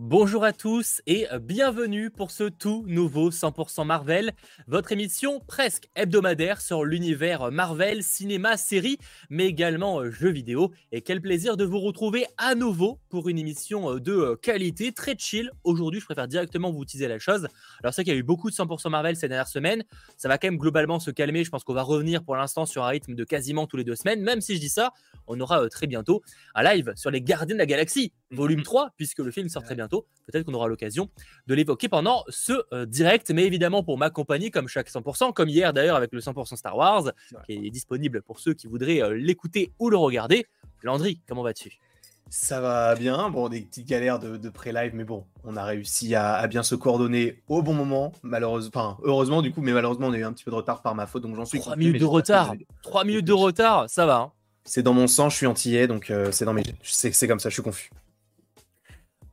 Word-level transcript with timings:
Bonjour 0.00 0.44
à 0.44 0.52
tous 0.52 1.02
et 1.08 1.26
bienvenue 1.40 2.08
pour 2.08 2.30
ce 2.30 2.44
tout 2.44 2.84
nouveau 2.86 3.32
100% 3.32 3.84
Marvel, 3.84 4.30
votre 4.68 4.92
émission 4.92 5.40
presque 5.40 5.88
hebdomadaire 5.96 6.60
sur 6.60 6.84
l'univers 6.84 7.50
Marvel, 7.50 8.04
cinéma, 8.04 8.56
série, 8.56 8.98
mais 9.28 9.46
également 9.46 9.98
euh, 9.98 10.12
jeux 10.12 10.30
vidéo. 10.30 10.70
Et 10.92 11.00
quel 11.00 11.20
plaisir 11.20 11.56
de 11.56 11.64
vous 11.64 11.80
retrouver 11.80 12.26
à 12.36 12.54
nouveau 12.54 13.00
pour 13.08 13.28
une 13.28 13.40
émission 13.40 13.94
euh, 13.94 13.98
de 13.98 14.12
euh, 14.12 14.36
qualité, 14.36 14.92
très 14.92 15.16
chill. 15.18 15.50
Aujourd'hui, 15.64 15.98
je 15.98 16.04
préfère 16.04 16.28
directement 16.28 16.70
vous 16.70 16.84
utiliser 16.84 17.08
la 17.08 17.18
chose. 17.18 17.48
Alors, 17.82 17.92
c'est 17.92 18.04
qu'il 18.04 18.12
y 18.12 18.16
a 18.16 18.20
eu 18.20 18.22
beaucoup 18.22 18.50
de 18.50 18.54
100% 18.54 18.90
Marvel 18.90 19.16
ces 19.16 19.26
dernières 19.26 19.48
semaines. 19.48 19.82
Ça 20.16 20.28
va 20.28 20.38
quand 20.38 20.46
même 20.46 20.58
globalement 20.58 21.00
se 21.00 21.10
calmer. 21.10 21.42
Je 21.42 21.50
pense 21.50 21.64
qu'on 21.64 21.74
va 21.74 21.82
revenir 21.82 22.22
pour 22.22 22.36
l'instant 22.36 22.66
sur 22.66 22.84
un 22.84 22.88
rythme 22.88 23.16
de 23.16 23.24
quasiment 23.24 23.66
tous 23.66 23.76
les 23.76 23.84
deux 23.84 23.96
semaines. 23.96 24.22
Même 24.22 24.42
si 24.42 24.54
je 24.54 24.60
dis 24.60 24.68
ça, 24.68 24.92
on 25.26 25.40
aura 25.40 25.68
très 25.68 25.88
bientôt 25.88 26.22
un 26.54 26.62
live 26.62 26.92
sur 26.94 27.10
les 27.10 27.20
Gardiens 27.20 27.56
de 27.56 27.58
la 27.58 27.66
Galaxie, 27.66 28.12
volume 28.30 28.62
3, 28.62 28.90
puisque 28.96 29.18
le 29.18 29.30
film 29.30 29.48
sort 29.48 29.62
très 29.62 29.74
bientôt. 29.74 30.06
Peut-être 30.26 30.44
qu'on 30.44 30.54
aura 30.54 30.68
l'occasion 30.68 31.08
de 31.46 31.54
l'évoquer 31.54 31.88
pendant 31.88 32.24
ce 32.28 32.52
euh, 32.72 32.86
direct, 32.86 33.30
mais 33.30 33.44
évidemment 33.44 33.82
pour 33.82 33.98
m'accompagner 33.98 34.50
comme 34.50 34.68
chaque 34.68 34.88
100%, 34.88 35.32
comme 35.32 35.48
hier 35.48 35.72
d'ailleurs 35.72 35.96
avec 35.96 36.12
le 36.12 36.20
100% 36.20 36.56
Star 36.56 36.76
Wars, 36.76 37.12
qui 37.46 37.52
est 37.52 37.70
disponible 37.70 38.22
pour 38.22 38.40
ceux 38.40 38.54
qui 38.54 38.66
voudraient 38.66 39.02
euh, 39.02 39.14
l'écouter 39.14 39.72
ou 39.78 39.90
le 39.90 39.96
regarder. 39.96 40.46
Landry, 40.82 41.20
comment 41.26 41.42
vas-tu? 41.42 41.78
Ça 42.30 42.60
va 42.60 42.94
bien, 42.94 43.30
bon, 43.30 43.48
des 43.48 43.62
petites 43.62 43.88
galères 43.88 44.18
de, 44.18 44.48
pré-live, 44.50 44.92
mais 44.94 45.04
bon, 45.04 45.24
on 45.44 45.56
a 45.56 45.64
réussi 45.64 46.14
à, 46.14 46.46
bien 46.46 46.62
se 46.62 46.74
coordonner 46.74 47.42
au 47.48 47.62
bon 47.62 47.72
moment, 47.72 48.12
malheureusement, 48.22 48.70
enfin, 48.74 48.98
heureusement 49.02 49.40
du 49.40 49.50
coup, 49.50 49.62
mais 49.62 49.72
malheureusement, 49.72 50.08
on 50.08 50.12
a 50.12 50.18
eu 50.18 50.24
un 50.24 50.32
petit 50.34 50.44
peu 50.44 50.50
de 50.50 50.56
retard 50.56 50.82
par 50.82 50.94
ma 50.94 51.06
faute, 51.06 51.22
donc 51.22 51.36
j'en 51.36 51.46
suis. 51.46 51.58
3 51.58 51.76
minutes 51.76 51.98
de 51.98 52.04
retard 52.04 52.54
3 52.82 53.04
minutes 53.04 53.24
de 53.24 53.32
retard, 53.32 53.88
ça 53.88 54.04
va. 54.04 54.16
Hein. 54.18 54.32
C'est 54.64 54.82
dans 54.82 54.92
mon 54.92 55.06
sang, 55.06 55.30
je 55.30 55.36
suis 55.36 55.46
antillais, 55.46 55.86
donc 55.86 56.10
euh, 56.10 56.30
c'est 56.30 56.44
dans 56.44 56.52
mes. 56.52 56.64
C'est 56.82 57.26
comme 57.26 57.40
ça, 57.40 57.48
je 57.48 57.54
suis 57.54 57.62
confus. 57.62 57.88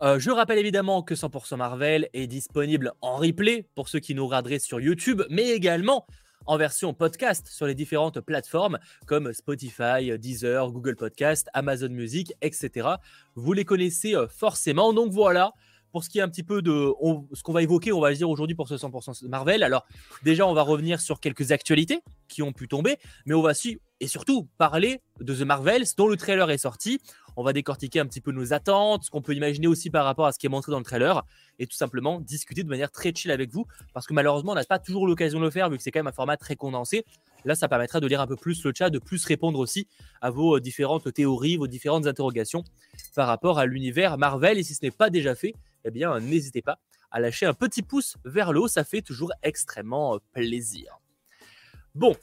Euh, 0.05 0.20
je 0.20 0.30
rappelle 0.30 0.59
évidemment 0.59 1.02
que 1.02 1.16
100% 1.16 1.58
Marvel 1.58 2.09
est 2.14 2.27
disponible 2.27 2.94
en 3.02 3.16
replay 3.16 3.68
pour 3.73 3.90
ceux 3.90 3.98
qui 3.98 4.14
nous 4.14 4.28
regarderaient 4.28 4.59
sur 4.59 4.80
YouTube, 4.80 5.23
mais 5.31 5.50
également 5.50 6.06
en 6.45 6.58
version 6.58 6.94
podcast 6.94 7.48
sur 7.48 7.66
les 7.66 7.73
différentes 7.73 8.22
plateformes 8.22 8.78
comme 9.08 9.33
Spotify, 9.33 10.16
Deezer, 10.20 10.72
Google 10.72 10.95
Podcast, 10.95 11.50
Amazon 11.56 11.89
Music, 11.89 12.33
etc. 12.44 12.88
Vous 13.33 13.53
les 13.53 13.66
connaissez 13.66 14.16
euh, 14.16 14.28
forcément. 14.28 14.94
Donc 14.94 15.11
voilà, 15.11 15.53
pour 15.92 16.03
ce 16.03 16.09
qui 16.09 16.20
est 16.20 16.22
un 16.22 16.30
petit 16.30 16.44
peu 16.44 16.61
de 16.61 16.92
ce 17.33 17.42
qu'on 17.42 17.53
va 17.53 17.64
évoquer, 17.64 17.92
on 17.92 18.00
va 18.00 18.14
dire 18.14 18.30
aujourd'hui 18.30 18.56
pour 18.56 18.67
ce 18.67 18.76
100% 18.76 19.28
Marvel. 19.28 19.64
Alors 19.64 19.88
déjà, 20.23 20.45
on 20.45 20.53
va 20.53 20.61
revenir 20.61 21.02
sur 21.02 21.20
quelques 21.20 21.52
actualités 21.52 22.02
qui 22.28 22.44
ont 22.44 22.53
pu 22.53 22.67
tomber, 22.67 22.98
mais 23.26 23.33
on 23.33 23.42
va 23.42 23.52
aussi 23.52 23.80
et 24.02 24.08
surtout 24.08 24.48
parler 24.58 25.02
de 25.22 25.33
The 25.33 25.42
Marvels 25.42 25.86
dont 25.98 26.08
le 26.08 26.17
trailer 26.17 26.50
est 26.52 26.58
sorti. 26.58 27.00
On 27.36 27.44
va 27.44 27.53
décortiquer 27.53 28.00
un 28.00 28.05
petit 28.05 28.22
peu 28.22 28.31
nos 28.31 28.53
attentes, 28.53 29.03
ce 29.03 29.09
qu'on 29.09 29.22
peut 29.22 29.33
imaginer 29.33 29.67
aussi 29.67 29.89
par 29.89 30.05
rapport 30.05 30.25
à 30.25 30.31
ce 30.31 30.39
qui 30.39 30.45
est 30.45 30.50
montré 30.50 30.72
dans 30.72 30.80
le 30.80 30.86
trailer, 30.86 31.25
et 31.59 31.67
tout 31.67 31.75
simplement 31.75 32.19
discuter 32.19 32.64
de 32.64 32.69
manière 32.69 32.92
très 32.92 33.14
chill 33.14 33.31
avec 33.31 33.52
vous, 33.52 33.66
parce 33.94 34.08
que 34.08 34.14
malheureusement, 34.14 34.53
on 34.53 34.55
n'a 34.55 34.64
pas 34.64 34.80
toujours 34.80 35.08
l'occasion 35.08 35.39
de 35.39 35.45
le 35.45 35.52
faire, 35.52 35.69
vu 35.69 35.77
que 35.77 35.83
c'est 35.83 35.92
quand 35.92 36.00
même 36.00 36.08
un 36.08 36.14
format 36.14 36.38
très 36.38 36.55
condensé. 36.55 37.05
Là, 37.44 37.55
ça 37.55 37.67
permettra 37.67 38.00
de 38.00 38.08
lire 38.08 38.22
un 38.22 38.27
peu 38.27 38.36
plus 38.36 38.64
le 38.64 38.73
chat, 38.75 38.89
de 38.89 39.00
plus 39.00 39.23
répondre 39.25 39.59
aussi 39.59 39.88
à 40.22 40.31
vos 40.31 40.58
euh, 40.58 40.59
différentes 40.59 41.14
théories, 41.14 41.58
vos 41.58 41.67
différentes 41.67 42.08
interrogations 42.08 42.64
par 43.16 43.27
rapport 43.27 43.59
à 43.59 43.66
l'univers 43.66 44.17
Marvel. 44.17 44.58
Et 44.58 44.64
si 44.64 44.73
ce 44.73 44.83
n'est 44.83 44.92
pas 44.92 45.09
déjà 45.09 45.36
fait, 45.36 45.53
eh 45.83 45.92
bien, 45.92 46.20
n'hésitez 46.20 46.61
pas 46.64 46.80
à 47.11 47.20
lâcher 47.20 47.45
un 47.45 47.53
petit 47.53 47.83
pouce 47.83 48.17
vers 48.25 48.52
le 48.52 48.61
haut, 48.61 48.67
ça 48.67 48.83
fait 48.83 49.02
toujours 49.02 49.31
extrêmement 49.44 50.16
euh, 50.16 50.20
plaisir. 50.33 50.99
Bon, 51.94 52.16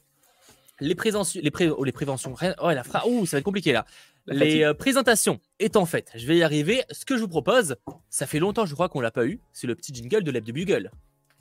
les, 0.83 0.95
préventions, 0.95 1.41
les, 1.43 1.53
oh, 1.69 1.85
les 1.85 1.93
préventions, 1.93 2.35
oh, 2.61 2.71
la 2.71 2.85
fra... 2.85 3.07
Ouh, 3.07 3.27
ça 3.27 3.37
va 3.37 3.39
être 3.39 3.45
compliqué 3.45 3.73
là. 3.73 3.87
les 4.27 4.63
euh, 4.63 4.75
présentations 4.75 5.41
étant 5.59 5.87
faites, 5.87 6.11
je 6.15 6.27
vais 6.27 6.37
y 6.37 6.43
arriver. 6.43 6.83
Ce 6.91 7.05
que 7.05 7.17
je 7.17 7.23
vous 7.23 7.29
propose, 7.29 7.77
ça 8.11 8.27
fait 8.27 8.39
longtemps, 8.39 8.67
je 8.67 8.75
crois 8.75 8.89
qu'on 8.89 9.01
l'a 9.01 9.11
pas 9.11 9.27
eu, 9.27 9.41
c'est 9.53 9.67
le 9.67 9.75
petit 9.75 9.95
jingle 9.95 10.23
de 10.23 10.31
l'Eb 10.31 10.45
de 10.45 10.53
Bugle. 10.53 10.91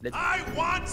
I 0.04 0.42
want 0.56 0.86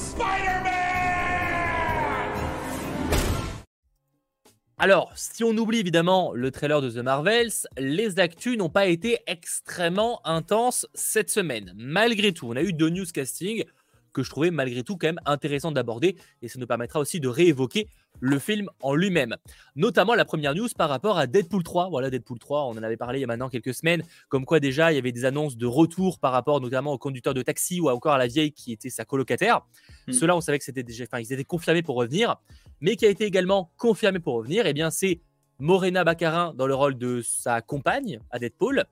Alors, 4.80 5.10
si 5.16 5.42
on 5.42 5.56
oublie 5.56 5.80
évidemment 5.80 6.32
le 6.32 6.52
trailer 6.52 6.80
de 6.80 6.88
The 6.88 6.98
Marvels, 6.98 7.50
les 7.78 8.20
actus 8.20 8.56
n'ont 8.56 8.68
pas 8.68 8.86
été 8.86 9.18
extrêmement 9.26 10.20
intenses 10.24 10.86
cette 10.94 11.30
semaine. 11.30 11.72
Malgré 11.74 12.32
tout, 12.32 12.46
on 12.48 12.54
a 12.54 12.62
eu 12.62 12.72
deux 12.72 12.88
newscastings 12.88 13.64
que 14.12 14.22
je 14.22 14.30
trouvais 14.30 14.50
malgré 14.50 14.82
tout 14.82 14.96
quand 14.96 15.08
même 15.08 15.20
intéressant 15.26 15.72
d'aborder 15.72 16.16
et 16.42 16.48
ça 16.48 16.58
nous 16.58 16.66
permettra 16.66 17.00
aussi 17.00 17.20
de 17.20 17.28
réévoquer 17.28 17.88
le 18.20 18.38
film 18.38 18.68
en 18.82 18.94
lui-même. 18.94 19.36
Notamment 19.76 20.14
la 20.14 20.24
première 20.24 20.54
news 20.54 20.68
par 20.76 20.88
rapport 20.88 21.18
à 21.18 21.26
Deadpool 21.26 21.62
3. 21.62 21.88
Voilà, 21.88 22.10
Deadpool 22.10 22.38
3, 22.38 22.64
on 22.64 22.70
en 22.70 22.82
avait 22.82 22.96
parlé 22.96 23.18
il 23.18 23.22
y 23.22 23.24
a 23.24 23.26
maintenant 23.26 23.48
quelques 23.48 23.74
semaines, 23.74 24.02
comme 24.28 24.44
quoi 24.44 24.60
déjà 24.60 24.92
il 24.92 24.96
y 24.96 24.98
avait 24.98 25.12
des 25.12 25.24
annonces 25.24 25.56
de 25.56 25.66
retour 25.66 26.18
par 26.18 26.32
rapport 26.32 26.60
notamment 26.60 26.92
au 26.92 26.98
conducteur 26.98 27.34
de 27.34 27.42
taxi 27.42 27.80
ou 27.80 27.88
encore 27.88 28.14
à 28.14 28.18
la 28.18 28.26
vieille 28.26 28.52
qui 28.52 28.72
était 28.72 28.90
sa 28.90 29.04
colocataire. 29.04 29.62
Hmm. 30.06 30.12
Cela, 30.12 30.36
on 30.36 30.40
savait 30.40 30.58
que 30.58 30.64
c'était 30.64 30.82
déjà, 30.82 31.04
enfin, 31.04 31.20
ils 31.20 31.32
étaient 31.32 31.44
confirmés 31.44 31.82
pour 31.82 31.96
revenir, 31.96 32.36
mais 32.80 32.96
qui 32.96 33.06
a 33.06 33.08
été 33.08 33.24
également 33.24 33.72
confirmé 33.76 34.18
pour 34.18 34.34
revenir, 34.34 34.66
et 34.66 34.70
eh 34.70 34.74
bien 34.74 34.90
c'est 34.90 35.20
Morena 35.58 36.04
Baccarin 36.04 36.54
dans 36.54 36.66
le 36.66 36.74
rôle 36.74 36.96
de 36.96 37.20
sa 37.22 37.60
compagne 37.60 38.20
à 38.30 38.38
Deadpool 38.38 38.84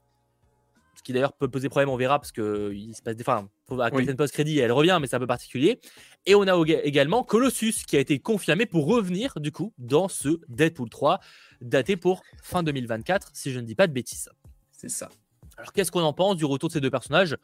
qui 1.06 1.12
d'ailleurs 1.12 1.34
peut 1.34 1.46
poser 1.46 1.68
problème, 1.68 1.88
on 1.88 1.96
verra, 1.96 2.18
parce 2.18 2.32
qu'il 2.32 2.92
se 2.96 3.00
passe 3.00 3.14
des. 3.14 3.22
Enfin, 3.22 3.48
à 3.78 3.94
oui. 3.94 4.12
post-crédit, 4.14 4.58
elle 4.58 4.72
revient, 4.72 4.98
mais 5.00 5.06
c'est 5.06 5.14
un 5.14 5.20
peu 5.20 5.26
particulier. 5.28 5.80
Et 6.26 6.34
on 6.34 6.42
a 6.42 6.60
également 6.82 7.22
Colossus 7.22 7.84
qui 7.86 7.96
a 7.96 8.00
été 8.00 8.18
confirmé 8.18 8.66
pour 8.66 8.86
revenir, 8.86 9.34
du 9.38 9.52
coup, 9.52 9.72
dans 9.78 10.08
ce 10.08 10.40
Deadpool 10.48 10.90
3, 10.90 11.20
daté 11.60 11.96
pour 11.96 12.24
fin 12.42 12.64
2024, 12.64 13.30
si 13.34 13.52
je 13.52 13.60
ne 13.60 13.64
dis 13.64 13.76
pas 13.76 13.86
de 13.86 13.92
bêtises. 13.92 14.28
C'est 14.72 14.90
ça. 14.90 15.08
Alors, 15.56 15.72
qu'est-ce 15.72 15.92
qu'on 15.92 16.02
en 16.02 16.12
pense 16.12 16.34
du 16.34 16.44
retour 16.44 16.70
de 16.70 16.72
ces 16.72 16.80
deux 16.80 16.90
personnages? 16.90 17.36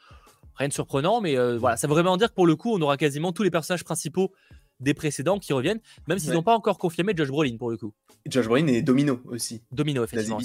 Rien 0.57 0.67
de 0.67 0.73
surprenant, 0.73 1.21
mais 1.21 1.39
euh, 1.39 1.57
voilà, 1.57 1.77
ça 1.77 1.87
veut 1.87 1.95
vraiment 1.95 2.17
dire 2.17 2.31
que 2.31 2.35
pour 2.35 2.49
le 2.49 2.57
coup, 2.57 2.75
on 2.75 2.81
aura 2.83 2.97
quasiment 2.97 3.33
tous 3.33 3.45
les 3.45 3.51
personnages 3.51 3.85
principaux 3.85 4.33
des 4.81 4.93
précédents 4.93 5.39
qui 5.39 5.53
reviennent, 5.53 5.81
même 6.09 6.19
s'ils 6.19 6.33
n'ont 6.33 6.43
pas 6.43 6.57
encore 6.57 6.79
confirmé 6.79 7.13
Josh 7.17 7.29
Brolin 7.29 7.57
pour 7.57 7.71
le 7.71 7.77
coup. 7.77 7.95
Josh 8.27 8.47
Brolin 8.47 8.67
et 8.67 8.83
Domino 8.83 9.21
aussi. 9.27 9.63
Domino, 9.71 10.03
effectivement. 10.03 10.41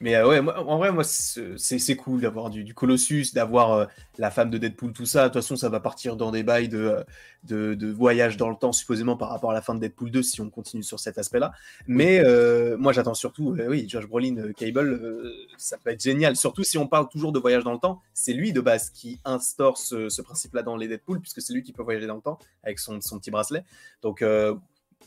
Mais 0.00 0.14
euh, 0.14 0.28
ouais, 0.28 0.38
en 0.38 0.78
vrai, 0.78 0.92
moi, 0.92 1.02
c'est 1.04 1.96
cool 1.96 2.20
d'avoir 2.20 2.50
du, 2.50 2.72
Colossus, 2.72 3.32
d'avoir 3.34 3.72
euh, 3.72 3.86
la 4.18 4.30
femme 4.30 4.48
de 4.50 4.58
Deadpool, 4.58 4.92
tout 4.92 5.06
ça. 5.06 5.24
De 5.24 5.32
toute 5.32 5.42
façon, 5.42 5.56
ça 5.56 5.68
va 5.68 5.80
partir 5.80 6.16
dans 6.16 6.30
des 6.30 6.44
bails 6.44 6.68
de, 6.68 7.04
de, 7.44 7.90
voyage 7.90 8.36
dans 8.36 8.48
le 8.48 8.54
temps, 8.54 8.72
supposément 8.72 9.16
par 9.16 9.30
rapport 9.30 9.50
à 9.50 9.54
la 9.54 9.62
fin 9.62 9.74
de 9.74 9.80
Deadpool 9.80 10.10
2, 10.10 10.22
si 10.22 10.40
on 10.40 10.50
continue 10.50 10.84
sur 10.84 11.00
cet 11.00 11.18
aspect-là. 11.18 11.52
Mais 11.88 12.20
euh, 12.24 12.76
moi, 12.78 12.92
j'attends 12.92 13.14
surtout, 13.14 13.56
oui, 13.68 13.88
Josh 13.88 14.06
Brolin, 14.06 14.52
Cable, 14.56 15.32
ça 15.56 15.76
peut 15.78 15.90
être 15.90 16.02
génial. 16.02 16.36
Surtout 16.36 16.62
si 16.62 16.78
on 16.78 16.86
parle 16.86 17.08
toujours 17.08 17.32
de 17.32 17.40
voyage 17.40 17.64
dans 17.64 17.72
le 17.72 17.78
temps, 17.78 18.00
c'est 18.14 18.32
lui 18.32 18.52
de 18.52 18.60
base 18.60 18.90
qui 18.90 19.20
instaure 19.24 19.78
ce, 19.78 20.08
ce 20.08 20.22
principe-là 20.22 20.62
dans 20.62 20.76
les 20.76 20.86
Deadpool, 20.86 21.20
puisque 21.20 21.42
c'est 21.42 21.52
lui 21.52 21.62
qui 21.62 21.72
peut 21.72 21.82
voyager 21.82 22.06
dans 22.06 22.16
le 22.16 22.22
temps 22.22 22.38
avec 22.62 22.78
son, 22.78 23.00
son 23.00 23.18
petit 23.18 23.32
bracelet. 23.32 23.64
Donc, 24.02 24.22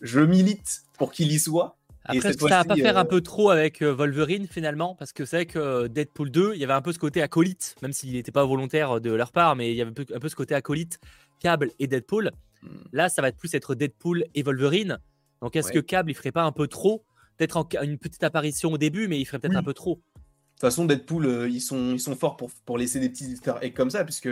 je 0.01 0.19
milite 0.19 0.83
pour 0.97 1.11
qu'il 1.11 1.31
y 1.31 1.39
soit. 1.39 1.77
Après, 2.05 2.33
ça 2.33 2.47
va 2.47 2.65
pas 2.65 2.75
faire 2.75 2.97
un 2.97 3.01
euh, 3.01 3.07
peu 3.07 3.21
trop 3.21 3.51
avec 3.51 3.81
euh, 3.81 3.93
Wolverine 3.93 4.47
finalement 4.47 4.95
Parce 4.95 5.13
que 5.13 5.23
c'est 5.25 5.37
vrai 5.37 5.45
que 5.45 5.59
euh, 5.59 5.87
Deadpool 5.87 6.31
2, 6.31 6.53
il 6.55 6.59
y 6.59 6.63
avait 6.63 6.73
un 6.73 6.81
peu 6.81 6.91
ce 6.91 6.99
côté 6.99 7.21
acolyte, 7.21 7.75
même 7.81 7.93
s'il 7.93 8.13
n'était 8.13 8.31
pas 8.31 8.43
volontaire 8.43 8.99
de 8.99 9.11
leur 9.11 9.31
part, 9.31 9.55
mais 9.55 9.71
il 9.71 9.77
y 9.77 9.81
avait 9.81 9.91
un 9.91 10.19
peu, 10.19 10.29
ce 10.29 10.35
côté 10.35 10.55
acolyte, 10.55 10.99
Cable 11.39 11.71
et 11.79 11.87
Deadpool. 11.87 12.31
Hmm. 12.63 12.67
Là, 12.91 13.09
ça 13.09 13.21
va 13.21 13.31
plus 13.31 13.53
être 13.53 13.75
Deadpool 13.75 14.25
et 14.33 14.43
Wolverine. 14.43 14.99
Donc 15.41 15.55
est-ce 15.55 15.71
que 15.71 15.79
Cable, 15.79 16.11
il 16.11 16.15
ferait 16.15 16.31
pas 16.31 16.43
un 16.43 16.51
peu 16.51 16.67
trop? 16.67 17.03
Peut-être 17.37 17.67
une 17.81 17.97
petite 17.97 18.23
apparition 18.23 18.71
au 18.71 18.77
début, 18.77 19.07
mais 19.07 19.19
il 19.19 19.25
ferait 19.25 19.39
peut-être 19.39 19.55
un 19.55 19.63
peu 19.63 19.73
trop. 19.73 19.95
De 19.95 20.01
toute 20.01 20.61
façon, 20.61 20.85
Deadpool, 20.85 21.49
ils, 21.51 21.61
sont, 21.61 21.93
ils 21.93 21.99
sont 21.99 22.15
forts 22.15 22.37
pour, 22.37 22.51
pour 22.65 22.77
laisser 22.77 22.99
des 22.99 23.09
petits 23.09 23.31
easter 23.31 23.53
comme 23.75 23.89
ça, 23.89 24.03
puisque 24.03 24.29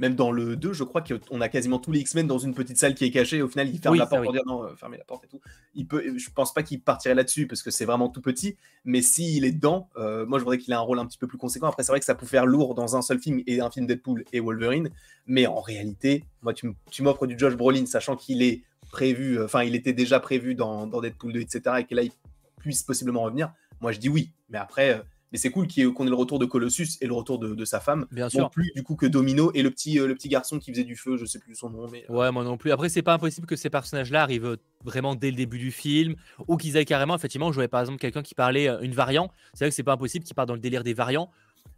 même 0.00 0.14
dans 0.14 0.32
le 0.32 0.56
2, 0.56 0.72
je 0.72 0.82
crois 0.82 1.02
qu'on 1.02 1.42
a 1.42 1.48
quasiment 1.50 1.78
tous 1.78 1.92
les 1.92 2.00
X-Men 2.00 2.26
dans 2.26 2.38
une 2.38 2.54
petite 2.54 2.78
salle 2.78 2.94
qui 2.94 3.04
est 3.04 3.10
cachée. 3.10 3.42
Au 3.42 3.48
final, 3.48 3.68
il 3.68 3.78
ferme 3.78 3.96
la 3.96 4.06
porte 4.06 4.24
pour 4.24 4.32
dire 4.32 4.42
non, 4.46 4.64
euh, 4.64 4.74
fermez 4.74 4.96
la 4.96 5.04
porte 5.04 5.24
et 5.24 5.28
tout. 5.28 5.40
Il 5.74 5.86
peut, 5.86 6.16
je 6.16 6.30
pense 6.30 6.54
pas 6.54 6.62
qu'il 6.62 6.80
partirait 6.80 7.14
là-dessus 7.14 7.46
parce 7.46 7.62
que 7.62 7.70
c'est 7.70 7.84
vraiment 7.84 8.08
tout 8.08 8.22
petit. 8.22 8.56
Mais 8.86 9.02
s'il 9.02 9.44
est 9.44 9.52
dedans, 9.52 9.90
euh, 9.98 10.24
moi 10.24 10.38
je 10.38 10.44
voudrais 10.44 10.56
qu'il 10.56 10.72
ait 10.72 10.76
un 10.76 10.80
rôle 10.80 10.98
un 10.98 11.06
petit 11.06 11.18
peu 11.18 11.26
plus 11.26 11.36
conséquent. 11.36 11.68
Après, 11.68 11.82
c'est 11.82 11.92
vrai 11.92 12.00
que 12.00 12.06
ça 12.06 12.14
peut 12.14 12.24
faire 12.24 12.46
lourd 12.46 12.74
dans 12.74 12.96
un 12.96 13.02
seul 13.02 13.18
film 13.18 13.42
et 13.46 13.60
un 13.60 13.70
film 13.70 13.86
Deadpool 13.86 14.24
et 14.32 14.40
Wolverine. 14.40 14.88
Mais 15.26 15.46
en 15.46 15.60
réalité, 15.60 16.24
moi, 16.40 16.54
tu, 16.54 16.72
m'offres 17.02 17.26
du 17.26 17.38
Josh 17.38 17.54
Brolin, 17.54 17.84
sachant 17.84 18.16
qu'il 18.16 18.42
est 18.42 18.62
prévu, 18.90 19.38
euh, 19.38 19.44
enfin, 19.44 19.64
il 19.64 19.74
était 19.74 19.92
déjà 19.92 20.18
prévu 20.18 20.54
dans, 20.54 20.86
dans 20.86 21.02
Deadpool 21.02 21.34
2, 21.34 21.40
etc. 21.40 21.60
Et 21.80 21.84
que 21.84 21.94
là, 21.94 22.04
il 22.04 22.12
puisse 22.58 22.82
possiblement 22.84 23.20
revenir. 23.20 23.52
Moi, 23.82 23.92
je 23.92 23.98
dis 23.98 24.08
oui. 24.08 24.32
Mais 24.48 24.58
après 24.58 25.02
mais 25.32 25.38
c'est 25.38 25.50
cool 25.50 25.66
qu'on 25.66 26.06
ait, 26.06 26.10
le 26.10 26.14
retour 26.14 26.38
de 26.38 26.46
Colossus 26.46 26.98
et 27.00 27.06
le 27.06 27.14
retour 27.14 27.38
de, 27.38 27.64
sa 27.64 27.80
femme. 27.80 28.06
Bien 28.10 28.28
sûr. 28.28 28.50
plus 28.50 28.72
du 28.74 28.82
coup 28.82 28.96
que 28.96 29.06
Domino 29.06 29.52
et 29.54 29.62
le 29.62 29.70
petit, 29.70 30.00
euh, 30.00 30.06
le 30.06 30.14
petit 30.14 30.28
garçon 30.28 30.58
qui 30.58 30.72
faisait 30.72 30.84
du 30.84 30.96
feu, 30.96 31.16
je 31.16 31.24
sais 31.24 31.38
plus 31.38 31.54
son 31.54 31.70
nom. 31.70 31.88
Mais, 31.88 32.04
euh. 32.10 32.12
Ouais, 32.12 32.32
moi 32.32 32.42
non 32.42 32.56
plus. 32.56 32.72
Après, 32.72 32.88
c'est 32.88 33.02
pas 33.02 33.14
impossible 33.14 33.46
que 33.46 33.56
ces 33.56 33.70
personnages-là 33.70 34.22
arrivent 34.22 34.56
vraiment 34.84 35.14
dès 35.14 35.30
le 35.30 35.36
début 35.36 35.58
du 35.58 35.70
film 35.70 36.16
ou 36.48 36.56
qu'ils 36.56 36.76
aient 36.76 36.84
carrément, 36.84 37.14
effectivement, 37.14 37.52
joué 37.52 37.68
par 37.68 37.80
exemple 37.80 37.98
quelqu'un 37.98 38.22
qui 38.22 38.34
parlait 38.34 38.68
euh, 38.68 38.80
une 38.80 38.92
variante. 38.92 39.30
C'est 39.54 39.64
vrai 39.64 39.70
que 39.70 39.74
c'est 39.74 39.82
pas 39.82 39.92
impossible 39.92 40.24
qu'ils 40.24 40.34
partent 40.34 40.48
dans 40.48 40.54
le 40.54 40.60
délire 40.60 40.82
des 40.82 40.94
variants. 40.94 41.30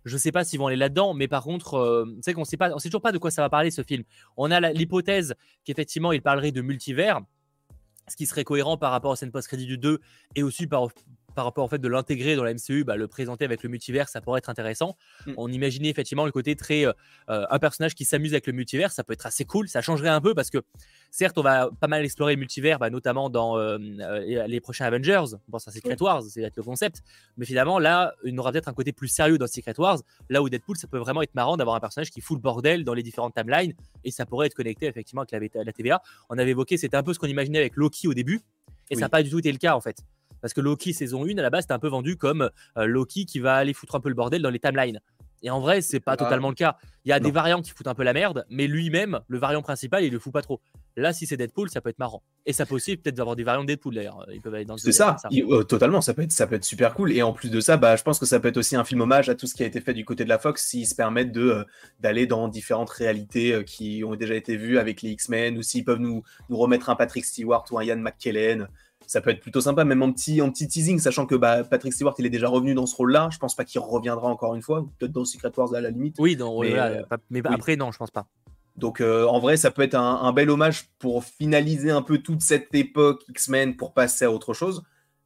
Je 0.05 0.17
sais 0.17 0.33
pas 0.33 0.45
s'ils 0.45 0.59
vont 0.59 0.69
aller 0.69 0.77
là-dedans, 0.77 1.15
mais 1.15 1.29
par 1.29 1.45
contre, 1.45 2.07
sais 2.23 2.35
qu'on 2.35 2.45
sait 2.45 2.57
pas, 2.57 2.73
on 2.75 2.79
sait 2.79 2.89
toujours 2.89 3.03
pas 3.03 3.13
de 3.13 3.19
quoi 3.19 3.31
ça 3.31 3.43
va 3.43 3.49
parler 3.49 3.71
ce 3.71 3.83
film. 3.83 4.03
On 4.37 4.51
a 4.51 4.73
l'hypothèse 4.73 5.35
qu'effectivement 5.65 6.11
il 6.11 6.23
parlerait 6.23 6.51
de 6.51 6.61
multivers, 6.61 7.21
ce 8.09 8.17
qui 8.17 8.27
serait 8.27 8.43
cohérent 8.43 8.77
par 8.77 8.91
rapport 8.91 9.13
à 9.13 9.17
scène 9.17 9.31
post-crédit 9.31 9.67
du 9.67 9.79
2 9.79 10.01
et 10.35 10.43
aussi 10.43 10.67
par, 10.67 10.89
par 11.35 11.45
rapport 11.45 11.65
au 11.65 11.69
fait 11.69 11.79
de 11.79 11.89
l'intégrer 11.89 12.37
dans 12.37 12.45
la 12.45 12.55
MCU, 12.55 12.85
bah, 12.85 12.97
le 12.97 13.09
présenter 13.09 13.45
avec 13.45 13.63
le 13.63 13.69
multivers, 13.69 14.09
ça 14.09 14.21
pourrait 14.21 14.39
être 14.39 14.51
intéressant. 14.51 14.97
Mm. 15.27 15.33
On 15.37 15.51
imaginait 15.51 15.89
effectivement 15.89 16.25
le 16.25 16.33
côté 16.33 16.57
très 16.57 16.87
euh, 16.87 16.93
euh, 17.31 17.47
un 17.51 17.59
personnage 17.59 17.95
qui 17.95 18.05
s'amuse 18.05 18.33
avec 18.33 18.47
le 18.47 18.53
multivers, 18.53 18.93
ça 18.93 19.05
peut 19.05 19.13
être 19.13 19.27
assez 19.27 19.45
cool, 19.45 19.69
ça 19.69 19.81
changerait 19.83 20.09
un 20.09 20.21
peu 20.21 20.35
parce 20.35 20.51
que 20.51 20.59
certes, 21.11 21.39
on 21.39 21.43
va 21.43 21.71
pas 21.81 21.89
mal 21.89 22.05
explorer 22.05 22.35
le 22.35 22.41
multivers, 22.41 22.79
bah, 22.79 22.91
notamment 22.91 23.31
dans 23.31 23.59
euh, 23.59 23.79
les 23.79 24.61
prochains 24.61 24.87
Avengers. 24.87 25.37
Bon, 25.49 25.59
ça 25.59 25.71
Secret 25.71 26.01
Wars, 26.01 26.23
c'est 26.23 26.51
le 26.55 26.63
concept, 26.63 27.03
mais 27.37 27.47
finalement 27.47 27.79
là, 27.79 28.15
il 28.25 28.39
aura 28.39 28.53
peut-être 28.53 28.69
un 28.69 28.75
côté 28.75 28.93
plus 28.93 29.09
sérieux 29.09 29.39
dans 29.39 29.47
Secret 29.47 29.79
Wars. 29.79 29.99
Là 30.29 30.43
où 30.43 30.49
Deadpool, 30.49 30.77
ça 30.77 30.87
peut 30.87 30.99
vraiment 30.99 31.23
être 31.23 31.35
marrant 31.35 31.57
d'avoir 31.57 31.77
un 31.77 31.81
personnage 31.81 32.11
qui 32.11 32.21
fout 32.21 32.37
le 32.37 32.43
bordel 32.43 32.85
dans 32.85 32.95
les 32.95 33.03
différentes 33.03 33.35
timelines 33.35 33.75
et 34.05 34.11
ça 34.11 34.27
pourrait 34.27 34.47
être 34.47 34.55
connecté 34.55 34.87
effectivement 34.87 35.25
avec 35.31 35.55
la, 35.55 35.65
la 35.65 35.73
TVA. 35.73 36.03
On 36.29 36.39
avait 36.39 36.51
évoqué, 36.51 36.77
c'était 36.77 36.97
un 36.97 37.03
peu 37.03 37.15
ce 37.15 37.19
qu'on 37.19 37.27
imaginait 37.27 37.59
avec 37.59 37.77
Loki 37.77 38.09
au 38.09 38.15
début. 38.15 38.43
Et 38.91 38.95
ça 38.95 39.03
n'a 39.03 39.09
pas 39.09 39.23
du 39.23 39.31
tout 39.31 39.39
été 39.39 39.51
le 39.51 39.59
cas 39.59 39.75
en 39.75 39.81
fait. 39.81 39.97
Parce 40.43 40.53
que 40.53 40.61
Loki 40.61 40.93
saison 40.93 41.25
1, 41.25 41.39
à 41.39 41.43
la 41.43 41.51
base, 41.51 41.63
c'était 41.63 41.73
un 41.73 41.79
peu 41.79 41.89
vendu 41.89 42.17
comme 42.17 42.51
euh, 42.77 42.85
Loki 42.85 43.25
qui 43.25 43.39
va 43.39 43.55
aller 43.55 43.73
foutre 43.73 43.95
un 43.95 44.01
peu 44.01 44.11
le 44.11 44.15
bordel 44.15 44.43
dans 44.43 44.51
les 44.51 44.59
timelines. 44.59 45.01
Et 45.43 45.51
en 45.51 45.61
vrai, 45.61 45.81
c'est 45.81 46.01
pas 46.01 46.17
totalement 46.17 46.51
le 46.51 46.55
cas. 46.55 46.77
Il 47.05 47.09
y 47.09 47.13
a 47.13 47.19
des 47.19 47.33
variants 47.33 47.63
qui 47.63 47.71
foutent 47.71 47.89
un 47.89 47.95
peu 47.95 48.05
la 48.05 48.13
merde, 48.13 48.47
mais 48.49 48.69
lui-même, 48.69 49.21
le 49.27 49.39
variant 49.39 49.61
principal, 49.61 50.05
il 50.05 50.13
le 50.13 50.21
fout 50.21 50.33
pas 50.33 50.43
trop. 50.43 50.61
Là, 50.97 51.13
si 51.13 51.27
c'est 51.27 51.37
Deadpool, 51.37 51.69
ça 51.69 51.81
peut 51.81 51.91
être 51.91 51.99
marrant. 51.99 52.23
Et 52.47 52.53
ça 52.53 52.65
peut 52.65 52.77
aussi 52.77 52.97
peut-être 52.97 53.19
avoir 53.19 53.35
des 53.35 53.43
variants 53.43 53.63
de 53.63 53.67
Deadpool 53.67 53.95
d'ailleurs. 53.95 54.25
Ils 54.33 54.41
peuvent 54.41 54.55
aller 54.55 54.65
dans 54.65 54.77
C'est 54.77 54.93
ça, 54.93 55.17
euh, 55.33 55.65
totalement. 55.65 56.01
Ça 56.01 56.15
peut, 56.15 56.23
être, 56.23 56.31
ça 56.31 56.47
peut 56.47 56.55
être 56.55 56.65
super 56.65 56.95
cool. 56.95 57.11
Et 57.11 57.23
en 57.23 57.33
plus 57.33 57.51
de 57.51 57.61
ça, 57.61 57.77
bah, 57.77 57.97
je 57.97 58.05
pense 58.05 58.21
que 58.21 58.27
ça 58.27 58.39
peut 58.39 58.49
être 58.49 58.57
aussi 58.57 58.77
un 58.77 58.85
film 58.85 59.01
hommage 59.01 59.29
à 59.29 59.35
tout 59.35 59.47
ce 59.47 59.55
qui 59.55 59.65
a 59.65 59.67
été 59.67 59.81
fait 59.81 59.95
du 59.95 60.05
côté 60.05 60.23
de 60.23 60.29
la 60.29 60.39
Fox 60.39 60.65
s'ils 60.65 60.87
se 60.87 60.95
permettent 60.95 61.33
de 61.33 61.43
euh, 61.43 61.65
d'aller 61.99 62.27
dans 62.27 62.47
différentes 62.47 62.91
réalités 62.91 63.65
qui 63.65 64.05
ont 64.07 64.15
déjà 64.15 64.37
été 64.37 64.57
vues 64.57 64.79
avec 64.79 65.03
les 65.03 65.11
X-Men 65.11 65.59
ou 65.59 65.63
s'ils 65.63 65.85
peuvent 65.85 65.99
nous, 65.99 66.23
nous 66.51 66.57
remettre 66.57 66.89
un 66.89 66.95
Patrick 66.95 67.25
Stewart 67.25 67.65
ou 67.73 67.79
un 67.79 67.83
Ian 67.83 67.97
McKellen 67.97 68.69
ça 69.13 69.21
peut 69.21 69.29
être 69.29 69.41
plutôt 69.41 69.61
sympa, 69.61 69.85
même 69.85 70.03
en 70.03 70.11
petit, 70.11 70.41
en 70.41 70.51
petit 70.51 70.67
teasing, 70.67 70.99
sachant 70.99 71.27
que 71.27 71.35
bah, 71.35 71.65
Patrick 71.65 71.93
Stewart, 71.93 72.15
il 72.19 72.25
est 72.25 72.31
déjà 72.31 72.49
revenu 72.49 72.73
dans 72.73 72.87
ce 72.87 72.97
rôle-là. 72.97 73.29
Je 73.31 73.37
pense 73.37 73.55
pas 73.55 73.67
qu'il 73.67 73.79
reviendra 73.79 74.27
encore 74.27 74.55
une 74.55 74.63
fois, 74.63 74.87
peut-être 74.99 75.13
dans 75.13 75.27
Secret 75.27 75.53
Wars 75.55 75.75
à 75.75 75.83
la 75.83 75.91
limite. 75.91 76.17
Oui, 76.19 76.35
mais, 76.63 76.73
euh, 76.79 77.03
après, 77.45 77.77
non, 77.77 77.93
je 77.93 77.99
pense 77.99 78.11
pas. 78.11 78.27
Donc 78.77 79.03
euh, 79.03 79.27
en 79.27 79.39
vrai, 79.39 79.59
ça 79.59 79.71
peut 79.71 79.83
être 79.83 79.97
un, 79.97 80.33
bel 80.33 80.49
hommage 80.49 80.89
pour 80.99 81.25
finaliser 81.25 81.91
un 81.91 82.01
peu 82.01 82.19
toute 82.19 82.41
cette 82.41 82.75
époque 82.75 83.23
X-Men 83.29 83.77
pour 83.77 83.93
passer 83.93 84.25
à 84.25 84.33
autre 84.33 84.55
chose. 84.55 84.83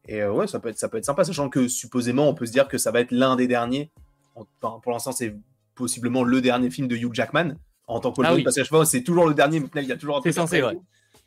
Et 0.09 0.21
euh, 0.21 0.33
ouais, 0.33 0.49
ça 0.49 0.59
peut, 0.59 0.71
être, 0.71 0.79
ça 0.81 0.89
peut 0.89 0.99
être 0.99 1.05
sympa, 1.05 1.23
sachant 1.23 1.49
que 1.49 1.69
supposément, 1.69 2.29
on 2.29 2.35
peut 2.35 2.47
se 2.47 2.53
dire 2.53 2.67
que 2.67 2.79
ça 2.79 2.91
va 2.91 2.99
être 2.99 3.13
l'un 3.13 3.37
des 3.37 3.47
derniers. 3.47 3.93
Enfin, 4.35 4.81
pour 4.83 4.91
l'instant, 4.91 5.13
c'est 5.13 5.37
possiblement 5.77 6.25
le 6.25 6.41
dernier 6.41 6.71
film 6.71 6.89
de 6.89 6.97
Hugh 6.97 7.15
Jackman 7.15 7.55
en 7.87 8.01
tant 8.01 8.11
que 8.11 8.21
ah 8.25 8.35
parce 8.43 8.57
que 8.57 8.85
c'est 8.85 9.05
toujours 9.05 9.29
le 9.29 9.35
dernier, 9.35 9.61
mais 9.61 9.83
il 9.83 9.89
y 9.89 9.93
a 9.93 9.97
toujours 9.97 10.17
un 10.17 10.23
C'est 10.23 10.33
censé, 10.33 10.61
ouais. 10.61 10.77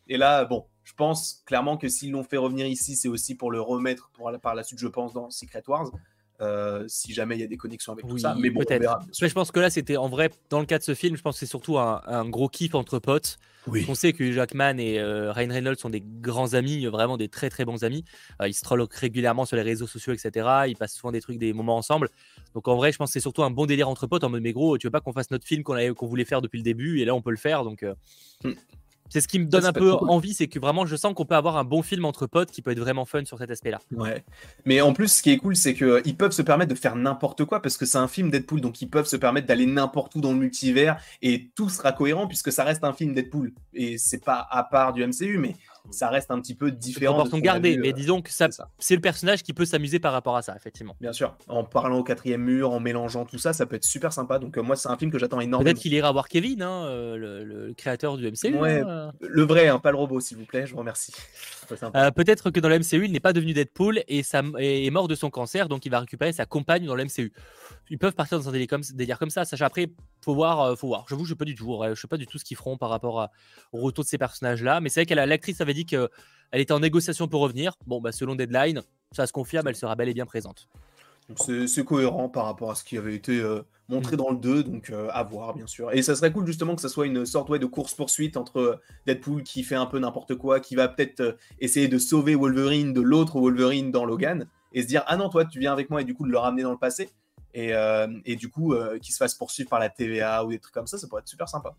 Et 0.10 0.18
là, 0.18 0.44
bon, 0.44 0.66
je 0.84 0.94
pense 0.94 1.44
clairement 1.46 1.78
que 1.78 1.88
s'ils 1.88 2.12
l'ont 2.12 2.24
fait 2.24 2.38
revenir 2.38 2.66
ici, 2.66 2.96
c'est 2.96 3.08
aussi 3.08 3.36
pour 3.36 3.52
le 3.52 3.62
remettre 3.62 4.10
pour 4.14 4.32
par 4.42 4.56
la 4.56 4.64
suite, 4.64 4.80
je 4.80 4.88
pense, 4.88 5.14
dans 5.14 5.30
Secret 5.30 5.64
Wars. 5.68 5.92
Euh, 6.42 6.86
si 6.88 7.14
jamais 7.14 7.36
il 7.36 7.42
y 7.42 7.44
a 7.44 7.48
des 7.48 7.58
connexions 7.58 7.92
avec 7.92 8.08
tout 8.08 8.18
ça. 8.18 8.34
Mais 8.40 8.50
bon, 8.50 8.62
peut-être. 8.62 9.02
je 9.12 9.34
pense 9.34 9.52
que 9.52 9.60
là, 9.60 9.70
c'était 9.70 9.98
en 9.98 10.08
vrai, 10.08 10.30
dans 10.50 10.62
le 10.62 10.66
cas 10.66 10.80
de 10.80 10.84
ce 10.84 10.96
film, 10.96 11.18
je 11.18 11.22
pense 11.22 11.36
que 11.36 11.40
c'est 11.40 11.46
surtout 11.46 11.78
un, 11.78 12.30
gros 12.30 12.48
kiff 12.48 12.76
entre 12.76 12.98
potes. 13.00 13.38
On 13.90 13.94
sait 13.94 14.14
que 14.14 14.32
Jackman 14.32 14.78
et 14.78 15.00
euh, 15.00 15.34
Ryan 15.34 15.50
Reynolds 15.50 15.78
sont 15.78 15.90
des 15.90 16.02
grands 16.02 16.54
amis, 16.54 16.86
vraiment 16.86 17.18
des 17.18 17.28
très 17.28 17.50
très 17.50 17.66
bons 17.66 17.84
amis. 17.84 18.06
Euh, 18.42 18.48
ils 18.48 18.54
se 18.54 18.64
trollent 18.64 18.88
régulièrement 18.90 19.44
sur 19.46 19.58
les 19.58 19.64
réseaux 19.64 19.86
sociaux, 19.86 20.14
etc. 20.14 20.48
Ils 20.68 20.78
passent 20.78 20.96
souvent 20.96 21.12
des 21.12 21.20
trucs, 21.20 21.38
des 21.38 21.52
moments 21.52 21.76
ensemble. 21.76 22.10
Donc 22.54 22.70
en 22.70 22.78
vrai, 22.78 22.94
je 22.94 22.98
pense 22.98 23.10
que 23.10 23.14
c'est 23.14 23.20
surtout 23.20 23.44
un 23.44 23.52
bon 23.52 23.66
délire 23.66 23.90
entre 23.90 24.08
potes 24.08 24.24
en 24.24 24.30
mode, 24.30 24.42
mais 24.42 24.54
gros, 24.54 24.78
tu 24.78 24.88
veux 24.88 24.92
pas 24.92 25.02
qu'on 25.02 25.14
fasse 25.14 25.30
notre 25.30 25.46
film 25.46 25.62
qu'on 25.62 25.94
qu'on 25.94 26.08
voulait 26.08 26.26
faire 26.26 26.42
depuis 26.42 26.58
le 26.58 26.64
début 26.64 27.02
et 27.02 27.06
là 27.06 27.14
on 27.14 27.22
peut 27.22 27.32
le 27.32 27.38
faire. 27.38 27.66
Donc. 27.66 27.86
Hmm. 28.46 28.54
C'est 29.10 29.22
ce 29.22 29.28
qui 29.28 29.40
me 29.40 29.46
donne 29.46 29.66
un 29.66 29.74
peu 29.74 29.92
envie, 29.94 30.34
c'est 30.34 30.48
que 30.48 30.60
vraiment 30.60 30.86
je 30.86 30.96
sens 30.96 31.14
qu'on 31.14 31.26
peut 31.26 31.36
avoir 31.36 31.58
un 31.58 31.64
bon 31.64 31.82
film 31.82 32.06
entre 32.06 32.28
potes 32.28 32.52
qui 32.52 32.62
peut 32.62 32.72
être 32.72 32.80
vraiment 32.80 33.06
fun 33.06 33.26
sur 33.26 33.38
cet 33.38 33.50
aspect-là. 33.50 33.80
Ouais. 33.92 34.24
Mais 34.66 34.82
en 34.82 34.94
plus, 34.94 35.08
ce 35.08 35.24
qui 35.24 35.32
est 35.32 35.38
cool, 35.38 35.56
c'est 35.56 35.74
qu'ils 35.74 36.16
peuvent 36.16 36.32
se 36.32 36.42
permettre 36.42 36.70
de 36.74 36.80
faire 36.80 36.96
n'importe 36.96 37.46
quoi 37.46 37.62
parce 37.62 37.78
que 37.78 37.86
c'est 37.86 37.98
un 37.98 38.08
film 38.08 38.30
Deadpool, 38.30 38.62
donc 38.62 38.82
ils 38.82 38.90
peuvent 38.90 39.08
se 39.08 39.16
permettre 39.16 39.48
d'aller 39.48 39.66
n'importe 39.66 40.16
où 40.16 40.22
dans 40.22 40.32
le 40.32 40.38
multivers 40.38 41.02
et 41.22 41.50
tout 41.56 41.70
sera 41.70 41.92
cohérent 41.92 42.28
puisque 42.28 42.52
ça 42.52 42.64
reste 42.64 42.84
un 42.84 42.94
film 42.94 43.14
Deadpool. 43.14 43.54
Et 43.74 43.98
c'est 43.98 44.24
pas 44.24 44.48
à 44.50 44.64
part 44.64 44.94
du 44.94 45.06
MCU, 45.06 45.38
mais 45.38 45.56
ça 45.92 46.10
reste 46.10 46.32
un 46.32 46.40
petit 46.40 46.56
peu 46.56 46.72
différent. 46.72 47.16
Proportion 47.16 47.40
gardée, 47.40 47.78
mais 47.78 47.90
euh, 47.90 47.94
disons 47.94 48.22
que 48.22 48.30
c'est 48.32 48.96
le 48.96 49.02
personnage 49.02 49.44
qui 49.44 49.54
peut 49.54 49.66
s'amuser 49.66 50.00
par 50.00 50.14
rapport 50.14 50.38
à 50.38 50.42
ça, 50.42 50.56
effectivement. 50.56 50.96
Bien 51.02 51.14
sûr, 51.14 51.36
en 51.48 51.64
parlant 51.64 52.00
au 52.00 52.04
quatrième 52.04 52.44
mur, 52.44 52.72
en 52.72 52.80
mélangeant 52.80 53.26
tout 53.26 53.38
ça, 53.38 53.54
ça 53.54 53.66
peut 53.66 53.76
être 53.76 53.86
super 53.86 54.14
sympa. 54.14 54.40
Donc 54.40 54.58
euh, 54.58 54.62
moi, 54.62 54.76
c'est 54.76 54.90
un 54.90 54.98
film 54.98 55.12
que 55.12 55.20
j'attends 55.20 55.40
énormément. 55.40 55.64
Peut-être 55.64 55.82
qu'il 55.82 55.94
ira 55.94 56.12
voir 56.12 56.28
Kevin, 56.28 56.62
hein, 56.62 56.86
euh, 56.86 57.18
le, 57.18 57.74
créateur 57.74 58.18
du 58.18 58.28
MCU. 58.28 58.58
Ouais, 58.58 58.82
hein, 58.86 59.14
le 59.22 59.44
vrai, 59.44 59.68
hein, 59.68 59.80
pas 59.80 59.92
le 59.92 59.98
robot, 59.98 60.20
s'il 60.20 60.38
vous 60.38 60.46
plaît. 60.46 60.66
Je 60.66 60.74
vous 60.74 60.80
remercie. 60.80 61.14
Peut-être 62.16 62.52
que 62.52 62.60
dans 62.60 62.70
le 62.70 62.80
MCU, 62.80 63.06
il 63.06 63.12
n'est 63.12 63.20
pas 63.20 63.34
devenu 63.34 63.54
Deadpool 63.54 64.04
et 64.08 64.20
est 64.20 64.92
mort 64.92 65.08
de 65.08 65.16
son 65.16 65.30
cancer, 65.30 65.70
donc 65.70 65.86
il 65.86 65.90
va 65.90 66.00
récupérer 66.00 66.34
sa 66.34 66.46
compagne 66.46 66.86
dans 66.86 66.96
le 66.96 67.06
MCU. 67.06 67.32
Ils 67.90 67.98
peuvent 67.98 68.14
partir 68.14 68.40
dans 68.40 68.50
un 68.50 68.52
délire 68.52 68.68
comme, 68.68 68.82
comme 69.20 69.30
ça. 69.30 69.46
Sachant 69.46 69.66
après, 69.66 69.88
faut 70.24 70.36
voir, 70.36 70.78
faut 70.78 70.88
voir. 70.88 71.06
J'avoue, 71.10 71.26
je 71.26 71.30
sais 71.30 71.38
pas 71.38 71.46
du 71.46 71.56
tout. 71.56 71.82
Je 71.90 72.00
sais 72.00 72.08
pas 72.08 72.18
du 72.18 72.28
tout 72.28 72.38
ce 72.38 72.46
qu'ils 72.46 72.58
feront 72.58 72.78
par 72.78 72.90
rapport 72.90 73.30
au 73.72 73.80
retour 73.80 74.04
de 74.04 74.10
ces 74.10 74.18
personnages-là. 74.18 74.82
Mais 74.82 74.90
c'est 74.90 75.02
vrai 75.02 75.06
que 75.06 75.14
l'actrice 75.14 75.62
avait 75.62 75.74
dit 75.74 75.86
que 75.86 76.10
elle 76.52 76.62
était 76.62 76.74
en 76.74 76.80
négociation 76.80 77.28
pour 77.28 77.42
revenir. 77.42 77.74
Bon, 77.86 78.02
bah, 78.02 78.12
selon 78.12 78.36
Deadline, 78.36 78.82
ça 79.12 79.28
se 79.28 79.34
confirme, 79.34 79.68
elle 79.68 79.76
sera 79.76 79.96
bel 79.96 80.10
et 80.10 80.14
bien 80.14 80.26
présente. 80.26 80.68
C'est 81.36 81.86
cohérent 81.86 82.30
par 82.30 82.46
rapport 82.46 82.72
à 82.72 82.76
ce 82.76 82.84
qui 82.84 82.98
avait 82.98 83.14
été 83.14 83.40
euh, 83.40 83.62
montré 83.88 84.16
mm. 84.16 84.20
dans 84.20 84.32
le 84.32 84.38
2, 84.38 84.64
donc 84.64 84.90
euh, 84.90 85.10
à 85.12 85.24
voir 85.24 85.54
bien 85.54 85.68
sûr. 85.68 85.92
Et 85.92 86.02
ça 86.02 86.16
serait 86.16 86.32
cool 86.32 86.46
justement 86.46 86.76
que 86.76 86.82
ça 86.82 86.90
soit 86.90 87.06
une 87.06 87.26
sorte 87.26 87.52
de 87.52 87.66
course-poursuite 87.66 88.38
entre 88.38 88.60
euh, 88.60 88.82
Deadpool 89.06 89.44
qui 89.44 89.64
fait 89.64 89.76
un 89.76 89.86
peu 89.86 90.00
n'importe 90.00 90.36
quoi, 90.36 90.60
qui 90.60 90.76
va 90.76 90.88
peut-être 90.88 91.38
essayer 91.60 91.88
de 91.88 91.98
sauver 91.98 92.36
Wolverine 92.36 92.94
de 92.94 93.02
l'autre 93.02 93.40
Wolverine 93.40 93.92
dans 93.92 94.06
Logan, 94.06 94.48
et 94.74 94.82
se 94.82 94.88
dire 94.88 95.04
ah 95.08 95.18
non 95.18 95.30
toi 95.30 95.46
tu 95.46 95.60
viens 95.60 95.74
avec 95.74 95.90
moi 95.90 96.02
et 96.02 96.06
du 96.06 96.14
coup 96.14 96.26
de 96.26 96.32
le 96.32 96.38
ramener 96.38 96.64
dans 96.64 96.72
le 96.72 96.78
passé, 96.78 97.10
et, 97.54 97.72
et 98.26 98.36
du 98.36 98.50
coup 98.50 98.76
qu'il 99.02 99.14
se 99.14 99.18
fasse 99.18 99.34
poursuivre 99.34 99.70
par 99.70 99.80
la 99.80 99.90
TVA 99.90 100.46
ou 100.46 100.50
des 100.52 100.60
trucs 100.60 100.74
comme 100.74 100.88
ça, 100.88 100.98
ça 100.98 101.08
pourrait 101.08 101.22
être 101.22 101.28
super 101.28 101.50
sympa. 101.50 101.76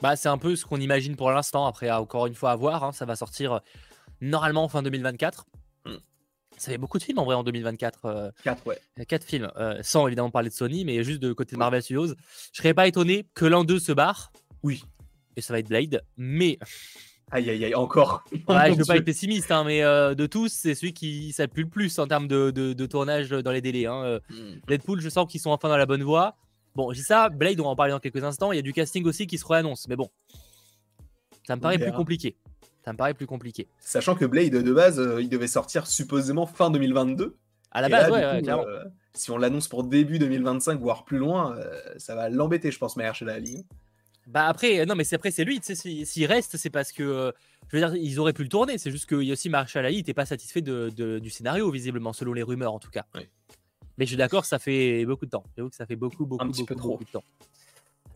Bah, 0.00 0.16
c'est 0.16 0.28
un 0.28 0.38
peu 0.38 0.56
ce 0.56 0.64
qu'on 0.66 0.80
imagine 0.80 1.14
pour 1.14 1.30
l'instant, 1.30 1.66
après 1.66 1.90
encore 1.90 2.26
une 2.26 2.34
fois 2.34 2.50
à 2.50 2.56
voir, 2.56 2.82
hein. 2.82 2.92
ça 2.92 3.04
va 3.04 3.14
sortir 3.14 3.60
normalement 4.20 4.68
fin 4.68 4.82
2024. 4.82 5.46
Hmm. 5.86 5.96
Ça 6.58 6.70
fait 6.70 6.78
beaucoup 6.78 6.98
de 6.98 7.02
films 7.02 7.18
en 7.18 7.24
vrai 7.24 7.34
en 7.34 7.42
2024. 7.42 8.32
4, 8.44 8.60
euh, 8.66 8.70
ouais. 8.70 9.06
4 9.06 9.24
films, 9.24 9.50
euh, 9.56 9.78
sans 9.82 10.06
évidemment 10.06 10.30
parler 10.30 10.48
de 10.48 10.54
Sony, 10.54 10.84
mais 10.84 11.02
juste 11.02 11.20
de 11.20 11.32
côté 11.32 11.56
de 11.56 11.58
Marvel 11.58 11.82
Studios. 11.82 12.14
Je 12.52 12.58
serais 12.58 12.74
pas 12.74 12.86
étonné 12.86 13.26
que 13.34 13.44
l'un 13.44 13.64
d'eux 13.64 13.78
se 13.78 13.92
barre. 13.92 14.32
Oui. 14.62 14.84
Et 15.36 15.40
ça 15.40 15.52
va 15.52 15.58
être 15.58 15.68
Blade, 15.68 16.02
mais. 16.16 16.58
Aïe, 17.30 17.48
aïe, 17.48 17.64
aïe, 17.64 17.74
encore. 17.74 18.24
Ouais, 18.48 18.72
je 18.72 18.78
veux 18.78 18.84
pas 18.84 18.96
être 18.96 19.04
pessimiste, 19.04 19.50
hein, 19.50 19.64
mais 19.64 19.82
euh, 19.82 20.14
de 20.14 20.26
tous, 20.26 20.52
c'est 20.52 20.74
celui 20.74 20.92
qui 20.92 21.32
s'appuie 21.32 21.62
le 21.62 21.68
plus 21.68 21.98
en 21.98 22.06
termes 22.06 22.28
de, 22.28 22.50
de, 22.50 22.86
tournage 22.86 23.30
dans 23.30 23.50
les 23.52 23.62
délais. 23.62 23.86
Hein. 23.86 24.20
Hmm. 24.28 24.60
Deadpool, 24.68 25.00
je 25.00 25.08
sens 25.08 25.26
qu'ils 25.30 25.40
sont 25.40 25.50
enfin 25.50 25.68
dans 25.68 25.78
la 25.78 25.86
bonne 25.86 26.02
voie. 26.02 26.36
Bon, 26.74 26.92
j'ai 26.92 27.02
ça, 27.02 27.28
Blade, 27.28 27.60
on 27.60 27.64
va 27.64 27.70
en 27.70 27.76
parler 27.76 27.92
dans 27.92 28.00
quelques 28.00 28.24
instants. 28.24 28.52
Il 28.52 28.56
y 28.56 28.58
a 28.58 28.62
du 28.62 28.72
casting 28.72 29.04
aussi 29.06 29.26
qui 29.26 29.38
se 29.38 29.46
réannonce, 29.46 29.88
mais 29.88 29.96
bon, 29.96 30.10
ça 31.46 31.56
me 31.56 31.60
paraît 31.60 31.78
plus 31.78 31.92
compliqué. 31.92 32.36
Ça 32.84 32.92
me 32.92 32.96
paraît 32.96 33.14
plus 33.14 33.26
compliqué. 33.26 33.68
Sachant 33.78 34.14
que 34.14 34.24
Blade, 34.24 34.52
de 34.52 34.72
base, 34.72 34.98
euh, 34.98 35.22
il 35.22 35.28
devait 35.28 35.46
sortir 35.46 35.86
supposément 35.86 36.46
fin 36.46 36.70
2022. 36.70 37.36
À 37.70 37.80
la 37.80 37.88
base, 37.88 38.10
ouais, 38.10 38.42
clairement. 38.42 38.66
Euh, 38.66 38.84
si 39.14 39.30
on 39.30 39.38
l'annonce 39.38 39.68
pour 39.68 39.84
début 39.84 40.18
2025, 40.18 40.80
voire 40.80 41.04
plus 41.04 41.18
loin, 41.18 41.56
euh, 41.56 41.80
ça 41.96 42.14
va 42.14 42.28
l'embêter, 42.28 42.70
je 42.70 42.78
pense, 42.78 42.96
chez 43.14 43.24
la 43.24 43.38
ligne. 43.38 43.62
Bah 44.26 44.46
après, 44.46 44.84
non, 44.86 44.94
mais 44.94 45.04
c'est 45.04 45.16
après, 45.16 45.30
c'est 45.30 45.44
lui. 45.44 45.60
S'il 45.62 46.26
reste, 46.26 46.56
c'est 46.56 46.70
parce 46.70 46.92
que, 46.92 47.32
je 47.68 47.76
veux 47.76 47.82
dire, 47.82 47.94
ils 47.96 48.20
auraient 48.20 48.32
pu 48.32 48.42
le 48.42 48.48
tourner. 48.48 48.78
C'est 48.78 48.90
juste 48.90 49.06
que 49.06 49.16
aussi 49.32 49.48
Marshall 49.48 49.84
Ali 49.84 49.96
n'était 49.96 50.14
pas 50.14 50.26
satisfait 50.26 50.60
de, 50.60 50.90
du 51.18 51.30
scénario, 51.30 51.70
visiblement, 51.70 52.12
selon 52.12 52.32
les 52.32 52.42
rumeurs 52.42 52.72
en 52.72 52.78
tout 52.78 52.90
cas. 52.90 53.04
Mais 53.98 54.04
je 54.04 54.10
suis 54.10 54.16
d'accord, 54.16 54.44
ça 54.44 54.58
fait 54.58 55.04
beaucoup 55.04 55.26
de 55.26 55.30
temps. 55.30 55.44
J'avoue 55.56 55.70
que 55.70 55.76
ça 55.76 55.86
fait 55.86 55.96
beaucoup, 55.96 56.24
beaucoup, 56.24 56.46
beaucoup, 56.46 56.74
beaucoup 56.74 57.04
de 57.04 57.10
temps. 57.10 57.24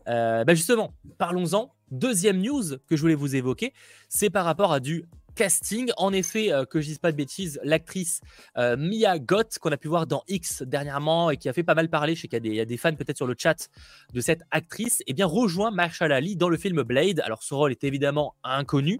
Euh, 0.07 0.43
bah, 0.43 0.53
justement, 0.53 0.93
parlons-en. 1.17 1.73
Deuxième 1.89 2.41
news 2.41 2.77
que 2.89 2.97
je 2.97 3.01
voulais 3.01 3.15
vous 3.15 3.35
évoquer, 3.35 3.73
c'est 4.09 4.29
par 4.29 4.43
rapport 4.43 4.73
à 4.73 4.81
du 4.81 5.05
casting. 5.35 5.89
En 5.95 6.11
effet, 6.11 6.51
euh, 6.51 6.65
que 6.65 6.81
je 6.81 6.87
dise 6.87 6.97
pas 6.97 7.13
de 7.13 7.17
bêtises, 7.17 7.59
l'actrice 7.63 8.19
euh, 8.57 8.75
Mia 8.75 9.19
Gott, 9.19 9.57
qu'on 9.59 9.71
a 9.71 9.77
pu 9.77 9.87
voir 9.87 10.05
dans 10.05 10.23
X 10.27 10.63
dernièrement 10.63 11.29
et 11.29 11.37
qui 11.37 11.47
a 11.47 11.53
fait 11.53 11.63
pas 11.63 11.75
mal 11.75 11.89
parler, 11.89 12.15
je 12.15 12.21
sais 12.21 12.27
qu'il 12.27 12.53
y, 12.53 12.59
a 12.59 12.65
des 12.65 12.77
fans 12.77 12.93
peut-être 12.93 13.15
sur 13.15 13.27
le 13.27 13.35
chat 13.37 13.69
de 14.13 14.19
cette 14.19 14.41
actrice, 14.51 15.01
eh 15.07 15.13
bien 15.13 15.27
rejoint 15.27 15.71
Marshall 15.71 16.11
Ali 16.11 16.35
dans 16.35 16.49
le 16.49 16.57
film 16.57 16.81
Blade. 16.81 17.21
Alors 17.21 17.43
son 17.43 17.57
rôle 17.57 17.71
est 17.71 17.83
évidemment 17.85 18.35
inconnu, 18.43 18.99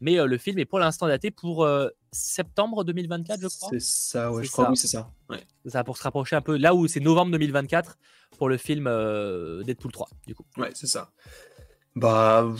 mais 0.00 0.16
le 0.24 0.38
film 0.38 0.58
est 0.58 0.64
pour 0.64 0.78
l'instant 0.78 1.06
daté 1.06 1.30
pour 1.30 1.66
septembre 2.12 2.84
2024, 2.84 3.40
je 3.40 3.48
crois. 3.48 3.68
C'est 3.72 3.80
ça, 3.80 4.32
ouais, 4.32 4.44
je 4.44 4.50
crois, 4.50 4.70
oui, 4.70 4.76
c'est 4.76 4.88
ça. 4.88 5.10
Ça 5.66 5.84
pour 5.84 5.96
se 5.96 6.02
rapprocher 6.02 6.36
un 6.36 6.42
peu. 6.42 6.56
Là 6.56 6.74
où 6.74 6.86
c'est 6.86 7.00
novembre 7.00 7.32
2024 7.32 7.96
pour 8.38 8.48
le 8.48 8.56
film 8.56 8.86
euh, 8.86 9.62
Deadpool 9.62 9.92
3, 9.92 10.08
du 10.26 10.34
coup. 10.34 10.44
Ouais, 10.56 10.70
c'est 10.74 10.86
ça. 10.86 11.10
Bah, 11.96 12.52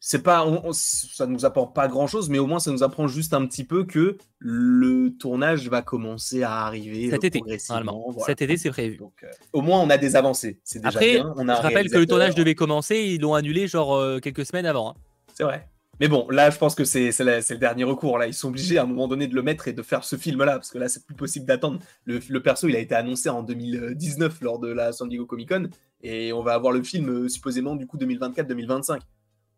c'est 0.00 0.22
pas, 0.22 0.46
ça 0.72 1.26
nous 1.26 1.44
apporte 1.44 1.74
pas 1.74 1.88
grand 1.88 2.06
chose, 2.06 2.28
mais 2.28 2.38
au 2.38 2.46
moins 2.46 2.60
ça 2.60 2.70
nous 2.70 2.82
apprend 2.82 3.08
juste 3.08 3.34
un 3.34 3.46
petit 3.46 3.64
peu 3.64 3.84
que 3.84 4.18
le 4.38 5.16
tournage 5.18 5.68
va 5.68 5.82
commencer 5.82 6.42
à 6.42 6.66
arriver 6.66 7.10
cet 7.10 7.24
été. 7.24 7.42
Normalement. 7.68 8.14
Cet 8.24 8.42
été, 8.42 8.56
c'est 8.56 8.70
prévu. 8.70 8.96
Donc, 8.96 9.24
euh, 9.24 9.30
au 9.52 9.62
moins, 9.62 9.80
on 9.80 9.90
a 9.90 9.98
des 9.98 10.16
avancées. 10.16 10.60
C'est 10.64 10.78
déjà 10.78 10.88
Après, 10.88 11.14
bien. 11.14 11.34
On 11.36 11.48
a 11.48 11.56
je 11.56 11.62
rappelle 11.62 11.90
que 11.90 11.98
le 11.98 12.06
tournage 12.06 12.34
devait 12.34 12.54
commencer, 12.54 12.96
ils 12.98 13.20
l'ont 13.20 13.34
annulé 13.34 13.66
genre 13.66 13.96
euh, 13.96 14.20
quelques 14.20 14.46
semaines 14.46 14.66
avant. 14.66 14.90
Hein. 14.90 14.94
C'est 15.34 15.44
vrai. 15.44 15.68
Mais 16.00 16.08
bon, 16.08 16.28
là, 16.30 16.50
je 16.50 16.58
pense 16.58 16.74
que 16.74 16.84
c'est 16.84 17.10
le 17.10 17.56
dernier 17.56 17.84
recours. 17.84 18.18
Là, 18.18 18.26
ils 18.26 18.34
sont 18.34 18.48
obligés 18.48 18.78
à 18.78 18.82
un 18.82 18.86
moment 18.86 19.08
donné 19.08 19.26
de 19.26 19.34
le 19.34 19.42
mettre 19.42 19.68
et 19.68 19.72
de 19.72 19.82
faire 19.82 20.04
ce 20.04 20.16
film-là, 20.16 20.52
parce 20.52 20.70
que 20.70 20.78
là, 20.78 20.88
c'est 20.88 21.04
plus 21.04 21.14
possible 21.14 21.46
d'attendre. 21.46 21.80
Le, 22.04 22.38
perso, 22.38 22.68
il 22.68 22.76
a 22.76 22.78
été 22.78 22.94
annoncé 22.94 23.28
en 23.28 23.42
2019 23.42 24.40
lors 24.42 24.58
de 24.58 24.68
la 24.68 24.92
San 24.92 25.08
Diego 25.08 25.26
Comic 25.26 25.48
Con, 25.48 25.68
et 26.02 26.32
on 26.32 26.42
va 26.42 26.54
avoir 26.54 26.72
le 26.72 26.82
film 26.82 27.08
euh, 27.08 27.28
supposément 27.28 27.74
du 27.74 27.86
coup 27.86 27.96
2024-2025. 27.98 29.00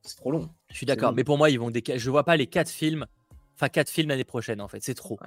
C'est 0.02 0.16
trop 0.16 0.30
long. 0.30 0.49
Je 0.70 0.76
suis 0.76 0.87
d'accord, 0.87 1.12
mais 1.12 1.25
pour 1.25 1.37
moi, 1.37 1.50
ils 1.50 1.59
vont 1.59 1.70
je 1.70 2.11
vois 2.11 2.25
pas 2.25 2.37
les 2.37 2.47
quatre 2.47 2.70
films, 2.70 3.06
enfin 3.54 3.68
quatre 3.68 3.90
films 3.90 4.09
l'année 4.09 4.25
prochaine 4.25 4.62
en 4.62 4.68
fait. 4.68 4.82
C'est 4.82 4.94
trop. 4.94 5.18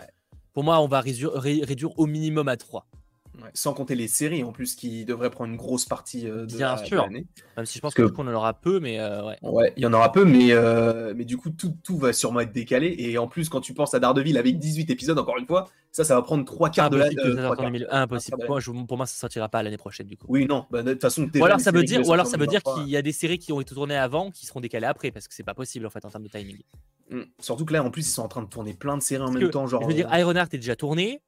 Pour 0.52 0.64
moi, 0.64 0.80
on 0.80 0.88
va 0.88 1.02
réduire 1.02 2.00
au 2.00 2.08
minimum 2.08 2.48
à 2.48 2.58
trois 2.58 2.88
sans 3.54 3.74
compter 3.74 3.96
les 3.96 4.08
séries 4.08 4.44
en 4.44 4.52
plus 4.52 4.76
qui 4.76 5.06
devraient 5.06 5.30
prendre 5.30 5.52
une 5.52 5.58
grosse 5.58 5.86
partie 5.86 6.28
euh, 6.28 6.46
de, 6.46 6.56
Bien 6.56 6.78
sûr. 6.78 7.10
Même 7.10 7.66
si 7.66 7.78
je 7.78 7.82
pense 7.82 7.94
qu'on 7.94 8.28
en 8.28 8.34
aura 8.34 8.54
peu, 8.54 8.80
mais 8.80 9.00
euh, 9.00 9.26
ouais. 9.26 9.38
Ouais, 9.42 9.74
il 9.78 9.84
y 9.84 9.86
en 9.86 9.94
aura 9.94 10.12
peu, 10.12 10.26
mais, 10.26 10.52
euh, 10.52 11.14
mais 11.16 11.26
du 11.26 11.38
coup, 11.38 11.50
tout, 11.50 11.76
tout, 11.84 11.98
va 11.98 12.14
sûrement 12.14 12.42
être 12.42 12.52
décalé. 12.52 12.96
Et 12.98 13.18
en 13.18 13.28
plus, 13.28 13.50
quand 13.50 13.62
tu 13.62 13.74
penses 13.74 13.94
à 13.94 14.00
Daredevil 14.00 14.38
avec 14.38 14.60
18 14.60 14.90
épisodes, 14.90 15.18
encore 15.18 15.38
une 15.38 15.48
fois, 15.48 15.70
ça, 15.92 16.04
ça 16.04 16.16
va 16.16 16.22
prendre 16.22 16.46
trois 16.46 16.70
quarts 16.70 16.90
de 16.90 16.98
l'année. 16.98 17.86
Impossible. 17.90 18.46
Moi, 18.48 18.60
pour 18.88 18.98
moi, 18.98 19.06
ça 19.06 19.16
sortira 19.16 19.50
pas 19.50 19.64
l'année 19.64 19.78
prochaine, 19.78 20.08
du 20.08 20.18
coup. 20.18 20.26
Oui, 20.30 20.46
non. 20.46 20.66
Bah, 20.72 20.84
de 20.84 20.94
toute 20.94 21.02
façon, 21.02 21.30
ou 21.36 21.46
alors 21.46 21.60
ça 21.60 21.72
veut 21.72 21.84
dire, 21.84 22.08
ou 22.08 22.14
alors 22.14 22.28
ça 22.28 22.38
veut 22.38 22.48
dire 22.48 22.62
qu'il 22.64 22.90
y 22.90 22.98
a 22.98 23.02
des 23.02 23.12
séries 23.12 23.40
qui 23.40 23.52
ont 23.52 23.62
été 23.62 23.74
tournées 23.74 23.98
avant 23.98 24.32
qui 24.32 24.46
seront 24.46 24.60
décalées 24.60 24.88
après, 24.88 25.12
parce 25.12 25.28
que 25.28 25.34
c'est 25.34 25.44
pas 25.44 25.54
possible 25.54 25.86
en 25.86 25.90
fait 25.90 26.04
en 26.06 26.10
termes 26.10 26.24
de 26.24 26.30
timing. 26.30 26.58
Mmh. 27.10 27.22
Surtout 27.40 27.66
que 27.66 27.74
là, 27.74 27.84
en 27.84 27.92
plus, 27.92 28.08
ils 28.08 28.12
sont 28.12 28.24
en 28.24 28.28
train 28.28 28.42
de 28.42 28.48
tourner 28.48 28.74
plein 28.74 28.98
de 28.98 29.04
séries 29.04 29.24
en 29.24 29.32
même 29.32 29.50
temps. 29.50 29.68
Genre, 29.68 29.82
je 29.82 29.88
veux 29.88 29.94
dire, 29.94 30.10
Ironheart 30.12 30.54
est 30.54 30.58
déjà 30.58 30.76
tourné. 30.76 31.22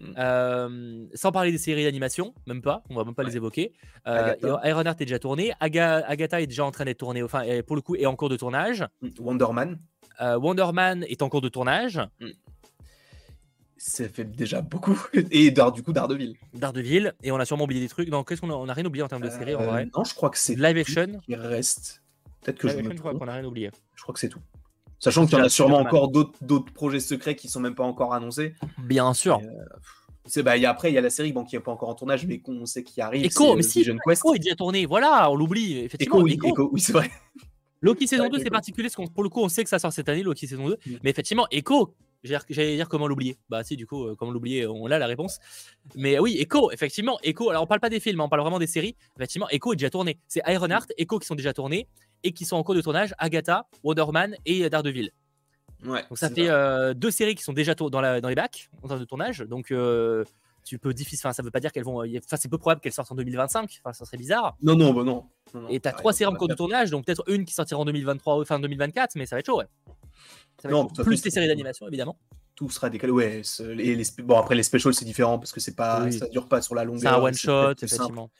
Mm. 0.00 0.14
Euh, 0.18 1.06
sans 1.14 1.32
parler 1.32 1.52
des 1.52 1.58
séries 1.58 1.84
d'animation, 1.84 2.34
même 2.46 2.62
pas, 2.62 2.82
on 2.90 2.94
va 2.94 3.04
même 3.04 3.14
pas 3.14 3.22
les 3.22 3.36
évoquer. 3.36 3.72
Euh, 4.06 4.34
Ironheart 4.64 5.00
est 5.00 5.04
déjà 5.04 5.18
tourné, 5.18 5.52
Agatha 5.60 6.40
est 6.40 6.46
déjà 6.46 6.64
en 6.64 6.70
train 6.70 6.84
d'être 6.84 6.98
tournée, 6.98 7.22
enfin 7.22 7.44
pour 7.66 7.76
le 7.76 7.82
coup 7.82 7.96
est 7.96 8.06
en 8.06 8.16
cours 8.16 8.28
de 8.28 8.36
tournage. 8.36 8.84
Mm. 9.00 9.08
Wonderman. 9.20 9.78
Euh, 10.20 10.38
Wonderman 10.38 11.04
est 11.04 11.22
en 11.22 11.28
cours 11.28 11.40
de 11.40 11.48
tournage. 11.48 12.00
Mm. 12.20 12.30
Ça 13.76 14.08
fait 14.08 14.24
déjà 14.24 14.62
beaucoup. 14.62 15.00
Et 15.30 15.50
du 15.50 15.82
coup 15.82 15.92
Daredevil. 15.92 16.36
Daredevil, 16.54 17.14
et 17.24 17.32
on 17.32 17.36
a 17.36 17.44
sûrement 17.44 17.64
oublié 17.64 17.80
des 17.80 17.88
trucs. 17.88 18.10
Donc 18.10 18.28
qu'est-ce 18.28 18.40
qu'on 18.40 18.50
a, 18.50 18.54
on 18.54 18.68
a 18.68 18.72
rien 18.72 18.84
oublié 18.84 19.02
en 19.02 19.08
termes 19.08 19.22
de 19.22 19.30
séries 19.30 19.56
en 19.56 19.64
vrai 19.64 19.88
Non, 19.96 20.04
je 20.04 20.14
crois 20.14 20.30
que 20.30 20.38
c'est 20.38 20.54
live 20.54 20.76
action. 20.76 21.20
Il 21.26 21.36
reste. 21.36 22.02
Peut-être 22.42 22.58
que 22.58 22.68
je, 22.68 22.76
je 22.78 22.98
crois 22.98 23.14
qu'on 23.14 23.28
a 23.28 23.34
rien 23.34 23.44
oublié. 23.44 23.70
Je 23.94 24.02
crois 24.02 24.12
que 24.12 24.20
c'est 24.20 24.28
tout. 24.28 24.40
Sachant 25.02 25.26
qu'il 25.26 25.36
y 25.36 25.40
en 25.40 25.44
a 25.44 25.48
sûrement 25.48 25.78
encore 25.78 26.10
d'autres 26.10 26.72
projets 26.72 27.00
secrets 27.00 27.34
qui 27.34 27.48
sont 27.48 27.58
même 27.58 27.74
pas 27.74 27.82
encore 27.82 28.14
annoncés. 28.14 28.54
Bien 28.78 29.12
sûr. 29.14 29.40
Euh, 30.36 30.42
bah, 30.44 30.56
y 30.56 30.64
a, 30.64 30.70
après, 30.70 30.92
il 30.92 30.94
y 30.94 30.98
a 30.98 31.00
la 31.00 31.10
série 31.10 31.32
bon, 31.32 31.42
qui 31.42 31.56
n'est 31.56 31.60
pas 31.60 31.72
encore 31.72 31.88
en 31.88 31.96
tournage, 31.96 32.24
mais 32.24 32.38
qu'on 32.38 32.64
sait 32.66 32.84
qui 32.84 33.00
arrive. 33.00 33.24
Echo, 33.24 33.56
mais 33.56 33.64
si, 33.64 33.80
Echo 33.80 34.34
est 34.34 34.38
déjà 34.38 34.54
tourné. 34.54 34.86
Voilà, 34.86 35.28
on 35.28 35.34
l'oublie. 35.34 35.78
Effectivement, 35.78 36.24
Echo, 36.24 36.54
oui, 36.56 36.68
oui 36.74 36.80
c'est 36.80 36.92
vrai. 36.92 37.10
Loki 37.80 38.06
saison 38.06 38.28
2, 38.28 38.38
c'est 38.38 38.50
particulier, 38.50 38.88
parce 38.88 39.08
que 39.08 39.12
pour 39.12 39.24
le 39.24 39.28
coup, 39.28 39.40
on 39.40 39.48
sait 39.48 39.64
que 39.64 39.70
ça 39.70 39.80
sort 39.80 39.92
cette 39.92 40.08
année, 40.08 40.22
Loki 40.22 40.46
saison 40.46 40.68
2. 40.68 40.74
Mm. 40.74 40.90
Mais 41.02 41.10
effectivement, 41.10 41.48
Echo, 41.50 41.96
j'allais 42.22 42.76
dire 42.76 42.88
comment 42.88 43.08
l'oublier. 43.08 43.36
Bah 43.48 43.64
si, 43.64 43.76
du 43.76 43.88
coup, 43.88 44.04
euh, 44.04 44.14
comment 44.16 44.30
l'oublier, 44.30 44.68
on 44.68 44.86
a 44.86 45.00
la 45.00 45.06
réponse. 45.08 45.40
Mais 45.96 46.20
oui, 46.20 46.36
Echo, 46.38 46.70
effectivement, 46.70 47.18
Echo. 47.24 47.50
Alors 47.50 47.64
on 47.64 47.66
parle 47.66 47.80
pas 47.80 47.90
des 47.90 47.98
films, 47.98 48.20
hein, 48.20 48.26
on 48.26 48.28
parle 48.28 48.42
vraiment 48.42 48.60
des 48.60 48.68
séries. 48.68 48.94
Effectivement, 49.16 49.48
Echo 49.48 49.72
est 49.72 49.76
déjà 49.76 49.90
tourné. 49.90 50.20
C'est 50.28 50.42
Ironheart, 50.46 50.92
Echo 50.96 51.18
qui 51.18 51.26
sont 51.26 51.34
déjà 51.34 51.52
tournés 51.52 51.88
et 52.24 52.32
qui 52.32 52.44
sont 52.44 52.56
en 52.56 52.62
cours 52.62 52.74
de 52.74 52.80
tournage. 52.80 53.14
Agatha, 53.18 53.66
Wonderman 53.82 54.36
et 54.44 54.68
Daredevil. 54.68 55.12
Donc 55.84 56.16
ça 56.16 56.30
fait 56.30 56.48
euh, 56.48 56.94
deux 56.94 57.10
séries 57.10 57.34
qui 57.34 57.42
sont 57.42 57.52
déjà 57.52 57.74
dans, 57.74 58.00
la, 58.00 58.20
dans 58.20 58.28
les 58.28 58.34
bacs 58.34 58.70
en 58.82 58.88
termes 58.88 59.00
de 59.00 59.04
tournage. 59.04 59.40
Donc 59.40 59.70
euh, 59.70 60.24
tu 60.64 60.78
peux 60.78 60.94
difficile. 60.94 61.26
Enfin, 61.26 61.32
ça 61.32 61.42
veut 61.42 61.50
pas 61.50 61.60
dire 61.60 61.72
qu'elles 61.72 61.84
vont. 61.84 62.02
Enfin, 62.02 62.36
c'est 62.36 62.48
peu 62.48 62.58
probable 62.58 62.80
qu'elles 62.80 62.92
sortent 62.92 63.12
en 63.12 63.16
2025. 63.16 63.80
Enfin, 63.84 63.92
ça 63.92 64.04
serait 64.04 64.16
bizarre. 64.16 64.56
Non, 64.62 64.76
non, 64.76 64.92
bah 64.92 65.02
non. 65.04 65.24
Et 65.68 65.80
tu 65.80 65.88
as 65.88 65.92
trois 65.92 66.12
séries 66.12 66.32
en 66.32 66.36
cours 66.36 66.48
de 66.48 66.54
tournage, 66.54 66.90
donc 66.90 67.04
peut-être 67.04 67.24
une 67.28 67.44
qui 67.44 67.52
sortira 67.52 67.80
en 67.80 67.84
2023 67.84 68.38
ou 68.38 68.44
fin 68.44 68.58
2024, 68.58 69.16
mais 69.16 69.26
ça 69.26 69.36
va 69.36 69.40
être 69.40 69.46
chaud, 69.46 69.58
ouais. 69.58 69.66
non, 70.70 70.86
Plus 70.86 71.24
les 71.24 71.30
séries 71.30 71.48
d'animation, 71.48 71.86
évidemment. 71.88 72.16
Tout 72.54 72.70
sera 72.70 72.90
décalé, 72.90 73.12
ouais. 73.12 73.42
Et 73.60 73.96
les... 73.96 74.04
Bon, 74.22 74.38
après, 74.38 74.54
les 74.54 74.62
specials, 74.62 74.94
c'est 74.94 75.04
différent 75.04 75.38
parce 75.38 75.52
que 75.52 75.60
c'est 75.60 75.74
pas, 75.74 76.10
ça 76.12 76.28
dure 76.28 76.48
pas 76.48 76.62
sur 76.62 76.74
la 76.74 76.84
longueur. 76.84 77.00
C'est 77.00 77.08
un 77.08 77.20
one 77.20 77.34
shot, 77.34 77.72
effectivement. 77.82 78.30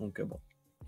Donc, 0.00 0.18
euh, 0.20 0.24
bon. 0.24 0.38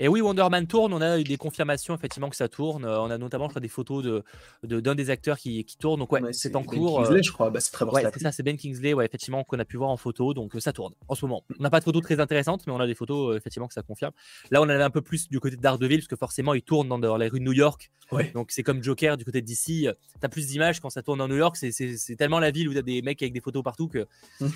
Et 0.02 0.08
oui, 0.08 0.22
Wonderman 0.22 0.66
tourne. 0.66 0.94
On 0.94 1.00
a 1.02 1.18
eu 1.18 1.24
des 1.24 1.36
confirmations 1.36 1.94
effectivement 1.94 2.30
que 2.30 2.36
ça 2.36 2.48
tourne. 2.48 2.86
Euh, 2.86 2.98
on 3.00 3.10
a 3.10 3.18
notamment 3.18 3.48
des 3.48 3.68
photos 3.68 4.02
de, 4.02 4.80
d'un 4.80 4.94
des 4.94 5.10
acteurs 5.10 5.36
qui, 5.36 5.62
qui 5.66 5.76
tourne. 5.76 6.00
Donc 6.00 6.10
ouais, 6.10 6.22
c'est 6.32 6.56
en 6.56 6.62
ben 6.62 6.66
cours. 6.66 7.02
Kingsley, 7.02 7.22
je 7.22 7.30
crois. 7.30 7.50
Bah, 7.50 7.60
c'est 7.60 7.70
très 7.70 7.84
ouais, 7.84 8.02
c'est 8.10 8.20
ça, 8.20 8.32
c'est 8.32 8.42
Ben 8.42 8.56
Kingsley, 8.56 8.94
ouais, 8.94 9.04
effectivement, 9.04 9.44
qu'on 9.44 9.58
a 9.58 9.64
pu 9.66 9.76
voir 9.76 9.90
en 9.90 9.98
photo. 9.98 10.32
Donc 10.32 10.56
euh, 10.56 10.60
ça 10.60 10.72
tourne 10.72 10.94
en 11.06 11.14
ce 11.14 11.26
moment. 11.26 11.44
On 11.58 11.62
n'a 11.62 11.68
pas 11.68 11.80
de 11.80 11.84
photos 11.84 12.02
très 12.02 12.18
intéressantes, 12.18 12.66
mais 12.66 12.72
on 12.72 12.80
a 12.80 12.86
des 12.86 12.94
photos 12.94 13.34
euh, 13.34 13.36
effectivement 13.36 13.68
que 13.68 13.74
ça 13.74 13.82
confirme. 13.82 14.12
Là, 14.50 14.62
on 14.62 14.68
avait 14.70 14.82
un 14.82 14.88
peu 14.88 15.02
plus 15.02 15.28
du 15.28 15.38
côté 15.38 15.56
de 15.56 15.60
Daredevil, 15.60 15.98
parce 15.98 16.08
que 16.08 16.16
forcément, 16.16 16.54
il 16.54 16.62
tourne 16.62 16.88
dans, 16.88 17.16
les 17.18 17.28
rues 17.28 17.40
de 17.40 17.44
New 17.44 17.52
York. 17.52 17.90
Donc 18.34 18.52
c'est 18.52 18.62
comme 18.62 18.82
Joker 18.82 19.18
du 19.18 19.26
côté 19.26 19.42
de 19.42 19.46
DC. 19.46 19.64
Tu 19.64 19.88
as 20.22 20.28
plus 20.30 20.46
d'images 20.46 20.80
quand 20.80 20.88
ça 20.88 21.02
tourne 21.02 21.18
dans 21.18 21.28
New 21.28 21.36
York. 21.36 21.56
C'est 21.56 22.16
tellement 22.16 22.40
la 22.40 22.50
ville 22.50 22.70
où 22.70 22.72
tu 22.72 22.78
as 22.78 22.82
des 22.82 23.02
mecs 23.02 23.20
avec 23.20 23.34
des 23.34 23.40
photos 23.40 23.62
partout 23.62 23.88
que 23.88 24.06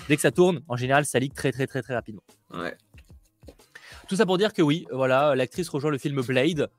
dès 0.09 0.15
que 0.15 0.21
ça 0.23 0.31
tourne, 0.31 0.61
en 0.67 0.75
général, 0.75 1.05
ça 1.05 1.19
ligue 1.19 1.35
très 1.35 1.51
très 1.51 1.67
très 1.67 1.83
très 1.83 1.93
rapidement. 1.93 2.23
Ouais. 2.51 2.75
Tout 4.07 4.15
ça 4.15 4.25
pour 4.25 4.37
dire 4.37 4.53
que 4.53 4.61
oui, 4.61 4.85
voilà, 4.91 5.35
l'actrice 5.35 5.69
rejoint 5.69 5.91
le 5.91 5.97
film 5.97 6.21
Blade. 6.21 6.69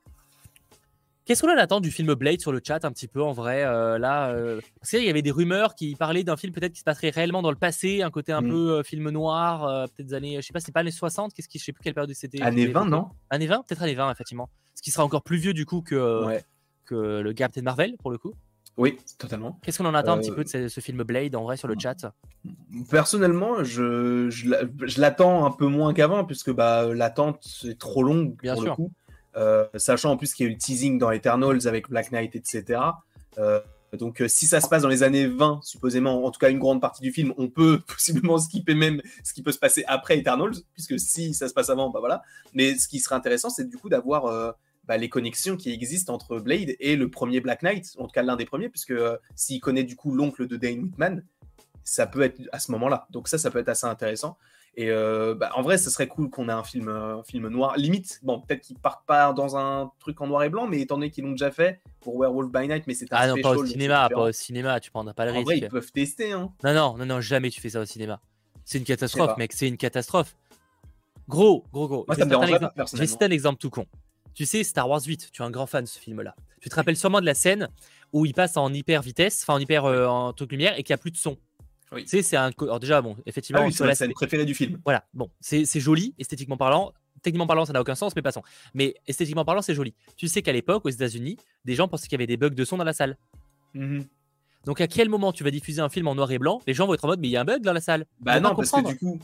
Qu'est-ce 1.25 1.42
qu'on 1.42 1.52
en 1.52 1.59
attend 1.59 1.80
du 1.80 1.90
film 1.90 2.14
Blade 2.14 2.40
sur 2.40 2.52
le 2.52 2.61
chat 2.64 2.85
un 2.85 2.92
petit 2.92 3.09
peu 3.09 3.21
en 3.21 3.33
vrai 3.33 3.64
euh, 3.64 3.99
là 3.99 4.28
euh, 4.28 4.61
Parce 4.80 4.90
qu'il 4.90 5.02
y 5.02 5.11
avait 5.11 5.23
des 5.23 5.33
rumeurs 5.33 5.75
qui 5.75 5.97
parlaient 5.97 6.23
d'un 6.23 6.37
film 6.37 6.52
peut-être 6.52 6.73
qui 6.73 6.78
se 6.78 6.85
passerait 6.85 7.11
réellement 7.11 7.42
dans 7.42 7.50
le 7.50 7.56
passé, 7.56 8.02
un 8.02 8.12
côté 8.12 8.30
un 8.30 8.42
mm. 8.42 8.49
peu 8.49 8.71
euh, 8.78 8.83
film 8.85 9.11
noir, 9.11 9.88
peut-être 9.90 10.06
des 10.06 10.14
années, 10.14 10.37
je 10.37 10.47
sais 10.47 10.52
pas, 10.52 10.61
c'est 10.61 10.71
pas 10.71 10.85
les 10.85 10.92
60, 10.92 11.35
qu'est-ce 11.35 11.49
qui, 11.49 11.59
je 11.59 11.64
sais 11.64 11.73
plus 11.73 11.83
quelle 11.83 11.95
période 11.95 12.14
c'était. 12.14 12.40
Années 12.42 12.68
20, 12.68 12.85
non? 12.87 13.09
Années 13.28 13.49
20, 13.49 13.66
peut-être 13.66 13.83
années 13.83 13.97
20 13.97 14.12
effectivement. 14.12 14.49
Ce 14.76 14.83
qui 14.83 14.92
sera 14.92 15.04
encore 15.04 15.23
plus 15.23 15.38
vieux 15.38 15.52
du 15.52 15.66
coup 15.66 15.80
que, 15.80 16.38
que 16.85 16.95
le 16.95 17.33
Captain 17.33 17.62
Marvel 17.62 17.97
pour 17.97 18.12
le 18.12 18.18
coup. 18.18 18.35
Oui, 18.76 18.99
totalement. 19.18 19.59
Qu'est-ce 19.62 19.78
qu'on 19.78 19.87
en 19.87 19.95
attend 19.95 20.12
un 20.12 20.18
petit 20.18 20.30
peu 20.30 20.45
de 20.45 20.68
ce, 20.68 20.80
film 20.80 21.02
Blade 21.02 21.35
en 21.35 21.45
vrai 21.45 21.56
sur 21.56 21.66
le 21.66 21.76
chat? 21.78 22.12
Personnellement, 22.90 23.64
je, 23.64 24.28
je, 24.28 25.00
l'attends 25.00 25.47
un 25.47 25.50
peu 25.50 25.66
moins 25.66 25.95
qu'avant, 25.95 26.25
puisque 26.25 26.52
bah, 26.52 26.87
l'attente 26.92 27.47
est 27.64 27.78
trop 27.78 28.02
longue 28.02 28.37
Bien 28.42 28.52
pour 28.54 28.62
sûr. 28.62 28.73
le 28.73 28.76
coup. 28.76 28.92
Euh, 29.37 29.66
sachant 29.76 30.12
en 30.12 30.16
plus 30.16 30.33
qu'il 30.33 30.45
y 30.45 30.49
a 30.49 30.50
eu 30.50 30.54
le 30.54 30.59
teasing 30.59 30.99
dans 30.99 31.11
Eternals 31.11 31.66
avec 31.66 31.88
Black 31.88 32.11
Knight, 32.11 32.37
etc. 32.37 32.80
Euh, 33.38 33.61
donc, 33.92 34.21
euh, 34.21 34.28
si 34.28 34.47
ça 34.47 34.61
se 34.61 34.68
passe 34.68 34.83
dans 34.83 34.88
les 34.88 35.02
années 35.02 35.26
20, 35.26 35.61
supposément, 35.62 36.25
en 36.25 36.30
tout 36.30 36.38
cas 36.38 36.50
une 36.50 36.59
grande 36.59 36.80
partie 36.80 37.02
du 37.02 37.12
film, 37.12 37.33
on 37.38 37.49
peut 37.49 37.80
possiblement 37.87 38.38
skipper 38.38 38.75
même 38.75 39.00
ce 39.25 39.33
qui 39.33 39.42
peut 39.42 39.52
se 39.52 39.59
passer 39.59 39.85
après 39.87 40.18
Eternals, 40.18 40.54
puisque 40.75 40.99
si 40.99 41.33
ça 41.33 41.49
se 41.49 41.54
passe 41.54 41.71
avant, 41.71 41.90
bah 41.90 42.00
voilà. 42.00 42.23
Mais 42.52 42.76
ce 42.76 42.88
qui 42.88 42.99
serait 42.99 43.14
intéressant, 43.14 43.49
c'est 43.49 43.68
du 43.68 43.78
coup 43.78 43.88
d'avoir 43.88 44.54
bah, 44.87 44.97
les 44.97 45.09
connexions 45.09 45.57
qui 45.57 45.73
existent 45.73 46.14
entre 46.14 46.38
Blade 46.38 46.75
et 46.78 46.97
le 46.97 47.11
premier 47.11 47.40
Black 47.40 47.62
Knight, 47.62 47.95
en 47.99 48.07
tout 48.07 48.12
cas 48.12 48.23
l'un 48.23 48.37
des 48.37 48.47
premiers, 48.47 48.69
puisque 48.69 48.93
euh, 48.93 49.16
s'il 49.35 49.61
connaît 49.61 49.85
du 49.85 49.97
coup 49.97 50.14
l'oncle 50.14 50.47
de 50.47 50.57
Dane 50.57 50.81
Whitman, 50.81 51.25
ça 51.83 52.07
peut 52.07 52.23
être 52.23 52.40
à 52.52 52.59
ce 52.59 52.73
moment-là. 52.73 53.07
Donc 53.11 53.28
ça, 53.28 53.38
ça 53.38 53.50
peut 53.50 53.59
être 53.59 53.69
assez 53.69 53.87
intéressant. 53.87 54.37
Et 54.78 54.90
euh, 54.90 55.35
bah, 55.35 55.50
en 55.55 55.62
vrai, 55.62 55.78
ce 55.78 55.88
serait 55.88 56.07
cool 56.07 56.28
qu'on 56.28 56.50
ait 56.50 56.52
un 56.52 56.62
film, 56.62 56.88
un 56.88 57.23
film 57.23 57.49
noir. 57.49 57.76
Limite, 57.78 58.21
bon, 58.23 58.40
peut-être 58.40 58.61
qu'ils 58.61 58.78
partent 58.78 59.07
pas 59.07 59.33
dans 59.33 59.57
un 59.57 59.90
truc 59.99 60.21
en 60.21 60.26
noir 60.26 60.43
et 60.43 60.50
blanc, 60.50 60.66
mais 60.66 60.81
étant 60.81 60.97
donné 60.97 61.11
qu'ils 61.11 61.25
l'ont 61.25 61.31
déjà 61.31 61.50
fait 61.50 61.81
pour 62.00 62.19
Werewolf 62.19 62.52
by 62.52 62.69
Night, 62.69 62.85
mais 62.87 62.93
c'est 62.93 63.11
un 63.12 63.16
Ah 63.19 63.28
non, 63.28 63.37
pas 63.40 63.52
au 63.52 63.64
cinéma, 63.64 64.09
pas 64.11 64.25
au 64.25 64.33
cinéma, 64.33 64.78
tu 64.81 64.90
prendras 64.90 65.14
pas 65.14 65.25
le 65.25 65.33
risque. 65.33 65.43
En 65.43 65.45
vrai, 65.45 65.59
ils 65.59 65.69
peuvent 65.69 65.93
tester. 65.93 66.33
Hein. 66.33 66.52
Non, 66.62 66.75
non, 66.75 66.97
non, 66.99 67.07
non, 67.07 67.21
jamais 67.23 67.49
tu 67.49 67.61
fais 67.61 67.71
ça 67.71 67.81
au 67.81 67.87
cinéma. 67.87 68.21
C'est 68.66 68.78
une 68.78 68.85
catastrophe, 68.85 69.37
mec, 69.38 69.52
c'est 69.55 69.69
une 69.69 69.78
catastrophe. 69.78 70.37
Gros, 71.28 71.64
gros, 71.73 71.88
gros. 71.88 72.05
Moi, 72.07 72.16
ça 72.16 72.97
me 72.97 73.07
citer 73.07 73.25
un 73.25 73.31
exemple 73.31 73.59
tout 73.59 73.71
con. 73.71 73.87
Tu 74.37 74.45
sais, 74.45 74.62
Star 74.64 74.87
Wars 74.87 75.00
8, 75.02 75.31
tu 75.33 75.40
es 75.43 75.45
un 75.45 75.50
grand 75.50 75.64
fan 75.64 75.83
de 75.83 75.88
ce 75.88 75.99
film-là. 75.99 76.37
Tu 76.61 76.69
te 76.69 76.75
rappelles 76.75 76.99
sûrement 76.99 77.23
de 77.23 77.26
la 77.26 77.33
scène 77.33 77.71
où 78.12 78.26
il 78.26 78.35
passe 78.35 78.59
en 78.59 78.71
hyper 78.71 79.00
vitesse, 79.00 79.43
enfin 79.43 79.55
en 79.55 79.59
hyper 79.59 79.87
euh, 79.87 80.07
en 80.07 80.35
truc 80.35 80.52
lumière 80.52 80.78
et 80.78 80.83
qu'il 80.83 80.93
n'y 80.93 80.97
a 80.97 80.99
plus 80.99 81.11
de 81.11 81.16
son. 81.16 81.38
Oui. 81.90 82.02
Tu 82.02 82.09
sais, 82.09 82.23
c'est 82.23 82.37
un. 82.37 82.50
Alors 82.61 82.78
déjà, 82.78 83.00
bon, 83.00 83.16
effectivement. 83.25 83.62
Ah 83.66 83.71
c'est 83.71 83.87
la 83.87 83.95
scène 83.95 84.12
préférée 84.12 84.45
du 84.45 84.55
film. 84.55 84.78
Voilà, 84.85 85.07
bon, 85.14 85.31
c'est 85.40 85.64
joli, 85.81 86.14
esthétiquement 86.19 86.59
parlant. 86.59 86.93
Techniquement 87.23 87.47
parlant, 87.47 87.64
ça 87.64 87.73
n'a 87.73 87.81
aucun 87.81 87.95
sens, 87.95 88.14
mais 88.14 88.21
passons. 88.21 88.43
Mais 88.75 88.95
esthétiquement 89.07 89.47
parlant, 89.47 89.62
c'est 89.62 89.75
joli. 89.75 89.95
Tu 90.19 90.28
sais 90.28 90.43
qu'à 90.43 90.52
l'époque, 90.52 90.85
aux 90.85 90.90
États-Unis, 90.90 91.38
des 91.64 91.75
gens 91.75 91.88
pensaient 91.88 92.07
qu'il 92.07 92.12
y 92.12 92.21
avait 92.21 92.26
des 92.26 92.37
bugs 92.37 92.50
de 92.50 92.64
son 92.64 92.76
dans 92.76 92.85
la 92.85 92.93
salle. 92.93 93.16
Mm 93.73 94.02
donc 94.66 94.80
à 94.80 94.88
quel 94.88 95.08
moment 95.08 95.32
tu 95.32 95.44
vas 95.44 95.52
diffuser 95.52 95.80
un 95.80 95.88
film 95.88 96.08
en 96.08 96.16
noir 96.16 96.30
et 96.32 96.38
blanc 96.38 96.61
Les 96.66 96.75
gens 96.75 96.88
vont 96.88 96.94
être 96.94 97.04
en 97.04 97.08
mode 97.08 97.20
mais 97.20 97.28
il 97.28 97.30
y 97.30 97.37
a 97.37 97.40
un 97.40 97.44
bug 97.44 97.62
dans 97.62 97.73
la 97.73 97.80
salle. 97.80 98.04
Bah 98.20 98.40
non, 98.40 98.54
parce 98.54 98.73
que 98.73 98.85
du 98.85 98.99
coup, 98.99 99.18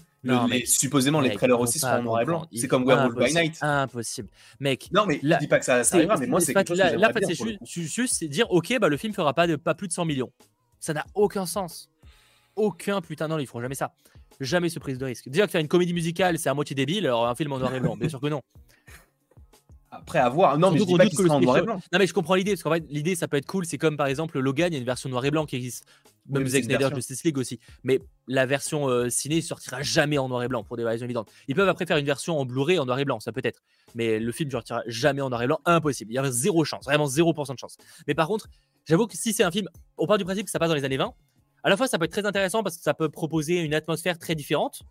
supposément 0.64 1.20
les 1.20 1.32
trailers 1.32 1.61
aussi 1.61 1.80
seront 1.80 1.99
en 1.99 2.02
noir 2.02 2.22
et 2.22 2.25
blanc. 2.25 2.46
C'est 2.54 2.68
comme 2.68 2.87
Werewolf 2.87 3.16
by 3.16 3.34
Night. 3.34 3.58
Impossible. 3.61 4.28
Mec. 4.61 4.88
Non 4.92 5.04
mais 5.04 5.18
là, 5.22 5.37
je 5.37 5.40
dis 5.40 5.49
pas 5.49 5.58
que 5.58 5.64
ça, 5.64 5.80
arrivera, 5.80 6.16
mais 6.16 6.28
moi 6.28 6.40
c'est 6.40 6.54
quelque 6.54 6.68
chose 6.68 6.78
là, 6.78 6.96
là 6.96 7.11
c'est 7.20 7.34
juste, 7.34 7.92
juste 7.92 8.25
dire 8.25 8.50
ok 8.50 8.78
bah 8.80 8.88
le 8.88 8.96
film 8.96 9.12
fera 9.12 9.34
pas 9.34 9.49
de 9.49 9.56
pas 9.56 9.75
plus 9.75 9.88
de 9.88 9.92
100 9.92 10.04
millions. 10.04 10.30
Ça 10.78 10.94
n'a 10.94 11.04
aucun 11.14 11.44
sens. 11.44 11.90
Aucun 12.54 13.00
putain 13.00 13.26
non 13.26 13.38
ils 13.38 13.46
feront 13.46 13.61
jamais 13.61 13.75
ça. 13.75 13.92
Jamais 14.40 14.68
ce 14.68 14.78
prise 14.78 14.99
de 14.99 15.04
risque. 15.04 15.28
Déjà 15.28 15.46
que 15.46 15.50
faire 15.50 15.61
une 15.61 15.68
comédie 15.68 15.92
musicale 15.92 16.38
c'est 16.38 16.50
à 16.50 16.54
moitié 16.54 16.76
débile, 16.76 17.06
alors 17.06 17.26
un 17.26 17.34
film 17.34 17.52
en 17.52 17.58
noir 17.58 17.75
et 17.75 17.80
blanc, 17.80 17.96
bien 17.96 18.08
sûr 18.08 18.20
que 18.20 18.28
non. 18.28 18.42
Après 19.94 20.18
avoir. 20.18 20.58
Non, 20.58 20.70
mais 20.70 20.78
je 20.78 20.84
dis 20.84 20.96
pas 20.96 21.06
qu'il 21.06 21.18
sera 21.18 21.37
en 21.37 21.40
noir 21.40 21.58
et 21.58 21.62
blanc. 21.62 21.75
Non, 21.92 21.99
mais 21.99 22.06
je 22.06 22.14
comprends 22.14 22.34
l'idée, 22.34 22.52
parce 22.52 22.62
qu'en 22.62 22.72
fait, 22.72 22.84
l'idée, 22.88 23.14
ça 23.14 23.28
peut 23.28 23.37
être 23.37 23.46
cool. 23.46 23.66
C'est 23.66 23.76
comme 23.76 23.99
par 23.99 24.06
exemple 24.06 24.40
Logan, 24.40 24.72
il 24.72 24.75
y 24.75 24.76
a 24.76 24.78
une 24.78 24.87
version 24.87 25.11
noir 25.11 25.22
et 25.26 25.30
blanc 25.30 25.44
qui 25.44 25.56
existe. 25.56 25.84
Même 26.30 26.46
Zack 26.46 26.64
Snyder 26.64 26.88
Justice 26.94 27.25
League 27.25 27.37
aussi. 27.37 27.61
Mais 27.84 28.00
la 28.26 28.46
version 28.46 28.88
euh, 28.88 29.11
ciné 29.11 29.42
sortira 29.42 29.82
jamais 29.82 30.16
en 30.16 30.28
noir 30.28 30.42
et 30.44 30.49
blanc 30.49 30.64
pour 30.64 30.78
des 30.78 30.84
raisons 30.84 31.04
évidentes. 31.04 31.30
Ils 31.46 31.54
peuvent 31.54 31.68
après 31.68 31.84
faire 31.84 31.99
une 31.99 32.06
version 32.06 32.38
en 32.38 32.46
Blu-ray 32.46 32.78
en 32.78 32.87
noir 32.87 32.99
et 33.00 33.04
blanc, 33.04 33.20
ça 33.20 33.32
peut 33.32 33.42
être. 33.44 33.61
Mais 33.94 34.18
le 34.18 34.32
film 34.32 34.49
ne 34.49 34.52
sortira 34.52 34.82
jamais 34.87 35.20
en 35.20 35.28
noir 35.28 35.42
et 35.42 35.46
blanc, 35.46 35.58
impossible. 35.66 36.12
Il 36.12 36.14
y 36.14 36.18
a 36.18 36.30
zéro 36.30 36.64
chance, 36.64 36.84
vraiment 36.84 37.06
0% 37.06 37.52
de 37.52 37.58
chance. 37.58 37.76
Mais 38.06 38.14
par 38.14 38.28
contre, 38.28 38.49
j'avoue 38.87 39.06
que 39.06 39.16
si 39.16 39.34
c'est 39.34 39.42
un 39.42 39.50
film, 39.50 39.68
au 39.99 40.06
part 40.06 40.16
du 40.16 40.25
principe 40.25 40.46
que 40.46 40.50
ça 40.50 40.58
passe 40.58 40.70
dans 40.70 40.76
les 40.76 40.84
années 40.84 40.96
20, 40.96 41.12
à 41.64 41.68
la 41.68 41.76
fois 41.76 41.87
ça 41.87 41.99
peut 41.99 42.04
être 42.04 42.12
très 42.12 42.25
intéressant 42.25 42.62
parce 42.62 42.76
que 42.76 42.82
ça 42.82 42.94
peut 42.94 43.08
proposer 43.08 43.61
une 43.61 43.75
atmosphère 43.75 44.18
très 44.18 44.34
différente. 44.34 44.82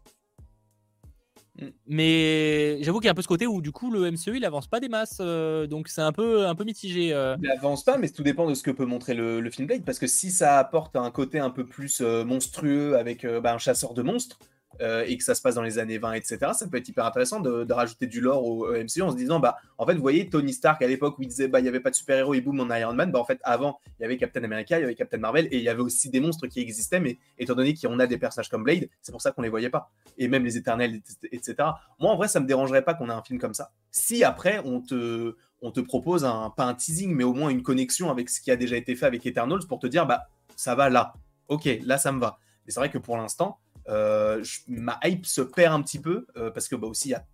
Mais 1.88 2.82
j'avoue 2.84 3.00
qu'il 3.00 3.06
y 3.06 3.10
a 3.10 3.12
un 3.12 3.16
peu 3.16 3.22
ce 3.22 3.28
côté 3.28 3.48
où 3.48 3.62
du 3.62 3.72
coup 3.72 3.92
le 3.92 4.10
MCU 4.12 4.38
il 4.38 4.46
avance 4.46 4.68
pas 4.68 4.80
des 4.80 4.90
masses, 4.90 5.18
euh, 5.20 5.68
donc 5.68 5.88
c'est 5.88 6.02
un 6.02 6.12
peu 6.12 6.48
un 6.48 6.56
peu 6.56 6.64
mitigé. 6.64 7.14
Euh. 7.14 7.36
Il 7.42 7.50
avance 7.52 7.84
pas, 7.84 7.98
mais 7.98 8.10
tout 8.10 8.24
dépend 8.24 8.50
de 8.50 8.54
ce 8.54 8.64
que 8.64 8.72
peut 8.72 8.86
montrer 8.86 9.14
le, 9.14 9.50
film 9.52 9.68
Blade, 9.68 9.84
parce 9.84 10.00
que 10.00 10.08
si 10.08 10.32
ça 10.32 10.58
apporte 10.58 10.96
un 10.96 11.12
côté 11.12 11.40
un 11.40 11.50
peu 11.50 11.66
plus 11.66 12.02
euh, 12.02 12.24
monstrueux 12.24 12.96
avec 12.98 13.26
bah, 13.26 13.54
un 13.54 13.58
chasseur 13.58 13.94
de 13.94 14.02
monstres, 14.02 14.40
euh, 14.80 15.04
et 15.08 15.18
que 15.18 15.24
ça 15.24 15.36
se 15.36 15.42
passe 15.42 15.56
dans 15.56 15.62
les 15.62 15.80
années 15.80 15.98
20, 15.98 16.14
etc., 16.14 16.38
ça 16.54 16.68
peut 16.68 16.78
être 16.78 16.88
hyper 16.88 17.06
intéressant 17.06 17.40
de, 17.40 17.72
rajouter 17.72 18.08
du 18.08 18.22
lore 18.22 18.46
au, 18.46 18.72
MCU 18.72 19.02
en 19.02 19.12
se 19.12 19.16
disant, 19.16 19.40
bah, 19.40 19.58
en 19.78 19.86
fait, 19.86 19.94
vous 19.94 20.02
voyez, 20.02 20.30
Tony 20.30 20.54
Stark 20.54 20.82
à 20.82 20.88
l'époque 20.88 21.18
où 21.20 21.24
il 21.24 21.28
disait, 21.28 21.48
bah, 21.48 21.60
il 21.60 21.64
n'y 21.64 21.70
avait 21.70 21.80
pas 21.80 21.90
de 21.90 21.96
super-héros 21.96 22.34
et 22.34 22.42
boum, 22.42 22.60
en 22.60 22.76
Iron 22.76 22.94
Man, 22.94 23.12
bah, 23.12 23.20
en 23.20 23.26
fait, 23.26 23.40
avant, 23.44 23.80
il 24.00 24.04
y 24.04 24.06
avait 24.06 24.18
Captain 24.18 24.44
America, 24.44 24.78
il 24.78 24.82
y 24.82 24.86
avait 24.86 24.96
Captain 24.96 25.18
Marvel, 25.18 25.48
et 25.52 25.58
il 25.58 25.64
y 25.64 25.70
avait 25.70 25.82
aussi 25.82 26.10
des 26.10 26.20
monstres 26.20 26.48
qui 26.48 26.60
existaient, 26.60 27.00
mais 27.00 27.18
étant 27.38 27.56
donné 27.56 27.74
qu'on 27.74 28.00
a 28.00 28.08
des 28.08 28.18
personnages 28.18 28.50
comme 28.50 28.64
Blade, 28.64 28.90
c'est 29.02 29.12
pour 29.12 29.22
ça 29.22 29.32
qu'on 29.32 29.42
les 29.42 29.50
voyait 29.50 29.70
pas. 29.70 29.92
Et 30.18 30.28
même 30.28 30.44
les 30.44 30.58
éternels, 30.58 31.02
etc. 31.32 31.56
Moi, 32.00 32.12
en 32.12 32.16
vrai, 32.16 32.28
ça 32.28 32.40
me 32.40 32.48
dérangerait 32.48 32.84
pas 32.84 32.94
qu'on 32.94 33.10
ait 33.10 33.14
un 33.14 33.24
film 33.24 33.40
comme 33.40 33.54
ça. 33.54 33.72
Si 33.92 34.24
après, 34.24 34.62
on 34.66 34.82
te, 34.82 35.36
on 35.62 35.72
te 35.72 35.80
propose 35.80 36.26
un, 36.26 36.52
pas 36.56 36.66
un 36.66 36.74
teasing, 36.74 37.14
mais 37.14 37.24
au 37.24 37.34
moins 37.34 37.50
une 37.50 37.64
connexion 37.64 38.10
avec 38.10 38.30
ce 38.30 38.42
qui 38.42 38.52
a 38.52 38.56
déjà 38.56 38.78
été 38.78 38.96
fait 38.96 39.06
avec 39.06 39.26
Eternals 39.26 39.66
pour 39.68 39.80
te 39.80 39.88
dire, 39.88 40.06
bah, 40.06 40.24
ça 40.56 40.76
va 40.76 40.90
là. 40.90 41.14
Ok, 41.48 41.70
là, 41.84 41.98
ça 41.98 42.12
me 42.12 42.20
va. 42.20 42.40
Mais 42.66 42.72
c'est 42.72 42.80
vrai 42.80 42.90
que 42.90 42.98
pour 42.98 43.18
l'instant, 43.18 43.60
euh, 43.92 44.44
ma 44.68 45.00
hype 45.04 45.26
se 45.26 45.42
perd 45.42 45.74
un 45.74 45.82
petit 45.82 46.00
peu 46.00 46.26
euh, 46.38 46.50
parce 46.50 46.68
que 46.68 46.76
bah, 46.76 46.88
aussi 46.88 47.10
il 47.10 47.12
y 47.12 47.16
a 47.16 47.26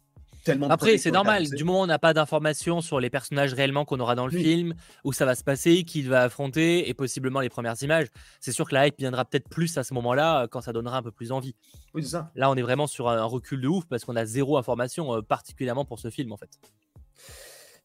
tellement 0.43 0.69
Après, 0.69 0.97
c'est 0.97 1.11
normal. 1.11 1.47
Du 1.49 1.63
moment 1.63 1.81
où 1.81 1.83
on 1.83 1.87
n'a 1.87 1.99
pas 1.99 2.13
d'informations 2.13 2.81
sur 2.81 2.99
les 2.99 3.09
personnages 3.09 3.53
réellement 3.53 3.85
qu'on 3.85 3.99
aura 3.99 4.15
dans 4.15 4.25
le 4.25 4.31
film, 4.31 4.73
où 5.03 5.13
ça 5.13 5.25
va 5.25 5.35
se 5.35 5.43
passer, 5.43 5.83
qui 5.83 6.01
va 6.01 6.23
affronter 6.23 6.89
et 6.89 6.93
possiblement 6.93 7.41
les 7.41 7.49
premières 7.49 7.81
images, 7.83 8.07
c'est 8.39 8.51
sûr 8.51 8.67
que 8.67 8.73
la 8.73 8.87
hype 8.87 8.97
viendra 8.97 9.25
peut-être 9.25 9.49
plus 9.49 9.77
à 9.77 9.83
ce 9.83 9.93
moment-là 9.93 10.43
euh, 10.43 10.47
quand 10.47 10.61
ça 10.61 10.73
donnera 10.73 10.97
un 10.97 11.03
peu 11.03 11.11
plus 11.11 11.31
envie. 11.31 11.55
Oui, 11.93 12.03
c'est 12.03 12.09
ça. 12.09 12.31
Là, 12.35 12.49
on 12.49 12.55
est 12.55 12.61
vraiment 12.61 12.87
sur 12.87 13.09
un 13.09 13.25
recul 13.25 13.61
de 13.61 13.67
ouf 13.67 13.85
parce 13.85 14.03
qu'on 14.05 14.15
a 14.15 14.25
zéro 14.25 14.57
information, 14.57 15.21
particulièrement 15.21 15.85
pour 15.85 15.99
ce 15.99 16.09
film 16.09 16.31
en 16.31 16.37
fait. 16.37 16.57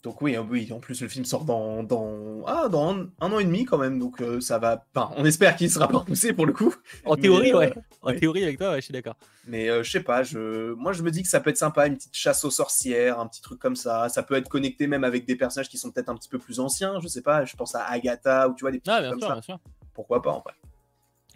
Donc 0.03 0.21
oui, 0.21 0.35
hein, 0.35 0.45
oui, 0.51 0.69
en 0.73 0.81
plus 0.81 1.01
le 1.01 1.07
film 1.07 1.25
sort 1.25 1.45
dans, 1.45 1.85
dans, 1.85 2.43
ah, 2.47 2.69
dans 2.69 2.93
un, 2.93 3.09
an 3.21 3.39
et 3.39 3.45
demi 3.45 3.65
quand 3.65 3.79
même, 3.79 4.01
donc 4.01 4.21
euh, 4.21 4.41
ça 4.41 4.59
va. 4.59 4.85
Enfin, 4.95 5.15
on 5.17 5.25
espère 5.25 5.55
qu'il 5.55 5.71
sera 5.71 5.87
pas 5.87 5.99
repoussé 5.99 6.33
pour 6.33 6.45
le 6.45 6.53
coup. 6.53 6.75
En 7.05 7.15
théorie, 7.15 7.55
ouais. 7.55 7.73
Euh, 7.77 7.81
en 8.03 8.13
théorie 8.13 8.43
avec 8.43 8.59
toi, 8.59 8.75
je 8.77 8.81
suis 8.81 8.93
d'accord. 8.93 9.15
Mais 9.47 9.71
euh, 9.71 9.85
je 9.85 9.91
sais 9.93 10.03
pas, 10.03 10.25
je, 10.25 10.73
moi 10.73 10.93
je 10.93 11.05
me 11.05 11.13
dis 11.13 11.23
que 11.23 11.29
ça 11.29 11.39
peut 11.39 11.51
être 11.51 11.57
sympa, 11.57 11.87
une 11.87 11.97
petite 11.97 12.17
chasse 12.17 12.45
aux 12.45 12.51
sorcières, 12.51 13.21
un 13.21 13.29
petit 13.29 13.43
truc 13.43 13.61
comme 13.61 13.77
ça. 13.77 14.09
Ça 14.09 14.25
peut 14.25 14.35
être 14.35 14.49
connecté 14.49 14.89
même 14.89 15.05
avec 15.05 15.25
des 15.25 15.37
personnages 15.37 15.69
qui 15.69 15.79
sont 15.79 15.93
peut-être 15.93 16.09
un 16.09 16.17
petit 16.17 16.29
peu 16.29 16.39
plus 16.39 16.59
anciens. 16.59 16.99
Je 17.01 17.07
sais 17.07 17.23
pas, 17.23 17.45
je 17.45 17.55
pense 17.55 17.77
à 17.77 17.85
Agatha 17.85 18.49
ou 18.49 18.55
tu 18.55 18.63
vois 18.63 18.73
des 18.73 18.81
petits 18.81 18.91
ah, 18.91 18.99
trucs 18.99 19.11
comme 19.11 19.21
sûr, 19.21 19.29
ça. 19.29 19.35
Bien 19.35 19.43
sûr. 19.43 19.59
Pourquoi 19.95 20.21
pas 20.21 20.31
en 20.31 20.41
vrai. 20.41 20.55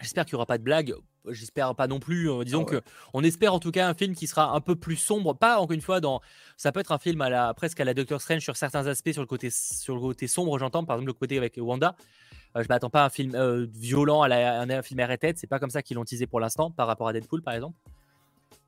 J'espère 0.01 0.25
qu'il 0.25 0.35
n'y 0.35 0.37
aura 0.37 0.47
pas 0.47 0.59
de 0.59 0.63
blagues. 0.63 0.95
J'espère 1.29 1.75
pas 1.75 1.87
non 1.87 1.99
plus. 1.99 2.31
Euh, 2.31 2.45
disons 2.45 2.65
ah 2.67 2.71
que 2.71 2.83
on 3.15 3.25
espère 3.25 3.55
en 3.55 3.59
tout 3.59 3.71
cas 3.71 3.89
un 3.89 3.95
film 3.95 4.15
qui 4.15 4.27
sera 4.27 4.55
un 4.55 4.61
peu 4.61 4.77
plus 4.77 4.97
sombre. 4.97 5.35
Pas 5.35 5.59
encore 5.59 5.73
une 5.73 5.81
fois 5.81 6.01
dans. 6.01 6.21
Ça 6.57 6.71
peut 6.71 6.81
être 6.81 6.93
un 6.93 6.99
film 6.99 7.21
à 7.21 7.31
la 7.31 7.55
presque 7.55 7.81
à 7.81 7.85
la 7.85 7.95
Doctor 7.95 8.21
Strange 8.21 8.43
sur 8.43 8.57
certains 8.57 8.87
aspects 8.87 9.13
sur 9.13 9.23
le 9.23 9.27
côté 9.27 9.49
sur 9.51 9.95
le 9.95 10.01
côté 10.01 10.27
sombre. 10.27 10.59
J'entends 10.59 10.85
par 10.85 10.97
exemple 10.97 11.09
le 11.09 11.15
côté 11.15 11.39
avec 11.39 11.59
Wanda. 11.59 11.97
Euh, 12.57 12.63
je 12.63 12.69
m'attends 12.69 12.91
pas 12.91 13.03
à 13.03 13.07
un 13.07 13.11
film 13.11 13.35
euh, 13.35 13.67
violent 13.73 14.23
à, 14.23 14.29
la, 14.29 14.61
un, 14.61 14.83
film 14.83 15.01
R&T. 15.01 15.35
C'est 15.37 15.47
pas 15.47 15.59
comme 15.59 15.71
ça 15.71 15.83
qu'ils 15.83 15.97
l'ont 15.97 16.05
teasé 16.05 16.27
pour 16.27 16.41
l'instant 16.41 16.71
par 16.71 16.87
rapport 16.87 17.09
à 17.09 17.13
Deadpool 17.13 17.43
par 17.43 17.55
exemple. 17.55 17.77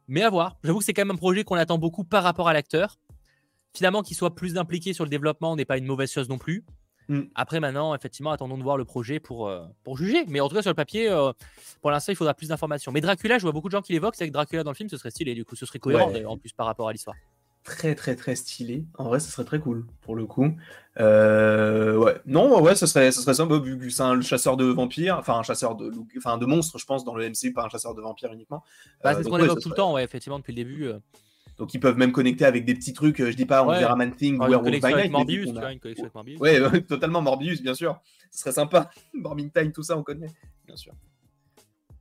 Mais 0.08 0.22
à 0.22 0.30
voir. 0.30 0.56
J'avoue 0.64 0.78
que 0.78 0.84
c'est 0.84 0.94
quand 0.94 1.04
même 1.04 1.14
un 1.14 1.18
projet 1.18 1.44
qu'on 1.44 1.56
attend 1.56 1.78
beaucoup 1.78 2.04
par 2.04 2.22
rapport 2.22 2.48
à 2.48 2.54
l'acteur. 2.54 2.96
Finalement, 3.74 4.02
qu'il 4.02 4.16
soit 4.16 4.34
plus 4.34 4.56
impliqué 4.56 4.94
sur 4.94 5.04
le 5.04 5.10
développement 5.10 5.54
n'est 5.54 5.66
pas 5.66 5.76
une 5.76 5.84
mauvaise 5.84 6.10
chose 6.10 6.28
non 6.28 6.38
plus. 6.38 6.64
Mm. 7.08 7.22
Après, 7.34 7.60
maintenant, 7.60 7.94
effectivement, 7.94 8.30
attendons 8.30 8.58
de 8.58 8.62
voir 8.62 8.76
le 8.76 8.84
projet 8.84 9.18
pour, 9.18 9.48
euh, 9.48 9.64
pour 9.82 9.96
juger. 9.96 10.24
Mais 10.28 10.40
en 10.40 10.48
tout 10.48 10.54
cas, 10.54 10.62
sur 10.62 10.70
le 10.70 10.76
papier, 10.76 11.08
euh, 11.08 11.32
pour 11.80 11.90
l'instant, 11.90 12.12
il 12.12 12.16
faudra 12.16 12.34
plus 12.34 12.48
d'informations. 12.48 12.92
Mais 12.92 13.00
Dracula, 13.00 13.38
je 13.38 13.42
vois 13.42 13.52
beaucoup 13.52 13.68
de 13.68 13.72
gens 13.72 13.82
qui 13.82 13.92
l'évoquent. 13.92 14.16
C'est 14.16 14.28
que 14.28 14.32
Dracula 14.32 14.62
dans 14.62 14.70
le 14.70 14.76
film, 14.76 14.88
ce 14.88 14.96
serait 14.96 15.10
stylé. 15.10 15.34
Du 15.34 15.44
coup, 15.44 15.56
ce 15.56 15.66
serait 15.66 15.78
cohérent 15.78 16.12
en 16.26 16.36
plus 16.36 16.52
par 16.52 16.66
rapport 16.66 16.88
à 16.88 16.92
l'histoire. 16.92 17.16
Très, 17.64 17.94
très, 17.94 18.16
très 18.16 18.34
stylé. 18.34 18.84
En 18.96 19.04
vrai, 19.04 19.20
ce 19.20 19.30
serait 19.30 19.44
très 19.44 19.58
cool 19.58 19.86
pour 20.00 20.16
le 20.16 20.24
coup. 20.24 20.54
Euh, 21.00 21.96
ouais. 21.96 22.16
Non, 22.24 22.62
ouais, 22.62 22.74
ce 22.74 22.86
serait, 22.86 23.12
ce 23.12 23.20
serait 23.20 23.34
sympa 23.34 23.58
vu 23.58 23.78
que 23.78 23.90
c'est 23.90 24.02
un 24.02 24.20
chasseur 24.22 24.56
de 24.56 24.64
vampires, 24.64 25.18
enfin 25.18 25.38
un 25.38 25.42
chasseur 25.42 25.74
de, 25.74 25.92
enfin 26.16 26.38
de 26.38 26.46
monstres, 26.46 26.78
je 26.78 26.86
pense, 26.86 27.04
dans 27.04 27.14
le 27.14 27.28
MCU, 27.28 27.52
pas 27.52 27.64
un 27.64 27.68
chasseur 27.68 27.94
de 27.94 28.00
vampires 28.00 28.32
uniquement. 28.32 28.64
Bah, 29.04 29.14
c'est 29.14 29.22
ce 29.22 29.28
qu'on 29.28 29.38
évoque 29.38 29.60
tout 29.60 29.68
le 29.68 29.74
temps, 29.74 29.92
ouais, 29.92 30.02
effectivement, 30.02 30.38
depuis 30.38 30.52
le 30.52 30.56
début. 30.64 30.90
Donc 31.58 31.74
ils 31.74 31.80
peuvent 31.80 31.98
même 31.98 32.12
connecter 32.12 32.44
avec 32.44 32.64
des 32.64 32.74
petits 32.74 32.92
trucs, 32.92 33.20
euh, 33.20 33.32
je 33.32 33.36
dis 33.36 33.44
pas, 33.44 33.64
on 33.64 33.68
verra 33.68 33.96
Man 33.96 34.14
Thing 34.14 34.36
ou 34.36 34.44
Werewolf 34.44 34.80
by 34.80 34.94
Night. 34.94 35.10
Morbius, 35.10 35.50
une 35.50 35.58
avec 35.58 36.14
Morbius. 36.14 36.40
Ouais, 36.40 36.82
totalement 36.88 37.20
Morbius, 37.20 37.60
bien 37.60 37.74
sûr. 37.74 38.00
Ce 38.30 38.40
serait 38.40 38.52
sympa. 38.52 38.90
Time, 39.54 39.72
tout 39.72 39.82
ça, 39.82 39.98
on 39.98 40.04
connaît, 40.04 40.30
bien 40.66 40.76
sûr. 40.76 40.92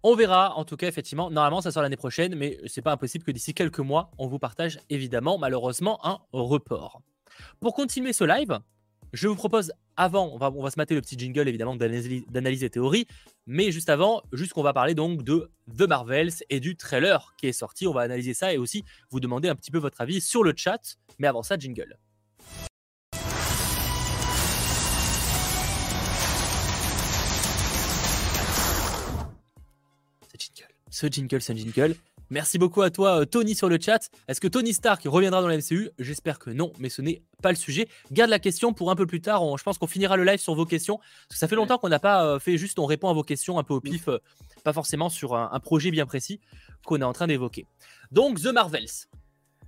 On 0.03 0.15
verra, 0.15 0.55
en 0.55 0.63
tout 0.63 0.77
cas, 0.77 0.87
effectivement. 0.87 1.31
Normalement, 1.31 1.61
ça 1.61 1.71
sort 1.71 1.81
l'année 1.81 1.97
prochaine, 1.97 2.35
mais 2.35 2.59
c'est 2.67 2.83
pas 2.83 2.91
impossible 2.91 3.25
que 3.25 3.31
d'ici 3.31 3.55
quelques 3.55 3.79
mois, 3.79 4.11
on 4.19 4.27
vous 4.27 4.39
partage 4.39 4.79
évidemment, 4.89 5.39
malheureusement, 5.39 5.99
un 6.05 6.19
report. 6.31 7.01
Pour 7.59 7.73
continuer 7.73 8.13
ce 8.13 8.23
live, 8.23 8.59
je 9.13 9.27
vous 9.27 9.35
propose, 9.35 9.71
avant, 9.95 10.29
on 10.33 10.37
va, 10.37 10.51
on 10.51 10.61
va 10.61 10.69
se 10.69 10.77
mater 10.77 10.95
le 10.95 11.01
petit 11.01 11.17
jingle 11.17 11.47
évidemment 11.47 11.75
d'analyse 11.75 12.63
et 12.63 12.69
théorie, 12.69 13.07
mais 13.45 13.71
juste 13.71 13.89
avant, 13.89 14.21
juste 14.33 14.53
qu'on 14.53 14.63
va 14.63 14.73
parler 14.73 14.93
donc 14.95 15.23
de 15.23 15.49
The 15.77 15.83
Marvels 15.83 16.33
et 16.49 16.59
du 16.59 16.75
trailer 16.75 17.33
qui 17.37 17.47
est 17.47 17.53
sorti. 17.53 17.87
On 17.87 17.93
va 17.93 18.01
analyser 18.01 18.33
ça 18.33 18.53
et 18.53 18.57
aussi 18.57 18.83
vous 19.09 19.19
demander 19.19 19.47
un 19.49 19.55
petit 19.55 19.71
peu 19.71 19.77
votre 19.77 20.01
avis 20.01 20.21
sur 20.21 20.43
le 20.43 20.53
chat. 20.55 20.97
Mais 21.19 21.27
avant 21.27 21.43
ça, 21.43 21.57
jingle. 21.57 21.97
Ce 30.27 30.37
jingle, 30.37 30.73
ce 30.89 31.07
jingle, 31.07 31.41
ce 31.41 31.53
jingle. 31.53 31.95
Merci 32.29 32.57
beaucoup 32.57 32.81
à 32.81 32.89
toi, 32.89 33.21
euh, 33.21 33.25
Tony, 33.25 33.55
sur 33.55 33.69
le 33.69 33.77
chat. 33.79 34.09
Est-ce 34.27 34.41
que 34.41 34.49
Tony 34.49 34.73
Stark 34.73 35.01
reviendra 35.05 35.41
dans 35.41 35.47
la 35.47 35.57
MCU 35.57 35.89
J'espère 35.97 36.39
que 36.39 36.49
non, 36.49 36.73
mais 36.77 36.89
ce 36.89 37.01
n'est 37.01 37.21
pas 37.41 37.51
le 37.51 37.55
sujet. 37.55 37.87
Garde 38.11 38.29
la 38.29 38.39
question 38.39 38.73
pour 38.73 38.91
un 38.91 38.95
peu 38.95 39.05
plus 39.05 39.21
tard. 39.21 39.41
je 39.57 39.63
pense 39.63 39.77
qu'on 39.77 39.87
finira 39.87 40.17
le 40.17 40.25
live 40.25 40.39
sur 40.39 40.53
vos 40.53 40.65
questions. 40.65 40.97
Parce 40.97 41.35
que 41.35 41.37
ça 41.37 41.47
fait 41.47 41.55
longtemps 41.55 41.77
qu'on 41.77 41.87
n'a 41.87 41.99
pas 41.99 42.25
euh, 42.25 42.39
fait 42.39 42.57
juste, 42.57 42.79
on 42.79 42.85
répond 42.85 43.09
à 43.09 43.13
vos 43.13 43.23
questions 43.23 43.59
un 43.59 43.63
peu 43.63 43.73
au 43.73 43.79
pif, 43.79 44.09
euh, 44.09 44.19
pas 44.65 44.73
forcément 44.73 45.07
sur 45.07 45.35
un, 45.35 45.59
projet 45.61 45.89
bien 45.89 46.05
précis 46.05 46.41
qu'on 46.85 46.99
est 46.99 47.05
en 47.05 47.13
train 47.13 47.27
d'évoquer. 47.27 47.65
Donc, 48.11 48.41
The 48.41 48.47
Marvels. 48.47 49.07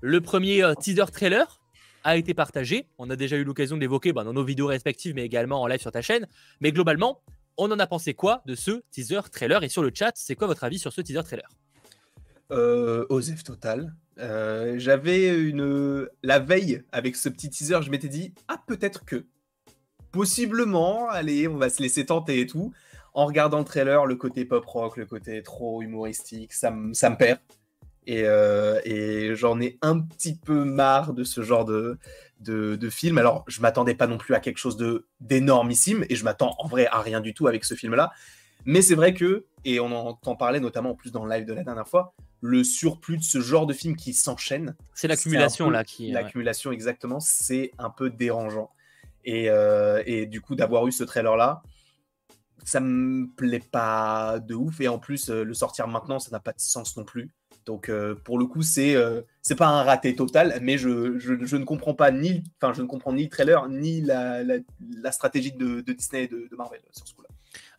Le 0.01 0.19
premier 0.19 0.63
teaser 0.81 1.05
trailer 1.13 1.61
a 2.03 2.17
été 2.17 2.33
partagé. 2.33 2.87
On 2.97 3.09
a 3.09 3.15
déjà 3.15 3.37
eu 3.37 3.43
l'occasion 3.45 3.77
d'évoquer 3.77 4.11
bah, 4.11 4.23
dans 4.25 4.33
nos 4.33 4.43
vidéos 4.43 4.67
respectives, 4.67 5.15
mais 5.15 5.23
également 5.23 5.61
en 5.61 5.67
live 5.67 5.81
sur 5.81 5.91
ta 5.91 6.01
chaîne. 6.01 6.27
Mais 6.59 6.71
globalement, 6.71 7.21
on 7.57 7.71
en 7.71 7.79
a 7.79 7.87
pensé 7.87 8.13
quoi 8.13 8.41
de 8.45 8.55
ce 8.55 8.81
teaser 8.91 9.21
trailer? 9.31 9.63
Et 9.63 9.69
sur 9.69 9.81
le 9.81 9.91
chat, 9.93 10.11
c'est 10.15 10.35
quoi 10.35 10.47
votre 10.47 10.63
avis 10.65 10.79
sur 10.79 10.91
ce 10.91 11.01
teaser 11.01 11.23
trailer? 11.23 11.49
Euh, 12.51 13.05
Osef 13.09 13.43
total. 13.43 13.93
Euh, 14.19 14.75
j'avais 14.77 15.29
une. 15.37 16.07
La 16.23 16.39
veille, 16.39 16.83
avec 16.91 17.15
ce 17.15 17.29
petit 17.29 17.49
teaser, 17.49 17.81
je 17.81 17.91
m'étais 17.91 18.07
dit 18.07 18.33
Ah, 18.47 18.61
peut-être 18.67 19.05
que. 19.05 19.25
Possiblement, 20.11 21.07
allez, 21.09 21.47
on 21.47 21.57
va 21.57 21.69
se 21.69 21.81
laisser 21.83 22.05
tenter 22.05 22.39
et 22.41 22.47
tout. 22.47 22.73
En 23.13 23.25
regardant 23.25 23.59
le 23.59 23.65
trailer, 23.65 24.05
le 24.05 24.15
côté 24.15 24.43
pop 24.43 24.65
rock, 24.65 24.97
le 24.97 25.05
côté 25.05 25.43
trop 25.43 25.81
humoristique, 25.81 26.53
ça, 26.53 26.71
me 26.71 27.15
perd. 27.15 27.39
Euh, 28.09 28.79
et, 28.85 29.35
j'en 29.35 29.59
ai 29.61 29.77
un 29.81 29.99
petit 29.99 30.35
peu 30.35 30.63
marre 30.63 31.13
de 31.13 31.23
ce 31.23 31.41
genre 31.41 31.65
de, 31.65 31.99
de, 32.39 32.89
film. 32.89 33.19
Alors, 33.19 33.43
je 33.47 33.61
m'attendais 33.61 33.93
pas 33.93 34.07
non 34.07 34.17
plus 34.17 34.33
à 34.33 34.39
quelque 34.39 34.57
chose 34.57 34.77
d'énormissime, 35.19 36.05
et 36.09 36.15
je 36.15 36.23
m'attends 36.23 36.55
en 36.57 36.67
vrai 36.67 36.87
à 36.87 37.01
rien 37.01 37.21
du 37.21 37.33
tout 37.35 37.47
avec 37.47 37.65
ce 37.65 37.75
film-là. 37.75 38.11
Mais 38.65 38.81
c'est 38.81 38.95
vrai 38.95 39.13
que, 39.13 39.45
et 39.65 39.79
on 39.79 39.91
en 39.93 40.35
parlait 40.35 40.59
notamment 40.59 40.91
en 40.91 40.95
plus 40.95 41.11
dans 41.11 41.25
le 41.25 41.33
live 41.33 41.45
de 41.45 41.53
la 41.53 41.63
dernière 41.63 41.87
fois, 41.87 42.13
le 42.41 42.63
surplus 42.63 43.17
de 43.17 43.23
ce 43.23 43.41
genre 43.41 43.65
de 43.65 43.73
film 43.73 43.95
qui 43.95 44.13
s'enchaîne. 44.13 44.75
C'est 44.93 45.07
l'accumulation 45.07 45.69
là 45.69 45.83
qui. 45.83 46.11
L'accumulation 46.11 46.71
exactement, 46.71 47.19
c'est 47.19 47.71
un 47.77 47.89
peu 47.89 48.09
dérangeant. 48.09 48.71
Et, 49.25 49.49
euh, 49.49 50.01
et 50.05 50.25
du 50.25 50.41
coup, 50.41 50.55
d'avoir 50.55 50.87
eu 50.87 50.91
ce 50.91 51.03
trailer 51.03 51.35
là, 51.35 51.61
ça 52.63 52.79
me 52.79 53.27
plaît 53.27 53.59
pas 53.59 54.39
de 54.39 54.55
ouf. 54.55 54.79
Et 54.81 54.87
en 54.87 54.99
plus, 54.99 55.29
euh, 55.29 55.43
le 55.43 55.53
sortir 55.53 55.87
maintenant, 55.87 56.19
ça 56.19 56.31
n'a 56.31 56.39
pas 56.39 56.53
de 56.53 56.61
sens 56.61 56.95
non 56.97 57.03
plus. 57.03 57.29
Donc 57.65 57.89
euh, 57.89 58.15
pour 58.15 58.39
le 58.39 58.45
coup, 58.45 58.61
c'est 58.63 58.95
c'est 59.41 59.55
pas 59.55 59.67
un 59.67 59.83
raté 59.83 60.15
total, 60.15 60.57
mais 60.61 60.77
je, 60.77 61.19
je, 61.19 61.33
je 61.45 61.57
ne 61.57 61.65
comprends 61.65 61.93
pas 61.93 62.09
ni, 62.11 62.43
enfin 62.59 62.73
je 62.73 62.81
ne 62.81 62.87
comprends 62.87 63.13
ni 63.13 63.23
le 63.23 63.29
trailer 63.29 63.67
ni 63.69 64.01
la, 64.01 64.41
la, 64.43 65.11
stratégie 65.11 65.51
de, 65.51 65.81
de, 65.81 65.93
Disney 65.93 66.23
et 66.23 66.27
de, 66.27 66.47
de 66.49 66.55
Marvel 66.55 66.79
sur 66.91 67.07
ce 67.07 67.13
coup-là. 67.13 67.28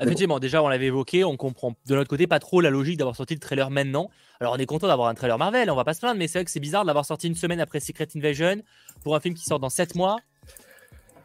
Effectivement, 0.01 0.39
déjà 0.39 0.63
on 0.63 0.69
l'avait 0.69 0.87
évoqué, 0.87 1.25
on 1.25 1.37
comprend 1.37 1.75
de 1.87 1.95
notre 1.95 2.09
côté 2.09 2.27
pas 2.27 2.39
trop 2.39 2.61
la 2.61 2.71
logique 2.71 2.97
d'avoir 2.97 3.17
sorti 3.17 3.35
le 3.35 3.41
trailer 3.41 3.71
maintenant. 3.71 4.11
Alors 4.41 4.55
on 4.55 4.57
est 4.57 4.67
content 4.67 4.89
d'avoir 4.89 5.09
un 5.09 5.15
trailer 5.15 5.39
Marvel, 5.39 5.71
on 5.71 5.77
va 5.77 5.85
pas 5.85 5.95
se 5.95 6.01
plaindre, 6.01 6.19
mais 6.19 6.29
c'est 6.29 6.39
vrai 6.39 6.45
que 6.45 6.51
c'est 6.51 6.61
bizarre 6.61 6.83
de 6.83 6.87
l'avoir 6.87 7.05
sorti 7.05 7.27
une 7.27 7.35
semaine 7.35 7.61
après 7.61 7.81
Secret 7.81 8.09
Invasion 8.17 8.63
pour 9.03 9.15
un 9.15 9.21
film 9.21 9.35
qui 9.35 9.45
sort 9.45 9.61
dans 9.61 9.71
7 9.71 9.95
mois. 9.95 10.17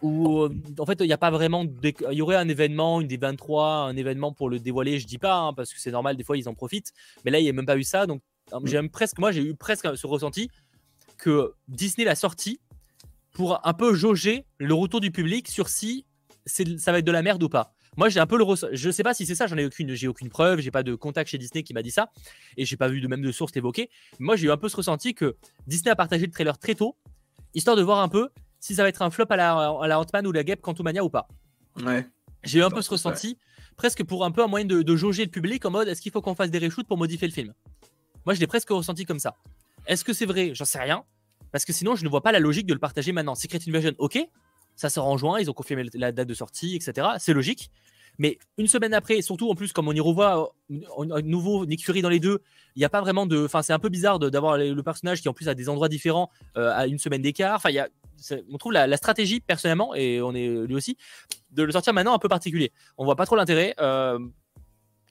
Où 0.01 0.41
euh, 0.41 0.53
en 0.77 0.85
fait 0.85 0.99
il 0.99 1.07
n'y 1.07 1.13
a 1.13 1.17
pas 1.17 1.31
vraiment. 1.31 1.65
Il 1.83 2.17
y 2.17 2.21
aurait 2.21 2.35
un 2.35 2.49
événement, 2.49 3.01
une 3.01 3.07
des 3.07 3.17
23, 3.17 3.65
un 3.65 3.95
événement 3.95 4.33
pour 4.33 4.49
le 4.49 4.59
dévoiler, 4.59 4.99
je 4.99 5.07
dis 5.07 5.17
pas, 5.17 5.37
hein, 5.37 5.53
parce 5.53 5.73
que 5.73 5.79
c'est 5.79 5.91
normal, 5.91 6.17
des 6.17 6.23
fois 6.23 6.37
ils 6.37 6.49
en 6.49 6.53
profitent. 6.53 6.91
Mais 7.23 7.31
là 7.31 7.39
il 7.39 7.43
n'y 7.43 7.49
a 7.49 7.53
même 7.53 7.65
pas 7.65 7.77
eu 7.77 7.83
ça, 7.83 8.05
donc 8.05 8.21
euh, 8.53 8.59
mm. 8.59 8.67
j'ai 8.67 8.89
presque, 8.89 9.17
moi 9.19 9.31
j'ai 9.31 9.41
eu 9.41 9.55
presque 9.55 9.97
ce 9.97 10.05
ressenti 10.05 10.49
que 11.17 11.53
Disney 11.67 12.05
l'a 12.05 12.15
sorti 12.15 12.59
pour 13.31 13.65
un 13.65 13.73
peu 13.73 13.93
jauger 13.93 14.45
le 14.57 14.73
retour 14.73 14.99
du 14.99 15.11
public 15.11 15.47
sur 15.47 15.69
si 15.69 16.05
ça 16.45 16.91
va 16.91 16.99
être 16.99 17.05
de 17.05 17.11
la 17.11 17.21
merde 17.21 17.41
ou 17.43 17.49
pas. 17.49 17.74
Moi, 17.97 18.09
j'ai 18.09 18.19
un 18.19 18.27
peu 18.27 18.37
le 18.37 18.45
Je 18.73 18.89
sais 18.89 19.03
pas 19.03 19.13
si 19.13 19.25
c'est 19.25 19.35
ça, 19.35 19.47
j'en 19.47 19.57
ai 19.57 19.65
aucune, 19.65 19.93
j'ai 19.93 20.07
aucune 20.07 20.29
preuve, 20.29 20.59
j'ai 20.59 20.71
pas 20.71 20.83
de 20.83 20.95
contact 20.95 21.29
chez 21.29 21.37
Disney 21.37 21.63
qui 21.63 21.73
m'a 21.73 21.81
dit 21.81 21.91
ça, 21.91 22.11
et 22.57 22.65
j'ai 22.65 22.77
pas 22.77 22.87
vu 22.87 23.01
de 23.01 23.07
même 23.07 23.21
de 23.21 23.31
source 23.31 23.53
l'évoquer. 23.55 23.89
Moi, 24.19 24.35
j'ai 24.35 24.47
eu 24.47 24.51
un 24.51 24.57
peu 24.57 24.69
ce 24.69 24.75
ressenti 24.75 25.13
que 25.13 25.35
Disney 25.67 25.91
a 25.91 25.95
partagé 25.95 26.25
le 26.25 26.31
trailer 26.31 26.57
très 26.57 26.75
tôt, 26.75 26.95
histoire 27.53 27.75
de 27.75 27.83
voir 27.83 27.99
un 27.99 28.09
peu 28.09 28.29
si 28.59 28.75
ça 28.75 28.83
va 28.83 28.89
être 28.89 29.01
un 29.01 29.09
flop 29.09 29.25
à 29.29 29.35
la, 29.35 29.53
à 29.53 29.87
la 29.87 29.99
Ant-Man 29.99 30.27
ou 30.27 30.31
la 30.31 30.43
Guêpe 30.43 30.61
Quantumania 30.61 31.03
ou 31.03 31.09
pas. 31.09 31.27
Ouais. 31.83 32.07
J'ai 32.43 32.59
eu 32.59 32.63
un 32.63 32.69
peu 32.69 32.81
ce 32.81 32.89
ressenti, 32.89 33.37
presque 33.75 34.03
pour 34.03 34.25
un 34.25 34.31
peu 34.31 34.43
un 34.43 34.47
moyen 34.47 34.65
de, 34.65 34.95
jauger 34.95 35.25
le 35.25 35.31
public 35.31 35.65
en 35.65 35.71
mode 35.71 35.87
est-ce 35.87 36.01
qu'il 36.01 36.11
faut 36.11 36.21
qu'on 36.21 36.35
fasse 36.35 36.51
des 36.51 36.59
reshoots 36.59 36.87
pour 36.87 36.97
modifier 36.97 37.27
le 37.27 37.33
film? 37.33 37.53
Moi, 38.25 38.33
je 38.33 38.39
l'ai 38.39 38.47
presque 38.47 38.69
ressenti 38.69 39.05
comme 39.05 39.19
ça. 39.19 39.35
Est-ce 39.87 40.03
que 40.03 40.13
c'est 40.13 40.25
vrai? 40.25 40.51
J'en 40.53 40.65
sais 40.65 40.79
rien. 40.79 41.03
Parce 41.51 41.65
que 41.65 41.73
sinon, 41.73 41.95
je 41.95 42.03
ne 42.03 42.09
vois 42.09 42.21
pas 42.21 42.31
la 42.31 42.39
logique 42.39 42.65
de 42.65 42.73
le 42.73 42.79
partager 42.79 43.11
maintenant. 43.11 43.35
Secret 43.35 43.59
Invasion, 43.67 43.93
ok, 43.97 44.19
ça 44.75 44.89
sort 44.89 45.07
en 45.07 45.17
juin, 45.17 45.39
ils 45.39 45.49
ont 45.49 45.53
confirmé 45.53 45.85
la 45.93 46.11
date 46.11 46.27
de 46.27 46.33
sortie, 46.33 46.75
etc. 46.75 47.07
C'est 47.19 47.33
logique. 47.33 47.69
Mais 48.17 48.37
une 48.57 48.67
semaine 48.67 48.93
après, 48.93 49.21
surtout 49.21 49.49
en 49.49 49.55
plus, 49.55 49.73
comme 49.73 49.87
on 49.87 49.93
y 49.93 49.99
revoit 49.99 50.53
un 50.69 51.21
nouveau 51.21 51.65
Nick 51.65 51.83
Fury 51.83 52.01
dans 52.01 52.09
les 52.09 52.19
deux, 52.19 52.39
il 52.75 52.79
n'y 52.79 52.85
a 52.85 52.89
pas 52.89 53.01
vraiment 53.01 53.25
de. 53.25 53.43
Enfin, 53.45 53.61
c'est 53.61 53.73
un 53.73 53.79
peu 53.79 53.89
bizarre 53.89 54.19
d'avoir 54.19 54.57
le 54.57 54.83
personnage 54.83 55.21
qui 55.21 55.29
en 55.29 55.33
plus 55.33 55.49
a 55.49 55.53
des 55.53 55.69
endroits 55.69 55.89
différents 55.89 56.29
euh, 56.57 56.71
à 56.73 56.87
une 56.87 56.97
semaine 56.97 57.21
d'écart. 57.21 57.55
Enfin, 57.55 57.71
y 57.71 57.79
a, 57.79 57.89
on 58.51 58.57
trouve 58.57 58.71
la, 58.71 58.97
stratégie 58.97 59.41
personnellement, 59.41 59.93
et 59.95 60.21
on 60.21 60.33
est 60.33 60.47
lui 60.47 60.75
aussi, 60.75 60.97
de 61.51 61.63
le 61.63 61.71
sortir 61.71 61.93
maintenant 61.93 62.13
un 62.13 62.19
peu 62.19 62.29
particulier. 62.29 62.71
On 62.97 63.05
voit 63.05 63.15
pas 63.15 63.25
trop 63.25 63.35
l'intérêt. 63.35 63.75
Euh, 63.79 64.19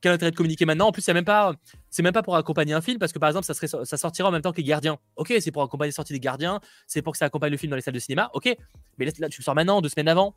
quel 0.05 0.12
intérêt 0.12 0.33
de 0.33 0.37
communiquer 0.37 0.67
maintenant? 0.67 0.88
En 0.88 0.93
plus, 0.93 1.01
c'est 1.01 1.14
même 1.14 1.25
pas, 1.25 1.55
c'est 1.88 2.03
même 2.03 2.12
pas 2.12 2.23
pour 2.23 2.37
accompagner 2.37 2.75
un 2.75 2.83
film 2.83 2.99
parce 2.99 3.11
que 3.11 3.19
par 3.19 3.31
exemple, 3.31 3.47
ça 3.47 3.55
serait, 3.55 3.69
ça 3.69 3.97
sortira 3.97 4.29
en 4.29 4.33
même 4.33 4.43
temps 4.43 4.53
que 4.53 4.59
les 4.59 4.64
Gardiens. 4.64 4.99
Ok, 5.17 5.33
c'est 5.40 5.51
pour 5.51 5.62
accompagner 5.62 5.93
la 5.93 5.95
sortie 5.95 6.12
des 6.12 6.21
Gardiens, 6.21 6.61
c'est 6.87 7.01
pour 7.01 7.12
que 7.14 7.19
ça 7.19 7.25
accompagne 7.25 7.51
le 7.51 7.57
film 7.57 7.71
dans 7.71 7.77
les 7.77 7.81
salles 7.81 7.95
de 7.95 7.99
cinéma. 7.99 8.31
Ok, 8.35 8.55
mais 8.99 9.07
là, 9.07 9.31
tu 9.31 9.40
le 9.40 9.43
sors 9.43 9.55
maintenant, 9.55 9.81
deux 9.81 9.88
semaines 9.88 10.09
avant. 10.09 10.35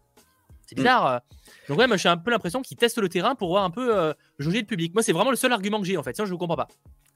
C'est 0.68 0.76
mm. 0.76 0.84
bizarre. 0.84 1.22
Donc 1.68 1.80
ouais, 1.80 1.88
moi 1.88 1.98
j'ai 1.98 2.08
un 2.08 2.16
peu 2.16 2.32
l'impression 2.32 2.62
qu'ils 2.62 2.78
testent 2.78 3.00
le 3.00 3.10
terrain 3.10 3.36
pour 3.36 3.50
voir 3.50 3.66
un 3.66 3.70
peu 3.70 3.94
euh, 3.94 4.14
juger 4.40 4.62
le 4.62 4.66
public. 4.66 4.94
Moi, 4.94 5.04
c'est 5.04 5.12
vraiment 5.12 5.32
le 5.32 5.36
seul 5.36 5.52
argument 5.52 5.82
que 5.82 5.86
j'ai 5.86 5.98
en 5.98 6.04
fait. 6.04 6.16
Sinon, 6.16 6.28
je 6.28 6.34
ne 6.34 6.38
comprends 6.38 6.56
pas. 6.56 6.70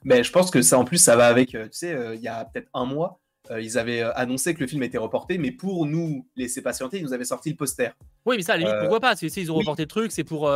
Mais 0.04 0.22
je 0.22 0.32
pense 0.34 0.52
que 0.52 0.62
ça, 0.62 0.78
en 0.78 0.84
plus, 0.84 0.98
ça 0.98 1.16
va 1.16 1.28
avec. 1.28 1.56
Euh, 1.56 1.66
tu 1.66 1.78
sais, 1.78 1.94
euh, 1.94 2.16
il 2.16 2.22
y 2.22 2.28
a 2.28 2.44
peut-être 2.44 2.68
un 2.74 2.84
mois, 2.84 3.22
ils 3.58 3.78
avaient 3.78 4.02
annoncé 4.02 4.54
que 4.54 4.60
le 4.60 4.68
film 4.68 4.84
était 4.84 4.98
reporté, 4.98 5.38
mais 5.38 5.52
pour 5.52 5.86
nous 5.86 6.28
laisser 6.36 6.62
patienter, 6.62 6.98
ils 6.98 7.04
nous 7.04 7.14
avaient 7.14 7.24
sorti 7.24 7.50
le 7.50 7.56
poster. 7.56 7.92
Oui, 8.26 8.36
mais 8.36 8.44
ça, 8.44 8.54
à 8.54 8.58
la 8.58 8.66
limite, 8.66 8.80
pourquoi 8.82 9.00
pas? 9.00 9.14
Ils 9.22 9.52
ont 9.52 9.56
reporté 9.56 9.84
le 9.84 9.88
truc, 9.88 10.12
c'est 10.12 10.26
pour 10.26 10.52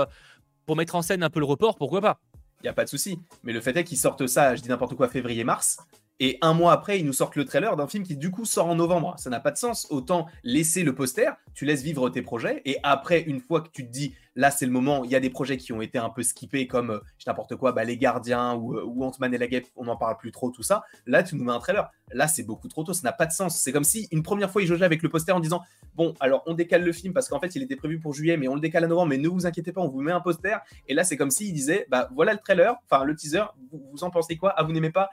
pour 0.65 0.75
mettre 0.75 0.95
en 0.95 1.01
scène 1.01 1.23
un 1.23 1.29
peu 1.29 1.39
le 1.39 1.45
report, 1.45 1.75
pourquoi 1.77 2.01
pas? 2.01 2.19
Il 2.61 2.63
n'y 2.63 2.69
a 2.69 2.73
pas 2.73 2.83
de 2.83 2.89
souci. 2.89 3.19
Mais 3.43 3.53
le 3.53 3.61
fait 3.61 3.75
est 3.77 3.83
qu'ils 3.83 3.97
sortent 3.97 4.27
ça, 4.27 4.55
je 4.55 4.61
dis 4.61 4.69
n'importe 4.69 4.95
quoi, 4.95 5.07
février-mars. 5.07 5.77
Et 6.19 6.37
un 6.41 6.53
mois 6.53 6.71
après, 6.71 6.99
ils 6.99 7.05
nous 7.05 7.13
sortent 7.13 7.35
le 7.35 7.43
trailer 7.43 7.75
d'un 7.75 7.87
film 7.87 8.03
qui 8.03 8.15
du 8.15 8.31
coup 8.31 8.45
sort 8.45 8.67
en 8.67 8.75
novembre. 8.75 9.15
Ça 9.17 9.29
n'a 9.29 9.41
pas 9.41 9.51
de 9.51 9.57
sens. 9.57 9.87
Autant 9.89 10.27
laisser 10.43 10.83
le 10.83 10.95
poster, 10.95 11.29
tu 11.53 11.65
laisses 11.65 11.81
vivre 11.83 12.09
tes 12.09 12.21
projets. 12.21 12.61
Et 12.63 12.77
après, 12.83 13.21
une 13.21 13.41
fois 13.41 13.61
que 13.61 13.69
tu 13.69 13.85
te 13.85 13.91
dis, 13.91 14.13
là 14.35 14.49
c'est 14.49 14.65
le 14.65 14.71
moment, 14.71 15.03
il 15.03 15.11
y 15.11 15.15
a 15.15 15.19
des 15.19 15.29
projets 15.29 15.57
qui 15.57 15.73
ont 15.73 15.81
été 15.81 15.97
un 15.97 16.09
peu 16.09 16.23
skippés 16.23 16.67
comme 16.67 16.91
euh, 16.91 16.99
n'importe 17.27 17.55
quoi, 17.55 17.73
bah, 17.73 17.83
les 17.83 17.97
gardiens 17.97 18.53
ou, 18.53 18.77
euh, 18.77 18.83
ou 18.85 19.03
Ant-Man 19.03 19.33
et 19.33 19.37
la 19.37 19.47
Guêpe, 19.47 19.67
on 19.75 19.85
n'en 19.85 19.97
parle 19.97 20.17
plus 20.17 20.31
trop, 20.31 20.51
tout 20.51 20.63
ça. 20.63 20.83
Là, 21.05 21.21
tu 21.21 21.35
nous 21.35 21.43
mets 21.43 21.51
un 21.51 21.59
trailer. 21.59 21.89
Là, 22.13 22.27
c'est 22.27 22.43
beaucoup 22.43 22.69
trop 22.69 22.83
tôt. 22.83 22.93
Ça 22.93 23.01
n'a 23.03 23.11
pas 23.11 23.25
de 23.25 23.33
sens. 23.33 23.57
C'est 23.57 23.73
comme 23.73 23.83
si 23.83 24.07
une 24.11 24.23
première 24.23 24.49
fois, 24.49 24.61
ils 24.61 24.67
jaugeaient 24.67 24.85
avec 24.85 25.01
le 25.01 25.09
poster 25.09 25.33
en 25.33 25.41
disant, 25.41 25.61
bon, 25.95 26.13
alors 26.21 26.43
on 26.45 26.53
décale 26.53 26.83
le 26.83 26.93
film 26.93 27.13
parce 27.13 27.27
qu'en 27.27 27.41
fait, 27.41 27.55
il 27.55 27.63
était 27.63 27.75
prévu 27.75 27.99
pour 27.99 28.13
juillet, 28.13 28.37
mais 28.37 28.47
on 28.47 28.55
le 28.55 28.61
décale 28.61 28.85
à 28.85 28.87
novembre. 28.87 29.09
Mais 29.09 29.17
ne 29.17 29.27
vous 29.27 29.45
inquiétez 29.45 29.73
pas, 29.73 29.81
on 29.81 29.89
vous 29.89 30.01
met 30.01 30.13
un 30.13 30.21
poster. 30.21 30.57
Et 30.87 30.93
là, 30.93 31.03
c'est 31.03 31.17
comme 31.17 31.31
s'ils 31.31 31.53
disaient, 31.53 31.87
bah 31.89 32.09
voilà 32.15 32.31
le 32.31 32.39
trailer, 32.39 32.75
enfin 32.85 33.03
le 33.03 33.15
teaser. 33.15 33.43
Vous, 33.71 33.83
vous 33.91 34.03
en 34.05 34.11
pensez 34.11 34.37
quoi? 34.37 34.53
Ah, 34.55 34.63
vous 34.63 34.71
n'aimez 34.71 34.91
pas 34.91 35.09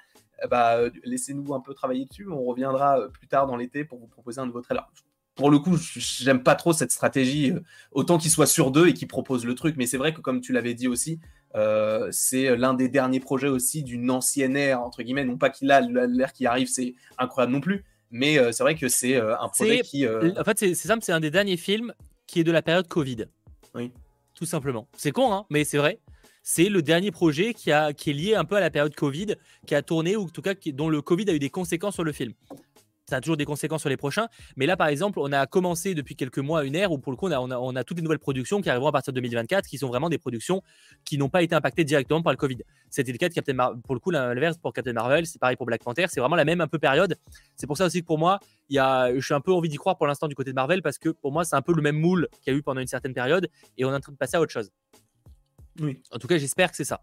bah, 0.48 0.78
laissez-nous 1.04 1.54
un 1.54 1.60
peu 1.60 1.74
travailler 1.74 2.06
dessus. 2.06 2.28
On 2.28 2.44
reviendra 2.44 2.98
euh, 2.98 3.08
plus 3.08 3.26
tard 3.26 3.46
dans 3.46 3.56
l'été 3.56 3.84
pour 3.84 3.98
vous 3.98 4.06
proposer 4.06 4.40
un 4.40 4.46
nouveau 4.46 4.60
trailer. 4.60 4.90
Pour 5.34 5.50
le 5.50 5.58
coup, 5.58 5.76
j'aime 5.96 6.42
pas 6.42 6.54
trop 6.54 6.72
cette 6.72 6.92
stratégie. 6.92 7.52
Euh, 7.52 7.60
autant 7.90 8.18
qu'il 8.18 8.30
soit 8.30 8.46
sur 8.46 8.70
deux 8.70 8.88
et 8.88 8.94
qu'il 8.94 9.08
propose 9.08 9.44
le 9.44 9.54
truc. 9.54 9.76
Mais 9.76 9.86
c'est 9.86 9.96
vrai 9.96 10.12
que, 10.12 10.20
comme 10.20 10.40
tu 10.40 10.52
l'avais 10.52 10.74
dit 10.74 10.88
aussi, 10.88 11.20
euh, 11.54 12.08
c'est 12.10 12.56
l'un 12.56 12.74
des 12.74 12.88
derniers 12.88 13.20
projets 13.20 13.48
aussi 13.48 13.82
d'une 13.82 14.10
ancienne 14.10 14.56
ère, 14.56 14.80
entre 14.82 15.02
guillemets. 15.02 15.24
Non 15.24 15.38
pas 15.38 15.50
qu'il 15.50 15.70
a 15.70 15.80
l'ère 15.80 16.32
qui 16.32 16.46
arrive, 16.46 16.68
c'est 16.68 16.94
incroyable 17.18 17.52
non 17.52 17.60
plus. 17.60 17.84
Mais 18.10 18.36
c'est 18.52 18.62
vrai 18.62 18.74
que 18.74 18.88
c'est 18.88 19.16
un 19.16 19.48
projet 19.48 19.80
qui. 19.80 20.06
En 20.06 20.44
fait, 20.44 20.58
c'est 20.58 20.74
simple, 20.74 21.02
c'est 21.02 21.12
un 21.12 21.20
des 21.20 21.30
derniers 21.30 21.56
films 21.56 21.94
qui 22.26 22.40
est 22.40 22.44
de 22.44 22.52
la 22.52 22.60
période 22.60 22.86
Covid. 22.86 23.24
Oui. 23.74 23.90
Tout 24.34 24.44
simplement. 24.44 24.86
C'est 24.96 25.12
con, 25.12 25.32
hein, 25.32 25.46
mais 25.50 25.64
c'est 25.64 25.78
vrai 25.78 25.98
c'est 26.42 26.68
le 26.68 26.82
dernier 26.82 27.10
projet 27.10 27.54
qui, 27.54 27.70
est 27.70 28.06
lié 28.06 28.34
un 28.34 28.44
peu 28.44 28.56
à 28.56 28.60
la 28.60 28.70
période 28.70 28.94
Covid, 28.94 29.36
qui 29.66 29.74
a 29.74 29.82
tourné, 29.82 30.16
ou 30.16 30.24
en 30.24 30.28
tout 30.28 30.42
cas 30.42 30.54
dont 30.72 30.88
le 30.88 31.02
Covid 31.02 31.30
a 31.30 31.34
eu 31.34 31.38
des 31.38 31.50
conséquences 31.50 31.94
sur 31.94 32.04
le 32.04 32.12
film. 32.12 32.32
Ça 33.08 33.16
a 33.16 33.20
toujours 33.20 33.36
des 33.36 33.44
conséquences 33.44 33.80
sur 33.80 33.90
les 33.90 33.96
prochains. 33.96 34.28
Mais 34.56 34.64
là, 34.64 34.76
par 34.76 34.86
exemple, 34.86 35.18
on 35.18 35.32
a 35.32 35.46
commencé 35.46 35.94
depuis 35.94 36.16
quelques 36.16 36.38
mois 36.38 36.64
une 36.64 36.74
ère 36.74 36.92
où, 36.92 36.98
pour 36.98 37.12
le 37.12 37.16
coup, 37.16 37.28
on 37.28 37.76
a, 37.76 37.84
toutes 37.84 37.98
les 37.98 38.02
nouvelles 38.02 38.18
productions 38.18 38.60
qui 38.62 38.70
arriveront 38.70 38.88
à 38.88 38.92
partir 38.92 39.12
de 39.12 39.20
2024, 39.20 39.66
qui 39.68 39.76
sont 39.76 39.88
vraiment 39.88 40.08
des 40.08 40.18
productions 40.18 40.62
qui 41.04 41.18
n'ont 41.18 41.28
pas 41.28 41.42
été 41.42 41.54
impactées 41.54 41.84
directement 41.84 42.22
par 42.22 42.32
le 42.32 42.36
Covid. 42.36 42.58
C'était 42.90 43.12
le 43.12 43.18
cas 43.18 43.28
de 43.28 43.34
Captain 43.34 43.54
Marvel. 43.54 43.82
Pour 43.82 43.94
le 43.94 44.00
coup, 44.00 44.10
l'inverse 44.10 44.56
pour 44.56 44.72
Captain 44.72 44.92
Marvel, 44.92 45.26
c'est 45.26 45.38
pareil 45.38 45.56
pour 45.56 45.66
Black 45.66 45.82
Panther. 45.82 46.06
C'est 46.08 46.20
vraiment 46.20 46.36
la 46.36 46.44
même 46.44 46.60
un 46.60 46.68
peu 46.68 46.78
période. 46.78 47.16
C'est 47.56 47.66
pour 47.66 47.76
ça 47.76 47.86
aussi 47.86 48.00
que 48.00 48.06
pour 48.06 48.18
moi, 48.18 48.38
a, 48.78 49.10
je 49.14 49.20
suis 49.20 49.34
un 49.34 49.40
peu 49.40 49.52
envie 49.52 49.68
d'y 49.68 49.76
croire 49.76 49.98
pour 49.98 50.06
l'instant 50.06 50.28
du 50.28 50.34
côté 50.34 50.50
de 50.50 50.54
Marvel 50.54 50.80
parce 50.80 50.98
que 50.98 51.10
pour 51.10 51.32
moi, 51.32 51.44
c'est 51.44 51.56
un 51.56 51.62
peu 51.62 51.74
le 51.74 51.82
même 51.82 51.98
moule 51.98 52.28
qu'il 52.40 52.52
y 52.52 52.56
a 52.56 52.58
eu 52.58 52.62
pendant 52.62 52.80
une 52.80 52.86
certaine 52.86 53.14
période 53.14 53.48
et 53.76 53.84
on 53.84 53.92
est 53.92 53.96
en 53.96 54.00
train 54.00 54.12
de 54.12 54.16
passer 54.16 54.36
à 54.36 54.40
autre 54.40 54.52
chose. 54.52 54.70
Oui. 55.80 56.02
En 56.10 56.18
tout 56.18 56.26
cas, 56.26 56.38
j'espère 56.38 56.70
que 56.70 56.76
c'est 56.76 56.84
ça. 56.84 57.02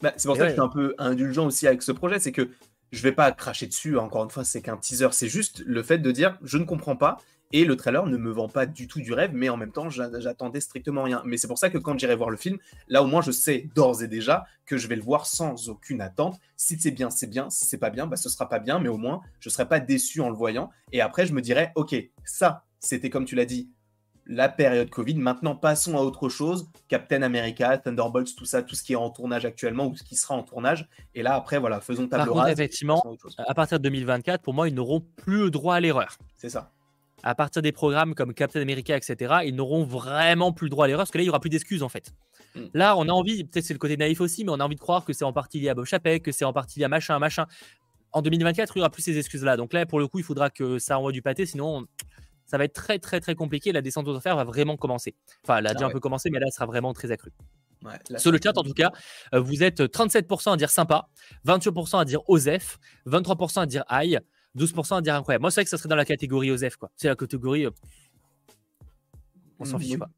Bah, 0.00 0.12
c'est 0.16 0.28
pour 0.28 0.36
ça 0.36 0.44
que 0.44 0.48
je 0.48 0.54
suis 0.54 0.60
un 0.60 0.68
peu 0.68 0.94
indulgent 0.98 1.46
aussi 1.46 1.66
avec 1.66 1.82
ce 1.82 1.92
projet, 1.92 2.18
c'est 2.18 2.32
que 2.32 2.50
je 2.92 3.02
vais 3.02 3.12
pas 3.12 3.32
cracher 3.32 3.66
dessus. 3.66 3.98
Encore 3.98 4.24
une 4.24 4.30
fois, 4.30 4.44
c'est 4.44 4.62
qu'un 4.62 4.76
teaser. 4.76 5.08
C'est 5.12 5.28
juste 5.28 5.62
le 5.66 5.82
fait 5.82 5.98
de 5.98 6.10
dire 6.10 6.38
je 6.42 6.58
ne 6.58 6.64
comprends 6.64 6.96
pas. 6.96 7.18
Et 7.52 7.64
le 7.64 7.76
trailer 7.76 8.04
ne 8.04 8.18
me 8.18 8.30
vend 8.30 8.48
pas 8.48 8.66
du 8.66 8.86
tout 8.88 9.00
du 9.00 9.14
rêve, 9.14 9.30
mais 9.32 9.48
en 9.48 9.56
même 9.56 9.72
temps, 9.72 9.88
j'attendais 9.88 10.60
strictement 10.60 11.04
rien. 11.04 11.22
Mais 11.24 11.38
c'est 11.38 11.48
pour 11.48 11.56
ça 11.56 11.70
que 11.70 11.78
quand 11.78 11.98
j'irai 11.98 12.14
voir 12.14 12.28
le 12.28 12.36
film, 12.36 12.58
là 12.88 13.02
au 13.02 13.06
moins 13.06 13.22
je 13.22 13.30
sais 13.30 13.70
d'ores 13.74 14.02
et 14.02 14.06
déjà 14.06 14.44
que 14.66 14.76
je 14.76 14.86
vais 14.86 14.96
le 14.96 15.02
voir 15.02 15.24
sans 15.24 15.70
aucune 15.70 16.02
attente. 16.02 16.38
Si 16.56 16.78
c'est 16.78 16.90
bien, 16.90 17.08
c'est 17.08 17.26
bien. 17.26 17.48
Si 17.48 17.64
c'est 17.64 17.78
pas 17.78 17.88
bien, 17.88 18.06
bah, 18.06 18.16
ce 18.16 18.28
sera 18.28 18.50
pas 18.50 18.58
bien, 18.58 18.80
mais 18.80 18.90
au 18.90 18.98
moins 18.98 19.22
je 19.40 19.48
serai 19.48 19.66
pas 19.66 19.80
déçu 19.80 20.20
en 20.20 20.28
le 20.28 20.36
voyant. 20.36 20.68
Et 20.92 21.00
après, 21.00 21.24
je 21.24 21.32
me 21.32 21.40
dirais, 21.40 21.72
ok, 21.74 21.96
ça, 22.22 22.64
c'était 22.80 23.08
comme 23.08 23.24
tu 23.24 23.34
l'as 23.34 23.46
dit, 23.46 23.70
la 24.28 24.48
période 24.48 24.90
Covid. 24.90 25.14
Maintenant, 25.14 25.56
passons 25.56 25.96
à 25.96 26.02
autre 26.02 26.28
chose. 26.28 26.68
Captain 26.88 27.22
America, 27.22 27.78
Thunderbolts, 27.78 28.34
tout 28.36 28.44
ça, 28.44 28.62
tout 28.62 28.74
ce 28.74 28.82
qui 28.82 28.92
est 28.92 28.96
en 28.96 29.10
tournage 29.10 29.44
actuellement 29.46 29.86
ou 29.86 29.96
ce 29.96 30.02
qui 30.02 30.14
sera 30.16 30.34
en 30.34 30.42
tournage. 30.42 30.88
Et 31.14 31.22
là, 31.22 31.34
après, 31.34 31.58
voilà, 31.58 31.80
faisons 31.80 32.06
table 32.06 32.24
Par 32.26 32.34
contre, 32.34 32.48
effectivement, 32.48 33.02
à 33.38 33.54
partir 33.54 33.78
de 33.78 33.84
2024, 33.84 34.42
pour 34.42 34.54
moi, 34.54 34.68
ils 34.68 34.74
n'auront 34.74 35.00
plus 35.16 35.44
le 35.44 35.50
droit 35.50 35.74
à 35.74 35.80
l'erreur. 35.80 36.16
C'est 36.36 36.50
ça. 36.50 36.70
À 37.24 37.34
partir 37.34 37.62
des 37.62 37.72
programmes 37.72 38.14
comme 38.14 38.32
Captain 38.32 38.60
America, 38.60 38.96
etc., 38.96 39.38
ils 39.44 39.54
n'auront 39.54 39.84
vraiment 39.84 40.52
plus 40.52 40.66
le 40.66 40.70
droit 40.70 40.84
à 40.84 40.88
l'erreur 40.88 41.00
parce 41.00 41.10
que 41.10 41.18
là, 41.18 41.22
il 41.22 41.26
n'y 41.26 41.30
aura 41.30 41.40
plus 41.40 41.50
d'excuses 41.50 41.82
en 41.82 41.88
fait. 41.88 42.12
Hmm. 42.54 42.66
Là, 42.74 42.96
on 42.96 43.08
a 43.08 43.12
envie, 43.12 43.42
peut-être 43.44 43.64
c'est 43.64 43.74
le 43.74 43.78
côté 43.78 43.96
naïf 43.96 44.20
aussi, 44.20 44.44
mais 44.44 44.52
on 44.52 44.60
a 44.60 44.64
envie 44.64 44.76
de 44.76 44.80
croire 44.80 45.04
que 45.04 45.12
c'est 45.12 45.24
en 45.24 45.32
partie 45.32 45.58
lié 45.58 45.70
à 45.70 45.74
Bob 45.74 45.84
Chapek, 45.84 46.22
que 46.22 46.32
c'est 46.32 46.44
en 46.44 46.52
partie 46.52 46.78
lié 46.78 46.84
à 46.84 46.88
machin, 46.88 47.18
machin. 47.18 47.46
En 48.12 48.22
2024, 48.22 48.76
il 48.76 48.78
n'y 48.78 48.82
aura 48.82 48.90
plus 48.90 49.02
ces 49.02 49.18
excuses-là. 49.18 49.56
Donc 49.56 49.72
là, 49.72 49.84
pour 49.84 49.98
le 49.98 50.06
coup, 50.06 50.20
il 50.20 50.24
faudra 50.24 50.48
que 50.48 50.78
ça 50.78 50.96
envoie 50.96 51.12
du 51.12 51.22
pâté, 51.22 51.44
sinon 51.44 51.86
ça 52.48 52.58
va 52.58 52.64
être 52.64 52.72
très 52.72 52.98
très 52.98 53.20
très 53.20 53.34
compliqué. 53.34 53.70
La 53.72 53.82
descente 53.82 54.08
aux 54.08 54.16
enfers 54.16 54.34
va 54.34 54.44
vraiment 54.44 54.76
commencer. 54.76 55.14
Enfin, 55.44 55.58
elle 55.58 55.66
a 55.66 55.74
déjà 55.74 55.84
ah 55.84 55.88
un 55.88 55.92
peu 55.92 56.00
commencé, 56.00 56.30
mais 56.30 56.40
là, 56.40 56.46
elle 56.46 56.52
sera 56.52 56.66
vraiment 56.66 56.92
très 56.92 57.12
accrue. 57.12 57.32
Sur 58.16 58.32
le 58.32 58.38
chat, 58.42 58.56
en 58.56 58.62
tout 58.62 58.72
cas, 58.72 58.90
euh, 59.34 59.40
vous 59.40 59.62
êtes 59.62 59.80
37% 59.80 60.52
à 60.52 60.56
dire 60.56 60.70
sympa, 60.70 61.08
28% 61.46 62.00
à 62.00 62.04
dire 62.04 62.20
Osef, 62.28 62.78
23% 63.06 63.60
à 63.60 63.66
dire 63.66 63.84
aïe, 63.86 64.18
12% 64.56 64.96
à 64.96 65.00
dire 65.00 65.14
incroyable. 65.14 65.42
Moi, 65.42 65.50
c'est 65.50 65.60
vrai 65.60 65.64
que 65.64 65.70
ça 65.70 65.78
serait 65.78 65.88
dans 65.88 65.96
la 65.96 66.04
catégorie 66.04 66.50
Osef, 66.50 66.76
quoi. 66.76 66.90
C'est 66.96 67.08
la 67.08 67.14
catégorie. 67.14 67.66
Euh, 67.66 67.70
on 69.60 69.64
s'en 69.64 69.78
fiche 69.78 69.98
pas. 69.98 70.10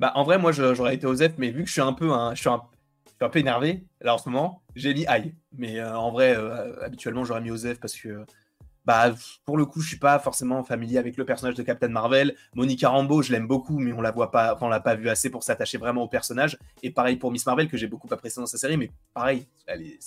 Bah, 0.00 0.12
en 0.16 0.24
vrai, 0.24 0.38
moi, 0.38 0.50
j'aurais 0.50 0.94
été 0.94 1.06
Osef, 1.06 1.34
mais 1.38 1.50
vu 1.50 1.62
que 1.62 1.68
je 1.68 1.72
suis 1.72 1.80
un 1.80 1.92
peu, 1.92 2.10
un, 2.10 2.34
je 2.34 2.40
suis 2.40 2.50
un, 2.50 2.62
un 3.20 3.28
peu 3.28 3.38
énervé, 3.38 3.84
là, 4.00 4.14
en 4.14 4.18
ce 4.18 4.28
moment, 4.28 4.62
j'ai 4.74 4.92
mis 4.94 5.06
aïe. 5.06 5.34
Mais 5.52 5.78
euh, 5.78 5.96
en 5.96 6.10
vrai, 6.10 6.34
habituellement, 6.82 7.24
j'aurais 7.24 7.42
mis 7.42 7.50
Osef 7.50 7.78
parce 7.78 7.94
que 7.94 8.24
bah, 8.84 9.14
pour 9.44 9.56
le 9.56 9.66
coup, 9.66 9.80
je 9.80 9.88
suis 9.88 9.98
pas 9.98 10.18
forcément 10.18 10.62
familier 10.62 10.98
avec 10.98 11.16
le 11.16 11.24
personnage 11.24 11.54
de 11.54 11.62
Captain 11.62 11.88
Marvel. 11.88 12.34
Monica 12.54 12.88
Rambeau, 12.88 13.22
je 13.22 13.32
l'aime 13.32 13.46
beaucoup, 13.46 13.78
mais 13.78 13.92
on 13.92 14.00
la 14.00 14.10
voit 14.10 14.30
pas, 14.30 14.56
on 14.60 14.68
l'a 14.68 14.80
pas 14.80 14.94
vu 14.94 15.08
assez 15.08 15.30
pour 15.30 15.42
s'attacher 15.42 15.78
vraiment 15.78 16.02
au 16.02 16.08
personnage. 16.08 16.58
Et 16.82 16.90
pareil 16.90 17.16
pour 17.16 17.30
Miss 17.30 17.46
Marvel, 17.46 17.68
que 17.68 17.76
j'ai 17.76 17.86
beaucoup 17.86 18.08
apprécié 18.10 18.40
dans 18.40 18.46
sa 18.46 18.58
série, 18.58 18.76
mais 18.76 18.90
pareil, 19.14 19.46
elle 19.66 19.82
est, 19.82 19.98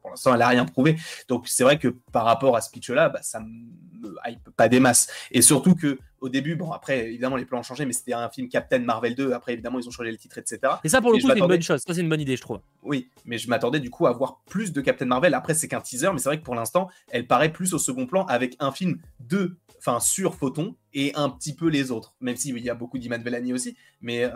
pour 0.00 0.10
l'instant, 0.10 0.32
elle 0.32 0.40
n'a 0.40 0.48
rien 0.48 0.64
prouvé. 0.64 0.96
Donc, 1.28 1.48
c'est 1.48 1.64
vrai 1.64 1.78
que 1.78 1.88
par 2.12 2.24
rapport 2.24 2.56
à 2.56 2.60
ce 2.60 2.70
pitch-là, 2.70 3.08
bah, 3.08 3.20
ça 3.22 3.40
me 3.40 4.16
hype 4.26 4.50
pas 4.56 4.68
des 4.68 4.80
masses. 4.80 5.08
Et 5.30 5.42
surtout 5.42 5.74
que 5.74 5.98
au 6.20 6.28
début, 6.28 6.56
bon, 6.56 6.72
après, 6.72 7.06
évidemment, 7.06 7.36
les 7.36 7.44
plans 7.44 7.60
ont 7.60 7.62
changé, 7.62 7.84
mais 7.86 7.92
c'était 7.92 8.12
un 8.12 8.28
film 8.28 8.48
Captain 8.48 8.78
Marvel 8.80 9.14
2. 9.14 9.32
Après, 9.32 9.52
évidemment, 9.52 9.78
ils 9.78 9.88
ont 9.88 9.90
changé 9.90 10.10
le 10.10 10.16
titre, 10.16 10.38
etc. 10.38 10.60
Et 10.84 10.88
ça, 10.88 11.00
pour 11.00 11.12
le 11.12 11.18
coup, 11.18 11.28
c'est 11.28 11.38
une 11.38 11.46
bonne 11.46 11.62
chose. 11.62 11.82
Ça, 11.86 11.94
c'est 11.94 12.00
une 12.00 12.08
bonne 12.08 12.20
idée, 12.20 12.36
je 12.36 12.42
trouve. 12.42 12.60
Oui, 12.82 13.08
mais 13.24 13.38
je 13.38 13.48
m'attendais 13.48 13.80
du 13.80 13.90
coup 13.90 14.06
à 14.06 14.12
voir 14.12 14.40
plus 14.46 14.72
de 14.72 14.80
Captain 14.80 15.06
Marvel. 15.06 15.34
Après, 15.34 15.54
c'est 15.54 15.68
qu'un 15.68 15.80
teaser, 15.80 16.10
mais 16.12 16.18
c'est 16.18 16.28
vrai 16.28 16.38
que 16.38 16.44
pour 16.44 16.54
l'instant, 16.54 16.88
elle 17.10 17.26
paraît 17.26 17.52
plus 17.52 17.74
au 17.74 17.78
second 17.78 18.06
plan 18.06 18.24
avec 18.26 18.56
un 18.58 18.72
film 18.72 18.98
de, 19.20 19.56
enfin, 19.78 20.00
sur 20.00 20.34
Photon 20.34 20.74
et 20.94 21.12
un 21.14 21.30
petit 21.30 21.54
peu 21.54 21.68
les 21.68 21.90
autres. 21.90 22.14
Même 22.20 22.36
s'il 22.36 22.58
y 22.58 22.70
a 22.70 22.74
beaucoup 22.74 22.98
d'Iman 22.98 23.22
Vellani 23.22 23.52
aussi, 23.52 23.76
mais 24.00 24.24
euh, 24.24 24.30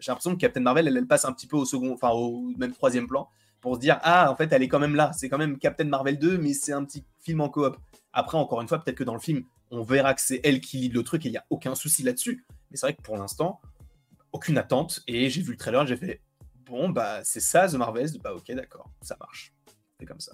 j'ai 0.00 0.10
l'impression 0.10 0.34
que 0.34 0.40
Captain 0.40 0.60
Marvel, 0.60 0.88
elle, 0.88 0.96
elle, 0.96 1.06
passe 1.06 1.24
un 1.24 1.32
petit 1.32 1.46
peu 1.46 1.56
au 1.56 1.64
second, 1.64 1.92
enfin, 1.92 2.10
au 2.10 2.52
même 2.56 2.72
troisième 2.72 3.06
plan 3.06 3.28
pour 3.60 3.74
se 3.74 3.80
dire 3.80 3.98
ah 4.02 4.30
en 4.30 4.36
fait 4.36 4.52
elle 4.52 4.62
est 4.62 4.68
quand 4.68 4.78
même 4.78 4.94
là 4.94 5.10
c'est 5.12 5.28
quand 5.28 5.36
même 5.36 5.58
Captain 5.58 5.84
Marvel 5.84 6.16
2 6.16 6.38
mais 6.38 6.52
c'est 6.52 6.72
un 6.72 6.84
petit 6.84 7.04
film 7.20 7.40
en 7.40 7.48
coop 7.48 7.76
après 8.12 8.38
encore 8.38 8.60
une 8.60 8.68
fois 8.68 8.78
peut-être 8.78 8.96
que 8.96 9.04
dans 9.04 9.14
le 9.14 9.20
film 9.20 9.42
on 9.70 9.82
verra 9.82 10.14
que 10.14 10.20
c'est 10.20 10.40
elle 10.44 10.60
qui 10.60 10.78
lit 10.78 10.88
le 10.88 11.02
truc 11.02 11.24
et 11.24 11.28
il 11.28 11.32
n'y 11.32 11.38
a 11.38 11.46
aucun 11.50 11.74
souci 11.74 12.02
là-dessus 12.02 12.44
mais 12.70 12.76
c'est 12.76 12.86
vrai 12.86 12.94
que 12.94 13.02
pour 13.02 13.16
l'instant 13.16 13.60
aucune 14.32 14.58
attente. 14.58 15.02
Et 15.06 15.30
j'ai 15.30 15.42
vu 15.42 15.52
le 15.52 15.56
trailer, 15.56 15.86
j'ai 15.86 15.96
fait 15.96 16.20
bon, 16.66 16.88
bah 16.88 17.20
c'est 17.24 17.40
ça 17.40 17.68
The 17.68 17.74
Marvels. 17.74 18.18
Bah 18.22 18.34
ok, 18.34 18.52
d'accord, 18.52 18.90
ça 19.02 19.16
marche. 19.18 19.52
C'est 19.98 20.06
comme 20.06 20.20
ça. 20.20 20.32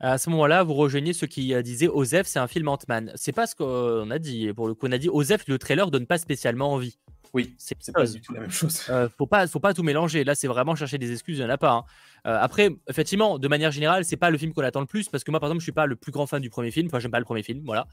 À 0.00 0.18
ce 0.18 0.30
moment-là, 0.30 0.64
vous 0.64 0.74
rejoignez 0.74 1.12
ceux 1.12 1.28
qui 1.28 1.54
euh, 1.54 1.62
disaient 1.62 1.86
Osef, 1.86 2.26
c'est 2.26 2.40
un 2.40 2.48
film 2.48 2.66
Ant-Man. 2.66 3.12
C'est 3.14 3.32
pas 3.32 3.46
ce 3.46 3.54
qu'on 3.54 4.10
a 4.10 4.18
dit. 4.18 4.52
Pour 4.52 4.66
le 4.66 4.74
coup, 4.74 4.86
on 4.88 4.92
a 4.92 4.98
dit 4.98 5.08
Osef, 5.08 5.46
le 5.46 5.58
trailer 5.58 5.92
donne 5.92 6.06
pas 6.06 6.18
spécialement 6.18 6.72
envie. 6.72 6.98
Oui, 7.34 7.54
c'est 7.56 7.74
pas 7.92 8.04
du 8.04 8.20
tout 8.20 8.34
la 8.34 8.40
même 8.40 8.50
chose. 8.50 8.82
Euh, 8.90 9.08
faut 9.16 9.26
pas, 9.26 9.46
faut 9.46 9.60
pas 9.60 9.72
tout 9.72 9.82
mélanger. 9.82 10.22
Là, 10.22 10.34
c'est 10.34 10.48
vraiment 10.48 10.74
chercher 10.74 10.98
des 10.98 11.12
excuses. 11.12 11.38
Il 11.38 11.40
y 11.40 11.44
en 11.44 11.48
a 11.48 11.56
pas. 11.56 11.72
Hein. 11.72 11.84
Euh, 12.26 12.38
après, 12.38 12.76
effectivement, 12.88 13.38
de 13.38 13.48
manière 13.48 13.70
générale, 13.70 14.04
c'est 14.04 14.18
pas 14.18 14.28
le 14.28 14.36
film 14.36 14.52
qu'on 14.52 14.62
attend 14.62 14.80
le 14.80 14.86
plus 14.86 15.08
parce 15.08 15.24
que 15.24 15.30
moi, 15.30 15.40
par 15.40 15.48
exemple, 15.48 15.60
je 15.60 15.64
suis 15.64 15.72
pas 15.72 15.86
le 15.86 15.96
plus 15.96 16.12
grand 16.12 16.26
fan 16.26 16.42
du 16.42 16.50
premier 16.50 16.70
film. 16.70 16.88
Enfin, 16.88 16.98
j'aime 16.98 17.10
pas 17.10 17.18
le 17.18 17.24
premier 17.24 17.42
film. 17.42 17.62
Voilà. 17.64 17.86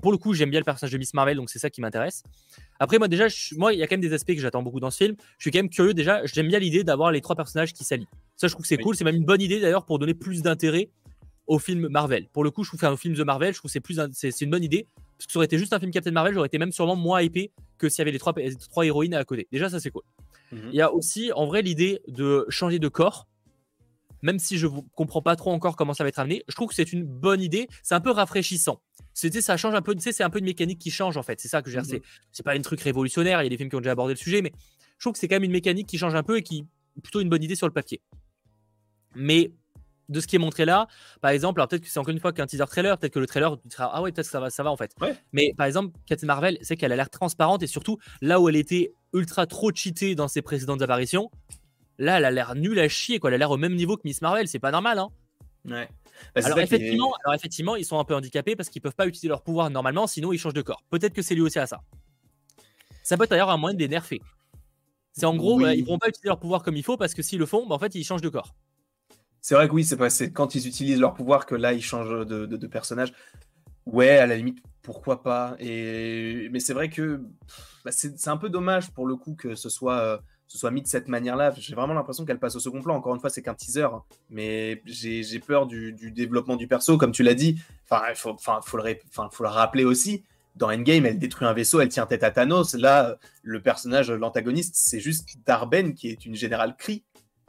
pour 0.00 0.12
le 0.12 0.18
coup, 0.18 0.32
j'aime 0.32 0.50
bien 0.50 0.60
le 0.60 0.64
personnage 0.64 0.92
de 0.92 0.98
Miss 0.98 1.12
Marvel, 1.12 1.36
donc 1.36 1.50
c'est 1.50 1.58
ça 1.58 1.68
qui 1.68 1.82
m'intéresse. 1.82 2.22
Après, 2.80 2.98
moi, 2.98 3.08
déjà, 3.08 3.26
moi, 3.56 3.74
il 3.74 3.78
y 3.78 3.82
a 3.82 3.86
quand 3.86 3.94
même 3.94 4.00
des 4.00 4.14
aspects 4.14 4.34
que 4.34 4.40
j'attends 4.40 4.62
beaucoup 4.62 4.80
dans 4.80 4.90
ce 4.90 4.96
film. 4.96 5.16
Je 5.36 5.44
suis 5.44 5.50
quand 5.50 5.58
même 5.58 5.70
curieux. 5.70 5.92
Déjà, 5.92 6.24
j'aime 6.24 6.48
bien 6.48 6.58
l'idée 6.58 6.82
d'avoir 6.82 7.12
les 7.12 7.20
trois 7.20 7.36
personnages 7.36 7.74
qui 7.74 7.84
s'allient. 7.84 8.08
Ça, 8.36 8.48
je 8.48 8.52
trouve 8.52 8.62
que 8.62 8.68
c'est 8.68 8.78
cool. 8.78 8.96
C'est 8.96 9.04
même 9.04 9.16
une 9.16 9.26
bonne 9.26 9.42
idée 9.42 9.60
d'ailleurs 9.60 9.84
pour 9.84 9.98
donner 9.98 10.14
plus 10.14 10.40
d'intérêt 10.40 10.88
au 11.46 11.58
film 11.58 11.88
Marvel. 11.88 12.28
Pour 12.32 12.44
le 12.44 12.50
coup, 12.50 12.64
je 12.64 12.70
trouve 12.70 12.80
qu'un 12.80 12.96
film 12.96 13.14
de 13.14 13.24
Marvel, 13.24 13.52
je 13.52 13.58
trouve 13.58 13.70
c'est 13.70 13.80
plus 13.80 14.00
c'est 14.12 14.40
une 14.40 14.50
bonne 14.50 14.64
idée 14.64 14.86
parce 15.16 15.26
que 15.26 15.32
ça 15.32 15.38
aurait 15.38 15.46
été 15.46 15.58
juste 15.58 15.72
un 15.72 15.78
film 15.78 15.90
Captain 15.90 16.10
Marvel, 16.10 16.34
j'aurais 16.34 16.46
été 16.46 16.58
même 16.58 16.72
sûrement 16.72 16.96
moins 16.96 17.22
hypé 17.22 17.50
que 17.78 17.88
s'il 17.88 18.00
y 18.00 18.02
avait 18.02 18.12
les 18.12 18.18
trois, 18.18 18.34
trois 18.70 18.84
héroïnes 18.84 19.14
à 19.14 19.24
côté. 19.24 19.48
Déjà, 19.50 19.70
ça 19.70 19.80
c'est 19.80 19.90
cool. 19.90 20.02
Mhm. 20.52 20.70
Il 20.72 20.76
y 20.76 20.82
a 20.82 20.92
aussi 20.92 21.32
en 21.32 21.46
vrai 21.46 21.62
l'idée 21.62 22.02
de 22.08 22.46
changer 22.48 22.78
de 22.78 22.88
corps. 22.88 23.26
Même 24.22 24.38
si 24.38 24.58
je 24.58 24.66
ne 24.66 24.80
comprends 24.94 25.22
pas 25.22 25.36
trop 25.36 25.52
encore 25.52 25.76
comment 25.76 25.92
ça 25.92 26.02
va 26.02 26.08
être 26.08 26.18
amené, 26.18 26.42
je 26.48 26.54
trouve 26.54 26.68
que 26.68 26.74
c'est 26.74 26.92
une 26.92 27.04
bonne 27.04 27.40
idée. 27.40 27.68
C'est 27.82 27.94
un 27.94 28.00
peu 28.00 28.10
rafraîchissant. 28.10 28.80
C'était, 29.12 29.40
ça 29.40 29.56
change 29.56 29.74
un 29.74 29.82
peu. 29.82 29.94
c'est 29.98 30.22
un 30.22 30.30
peu 30.30 30.38
une 30.38 30.46
mécanique 30.46 30.78
qui 30.78 30.90
change 30.90 31.16
en 31.16 31.22
fait. 31.22 31.40
C'est 31.40 31.48
ça 31.48 31.62
que 31.62 31.70
je 31.70 31.76
veux 31.76 31.82
dire. 31.82 31.96
Mhm. 31.96 32.02
C'est 32.32 32.42
pas 32.42 32.52
un 32.52 32.60
truc 32.60 32.80
révolutionnaire. 32.80 33.40
Il 33.42 33.44
y 33.44 33.46
a 33.46 33.50
des 33.50 33.56
films 33.56 33.70
qui 33.70 33.76
ont 33.76 33.80
déjà 33.80 33.92
abordé 33.92 34.14
le 34.14 34.18
sujet, 34.18 34.42
mais 34.42 34.52
je 34.98 35.04
trouve 35.04 35.12
que 35.12 35.18
c'est 35.18 35.28
quand 35.28 35.36
même 35.36 35.44
une 35.44 35.52
mécanique 35.52 35.86
qui 35.86 35.98
change 35.98 36.14
un 36.14 36.22
peu 36.22 36.38
et 36.38 36.42
qui 36.42 36.66
est 36.96 37.00
plutôt 37.00 37.20
une 37.20 37.28
bonne 37.28 37.42
idée 37.42 37.54
sur 37.54 37.66
le 37.66 37.72
papier. 37.72 38.00
Mais 39.14 39.52
de 40.08 40.20
ce 40.20 40.26
qui 40.26 40.36
est 40.36 40.38
montré 40.38 40.64
là, 40.64 40.86
par 41.20 41.30
exemple, 41.30 41.60
alors 41.60 41.68
peut-être 41.68 41.82
que 41.82 41.88
c'est 41.88 41.98
encore 41.98 42.12
une 42.12 42.20
fois 42.20 42.32
qu'un 42.32 42.46
teaser 42.46 42.66
trailer, 42.66 42.96
peut-être 42.98 43.12
que 43.12 43.18
le 43.18 43.26
trailer 43.26 43.56
sera 43.70 43.90
ah 43.92 44.02
ouais, 44.02 44.12
peut-être 44.12 44.26
que 44.26 44.32
ça 44.32 44.40
va, 44.40 44.50
ça 44.50 44.62
va 44.62 44.70
en 44.70 44.76
fait. 44.76 44.94
Mais 45.32 45.52
par 45.56 45.66
exemple, 45.66 45.96
Captain 46.06 46.26
Marvel, 46.26 46.58
c'est 46.62 46.76
qu'elle 46.76 46.92
a 46.92 46.96
l'air 46.96 47.10
transparente 47.10 47.62
et 47.62 47.66
surtout 47.66 47.98
là 48.20 48.40
où 48.40 48.48
elle 48.48 48.56
était 48.56 48.92
ultra 49.12 49.46
trop 49.46 49.70
cheatée 49.74 50.14
dans 50.14 50.28
ses 50.28 50.42
précédentes 50.42 50.82
apparitions, 50.82 51.30
là 51.98 52.18
elle 52.18 52.24
a 52.24 52.30
l'air 52.30 52.54
nulle 52.54 52.78
à 52.78 52.88
chier 52.88 53.18
quoi, 53.18 53.30
elle 53.30 53.34
a 53.34 53.38
l'air 53.38 53.50
au 53.50 53.56
même 53.56 53.74
niveau 53.74 53.96
que 53.96 54.02
Miss 54.04 54.22
Marvel, 54.22 54.48
c'est 54.48 54.58
pas 54.58 54.70
normal 54.70 54.98
hein. 54.98 55.08
Ouais. 55.68 55.88
Bah, 56.34 56.40
alors, 56.44 56.58
effectivement, 56.60 57.12
alors, 57.24 57.34
effectivement, 57.34 57.76
ils 57.76 57.84
sont 57.84 57.98
un 57.98 58.04
peu 58.04 58.14
handicapés 58.14 58.56
parce 58.56 58.68
qu'ils 58.68 58.82
peuvent 58.82 58.94
pas 58.94 59.06
utiliser 59.06 59.28
leur 59.28 59.42
pouvoir 59.42 59.70
normalement, 59.70 60.06
sinon 60.06 60.32
ils 60.32 60.38
changent 60.38 60.54
de 60.54 60.62
corps. 60.62 60.82
Peut-être 60.90 61.12
que 61.12 61.22
c'est 61.22 61.34
lui 61.34 61.42
aussi 61.42 61.58
à 61.58 61.66
ça. 61.66 61.82
Ça 63.02 63.16
peut 63.16 63.24
être 63.24 63.30
d'ailleurs 63.30 63.50
un 63.50 63.56
moyen 63.56 63.74
de 63.74 63.80
les 63.80 63.88
nerfer. 63.88 64.20
C'est 65.12 65.26
en 65.26 65.36
gros, 65.36 65.60
ils 65.60 65.84
pourront 65.84 65.98
pas 65.98 66.08
utiliser 66.08 66.28
leur 66.28 66.38
pouvoir 66.38 66.62
comme 66.62 66.76
il 66.76 66.82
faut 66.82 66.96
parce 66.96 67.14
que 67.14 67.22
s'ils 67.22 67.38
le 67.38 67.46
font, 67.46 67.66
bah, 67.66 67.74
en 67.74 67.78
fait, 67.78 67.94
ils 67.94 68.04
changent 68.04 68.22
de 68.22 68.28
corps. 68.28 68.54
C'est 69.46 69.54
vrai 69.54 69.68
que 69.68 69.74
oui, 69.74 69.84
c'est 69.84 70.32
quand 70.32 70.56
ils 70.56 70.66
utilisent 70.66 70.98
leur 70.98 71.14
pouvoir 71.14 71.46
que 71.46 71.54
là 71.54 71.72
ils 71.72 71.80
changent 71.80 72.26
de, 72.26 72.66
personnage. 72.66 73.12
Ouais, 73.86 74.18
à 74.18 74.26
la 74.26 74.34
limite, 74.34 74.58
pourquoi 74.82 75.22
pas. 75.22 75.54
Et 75.60 76.48
mais 76.50 76.58
c'est 76.58 76.74
vrai 76.74 76.90
que 76.90 77.20
bah, 77.84 77.92
c'est 77.92 78.26
un 78.26 78.38
peu 78.38 78.48
dommage 78.48 78.90
pour 78.90 79.06
le 79.06 79.14
coup 79.14 79.36
que 79.36 79.54
ce 79.54 79.68
soit 79.68 79.98
euh, 79.98 80.18
ce 80.48 80.58
soit 80.58 80.72
mis 80.72 80.82
de 80.82 80.88
cette 80.88 81.06
manière-là. 81.06 81.54
J'ai 81.56 81.76
vraiment 81.76 81.94
l'impression 81.94 82.24
qu'elle 82.24 82.40
passe 82.40 82.56
au 82.56 82.58
second 82.58 82.82
plan. 82.82 82.96
Encore 82.96 83.14
une 83.14 83.20
fois, 83.20 83.30
c'est 83.30 83.40
qu'un 83.40 83.54
teaser, 83.54 83.86
mais 84.30 84.82
j'ai 84.84 85.38
peur 85.38 85.68
du, 85.68 85.92
développement 85.92 86.56
du 86.56 86.66
perso, 86.66 86.98
comme 86.98 87.12
tu 87.12 87.22
l'as 87.22 87.34
dit. 87.34 87.60
Enfin, 87.88 88.02
il 88.10 88.16
faut, 88.16 88.36
faut, 88.40 88.78
le, 88.78 88.96
faut 89.30 89.44
le 89.44 89.48
rappeler 89.48 89.84
aussi. 89.84 90.24
Dans 90.56 90.72
Endgame, 90.72 91.06
elle 91.06 91.20
détruit 91.20 91.46
un 91.46 91.52
vaisseau, 91.52 91.78
elle 91.80 91.88
tient 91.88 92.06
tête 92.06 92.24
à 92.24 92.32
Thanos. 92.32 92.74
Là, 92.74 93.16
le 93.44 93.62
personnage, 93.62 94.10
l'antagoniste, 94.10 94.74
c'est 94.74 94.98
juste 94.98 95.28
Darben, 95.46 95.94
qui 95.94 96.08
est 96.08 96.26
une 96.26 96.34
générale 96.34 96.74
Kree. 96.76 97.04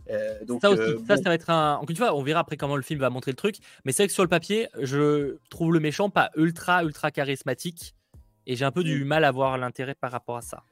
Euh, 0.10 0.44
donc, 0.46 0.62
ça, 0.62 0.72
aussi, 0.72 0.82
euh, 0.82 1.00
ça, 1.08 1.16
va 1.18 1.34
être 1.34 1.50
un. 1.50 1.76
Encore 1.76 1.90
une 1.90 1.96
fois, 1.96 2.16
on 2.16 2.24
verra 2.24 2.42
après 2.42 2.58
comment 2.58 2.76
le 2.76 2.82
film 2.82 3.00
va 3.00 3.10
montrer 3.10 3.32
le 3.32 3.38
truc. 3.38 3.58
Mais 3.86 3.92
c'est 3.92 4.04
vrai 4.04 4.08
que 4.08 4.14
sur 4.14 4.24
le 4.24 4.30
papier, 4.30 4.68
je 4.82 5.38
trouve 5.50 5.74
le 5.74 5.80
méchant 5.80 6.10
pas 6.10 6.32
ultra, 6.36 6.84
ultra 6.84 7.12
charismatique. 7.12 7.94
Et 8.46 8.56
j'ai 8.56 8.66
un 8.66 8.72
peu 8.72 8.84
du 8.84 9.04
mm. 9.04 9.08
mal 9.08 9.26
à 9.26 9.32
voir 9.32 9.58
l'intérêt 9.58 9.96
par 9.96 10.12
rapport 10.12 10.38
à 10.38 10.42
ça. 10.42 10.64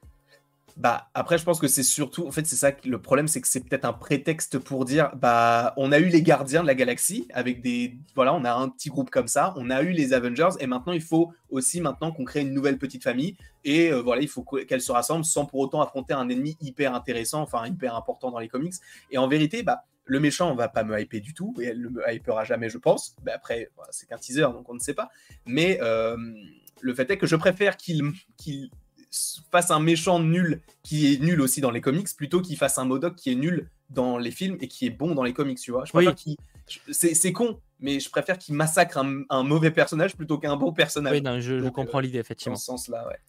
Bah 0.77 1.07
après, 1.13 1.38
je 1.38 1.45
pense 1.45 1.61
que 1.61 1.69
c'est 1.69 1.83
surtout, 1.83 2.27
en 2.27 2.31
fait, 2.31 2.45
c'est 2.45 2.57
ça 2.57 2.71
le 2.83 3.01
problème, 3.01 3.29
c'est 3.29 3.39
que 3.39 3.47
c'est 3.47 3.61
peut-être 3.61 3.85
un 3.85 3.93
prétexte 3.93 4.59
pour 4.59 4.83
dire, 4.83 5.15
bah, 5.15 5.73
on 5.77 5.93
a 5.93 5.99
eu 5.99 6.07
les 6.07 6.21
Gardiens 6.21 6.63
de 6.63 6.67
la 6.67 6.75
Galaxie 6.75 7.29
avec 7.33 7.61
des, 7.61 7.97
voilà, 8.13 8.33
on 8.33 8.43
a 8.43 8.53
un 8.53 8.67
petit 8.67 8.89
groupe 8.89 9.09
comme 9.09 9.29
ça, 9.29 9.53
on 9.55 9.69
a 9.69 9.81
eu 9.83 9.91
les 9.91 10.11
Avengers 10.11 10.49
et 10.59 10.67
maintenant 10.67 10.91
il 10.91 11.01
faut 11.01 11.31
aussi 11.49 11.79
maintenant 11.79 12.11
qu'on 12.11 12.25
crée 12.25 12.41
une 12.41 12.53
nouvelle 12.53 12.77
petite 12.77 13.03
famille 13.03 13.38
et 13.63 13.89
euh, 13.89 14.01
voilà, 14.01 14.21
il 14.21 14.27
faut 14.27 14.43
qu'elle 14.43 14.81
se 14.81 14.91
rassemble 14.91 15.23
sans 15.23 15.45
pour 15.45 15.61
autant 15.61 15.81
affronter 15.81 16.13
un 16.13 16.27
ennemi 16.27 16.57
hyper 16.59 16.93
intéressant, 16.93 17.41
enfin 17.41 17.65
hyper 17.65 17.95
important 17.95 18.29
dans 18.29 18.39
les 18.39 18.49
comics. 18.49 18.73
Et 19.11 19.17
en 19.17 19.29
vérité, 19.29 19.63
bah, 19.63 19.85
le 20.03 20.19
méchant 20.19 20.51
on 20.51 20.55
va 20.55 20.67
pas 20.67 20.83
me 20.83 20.99
hyper 20.99 21.21
du 21.21 21.33
tout 21.33 21.55
et 21.61 21.67
elle 21.67 21.81
ne 21.81 21.88
me 21.88 22.13
hypera 22.13 22.43
jamais, 22.43 22.67
je 22.67 22.79
pense. 22.79 23.15
Bah, 23.23 23.31
après, 23.35 23.69
c'est 23.91 24.09
qu'un 24.09 24.17
teaser 24.17 24.41
donc 24.41 24.67
on 24.67 24.73
ne 24.73 24.79
sait 24.79 24.93
pas. 24.93 25.09
Mais 25.45 25.79
euh, 25.81 26.17
le 26.81 26.93
fait 26.93 27.09
est 27.11 27.17
que 27.17 27.27
je 27.27 27.38
préfère 27.38 27.77
qu'il 27.77 28.11
fasse 29.51 29.71
un 29.71 29.80
méchant 29.80 30.19
nul 30.19 30.62
qui 30.84 31.13
est 31.13 31.21
nul 31.21 31.41
aussi 31.41 31.62
dans 31.62 31.71
les 31.71 31.82
comics 31.82 32.08
plutôt 32.15 32.41
qu'il 32.41 32.58
fasse 32.58 32.78
un 32.78 32.86
Modoc 32.86 33.15
qui 33.15 33.32
est 33.32 33.36
nul 33.36 33.69
dans 33.89 34.17
les 34.17 34.32
films 34.32 34.58
et 34.62 34.67
qui 34.67 34.86
est 34.88 34.91
bon 34.91 35.15
dans 35.15 35.23
les 35.23 35.34
comics, 35.34 35.60
tu 35.60 35.71
vois. 35.71 35.86
Je 35.86 35.91
c'est 36.91 37.32
con, 37.32 37.60
mais 37.80 37.99
je 37.99 38.10
préfère 38.10 38.39
qu'il 38.39 38.56
massacre 38.56 38.97
un, 38.97 39.43
mauvais 39.43 39.71
personnage 39.71 40.15
plutôt 40.15 40.39
qu'un 40.39 40.56
bon 40.56 40.71
personnage. 40.73 41.13
Oui, 41.13 41.41
je, 41.41 41.69
comprends 41.69 41.99
euh, 41.99 42.01
l'idée, 42.01 42.17
effectivement. 42.17 42.54
Dans 42.54 42.60
ce 42.60 42.65
sens-là, 42.65 43.08
ouais. 43.08 43.19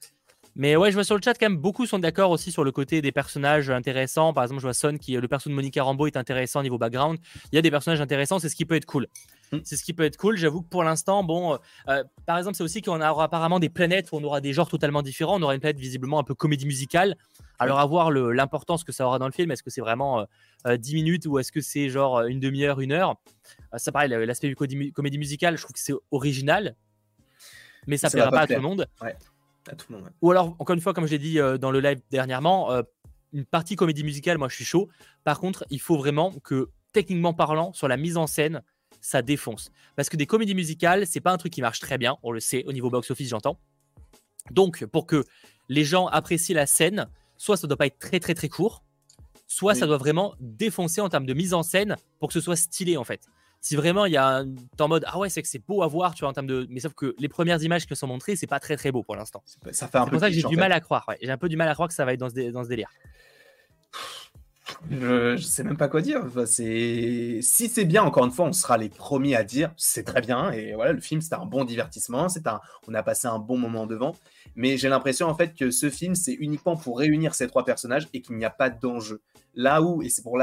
Mais 0.59 0.75
ouais, 0.75 0.91
je 0.91 0.97
vois 0.97 1.05
sur 1.05 1.15
le 1.15 1.21
chat 1.23 1.35
quand 1.35 1.51
même 1.51 1.59
beaucoup 1.59 1.85
sont 1.85 1.99
d'accord 1.99 2.31
aussi 2.31 2.51
sur 2.51 2.65
le 2.65 2.73
côté 2.73 3.03
des 3.03 3.13
personnages 3.13 3.69
intéressants. 3.69 4.33
Par 4.33 4.43
exemple, 4.45 4.63
je 4.63 4.67
vois 4.67 4.73
Son 4.73 4.97
qui 4.97 5.13
le 5.13 5.29
personnage 5.29 5.53
de 5.53 5.57
Monica 5.57 5.83
Rambeau 5.83 6.07
est 6.07 6.17
intéressant 6.17 6.63
niveau 6.63 6.79
background. 6.79 7.19
Il 7.53 7.57
y 7.57 7.59
a 7.59 7.63
des 7.63 7.71
personnages 7.71 8.01
intéressants, 8.01 8.39
c'est 8.39 8.49
ce 8.49 8.57
qui 8.57 8.65
peut 8.65 8.75
être 8.75 8.87
cool. 8.87 9.07
Hmm. 9.53 9.59
C'est 9.65 9.77
ce 9.77 9.85
qui 9.85 9.93
peut 9.93 10.05
être 10.05 10.17
cool. 10.17 10.37
J'avoue 10.37 10.63
que 10.63 10.69
pour 10.69 10.83
l'instant, 10.83 11.23
bon, 11.23 11.55
euh, 11.55 11.59
euh, 11.89 12.05
par 12.27 12.39
exemple, 12.39 12.57
c'est 12.57 12.65
aussi 12.65 12.83
qu'on 12.83 13.01
aura 13.01 13.25
apparemment 13.25 13.61
des 13.61 13.69
planètes 13.69 14.11
où 14.13 14.17
on 14.17 14.25
aura 14.25 14.41
des 14.41 14.53
genres 14.53 14.69
totalement 14.69 15.03
différents. 15.03 15.39
On 15.39 15.43
aura 15.43 15.55
une 15.55 15.61
planète 15.61 15.79
visiblement 15.79 16.19
un 16.19 16.25
peu 16.25 16.35
comédie 16.35 16.67
musicale. 16.67 17.17
Alors, 17.59 17.79
à 17.79 17.87
voir 17.87 18.11
l'importance 18.11 18.85
que 18.85 18.93
ça 18.93 19.07
aura 19.07 19.19
dans 19.19 19.27
le 19.27 19.33
film. 19.33 19.51
Est-ce 19.51 19.63
que 19.63 19.71
c'est 19.71 19.81
vraiment 19.81 20.27
10 20.67 20.93
euh, 20.93 20.95
minutes 20.95 21.27
ou 21.27 21.39
est-ce 21.39 21.53
que 21.53 21.61
c'est 21.61 21.89
genre 21.89 22.21
une 22.23 22.41
demi-heure, 22.41 22.81
une 22.81 22.93
heure? 22.93 23.17
Ça, 23.77 23.93
pareil, 23.93 24.11
l'aspect 24.11 24.53
comédie 24.55 25.19
musicale, 25.19 25.57
je 25.57 25.63
trouve 25.63 25.73
que 25.73 25.81
c'est 25.81 25.95
original, 26.11 26.77
mais 27.87 27.97
ça 27.97 28.09
ne 28.09 28.13
plaira 28.13 28.31
pas, 28.31 28.41
à 28.41 28.47
tout 28.47 28.55
le 28.55 28.61
monde. 28.61 28.87
Ouais 29.01 29.17
tout 29.75 29.87
le 29.91 29.99
monde. 29.99 30.11
Ou 30.23 30.31
alors, 30.31 30.55
encore 30.59 30.75
une 30.75 30.81
fois, 30.81 30.95
comme 30.95 31.07
je 31.07 31.13
l'ai 31.13 31.19
dit 31.19 31.41
euh, 31.41 31.59
dans 31.59 31.71
le 31.71 31.81
live 31.81 32.01
dernièrement, 32.11 32.71
euh, 32.71 32.83
une 33.33 33.45
partie 33.45 33.75
comédie 33.75 34.05
musicale, 34.05 34.39
moi 34.39 34.49
je 34.49 34.55
suis 34.55 34.65
chaud. 34.65 34.89
Par 35.25 35.41
contre, 35.41 35.65
il 35.71 35.81
faut 35.81 35.97
vraiment 35.97 36.33
que, 36.45 36.69
techniquement 36.93 37.35
parlant, 37.35 37.73
sur 37.73 37.89
la 37.89 37.97
mise 37.97 38.17
en 38.17 38.27
scène, 38.27 38.63
ça 39.01 39.23
défonce. 39.23 39.71
Parce 39.97 40.09
que 40.09 40.17
des 40.17 40.27
comédies 40.27 40.55
musicales, 40.55 41.07
c'est 41.07 41.21
pas 41.21 41.33
un 41.33 41.37
truc 41.37 41.53
qui 41.53 41.63
marche 41.63 41.81
très 41.81 41.99
bien, 41.99 42.17
on 42.23 42.33
le 42.33 42.41
sait, 42.41 42.65
au 42.67 42.73
niveau 42.73 42.91
box-office, 42.91 43.29
j'entends. 43.29 43.59
Donc, 44.51 44.85
pour 44.87 45.07
que 45.07 45.25
les 45.69 45.85
gens 45.85 46.07
apprécient 46.07 46.55
la 46.55 46.67
scène, 46.67 47.09
soit 47.37 47.57
ça 47.57 47.67
doit 47.67 47.77
pas 47.77 47.87
être 47.87 47.99
très 47.99 48.21
très 48.21 48.35
très 48.35 48.49
court, 48.49 48.83
soit 49.47 49.75
ça 49.75 49.87
doit 49.87 49.99
vraiment 49.99 50.35
défoncer 50.41 51.01
en 51.01 51.09
termes 51.09 51.27
de 51.27 51.35
mise 51.35 51.55
en 51.55 51.63
scène 51.63 51.97
pour 52.19 52.29
que 52.29 52.35
ce 52.35 52.41
soit 52.41 52.57
stylé 52.57 52.97
en 52.97 53.05
fait. 53.05 53.23
Si 53.61 53.75
vraiment 53.75 54.05
il 54.07 54.13
y 54.13 54.17
a 54.17 54.39
un 54.39 54.55
en 54.79 54.89
mode 54.89 55.05
ah 55.07 55.19
ouais 55.19 55.29
c'est 55.29 55.43
que 55.43 55.49
c'est 55.49 55.65
beau 55.65 55.83
à 55.83 55.89
voir 55.89 56.15
tu 56.15 56.21
vois 56.21 56.29
en 56.29 56.33
termes 56.33 56.47
de 56.47 56.67
mais 56.71 56.81
sauf 56.81 56.95
que 56.95 57.15
les 57.19 57.29
premières 57.29 57.63
images 57.63 57.87
qui 57.87 57.97
sont 57.97 58.07
montrées 58.07 58.37
c'est 58.37 58.47
pas 58.47 58.61
très 58.61 58.77
très 58.77 58.93
beau 58.93 59.03
pour 59.03 59.17
l'instant. 59.17 59.43
Ça 59.73 59.89
fait 59.89 59.99
un 59.99 60.05
peu 60.05 60.13
pour 60.13 60.21
ça 60.21 60.29
que 60.29 60.35
j'ai 60.35 60.43
du 60.43 60.57
mal 60.57 60.73
à 60.73 60.81
croire 60.81 61.07
j'ai 61.21 61.31
un 61.31 61.39
peu 61.39 61.49
du 61.49 61.57
mal 61.57 61.69
à 61.69 61.75
croire 61.75 61.89
que 61.89 61.95
ça 61.95 62.05
va 62.05 62.13
être 62.13 62.21
dans 62.21 62.29
ce, 62.29 62.51
dans 62.51 62.65
ce 62.65 62.69
délire 62.69 62.91
je, 64.91 65.37
je, 65.37 65.43
sais 65.43 65.63
même 65.63 65.77
pas 65.77 65.89
quoi 65.89 66.01
dire. 66.01 66.23
c'est 66.47 67.39
si 67.43 67.69
c'est 67.69 67.85
bien, 67.85 68.03
encore 68.03 68.25
une 68.25 68.31
fois, 68.31 68.47
on 68.47 68.53
sera 68.53 68.77
les 68.79 68.89
premiers 68.89 69.37
à 69.37 69.45
dire 69.45 69.73
c'est 69.77 70.05
très 70.05 70.21
bien. 70.21 70.51
Et 70.53 70.75
voilà, 70.75 70.93
le 70.93 71.01
film 71.01 71.21
c'était 71.21 71.37
un 71.37 71.47
bon 71.47 71.65
divertissement, 71.65 72.29
c'est 72.29 72.47
un, 72.47 72.61
on 72.89 72.95
a 72.95 73.03
passé 73.03 73.29
un 73.29 73.39
bon 73.39 73.59
moment 73.59 73.87
devant. 73.87 74.15
Mais 74.55 74.77
j'ai 74.77 74.89
l'impression 74.89 75.29
en 75.29 75.35
fait 75.35 75.55
que 75.55 75.71
ce 75.71 75.91
film 75.91 76.15
c'est 76.15 76.35
uniquement 76.35 76.77
pour 76.77 76.99
réunir 76.99 77.35
ces 77.35 77.47
trois 77.47 77.65
personnages 77.65 78.09
et 78.13 78.23
qu'il 78.23 78.37
n'y 78.37 78.45
a 78.45 78.51
pas 78.51 78.71
d'enjeu. 78.71 79.23
Là 79.55 79.83
où, 79.83 80.03
et 80.03 80.09
c'est 80.09 80.23
pour 80.23 80.39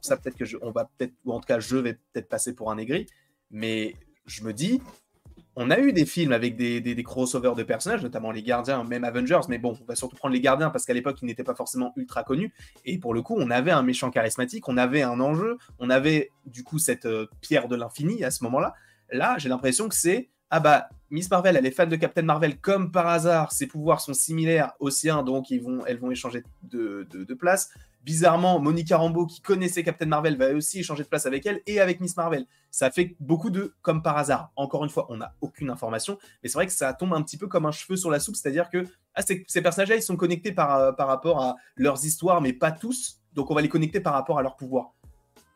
ça 0.00 0.16
peut-être 0.16 0.36
que 0.36 0.44
je, 0.44 0.56
on 0.62 0.70
va 0.70 0.90
peut-être, 0.96 1.14
ou 1.24 1.32
en 1.32 1.40
tout 1.40 1.46
cas 1.46 1.60
je 1.60 1.76
vais 1.76 1.94
peut-être 2.12 2.28
passer 2.28 2.54
pour 2.54 2.70
un 2.70 2.78
aigri, 2.78 3.06
mais 3.50 3.96
je 4.26 4.44
me 4.44 4.52
dis, 4.52 4.80
on 5.62 5.70
a 5.70 5.78
eu 5.78 5.92
des 5.92 6.06
films 6.06 6.32
avec 6.32 6.56
des, 6.56 7.02
crossovers 7.04 7.54
de 7.54 7.62
personnages, 7.62 8.02
notamment 8.02 8.30
les 8.30 8.42
Gardiens, 8.42 8.82
même 8.82 9.04
Avengers, 9.04 9.40
mais 9.50 9.58
bon, 9.58 9.76
on 9.78 9.84
va 9.84 9.94
surtout 9.94 10.16
prendre 10.16 10.32
les 10.32 10.40
Gardiens 10.40 10.70
parce 10.70 10.86
qu'à 10.86 10.94
l'époque, 10.94 11.18
ils 11.20 11.26
n'étaient 11.26 11.44
pas 11.44 11.54
forcément 11.54 11.92
ultra 11.96 12.24
connus. 12.24 12.54
Et 12.86 12.96
pour 12.96 13.12
le 13.12 13.20
coup, 13.20 13.36
on 13.38 13.50
avait 13.50 13.70
un 13.70 13.82
méchant 13.82 14.10
charismatique, 14.10 14.70
on 14.70 14.78
avait 14.78 15.02
un 15.02 15.20
enjeu, 15.20 15.58
on 15.78 15.90
avait 15.90 16.30
du 16.46 16.64
coup 16.64 16.78
cette 16.78 17.04
euh, 17.04 17.26
pierre 17.42 17.68
de 17.68 17.76
l'infini 17.76 18.24
à 18.24 18.30
ce 18.30 18.42
moment-là. 18.44 18.72
Là, 19.12 19.36
j'ai 19.36 19.50
l'impression 19.50 19.90
que 19.90 19.94
c'est 19.94 20.30
ah 20.50 20.60
bah 20.60 20.88
Miss 21.10 21.30
Marvel, 21.30 21.56
elle 21.56 21.66
est 21.66 21.70
fan 21.70 21.88
de 21.88 21.96
Captain 21.96 22.22
Marvel 22.22 22.58
comme 22.58 22.90
par 22.90 23.06
hasard, 23.06 23.52
ses 23.52 23.66
pouvoirs 23.66 24.00
sont 24.00 24.14
similaires 24.14 24.72
aux 24.80 24.90
siens, 24.90 25.22
donc 25.22 25.50
ils 25.50 25.60
vont, 25.60 25.84
elles 25.86 25.98
vont 25.98 26.10
échanger 26.10 26.42
de, 26.62 27.06
place. 27.38 27.70
Bizarrement, 28.02 28.58
Monica 28.58 28.96
Rambeau, 28.96 29.26
qui 29.26 29.40
connaissait 29.40 29.82
Captain 29.82 30.06
Marvel, 30.06 30.36
va 30.36 30.52
aussi 30.52 30.80
échanger 30.80 31.02
de 31.02 31.08
place 31.08 31.26
avec 31.26 31.46
elle 31.46 31.60
et 31.66 31.80
avec 31.80 32.00
Miss 32.00 32.16
Marvel. 32.16 32.46
Ça 32.70 32.90
fait 32.90 33.16
beaucoup 33.20 33.50
de 33.50 33.74
comme 33.82 34.02
par 34.02 34.16
hasard. 34.16 34.52
Encore 34.56 34.84
une 34.84 34.90
fois, 34.90 35.06
on 35.08 35.18
n'a 35.18 35.34
aucune 35.40 35.70
information, 35.70 36.18
mais 36.42 36.48
c'est 36.48 36.54
vrai 36.54 36.66
que 36.66 36.72
ça 36.72 36.92
tombe 36.94 37.14
un 37.14 37.22
petit 37.22 37.36
peu 37.36 37.46
comme 37.46 37.66
un 37.66 37.72
cheveu 37.72 37.96
sur 37.96 38.10
la 38.10 38.20
soupe, 38.20 38.36
c'est-à-dire 38.36 38.70
que 38.70 38.84
ah, 39.14 39.22
ces, 39.22 39.44
personnages-là, 39.62 39.96
ils 39.96 40.02
sont 40.02 40.16
connectés 40.16 40.52
par, 40.52 40.76
euh, 40.76 40.92
par 40.92 41.08
rapport 41.08 41.42
à 41.42 41.56
leurs 41.76 42.04
histoires, 42.04 42.40
mais 42.40 42.52
pas 42.52 42.72
tous. 42.72 43.20
Donc 43.32 43.50
on 43.50 43.54
va 43.54 43.62
les 43.62 43.68
connecter 43.68 44.00
par 44.00 44.14
rapport 44.14 44.38
à 44.38 44.42
leur 44.42 44.56
pouvoir. 44.56 44.94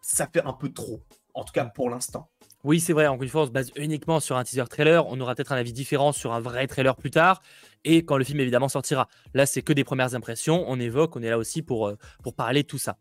Ça 0.01 0.27
fait 0.27 0.45
un 0.45 0.53
peu 0.53 0.73
trop, 0.73 1.01
en 1.33 1.45
tout 1.45 1.53
cas 1.53 1.65
pour 1.65 1.89
l'instant. 1.89 2.29
Oui, 2.65 2.81
c'est 2.81 2.95
vrai. 2.95 3.07
Encore 3.07 3.23
une 3.23 3.29
fois, 3.29 3.43
on 3.43 3.47
se 3.47 3.51
base 3.51 3.71
uniquement 3.77 4.21
sur 4.21 4.39
un 4.39 4.43
teaser 4.43 4.65
trailer. 4.71 5.07
On 5.07 5.21
aura 5.21 5.35
peut-être 5.35 5.53
un 5.53 5.57
avis 5.57 5.75
différent 5.75 6.13
sur 6.13 6.33
un 6.33 6.41
vrai 6.41 6.67
trailer 6.67 6.97
plus 6.97 7.11
tard 7.11 7.43
et 7.85 8.07
quand 8.07 8.17
le 8.17 8.25
film 8.25 8.41
évidemment 8.41 8.71
sortira. 8.71 9.07
Là, 9.35 9.45
c'est 9.45 9.61
que 9.61 9.75
des 9.75 9.85
premières 9.85 10.15
impressions. 10.15 10.65
On 10.67 10.81
évoque, 10.81 11.15
on 11.15 11.23
est 11.23 11.29
là 11.29 11.37
aussi 11.37 11.61
pour, 11.61 11.89
euh, 11.89 11.99
pour 12.23 12.35
parler 12.35 12.63
de 12.63 12.67
tout 12.67 12.79
ça. 12.79 12.97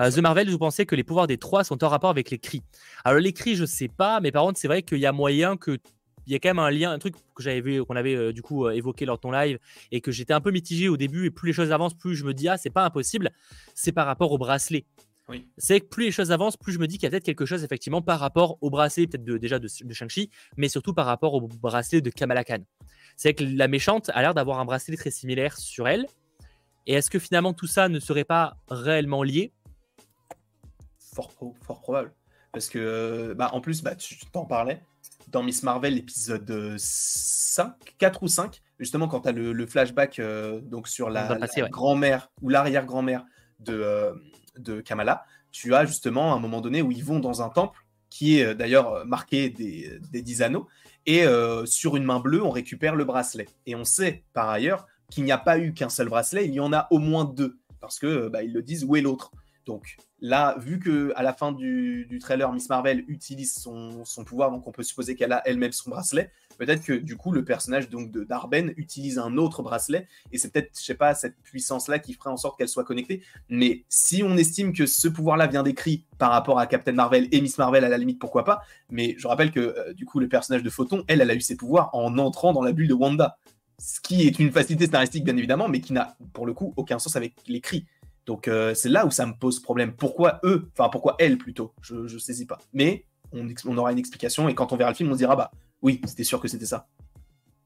Euh, 0.00 0.10
The 0.10 0.18
Marvel, 0.18 0.48
vous 0.48 0.58
pensez 0.58 0.86
que 0.86 0.96
les 0.96 1.04
pouvoirs 1.04 1.26
des 1.26 1.36
trois 1.36 1.62
sont 1.62 1.84
en 1.84 1.88
rapport 1.88 2.08
avec 2.08 2.30
les 2.30 2.38
cris 2.38 2.62
Alors, 3.04 3.20
les 3.20 3.34
cris, 3.34 3.54
je 3.54 3.66
sais 3.66 3.88
pas, 3.88 4.20
mais 4.20 4.32
par 4.32 4.44
contre, 4.44 4.58
c'est 4.58 4.68
vrai 4.68 4.82
qu'il 4.82 4.98
y 4.98 5.06
a 5.06 5.12
moyen 5.12 5.56
que. 5.58 5.78
Il 6.26 6.32
y 6.32 6.36
a 6.36 6.38
quand 6.38 6.50
même 6.50 6.60
un 6.60 6.70
lien, 6.70 6.92
un 6.92 7.00
truc 7.00 7.16
que 7.34 7.42
j'avais 7.42 7.60
vu, 7.60 7.84
qu'on 7.84 7.96
avait 7.96 8.14
euh, 8.14 8.32
du 8.32 8.42
coup 8.42 8.70
évoqué 8.70 9.04
lors 9.04 9.16
de 9.16 9.20
ton 9.22 9.32
live 9.32 9.58
et 9.90 10.00
que 10.00 10.12
j'étais 10.12 10.32
un 10.32 10.40
peu 10.40 10.52
mitigé 10.52 10.88
au 10.88 10.96
début. 10.96 11.26
Et 11.26 11.30
plus 11.30 11.48
les 11.48 11.52
choses 11.52 11.72
avancent, 11.72 11.94
plus 11.94 12.14
je 12.14 12.24
me 12.24 12.32
dis, 12.32 12.48
ah, 12.48 12.56
c'est 12.56 12.70
pas 12.70 12.84
impossible. 12.84 13.30
C'est 13.74 13.90
par 13.90 14.06
rapport 14.06 14.30
au 14.30 14.38
bracelet. 14.38 14.86
C'est 15.58 15.80
que 15.80 15.86
plus 15.86 16.04
les 16.04 16.12
choses 16.12 16.32
avancent, 16.32 16.56
plus 16.56 16.72
je 16.72 16.78
me 16.78 16.86
dis 16.86 16.96
qu'il 16.96 17.04
y 17.04 17.06
a 17.06 17.10
peut-être 17.10 17.24
quelque 17.24 17.46
chose 17.46 17.64
effectivement 17.64 18.02
par 18.02 18.20
rapport 18.20 18.58
au 18.60 18.70
bracelet, 18.70 19.06
peut-être 19.06 19.24
déjà 19.24 19.58
de, 19.58 19.68
Shang-Chi, 19.68 20.30
mais 20.56 20.68
surtout 20.68 20.94
par 20.94 21.06
rapport 21.06 21.34
au 21.34 21.40
bracelet 21.46 22.00
de 22.00 22.10
Kamala 22.10 22.44
Khan. 22.44 22.58
C'est 23.16 23.34
que 23.34 23.44
la 23.44 23.68
méchante 23.68 24.10
a 24.14 24.22
l'air 24.22 24.34
d'avoir 24.34 24.58
un 24.58 24.64
bracelet 24.64 24.96
très 24.96 25.10
similaire 25.10 25.56
sur 25.58 25.88
elle. 25.88 26.06
Et 26.86 26.94
est-ce 26.94 27.10
que 27.10 27.18
finalement 27.18 27.52
tout 27.52 27.66
ça 27.66 27.88
ne 27.88 28.00
serait 28.00 28.24
pas 28.24 28.56
réellement 28.68 29.22
lié? 29.22 29.52
Fort, 31.14 31.32
fort, 31.32 31.80
probable. 31.80 32.12
Parce 32.52 32.68
que, 32.68 33.34
bah, 33.36 33.50
en 33.52 33.60
plus, 33.60 33.82
bah, 33.82 33.94
tu 33.94 34.18
t'en 34.32 34.44
parlais, 34.44 34.82
dans 35.28 35.42
Miss 35.42 35.62
Marvel, 35.62 35.98
épisode 35.98 36.76
5, 36.76 37.74
4 37.98 38.22
ou 38.22 38.28
5, 38.28 38.60
justement, 38.78 39.08
quand 39.08 39.20
tu 39.20 39.28
as 39.28 39.32
le, 39.32 39.66
flashback 39.66 40.18
euh, 40.18 40.60
donc 40.60 40.88
sur 40.88 41.08
la, 41.08 41.38
grand-mère 41.70 42.30
ou 42.42 42.48
l'arrière-grand-mère 42.48 43.24
de, 43.60 43.74
euh, 43.74 44.12
de 44.58 44.80
Kamala, 44.80 45.24
tu 45.50 45.74
as 45.74 45.84
justement 45.84 46.34
un 46.34 46.38
moment 46.38 46.60
donné 46.60 46.82
où 46.82 46.90
ils 46.90 47.04
vont 47.04 47.20
dans 47.20 47.42
un 47.42 47.48
temple 47.48 47.78
qui 48.10 48.38
est 48.38 48.44
euh, 48.44 48.54
d'ailleurs 48.54 49.06
marqué 49.06 49.48
des, 49.48 49.98
des 50.10 50.22
10 50.22 50.42
anneaux, 50.42 50.68
et 51.06 51.24
euh, 51.24 51.66
sur 51.66 51.96
une 51.96 52.04
main 52.04 52.20
bleue, 52.20 52.42
on 52.42 52.50
récupère 52.50 52.94
le 52.94 53.04
bracelet. 53.04 53.48
Et 53.66 53.74
on 53.74 53.84
sait 53.84 54.24
par 54.32 54.48
ailleurs 54.48 54.86
qu'il 55.10 55.24
n'y 55.24 55.32
a 55.32 55.38
pas 55.38 55.58
eu 55.58 55.74
qu'un 55.74 55.88
seul 55.88 56.08
bracelet, 56.08 56.46
il 56.46 56.54
y 56.54 56.60
en 56.60 56.72
a 56.72 56.86
au 56.90 56.98
moins 56.98 57.24
deux, 57.24 57.58
parce 57.80 57.98
que 57.98 58.28
bah, 58.28 58.42
ils 58.42 58.52
le 58.52 58.62
disent 58.62 58.84
où 58.84 58.96
est 58.96 59.00
l'autre? 59.00 59.32
Donc 59.66 59.96
là, 60.20 60.56
vu 60.58 60.78
que 60.78 61.12
à 61.16 61.22
la 61.22 61.32
fin 61.32 61.52
du, 61.52 62.18
trailer, 62.20 62.52
Miss 62.52 62.68
Marvel 62.68 63.04
utilise 63.08 63.54
son, 63.54 64.04
pouvoir, 64.24 64.50
donc 64.50 64.66
on 64.66 64.72
peut 64.72 64.82
supposer 64.82 65.14
qu'elle 65.14 65.32
a 65.32 65.42
elle-même 65.46 65.72
son 65.72 65.90
bracelet. 65.90 66.32
Peut-être 66.62 66.84
que 66.84 66.92
du 66.92 67.16
coup, 67.16 67.32
le 67.32 67.44
personnage 67.44 67.90
donc 67.90 68.12
de 68.12 68.22
Darben 68.22 68.72
utilise 68.76 69.18
un 69.18 69.36
autre 69.36 69.64
bracelet, 69.64 70.06
et 70.30 70.38
c'est 70.38 70.52
peut-être, 70.52 70.78
je 70.78 70.84
sais 70.84 70.94
pas, 70.94 71.12
cette 71.12 71.34
puissance-là 71.42 71.98
qui 71.98 72.14
ferait 72.14 72.30
en 72.30 72.36
sorte 72.36 72.56
qu'elle 72.56 72.68
soit 72.68 72.84
connectée. 72.84 73.20
Mais 73.48 73.82
si 73.88 74.22
on 74.22 74.36
estime 74.36 74.72
que 74.72 74.86
ce 74.86 75.08
pouvoir-là 75.08 75.48
vient 75.48 75.64
d'écrit 75.64 76.04
par 76.18 76.30
rapport 76.30 76.60
à 76.60 76.68
Captain 76.68 76.92
Marvel 76.92 77.26
et 77.32 77.40
Miss 77.40 77.58
Marvel, 77.58 77.84
à 77.84 77.88
la 77.88 77.98
limite, 77.98 78.20
pourquoi 78.20 78.44
pas. 78.44 78.62
Mais 78.90 79.16
je 79.18 79.26
rappelle 79.26 79.50
que 79.50 79.58
euh, 79.58 79.92
du 79.92 80.04
coup, 80.04 80.20
le 80.20 80.28
personnage 80.28 80.62
de 80.62 80.70
Photon, 80.70 81.02
elle, 81.08 81.20
elle 81.20 81.32
a 81.32 81.34
eu 81.34 81.40
ses 81.40 81.56
pouvoirs 81.56 81.90
en 81.94 82.16
entrant 82.16 82.52
dans 82.52 82.62
la 82.62 82.70
bulle 82.70 82.86
de 82.86 82.94
Wanda. 82.94 83.38
Ce 83.80 84.00
qui 84.00 84.22
est 84.28 84.38
une 84.38 84.52
facilité 84.52 84.84
scénaristique, 84.84 85.24
bien 85.24 85.36
évidemment, 85.36 85.68
mais 85.68 85.80
qui 85.80 85.92
n'a 85.92 86.16
pour 86.32 86.46
le 86.46 86.54
coup 86.54 86.74
aucun 86.76 87.00
sens 87.00 87.16
avec 87.16 87.34
l'écrit. 87.48 87.86
Donc 88.24 88.46
euh, 88.46 88.72
c'est 88.74 88.88
là 88.88 89.04
où 89.04 89.10
ça 89.10 89.26
me 89.26 89.32
pose 89.32 89.58
problème. 89.58 89.94
Pourquoi 89.94 90.38
eux 90.44 90.70
Enfin, 90.78 90.88
pourquoi 90.90 91.16
elle 91.18 91.38
plutôt? 91.38 91.74
Je 91.82 91.96
ne 91.96 92.18
saisis 92.18 92.46
pas. 92.46 92.60
Mais 92.72 93.04
on, 93.32 93.48
on, 93.66 93.76
aura 93.78 93.90
une 93.90 93.98
explication 93.98 94.48
et 94.48 94.54
quand 94.54 94.72
on 94.72 94.76
verra 94.76 94.90
le 94.90 94.96
film, 94.96 95.10
on 95.10 95.14
se 95.14 95.18
dira 95.18 95.34
bah 95.34 95.50
oui, 95.82 96.00
c'était 96.06 96.24
sûr 96.24 96.40
que 96.40 96.48
c'était 96.48 96.66
ça. 96.66 96.88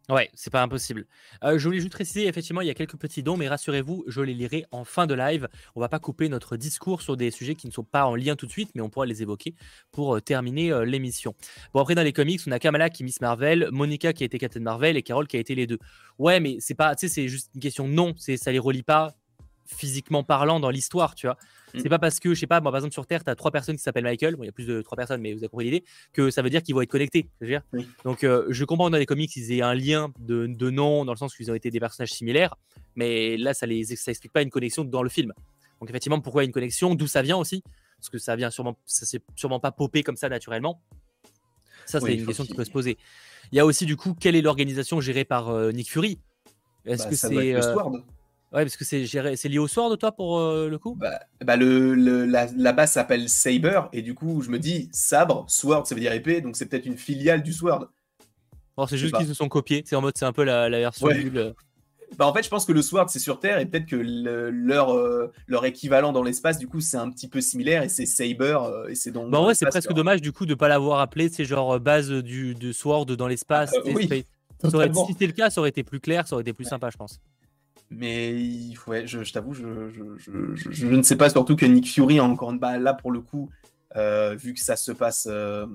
Ouais, 0.09 0.31
c'est 0.35 0.53
pas 0.53 0.63
impossible. 0.63 1.05
Euh, 1.43 1.59
je 1.59 1.65
voulais 1.65 1.81
juste 1.81 1.93
préciser, 1.93 2.29
effectivement, 2.29 2.61
il 2.61 2.69
y 2.69 2.71
a 2.71 2.75
quelques 2.75 2.97
petits 2.97 3.25
dons, 3.25 3.37
mais 3.37 3.49
rassurez-vous, 3.49 4.05
je 4.07 4.21
les 4.21 4.35
lirai 4.35 4.65
en 4.71 4.85
fin 4.85 5.09
de 5.09 5.15
live. 5.15 5.49
On 5.75 5.81
va 5.81 5.89
pas 5.89 5.99
couper 5.99 6.29
notre 6.29 6.57
discours 6.57 7.03
sur 7.03 7.17
des 7.17 7.33
sujets 7.33 7.57
qui 7.57 7.67
ne 7.67 7.73
sont 7.73 7.83
pas 7.83 8.07
en 8.07 8.15
lien 8.15 8.37
tout 8.37 8.47
de 8.47 8.53
suite, 8.53 8.71
mais 8.77 8.83
on 8.83 8.89
pourra 8.89 9.07
les 9.07 9.23
évoquer 9.23 9.57
pour 9.91 10.15
euh, 10.15 10.21
terminer 10.21 10.85
l'émission. 10.87 11.35
Bon, 11.75 11.81
après, 11.81 11.97
dans 11.97 12.05
les 12.05 12.13
comics, 12.13 12.41
on 12.47 12.53
a 12.53 12.61
Kamala 12.61 12.89
qui 12.89 13.03
est 13.03 13.07
Miss 13.07 13.21
Marvel, 13.21 13.69
Monica 13.73 14.13
qui 14.13 14.23
a 14.23 14.27
été 14.27 14.39
Captain 14.39 14.61
Marvel 14.61 14.97
et 14.97 15.03
Carol 15.03 15.27
qui 15.27 15.39
a 15.39 15.41
été 15.41 15.57
les 15.57 15.67
deux. 15.67 15.79
Ouais, 16.21 16.39
mais 16.39 16.59
c'est 16.61 16.77
pas, 16.77 16.95
tu 16.95 17.09
sais, 17.09 17.13
c'est 17.13 17.27
juste 17.27 17.51
une 17.57 17.61
question 17.61 17.89
non, 17.89 18.15
c'est 18.17 18.37
ça 18.37 18.53
les 18.53 18.61
relie 18.61 18.85
pas 18.85 19.17
physiquement 19.67 20.23
parlant 20.23 20.61
dans 20.61 20.71
l'histoire, 20.71 21.15
tu 21.15 21.27
vois. 21.27 21.37
Mm. 21.77 21.81
C'est 21.83 21.89
pas 21.89 21.99
parce 21.99 22.19
que, 22.19 22.35
je 22.35 22.41
sais 22.41 22.47
pas, 22.47 22.61
moi 22.61 22.73
par 22.73 22.79
exemple 22.79 22.95
sur 22.95 23.07
Terre, 23.07 23.23
tu 23.23 23.31
as 23.31 23.35
trois 23.35 23.51
personnes 23.51 23.77
qui 23.77 23.83
s'appellent 23.83 24.05
Michael, 24.05 24.37
bon, 24.37 24.43
il 24.43 24.47
y 24.47 24.49
a 24.49 24.53
plus 24.53 24.67
de 24.67 24.83
trois 24.83 24.97
personnes, 24.97 25.21
mais 25.21 25.33
vous 25.33 25.39
avez 25.39 25.49
compris 25.49 25.67
l'idée, 25.67 25.85
que 26.13 26.31
ça 26.31 26.43
veut 26.43 26.51
dire 26.51 26.63
qu'ils 26.63 26.75
vont 26.75 26.81
être 26.81 26.91
connectés. 26.91 27.29
dire. 27.41 27.63
Donc 28.05 28.25
euh, 28.25 28.47
je 28.49 28.65
comprends 28.65 28.87
que 28.87 28.93
dans 28.93 28.99
les 28.99 29.07
comics, 29.07 29.35
ils 29.37 29.53
aient 29.53 29.63
un 29.63 29.75
lien 29.75 30.13
de, 30.19 30.47
de 30.47 30.71
nom, 30.71 31.05
dans 31.05 31.13
le 31.13 31.19
sens 31.19 31.35
qu'ils 31.35 31.51
ont 31.51 31.55
été 31.55 31.71
des 31.71 31.81
personnages 31.81 32.13
similaires, 32.13 32.57
mais 32.95 33.37
là, 33.37 33.55
ça 33.55 33.67
les 33.67 33.85
ça 33.85 34.11
explique 34.11 34.33
pas 34.33 34.43
une 34.43 34.51
connexion 34.51 34.85
dans 34.85 35.03
le 35.03 35.09
film. 35.09 35.33
Donc 35.81 35.91
effectivement, 35.91 36.21
pourquoi 36.21 36.45
une 36.45 36.53
connexion? 36.53 36.95
D'où 36.95 37.07
ça 37.07 37.23
vient 37.23 37.37
aussi? 37.37 37.63
Parce 37.99 38.09
que 38.09 38.19
ça 38.19 38.37
vient 38.37 38.51
sûrement, 38.51 38.79
ça 38.85 39.07
s'est 39.07 39.21
sûrement 39.35 39.61
pas 39.61 39.73
popé 39.73 40.03
comme 40.03 40.17
ça 40.17 40.29
naturellement. 40.29 40.83
Ça, 41.85 42.01
c'est 42.01 42.15
une 42.15 42.27
question 42.27 42.45
qui 42.45 42.55
peut 42.55 42.65
se 42.65 42.71
poser. 42.71 42.99
Il 43.53 43.57
y 43.57 43.61
a 43.61 43.67
aussi, 43.67 43.87
du 43.87 43.97
coup, 43.97 44.15
quelle 44.19 44.35
est 44.35 44.43
l'organisation 44.43 45.01
gérée 45.01 45.25
par 45.25 45.51
euh, 45.51 45.71
Nick 45.71 45.89
Fury? 45.89 46.19
Est-ce 46.85 47.05
bah, 47.05 47.11
que 47.11 47.17
c'est. 47.17 47.55
Ouais, 48.53 48.63
parce 48.63 48.77
que 48.77 48.85
c'est 48.85 49.07
c'est 49.07 49.49
lié 49.49 49.59
au 49.59 49.67
Sword, 49.67 49.99
toi, 49.99 50.13
pour 50.13 50.39
euh, 50.39 50.69
le 50.69 50.79
coup? 50.79 50.95
Bah, 50.95 51.21
bah 51.45 51.57
le, 51.57 51.95
la, 52.25 52.73
base 52.73 52.93
s'appelle 52.93 53.29
Saber, 53.29 53.83
et 53.93 54.03
du 54.03 54.15
coup, 54.15 54.41
je 54.41 54.51
me 54.51 54.59
dis, 54.59 54.89
sabre, 54.93 55.45
Sword, 55.49 55.87
ça 55.87 55.95
veut 55.95 56.01
dire 56.01 56.13
épée, 56.13 56.41
donc 56.41 56.57
c'est 56.57 56.67
peut-être 56.67 56.87
une 56.87 56.97
filiale 56.97 57.43
du 57.43 57.53
Sword. 57.53 57.89
c'est 58.89 58.99
juste 58.99 59.17
qu'ils 59.17 59.27
se 59.27 59.35
sont 59.35 59.49
copiés, 59.49 59.83
c'est 59.85 59.97
en 59.97 60.01
mode, 60.01 60.17
c'est 60.17 60.25
un 60.25 60.33
peu 60.33 60.45
la, 60.45 60.69
version 60.71 61.09
Bah, 62.17 62.27
en 62.29 62.33
fait, 62.33 62.45
je 62.45 62.49
pense 62.49 62.65
que 62.65 62.73
le 62.73 62.83
Sword, 62.83 63.11
c'est 63.11 63.19
sur 63.19 63.41
Terre, 63.41 63.59
et 63.59 63.67
peut-être 63.67 63.87
que 63.87 63.97
leur, 63.97 64.95
euh, 64.95 65.33
leur 65.49 65.65
équivalent 65.65 66.13
dans 66.13 66.23
l'espace, 66.23 66.57
du 66.57 66.69
coup, 66.69 66.81
c'est 66.81 66.99
un 66.99 67.11
petit 67.11 67.29
peu 67.29 67.41
similaire, 67.41 67.83
et 67.83 67.89
c'est 67.89 68.07
Saber, 68.07 68.59
euh, 68.63 68.89
et 68.89 68.95
c'est 68.95 69.11
donc. 69.11 69.29
Bah, 69.29 69.41
en 69.41 69.43
vrai, 69.43 69.57
c'est 69.57 69.67
presque 69.67 69.93
dommage, 69.93 70.23
du 70.23 70.31
coup, 70.31 70.47
de 70.47 70.53
ne 70.53 70.55
pas 70.55 70.69
l'avoir 70.69 71.01
appelé, 71.01 71.29
c'est 71.31 71.45
genre 71.45 71.81
base 71.81 72.11
du, 72.11 72.55
de 72.55 72.71
Sword 72.71 73.07
dans 73.07 73.27
l'espace. 73.27 73.73
oui, 73.85 74.09
si 74.63 75.13
c'était 75.13 75.27
le 75.27 75.33
cas, 75.33 75.51
ça 75.51 75.61
aurait 75.61 75.71
été 75.71 75.83
plus 75.83 75.99
clair, 75.99 76.29
ça 76.29 76.37
aurait 76.37 76.43
été 76.43 76.53
plus 76.53 76.65
sympa, 76.65 76.91
je 76.91 76.97
pense. 76.97 77.21
Mais 77.91 78.75
ouais, 78.89 79.07
je, 79.07 79.33
t'avoue, 79.33 79.55
je, 79.55 79.63
je, 80.19 80.87
ne 80.87 81.03
sais 81.03 81.17
pas, 81.17 81.31
surtout 81.31 81.55
que 81.55 81.67
Nick 81.67 81.89
Fury, 81.89 82.19
encore 82.19 82.51
une 82.51 82.59
bah, 82.59 82.79
là 82.79 82.95
pour 82.95 83.13
le 83.13 83.21
coup, 83.21 83.49
euh, 83.95 84.35
vu 84.35 84.55
que 84.55 84.61
ça 84.61 84.75
se 84.75 84.91
passe 84.91 85.29
euh, 85.31 85.67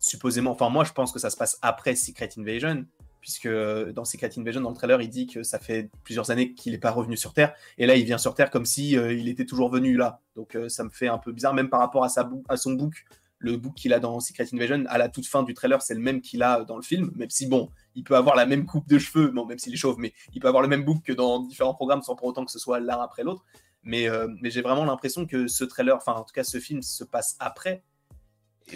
supposément, 0.00 0.52
enfin 0.52 0.70
moi 0.70 0.84
je 0.84 0.92
pense 0.92 1.12
que 1.12 1.18
ça 1.18 1.28
se 1.28 1.36
passe 1.36 1.58
après 1.60 1.94
Secret 1.94 2.30
Invasion, 2.38 2.86
puisque 3.20 3.48
dans 3.48 4.06
Secret 4.06 4.30
Invasion, 4.38 4.62
dans 4.62 4.70
le 4.70 4.76
trailer, 4.76 5.02
il 5.02 5.10
dit 5.10 5.26
que 5.26 5.42
ça 5.42 5.58
fait 5.58 5.90
plusieurs 6.04 6.30
années 6.30 6.54
qu'il 6.54 6.72
n'est 6.72 6.78
pas 6.78 6.90
revenu 6.90 7.18
sur 7.18 7.34
Terre, 7.34 7.52
et 7.76 7.84
là 7.84 7.96
il 7.96 8.04
vient 8.04 8.18
sur 8.18 8.34
Terre 8.34 8.50
comme 8.50 8.64
si 8.64 8.96
euh, 8.96 9.12
il 9.12 9.28
était 9.28 9.44
toujours 9.44 9.70
venu 9.70 9.96
là. 9.96 10.20
Donc 10.36 10.56
ça 10.68 10.84
me 10.84 10.90
fait 10.90 11.08
un 11.08 11.18
peu 11.18 11.32
bizarre, 11.32 11.52
même 11.52 11.68
par 11.68 11.80
rapport 11.80 12.04
à, 12.04 12.08
à 12.48 12.56
son 12.56 12.72
book 12.72 13.04
le 13.38 13.56
book 13.56 13.74
qu'il 13.74 13.92
a 13.92 14.00
dans 14.00 14.20
Secret 14.20 14.46
Invasion, 14.52 14.84
à 14.88 14.98
la 14.98 15.08
toute 15.08 15.26
fin 15.26 15.42
du 15.42 15.54
trailer, 15.54 15.80
c'est 15.80 15.94
le 15.94 16.00
même 16.00 16.20
qu'il 16.20 16.42
a 16.42 16.64
dans 16.64 16.76
le 16.76 16.82
film, 16.82 17.12
même 17.14 17.30
si, 17.30 17.46
bon, 17.46 17.70
il 17.98 18.04
peut 18.04 18.16
avoir 18.16 18.36
la 18.36 18.46
même 18.46 18.64
coupe 18.64 18.88
de 18.88 18.98
cheveux, 18.98 19.28
bon, 19.28 19.44
même 19.44 19.58
s'il 19.58 19.74
est 19.74 19.76
chauve, 19.76 19.96
mais 19.98 20.14
il 20.32 20.40
peut 20.40 20.46
avoir 20.46 20.62
le 20.62 20.68
même 20.68 20.84
book 20.84 21.02
que 21.02 21.12
dans 21.12 21.40
différents 21.40 21.74
programmes 21.74 22.02
sans 22.02 22.14
pour 22.14 22.28
autant 22.28 22.44
que 22.44 22.50
ce 22.52 22.58
soit 22.60 22.78
l'un 22.78 23.00
après 23.00 23.24
l'autre. 23.24 23.44
Mais, 23.82 24.08
euh, 24.08 24.28
mais 24.40 24.50
j'ai 24.50 24.62
vraiment 24.62 24.84
l'impression 24.84 25.26
que 25.26 25.48
ce 25.48 25.64
trailer, 25.64 25.96
enfin, 25.96 26.12
en 26.12 26.22
tout 26.22 26.32
cas, 26.32 26.44
ce 26.44 26.60
film 26.60 26.80
se 26.80 27.02
passe 27.02 27.36
après. 27.40 27.82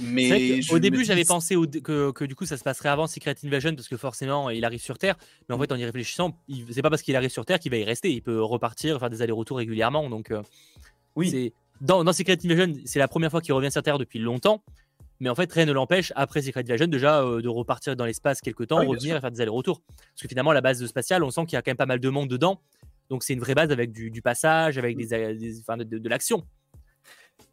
Mais 0.00 0.60
au 0.72 0.78
début, 0.78 1.04
j'avais 1.04 1.24
pensé 1.24 1.54
que, 1.54 2.10
que, 2.10 2.24
du 2.24 2.34
coup, 2.34 2.46
ça 2.46 2.56
se 2.56 2.64
passerait 2.64 2.88
avant 2.88 3.06
Secret 3.06 3.36
Invasion 3.44 3.74
parce 3.74 3.88
que 3.88 3.96
forcément, 3.96 4.50
il 4.50 4.64
arrive 4.64 4.80
sur 4.80 4.98
Terre. 4.98 5.16
Mais 5.48 5.54
en 5.54 5.58
fait, 5.58 5.70
en 5.70 5.76
y 5.76 5.84
réfléchissant, 5.84 6.36
c'est 6.70 6.82
pas 6.82 6.90
parce 6.90 7.02
qu'il 7.02 7.14
arrive 7.14 7.30
sur 7.30 7.44
Terre 7.44 7.60
qu'il 7.60 7.70
va 7.70 7.76
y 7.76 7.84
rester. 7.84 8.10
Il 8.10 8.22
peut 8.22 8.42
repartir, 8.42 8.98
faire 8.98 9.10
des 9.10 9.22
allers-retours 9.22 9.58
régulièrement. 9.58 10.08
Donc, 10.08 10.30
euh, 10.30 10.42
oui, 11.14 11.52
dans, 11.82 12.10
Secret 12.12 12.38
Invasion, 12.44 12.74
c'est 12.86 12.98
la 12.98 13.08
première 13.08 13.30
fois 13.30 13.40
qu'il 13.40 13.52
revient 13.54 13.70
sur 13.70 13.82
Terre 13.82 13.98
depuis 13.98 14.18
longtemps. 14.18 14.62
Mais 15.22 15.28
en 15.28 15.36
fait, 15.36 15.52
rien 15.52 15.66
ne 15.66 15.72
l'empêche, 15.72 16.12
après 16.16 16.42
Secret 16.42 16.64
Invasion, 16.64 16.88
déjà 16.88 17.22
euh, 17.22 17.40
de 17.40 17.48
repartir 17.48 17.94
dans 17.94 18.04
l'espace 18.04 18.40
quelques 18.40 18.66
temps, 18.66 18.78
ah 18.78 18.84
revenir 18.84 19.16
et 19.16 19.20
faire 19.20 19.30
des 19.30 19.40
allers-retours. 19.40 19.80
Parce 19.86 20.22
que 20.22 20.26
finalement, 20.26 20.50
la 20.50 20.60
base 20.60 20.84
spatiale, 20.84 21.22
on 21.22 21.30
sent 21.30 21.42
qu'il 21.46 21.52
y 21.52 21.56
a 21.56 21.62
quand 21.62 21.70
même 21.70 21.76
pas 21.76 21.86
mal 21.86 22.00
de 22.00 22.08
monde 22.08 22.28
dedans. 22.28 22.60
Donc 23.08 23.22
c'est 23.22 23.32
une 23.32 23.38
vraie 23.38 23.54
base 23.54 23.70
avec 23.70 23.92
du, 23.92 24.20
passage, 24.20 24.78
avec 24.78 24.96
des, 24.96 25.06
de 25.06 26.08
l'action. 26.08 26.42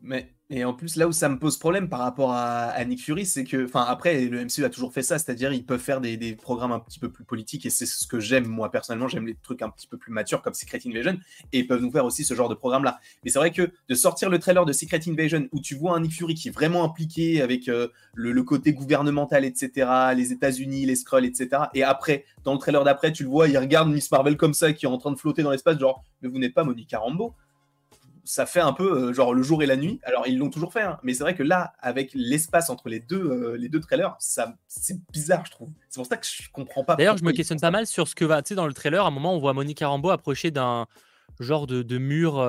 Mais 0.02 0.34
et 0.52 0.64
en 0.64 0.74
plus, 0.74 0.96
là 0.96 1.08
où 1.08 1.12
ça 1.12 1.30
me 1.30 1.38
pose 1.38 1.58
problème 1.58 1.90
par 1.90 2.00
rapport 2.00 2.32
à, 2.34 2.84
Nick 2.86 3.04
Fury, 3.04 3.28
c'est 3.28 3.44
que, 3.44 3.66
enfin, 3.66 3.86
après, 3.88 4.26
le 4.26 4.44
MCU 4.46 4.64
a 4.64 4.70
toujours 4.70 4.92
fait 4.92 5.04
ça, 5.04 5.20
c'est-à-dire 5.20 5.54
ils 5.54 5.64
peuvent 5.64 5.80
faire 5.80 6.02
des, 6.02 6.36
programmes 6.36 6.72
un 6.72 6.80
petit 6.80 6.98
peu 6.98 7.12
plus 7.12 7.24
politiques, 7.24 7.68
et 7.68 7.70
c'est 7.70 7.86
ce 7.86 8.08
que 8.08 8.20
j'aime, 8.20 8.48
moi, 8.48 8.72
personnellement, 8.72 9.08
j'aime 9.08 9.28
les 9.28 9.36
trucs 9.36 9.62
un 9.62 9.70
petit 9.70 9.86
peu 9.86 9.98
plus 9.98 10.12
matures 10.12 10.42
comme 10.42 10.56
Secret 10.56 10.80
Invasion, 10.88 11.20
et 11.54 11.60
ils 11.60 11.68
peuvent 11.68 11.82
nous 11.82 11.92
faire 11.92 12.04
aussi 12.04 12.24
ce 12.24 12.34
genre 12.34 12.50
de 12.50 12.56
programme-là. 12.56 13.00
Mais 13.24 13.30
c'est 13.30 13.38
vrai 13.38 13.52
que 13.52 13.70
de 13.90 13.94
sortir 13.94 14.32
le 14.32 14.40
trailer 14.40 14.66
de 14.66 14.74
Secret 14.74 15.02
Invasion, 15.08 15.48
où 15.52 15.60
tu 15.60 15.76
vois 15.76 15.96
un 15.96 16.00
Nick 16.00 16.14
Fury 16.14 16.34
qui 16.34 16.48
est 16.48 16.52
vraiment 16.52 16.84
impliqué 16.84 17.44
avec 17.44 17.68
euh, 17.70 17.90
le, 18.16 18.42
côté 18.42 18.74
gouvernemental, 18.74 19.46
etc., 19.46 19.88
les 20.16 20.32
États-Unis, 20.32 20.88
les 20.88 20.96
Skrulls, 20.96 21.26
etc., 21.26 21.66
et 21.76 21.84
après, 21.84 22.26
dans 22.44 22.54
le 22.54 22.60
trailer 22.60 22.84
d'après, 22.84 23.12
tu 23.12 23.22
le 23.22 23.30
vois, 23.30 23.48
il 23.50 23.58
regarde 23.60 23.92
Miss 23.92 24.10
Marvel 24.12 24.36
comme 24.36 24.56
ça, 24.56 24.74
qui 24.74 24.88
est 24.88 24.90
en 24.90 24.98
train 24.98 25.12
de 25.12 25.18
flotter 25.18 25.44
dans 25.44 25.52
l'espace, 25.52 25.78
genre, 25.78 26.04
mais 26.24 26.30
vous 26.30 26.40
n'êtes 26.40 26.56
pas 26.56 26.64
Monica 26.64 26.98
Rambeau 26.98 27.36
ça 28.24 28.46
fait 28.46 28.60
un 28.60 28.74
peu 28.74 29.14
genre 29.14 29.34
le 29.34 29.42
jour 29.44 29.64
et 29.64 29.66
la 29.66 29.76
nuit. 29.76 30.00
Alors 30.04 30.28
ils 30.28 30.38
l'ont 30.38 30.50
toujours 30.50 30.74
fait, 30.74 30.82
hein, 30.82 31.00
mais 31.04 31.14
c'est 31.14 31.24
vrai 31.24 31.36
que 31.36 31.44
là, 31.44 31.74
avec 31.80 32.12
l'espace 32.14 32.70
entre 32.70 32.90
les 32.90 33.00
deux, 33.00 33.56
les 33.56 33.70
deux 33.70 33.80
trailers, 33.80 34.16
ça, 34.20 34.56
c'est 34.68 34.98
bizarre, 35.12 35.46
je 35.46 35.52
trouve. 35.52 35.70
C'est 35.90 36.00
pour 36.00 36.08
ça 36.08 36.18
que 36.18 36.26
je 36.26 36.50
comprends 36.52 36.84
pas. 36.84 36.96
D'ailleurs, 36.96 37.18
je 37.18 37.24
me 37.24 37.32
questionne 37.32 37.60
pas 37.60 37.72
mal 37.72 37.88
sur 37.88 38.08
ce 38.08 38.16
que 38.16 38.26
va, 38.26 38.42
tu 38.42 38.50
sais, 38.50 38.56
dans 38.56 38.68
le 38.68 38.74
trailer, 38.74 39.04
à 39.04 39.08
un 39.08 39.12
moment, 39.12 39.34
on 39.34 39.40
voit 39.40 39.54
Monique 39.54 39.80
Rambeau 39.82 40.10
approcher 40.10 40.52
d'un 40.52 40.88
genre 41.40 41.68
de, 41.68 41.98
mur. 41.98 42.40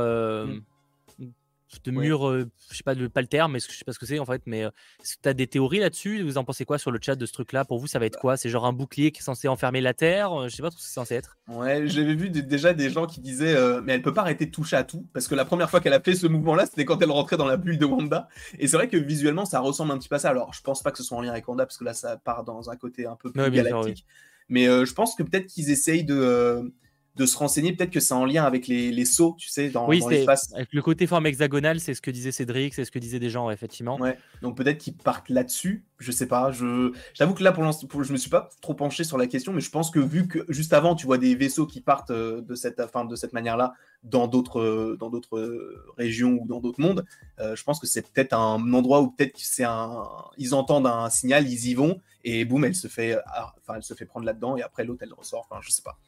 De 1.85 1.93
mur, 1.93 2.29
euh, 2.29 2.51
je 2.73 2.77
sais 2.79 2.83
pas, 2.83 2.97
pas 2.97 3.21
le 3.21 3.29
terme, 3.29 3.53
mais 3.53 3.61
je 3.61 3.71
sais 3.71 3.85
pas 3.85 3.93
ce 3.93 3.99
que 4.01 4.07
c'est 4.07 4.19
en 4.19 4.27
fait, 4.27 4.43
mais 4.45 4.63
est-ce 4.63 5.17
que 5.17 5.23
tu 5.23 5.29
as 5.29 5.35
des 5.35 5.47
théories 5.47 5.79
là-dessus? 5.79 6.23
Vous 6.25 6.37
en 6.37 6.43
pensez 6.43 6.65
quoi 6.65 6.79
sur 6.79 6.91
le 6.91 6.99
chat 7.01 7.15
de 7.15 7.25
ce 7.27 7.33
truc-là? 7.33 7.65
Pour 7.65 7.79
vous, 7.79 7.87
ça 7.87 8.01
va 8.01 8.07
être 8.07 8.15
bah 8.15 8.21
quoi? 8.21 8.37
C'est 8.37 8.49
genre 8.49 8.67
un 8.67 8.73
bouclier 8.73 9.13
qui 9.13 9.21
est 9.21 9.23
censé 9.23 9.47
enfermer 9.47 9.81
la 9.81 9.95
Terre? 9.95 10.49
Je 10.49 10.57
sais 10.57 10.63
pas 10.63 10.73
ce 10.73 10.77
que 10.77 10.83
c'est 10.83 10.93
censé 10.93 11.15
être. 11.15 11.39
Ouais, 11.47 11.87
j'avais 11.87 12.15
vu 12.15 12.29
déjà 12.31 12.75
des 12.75 12.91
gens 12.91 13.07
qui 13.07 13.21
disaient, 13.21 13.57
mais 13.83 13.93
elle 13.93 14.03
peut 14.03 14.13
pas 14.13 14.23
arrêter 14.23 14.47
de 14.47 14.51
toucher 14.51 14.75
à 14.77 14.83
tout, 14.83 15.07
parce 15.13 15.29
que 15.29 15.37
la 15.37 15.45
première 15.45 15.71
fois 15.71 15.81
qu'elle 15.81 15.93
a 15.93 16.01
fait 16.01 16.17
ce 16.17 16.27
mouvement-là, 16.27 16.67
c'était 16.67 16.85
quand 16.85 17.01
elle 17.03 17.13
rentrait 17.13 17.37
dans 17.37 17.47
la 17.47 17.57
bulle 17.57 17.79
de 17.79 17.87
Wanda. 17.87 18.29
Et 18.59 18.67
c'est 18.67 18.77
vrai 18.77 18.89
que 18.89 18.97
visuellement, 18.97 19.45
ça 19.45 19.61
ressemble 19.61 19.93
un 19.93 19.99
petit 19.99 20.09
peu 20.09 20.17
à 20.17 20.19
ça. 20.19 20.31
Alors, 20.31 20.53
je 20.53 20.63
pense 20.63 20.83
pas 20.83 20.91
que 20.91 20.99
ce 20.99 21.05
soit 21.05 21.17
en 21.17 21.21
lien 21.21 21.31
avec 21.31 21.47
Wanda, 21.47 21.67
parce 21.67 21.79
que 21.79 21.85
là, 21.85 21.95
ça 21.95 22.17
part 22.17 22.43
dans 22.43 22.69
un 22.69 22.77
côté 22.77 23.07
un 23.07 23.17
peu 23.17 23.31
plus 23.31 23.51
galactique. 23.51 24.07
Mais 24.49 24.65
je 24.65 24.93
pense 24.93 25.15
que 25.15 25.23
peut-être 25.23 25.47
qu'ils 25.47 25.71
essayent 25.71 26.05
de 26.05 26.73
de 27.21 27.27
se 27.27 27.37
renseigner. 27.37 27.75
Peut-être 27.75 27.91
que 27.91 28.01
c'est 28.01 28.15
en 28.15 28.25
lien 28.25 28.45
avec 28.45 28.67
les, 28.67 28.91
les, 28.91 29.05
sauts, 29.05 29.37
tu 29.39 29.51
sais, 29.51 29.69
dans, 29.69 29.87
oui, 29.87 30.03
l'espace. 30.09 30.55
Le 30.73 30.81
côté 30.81 31.07
forme 31.07 31.27
hexagonale, 31.27 31.79
c'est 31.79 31.93
ce 31.93 32.01
que 32.01 32.11
disait 32.11 32.33
Cédric, 32.33 32.73
c'est 32.73 32.87
ce 32.87 32.91
que 32.91 32.99
disaient 32.99 33.19
des 33.19 33.29
gens, 33.29 33.51
effectivement. 33.51 33.99
Ouais. 33.99 34.17
Donc 34.41 34.57
peut-être 34.57 34.79
qu'ils 34.79 34.95
partent 34.97 35.29
là-dessus. 35.29 35.85
Je 35.99 36.13
sais 36.13 36.27
pas. 36.27 36.51
Je 36.51 36.93
j'avoue 37.13 37.35
que 37.35 37.45
là, 37.45 37.53
pour 37.53 37.63
l'instant, 37.63 37.87
je 38.03 38.13
me 38.13 38.17
suis 38.17 38.31
pas 38.31 38.49
trop 38.63 38.73
penché 38.73 39.05
sur 39.05 39.19
la 39.19 39.27
question, 39.27 39.53
mais 39.53 39.61
je 39.61 39.71
pense 39.71 39.91
que 39.91 39.99
vu 39.99 40.29
que 40.29 40.47
juste 40.49 40.73
avant, 40.73 40.95
tu 40.95 41.05
vois 41.05 41.19
des 41.19 41.35
vaisseaux 41.35 41.67
qui 41.67 41.83
partent 41.83 42.11
euh, 42.11 42.41
de 42.41 42.55
cette, 42.55 42.81
enfin, 42.81 43.05
de 43.05 43.15
cette 43.17 43.35
manière-là 43.35 43.75
dans 44.03 44.27
d'autres, 44.27 44.61
euh, 44.61 44.97
dans 44.99 45.11
d'autres 45.11 45.37
euh, 45.37 45.85
régions 45.99 46.39
ou 46.41 46.47
dans 46.47 46.61
d'autres 46.61 46.81
mondes, 46.81 47.05
je 47.39 47.63
pense 47.65 47.81
que 47.81 47.87
c'est 47.87 48.03
peut-être 48.03 48.33
un 48.33 48.73
endroit 48.73 49.03
où 49.03 49.11
peut-être 49.11 49.37
c'est 49.37 49.65
un, 49.65 50.05
ils 50.39 50.55
entendent 50.55 50.87
un 50.87 51.11
signal, 51.11 51.47
ils 51.47 51.69
y 51.69 51.75
vont 51.75 52.01
et 52.25 52.45
boum, 52.45 52.65
elle 52.65 52.75
se 52.75 52.89
fait, 52.89 53.19
ah, 53.27 53.55
enfin, 53.59 53.75
elle 53.77 53.83
se 53.83 53.95
fait 53.95 54.05
prendre 54.05 54.27
là-dedans 54.27 54.57
et 54.57 54.63
après 54.63 54.85
l'autre 54.85 55.03
elle 55.03 55.13
ressort. 55.13 55.47
Enfin, 55.51 55.61
je 55.63 55.71
sais 55.71 55.83
pas. 55.83 55.99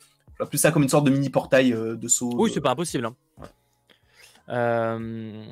Plus 0.48 0.58
ça 0.58 0.72
comme 0.72 0.82
une 0.82 0.88
sorte 0.88 1.04
de 1.04 1.10
mini 1.10 1.30
portail 1.30 1.72
euh, 1.72 1.96
de 1.96 2.08
saut. 2.08 2.32
Oui, 2.36 2.50
c'est 2.52 2.60
pas 2.60 2.72
impossible. 2.72 3.06
Hein. 3.06 3.14
Euh, 4.48 5.44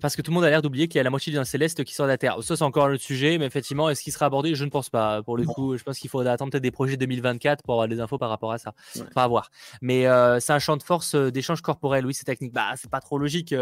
parce 0.00 0.16
que 0.16 0.22
tout 0.22 0.30
le 0.30 0.34
monde 0.34 0.44
a 0.44 0.50
l'air 0.50 0.62
d'oublier 0.62 0.88
qu'il 0.88 0.98
y 0.98 1.00
a 1.00 1.02
la 1.02 1.10
moitié 1.10 1.32
d'un 1.32 1.44
céleste 1.44 1.84
qui 1.84 1.94
sort 1.94 2.06
de 2.06 2.10
la 2.10 2.18
Terre. 2.18 2.42
Ça, 2.42 2.56
c'est 2.56 2.62
encore 2.62 2.88
le 2.88 2.98
sujet, 2.98 3.38
mais 3.38 3.46
effectivement, 3.46 3.88
est-ce 3.88 4.02
qu'il 4.02 4.12
sera 4.12 4.26
abordé? 4.26 4.54
Je 4.54 4.64
ne 4.64 4.70
pense 4.70 4.90
pas. 4.90 5.22
Pour 5.22 5.36
le 5.36 5.44
coup, 5.44 5.76
je 5.76 5.82
pense 5.82 5.98
qu'il 5.98 6.10
faudra 6.10 6.32
attendre 6.32 6.50
peut-être 6.50 6.62
des 6.62 6.70
projets 6.70 6.96
2024 6.96 7.62
pour 7.62 7.74
avoir 7.74 7.88
des 7.88 8.00
infos 8.00 8.18
par 8.18 8.28
rapport 8.28 8.52
à 8.52 8.58
ça. 8.58 8.74
Pas 9.14 9.24
à 9.24 9.28
voir. 9.28 9.50
Mais 9.80 10.06
euh, 10.06 10.40
c'est 10.40 10.52
un 10.52 10.58
champ 10.58 10.76
de 10.76 10.82
force 10.82 11.14
d'échange 11.14 11.60
corporel. 11.60 12.06
Oui, 12.06 12.14
c'est 12.14 12.24
technique. 12.24 12.52
Bah, 12.52 12.72
c'est 12.76 12.90
pas 12.90 13.00
trop 13.00 13.18
logique. 13.18 13.54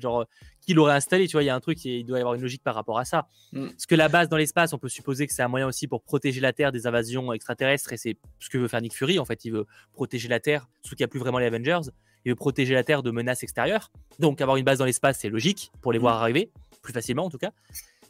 genre, 0.00 0.26
qui 0.60 0.74
l'aurait 0.74 0.94
installé 0.94 1.26
Tu 1.26 1.32
vois, 1.32 1.42
il 1.42 1.46
y 1.46 1.50
a 1.50 1.54
un 1.54 1.60
truc, 1.60 1.82
il 1.84 2.04
doit 2.04 2.18
y 2.18 2.20
avoir 2.20 2.34
une 2.34 2.42
logique 2.42 2.62
par 2.62 2.74
rapport 2.74 2.98
à 2.98 3.04
ça. 3.04 3.26
Mm. 3.52 3.68
Parce 3.68 3.86
que 3.86 3.94
la 3.94 4.08
base 4.08 4.28
dans 4.28 4.36
l'espace, 4.36 4.72
on 4.72 4.78
peut 4.78 4.88
supposer 4.88 5.26
que 5.26 5.32
c'est 5.32 5.42
un 5.42 5.48
moyen 5.48 5.66
aussi 5.66 5.86
pour 5.86 6.02
protéger 6.02 6.40
la 6.40 6.52
Terre 6.52 6.72
des 6.72 6.86
invasions 6.86 7.32
extraterrestres. 7.32 7.92
Et 7.92 7.96
c'est 7.96 8.16
ce 8.38 8.50
que 8.50 8.58
veut 8.58 8.68
faire 8.68 8.82
Nick 8.82 8.94
Fury. 8.94 9.18
En 9.18 9.24
fait, 9.24 9.44
il 9.44 9.52
veut 9.52 9.66
protéger 9.92 10.28
la 10.28 10.40
Terre, 10.40 10.68
sous 10.82 10.94
qu'il 10.94 11.04
n'y 11.04 11.06
a 11.06 11.08
plus 11.08 11.20
vraiment 11.20 11.38
les 11.38 11.46
Avengers 11.46 11.90
il 12.24 12.32
veut 12.32 12.36
protéger 12.36 12.74
la 12.74 12.84
Terre 12.84 13.02
de 13.02 13.10
menaces 13.10 13.42
extérieures. 13.42 13.90
Donc 14.18 14.40
avoir 14.40 14.56
une 14.56 14.64
base 14.64 14.78
dans 14.78 14.84
l'espace, 14.84 15.18
c'est 15.20 15.28
logique 15.28 15.70
pour 15.80 15.92
les 15.92 15.98
voir 15.98 16.18
mm. 16.18 16.22
arriver, 16.22 16.50
plus 16.82 16.92
facilement 16.92 17.24
en 17.24 17.30
tout 17.30 17.38
cas. 17.38 17.52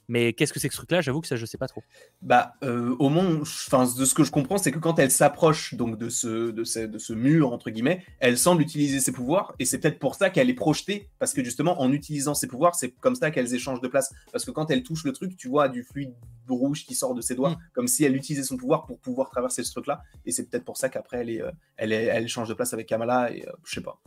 Mais 0.09 0.33
qu'est-ce 0.33 0.53
que 0.53 0.59
c'est 0.59 0.69
que 0.69 0.75
ce 0.75 0.79
truc-là? 0.79 1.01
J'avoue 1.03 1.21
que 1.21 1.27
ça, 1.27 1.37
je 1.37 1.45
sais 1.45 1.59
pas 1.59 1.69
trop. 1.69 1.83
Bah, 2.23 2.55
euh, 2.63 2.97
au 2.99 3.11
moins, 3.11 3.41
enfin, 3.43 3.85
de 3.85 4.05
ce 4.05 4.15
que 4.15 4.25
je 4.25 4.31
comprends, 4.31 4.57
c'est 4.57 4.73
que 4.73 4.79
quand 4.79 4.99
elle 4.99 5.11
s'approche 5.11 5.75
donc 5.75 5.99
de 5.99 6.09
ce, 6.09 6.51
de, 6.51 6.65
ce, 6.65 6.81
de 6.81 6.99
ce 6.99 7.13
mur 7.13 7.53
entre 7.53 7.71
guillemets, 7.71 8.05
elle 8.19 8.39
semble 8.39 8.63
utiliser 8.63 9.01
ses 9.01 9.13
pouvoirs, 9.13 9.55
et 9.59 9.67
c'est 9.67 9.79
peut-être 9.79 9.99
pour 9.99 10.15
ça 10.15 10.31
qu'elle 10.31 10.49
est 10.49 10.55
projetée, 10.55 11.09
parce 11.19 11.35
que 11.35 11.45
justement, 11.45 11.81
en 11.81 11.93
utilisant 11.93 12.35
ses 12.35 12.47
pouvoirs, 12.47 12.75
c'est 12.75 12.91
comme 12.91 13.15
ça 13.15 13.31
qu'elles 13.31 13.55
échangent 13.55 13.81
de 13.81 13.89
place. 13.89 14.13
Parce 14.33 14.45
que 14.45 14.51
quand 14.51 14.71
elle 14.71 14.83
touche 14.83 15.05
le 15.05 15.13
truc, 15.13 15.37
tu 15.37 15.49
vois 15.49 15.69
du 15.69 15.83
fluide 15.83 16.15
rouge 16.49 16.87
qui 16.87 16.95
sort 16.95 17.15
de 17.15 17.21
ses 17.21 17.35
doigts, 17.35 17.51
mm. 17.51 17.59
comme 17.75 17.89
si 17.89 18.05
elle 18.05 18.17
utilisait 18.17 18.43
son 18.43 18.57
pouvoir 18.57 18.87
pour 18.87 18.99
pouvoir 18.99 19.31
traverser 19.31 19.63
ce 19.63 19.73
truc-là. 19.73 20.03
Et 20.25 20.33
c'est 20.33 20.49
peut-être 20.49 20.65
pour 20.65 20.77
ça 20.77 20.89
qu'après, 20.89 21.19
elle, 21.19 21.31
est, 21.31 21.43
euh, 21.43 21.51
elle, 21.77 21.93
est, 21.93 22.05
elle 22.05 22.29
change 22.29 22.49
de 22.49 22.55
place 22.55 22.73
avec 22.73 22.87
Kamala, 22.87 23.31
et 23.33 23.47
euh, 23.47 23.53
je 23.65 23.75
sais 23.75 23.81
pas 23.83 24.01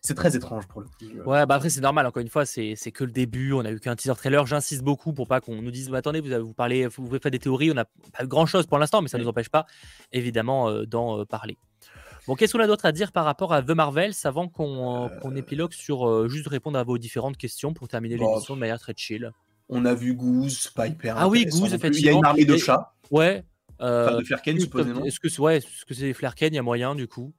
c'est 0.00 0.14
très 0.14 0.36
étrange 0.36 0.66
pour 0.68 0.80
le 0.80 0.86
coup. 0.86 1.28
Ouais, 1.28 1.44
bah 1.46 1.56
après, 1.56 1.70
c'est 1.70 1.80
normal. 1.80 2.06
Encore 2.06 2.20
une 2.20 2.28
fois, 2.28 2.46
c'est 2.46 2.74
que 2.92 3.04
le 3.04 3.10
début. 3.10 3.52
On 3.52 3.64
a 3.64 3.70
eu 3.70 3.80
qu'un 3.80 3.96
teaser 3.96 4.14
trailer. 4.14 4.46
J'insiste 4.46 4.82
beaucoup 4.82 5.12
pour 5.12 5.26
pas 5.26 5.40
qu'on 5.40 5.60
nous 5.60 5.70
dise 5.70 5.92
attendez, 5.92 6.20
vous, 6.20 6.32
avez, 6.32 6.42
vous 6.42 6.54
parlez, 6.54 6.86
vous 6.86 7.10
faites 7.20 7.32
des 7.32 7.38
théories. 7.38 7.70
On 7.70 7.74
n'a 7.74 7.84
pas 7.84 8.24
grand 8.24 8.46
chose 8.46 8.66
pour 8.66 8.78
l'instant, 8.78 9.02
mais 9.02 9.08
ça 9.08 9.18
ne 9.18 9.24
nous 9.24 9.28
empêche 9.28 9.48
pas, 9.48 9.66
évidemment, 10.12 10.68
euh, 10.68 10.86
d'en 10.86 11.20
euh, 11.20 11.24
parler. 11.24 11.58
Bon, 12.26 12.34
qu'est-ce 12.36 12.52
qu'on 12.52 12.62
a 12.62 12.66
d'autre 12.66 12.84
à 12.84 12.92
dire 12.92 13.10
par 13.10 13.24
rapport 13.24 13.52
à 13.52 13.62
The 13.62 13.70
Marvels 13.70 14.12
avant 14.24 14.48
qu'on 14.48 15.08
euh, 15.08 15.34
épilogue 15.34 15.72
sur 15.72 16.28
juste 16.28 16.48
répondre 16.48 16.78
à 16.78 16.84
vos 16.84 16.98
différentes 16.98 17.36
questions 17.36 17.72
pour 17.72 17.88
terminer 17.88 18.16
l'émission 18.16 18.54
de 18.54 18.60
manière 18.60 18.78
très 18.78 18.92
chill? 18.94 19.32
On 19.70 19.84
a 19.84 19.94
vu 19.94 20.14
Goose, 20.14 20.68
pas 20.68 20.86
hyper. 20.86 21.16
Ah 21.18 21.28
oui, 21.28 21.44
Goose, 21.46 21.74
effectivement. 21.74 21.98
Il 21.98 22.04
y 22.04 22.08
a 22.08 22.12
une 22.12 22.24
armée 22.24 22.44
de 22.44 22.56
chats. 22.56 22.94
Ouais. 23.10 23.44
de 23.80 24.22
Flerken, 24.24 24.60
supposément. 24.60 25.04
Est-ce 25.04 25.20
que 25.20 25.28
c'est 25.28 25.40
ouais, 25.40 25.56
est 25.56 25.66
-ce 25.66 25.94
c'est 25.94 26.12
Flerken 26.12 26.52
Il 26.52 26.56
y 26.56 26.58
a 26.58 26.62
moyen, 26.62 26.94
du 26.94 27.08
coup? 27.08 27.32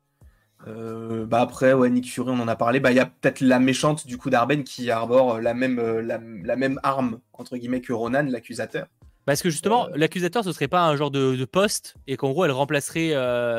Euh, 0.68 1.26
bah 1.26 1.42
après, 1.42 1.74
ouais, 1.74 1.90
Nick 1.90 2.12
Fury, 2.12 2.30
on 2.30 2.40
en 2.40 2.48
a 2.48 2.56
parlé. 2.56 2.80
Bah, 2.80 2.92
il 2.92 2.96
y 2.96 3.00
a 3.00 3.06
peut-être 3.06 3.42
la 3.42 3.60
méchante 3.60 4.06
du 4.06 4.18
coup 4.18 4.30
d'Arben 4.30 4.64
qui 4.64 4.92
arbore 4.92 5.40
la 5.40 5.54
même, 5.54 5.80
euh, 5.80 6.02
la, 6.02 6.56
même 6.56 6.80
arme 6.84 7.20
entre 7.34 7.58
guillemets 7.58 7.82
que 7.82 7.94
Ronan, 7.94 8.26
l'accusateur. 8.28 8.88
Parce 9.26 9.42
que 9.42 9.50
justement, 9.50 9.88
euh, 9.88 9.92
l'accusateur, 9.96 10.44
ce 10.44 10.52
serait 10.52 10.68
pas 10.68 10.88
un 10.88 10.96
genre 10.96 11.12
de, 11.12 11.46
poste 11.46 11.96
et 12.08 12.18
qu'en 12.18 12.32
gros, 12.32 12.46
elle 12.46 12.52
remplacerait 12.52 13.14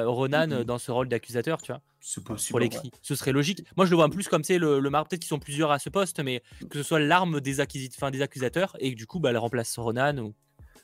Ronan 0.05 0.65
dans 0.65 0.79
ce 0.79 0.91
rôle 0.91 1.09
d'accusateur, 1.09 1.63
tu 1.63 1.73
vois. 1.73 1.81
C'est 2.03 2.25
possible. 2.25 2.51
Pour 2.51 2.61
l'écrit. 2.61 2.91
Ce 3.03 3.15
serait 3.15 3.33
logique. 3.33 3.63
Moi, 3.77 3.85
je 3.85 3.91
le 3.91 3.97
vois 3.97 4.09
plus 4.09 4.27
comme 4.27 4.43
c'est 4.43 4.59
le, 4.59 4.81
le 4.81 4.91
Peut-être 4.91 5.21
qu'ils 5.21 5.25
sont 5.25 5.39
plusieurs 5.39 5.71
à 5.71 5.79
ce 5.79 5.91
poste, 5.91 6.21
mais 6.21 6.43
que 6.71 6.79
ce 6.79 6.83
soit 6.83 6.99
l'arme 6.99 7.41
des, 7.41 7.57
des 7.57 8.23
accusateurs 8.23 8.77
et 8.81 8.93
que 8.93 8.97
du 8.97 9.07
coup, 9.07 9.21
bah, 9.21 9.31
elle 9.31 9.39
remplace 9.39 9.79
Ronan. 9.79 10.17
Ou... 10.19 10.35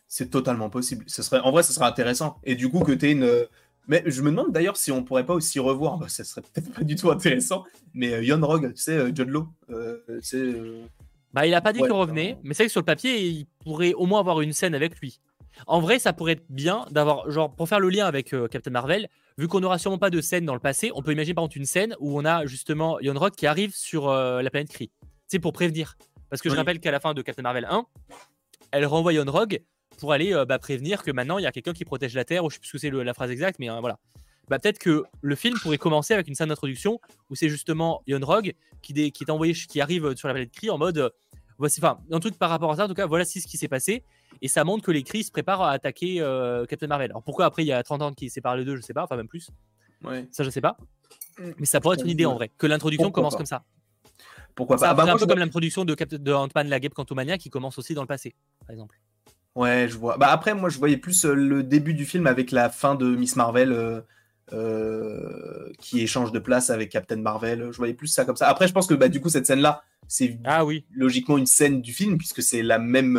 C'est 0.08 0.30
totalement 0.30 0.70
possible. 0.70 1.04
Ce 1.08 1.22
serait... 1.22 1.40
En 1.40 1.50
vrai, 1.50 1.62
ce 1.62 1.72
serait 1.72 1.86
intéressant. 1.86 2.38
Et 2.44 2.54
du 2.54 2.68
coup, 2.68 2.80
que 2.80 2.92
tu 2.92 3.06
aies 3.06 3.12
une 3.12 3.46
mais 3.88 4.02
je 4.06 4.20
me 4.22 4.30
demande 4.30 4.52
d'ailleurs 4.52 4.76
si 4.76 4.90
on 4.90 5.04
pourrait 5.04 5.26
pas 5.26 5.34
aussi 5.34 5.58
revoir, 5.58 5.98
bah, 5.98 6.08
ça 6.08 6.24
serait 6.24 6.42
peut-être 6.42 6.72
pas 6.72 6.82
du 6.82 6.96
tout 6.96 7.10
intéressant, 7.10 7.64
mais 7.94 8.12
euh, 8.12 8.22
Yon 8.22 8.44
Rogue, 8.44 8.72
tu 8.74 8.82
sais, 8.82 8.96
euh, 8.96 9.10
John 9.14 9.28
Lowe, 9.28 9.48
euh, 9.70 10.84
Bah, 11.32 11.46
il 11.46 11.54
a 11.54 11.60
pas 11.60 11.72
dit 11.72 11.80
qu'il 11.80 11.92
revenait, 11.92 12.38
mais 12.42 12.54
c'est 12.54 12.64
vrai 12.64 12.68
que 12.68 12.72
sur 12.72 12.80
le 12.80 12.86
papier, 12.86 13.20
il 13.26 13.46
pourrait 13.64 13.94
au 13.94 14.06
moins 14.06 14.20
avoir 14.20 14.40
une 14.40 14.52
scène 14.52 14.74
avec 14.74 14.98
lui. 15.00 15.20
En 15.66 15.80
vrai, 15.80 15.98
ça 15.98 16.12
pourrait 16.12 16.32
être 16.32 16.44
bien 16.50 16.84
d'avoir, 16.90 17.30
genre, 17.30 17.54
pour 17.54 17.68
faire 17.68 17.80
le 17.80 17.88
lien 17.88 18.06
avec 18.06 18.34
Captain 18.50 18.70
Marvel, 18.70 19.08
vu 19.38 19.48
qu'on 19.48 19.60
n'aura 19.60 19.78
sûrement 19.78 19.98
pas 19.98 20.10
de 20.10 20.20
scène 20.20 20.44
dans 20.44 20.54
le 20.54 20.60
passé, 20.60 20.90
on 20.94 21.02
peut 21.02 21.12
imaginer 21.12 21.34
par 21.34 21.44
exemple 21.44 21.58
une 21.58 21.64
scène 21.64 21.96
où 21.98 22.18
on 22.18 22.24
a 22.24 22.44
justement 22.44 23.00
Yon 23.00 23.18
Rogue 23.18 23.34
qui 23.34 23.46
arrive 23.46 23.74
sur 23.74 24.10
la 24.10 24.50
planète 24.50 24.68
Kree. 24.68 24.90
C'est 25.28 25.38
pour 25.38 25.52
prévenir. 25.52 25.96
Parce 26.28 26.42
que 26.42 26.50
je 26.50 26.56
rappelle 26.56 26.80
qu'à 26.80 26.90
la 26.90 27.00
fin 27.00 27.14
de 27.14 27.22
Captain 27.22 27.42
Marvel 27.42 27.66
1, 27.70 27.86
elle 28.72 28.84
renvoie 28.84 29.14
Yon 29.14 29.24
Rogue 29.26 29.62
pour 29.96 30.12
aller 30.12 30.32
euh, 30.32 30.44
bah, 30.44 30.58
prévenir 30.58 31.02
que 31.02 31.10
maintenant 31.10 31.38
il 31.38 31.42
y 31.42 31.46
a 31.46 31.52
quelqu'un 31.52 31.72
qui 31.72 31.84
protège 31.84 32.14
la 32.14 32.24
Terre, 32.24 32.44
ou 32.44 32.50
je 32.50 32.54
sais 32.54 32.60
plus 32.60 32.68
ce 32.68 32.72
que 32.72 32.78
c'est 32.78 32.90
la 32.90 33.14
phrase 33.14 33.30
exacte, 33.30 33.58
mais 33.58 33.70
euh, 33.70 33.80
voilà. 33.80 33.98
Bah, 34.48 34.58
peut-être 34.58 34.78
que 34.78 35.04
le 35.22 35.34
film 35.34 35.58
pourrait 35.58 35.78
commencer 35.78 36.14
avec 36.14 36.28
une 36.28 36.34
scène 36.34 36.48
d'introduction 36.48 37.00
où 37.30 37.34
c'est 37.34 37.48
justement 37.48 38.02
Yon 38.06 38.20
Rogue 38.22 38.54
qui, 38.80 39.10
qui 39.10 39.24
est 39.24 39.30
envoyé, 39.30 39.54
qui 39.54 39.80
arrive 39.80 40.14
sur 40.14 40.28
la 40.28 40.34
planète 40.34 40.52
Kree 40.52 40.70
en 40.70 40.78
mode, 40.78 40.98
euh, 40.98 41.10
voici, 41.58 41.80
enfin, 41.80 41.98
un 42.10 42.20
truc 42.20 42.38
par 42.38 42.50
rapport 42.50 42.70
à 42.70 42.76
ça, 42.76 42.84
en 42.84 42.88
tout 42.88 42.94
cas, 42.94 43.06
voilà 43.06 43.24
ce 43.24 43.40
qui 43.40 43.56
s'est 43.56 43.68
passé, 43.68 44.04
et 44.42 44.48
ça 44.48 44.62
montre 44.62 44.84
que 44.84 44.92
les 44.92 45.02
Kree 45.02 45.24
se 45.24 45.32
préparent 45.32 45.62
à 45.62 45.72
attaquer 45.72 46.16
Captain 46.68 46.86
Marvel. 46.86 47.10
Alors 47.10 47.22
pourquoi 47.22 47.46
après 47.46 47.64
il 47.64 47.66
y 47.66 47.72
a 47.72 47.82
30 47.82 48.02
ans 48.02 48.12
qui 48.12 48.30
séparent 48.30 48.56
les 48.56 48.64
deux, 48.64 48.76
je 48.76 48.82
sais 48.82 48.94
pas, 48.94 49.04
enfin 49.04 49.16
même 49.16 49.28
plus. 49.28 49.50
Ouais. 50.04 50.26
Ça 50.30 50.44
je 50.44 50.50
sais 50.50 50.60
pas. 50.60 50.76
Mm. 51.38 51.50
Mais 51.58 51.66
ça 51.66 51.80
pourrait 51.80 51.96
être 51.96 52.04
une 52.04 52.10
idée 52.10 52.26
en 52.26 52.34
vrai, 52.34 52.50
que 52.56 52.66
l'introduction 52.66 53.10
commence 53.10 53.36
comme 53.36 53.46
ça. 53.46 53.64
Pourquoi 54.56 54.78
pas 54.78 54.94
bah, 54.94 55.04
Un 55.04 55.16
peu 55.18 55.26
comme 55.26 55.38
l'introduction 55.38 55.84
de, 55.84 55.94
de 55.94 56.32
Ant-Man 56.32 56.68
la 56.68 56.80
Guêpe 56.80 56.94
Quantumania 56.94 57.36
qui 57.38 57.50
commence 57.50 57.78
aussi 57.78 57.94
dans 57.94 58.00
le 58.00 58.06
passé, 58.06 58.34
par 58.60 58.70
exemple. 58.70 58.98
Ouais, 59.56 59.88
je 59.88 59.96
vois. 59.96 60.18
Bah 60.18 60.28
après, 60.28 60.54
moi, 60.54 60.68
je 60.68 60.78
voyais 60.78 60.98
plus 60.98 61.24
euh, 61.24 61.34
le 61.34 61.62
début 61.62 61.94
du 61.94 62.04
film 62.04 62.26
avec 62.26 62.50
la 62.50 62.68
fin 62.68 62.94
de 62.94 63.16
Miss 63.16 63.36
Marvel 63.36 63.72
euh, 63.72 64.02
euh, 64.52 65.72
qui 65.80 66.00
échange 66.02 66.30
de 66.30 66.38
place 66.38 66.68
avec 66.68 66.90
Captain 66.90 67.16
Marvel. 67.16 67.70
Je 67.72 67.76
voyais 67.78 67.94
plus 67.94 68.08
ça 68.08 68.26
comme 68.26 68.36
ça. 68.36 68.48
Après, 68.48 68.68
je 68.68 68.74
pense 68.74 68.86
que 68.86 68.92
bah, 68.92 69.08
du 69.08 69.18
coup, 69.18 69.30
cette 69.30 69.46
scène-là, 69.46 69.82
c'est 70.08 70.38
ah, 70.44 70.66
oui. 70.66 70.84
logiquement 70.92 71.38
une 71.38 71.46
scène 71.46 71.80
du 71.80 71.94
film 71.94 72.18
puisque 72.18 72.42
c'est 72.42 72.62
la 72.62 72.78
même, 72.78 73.18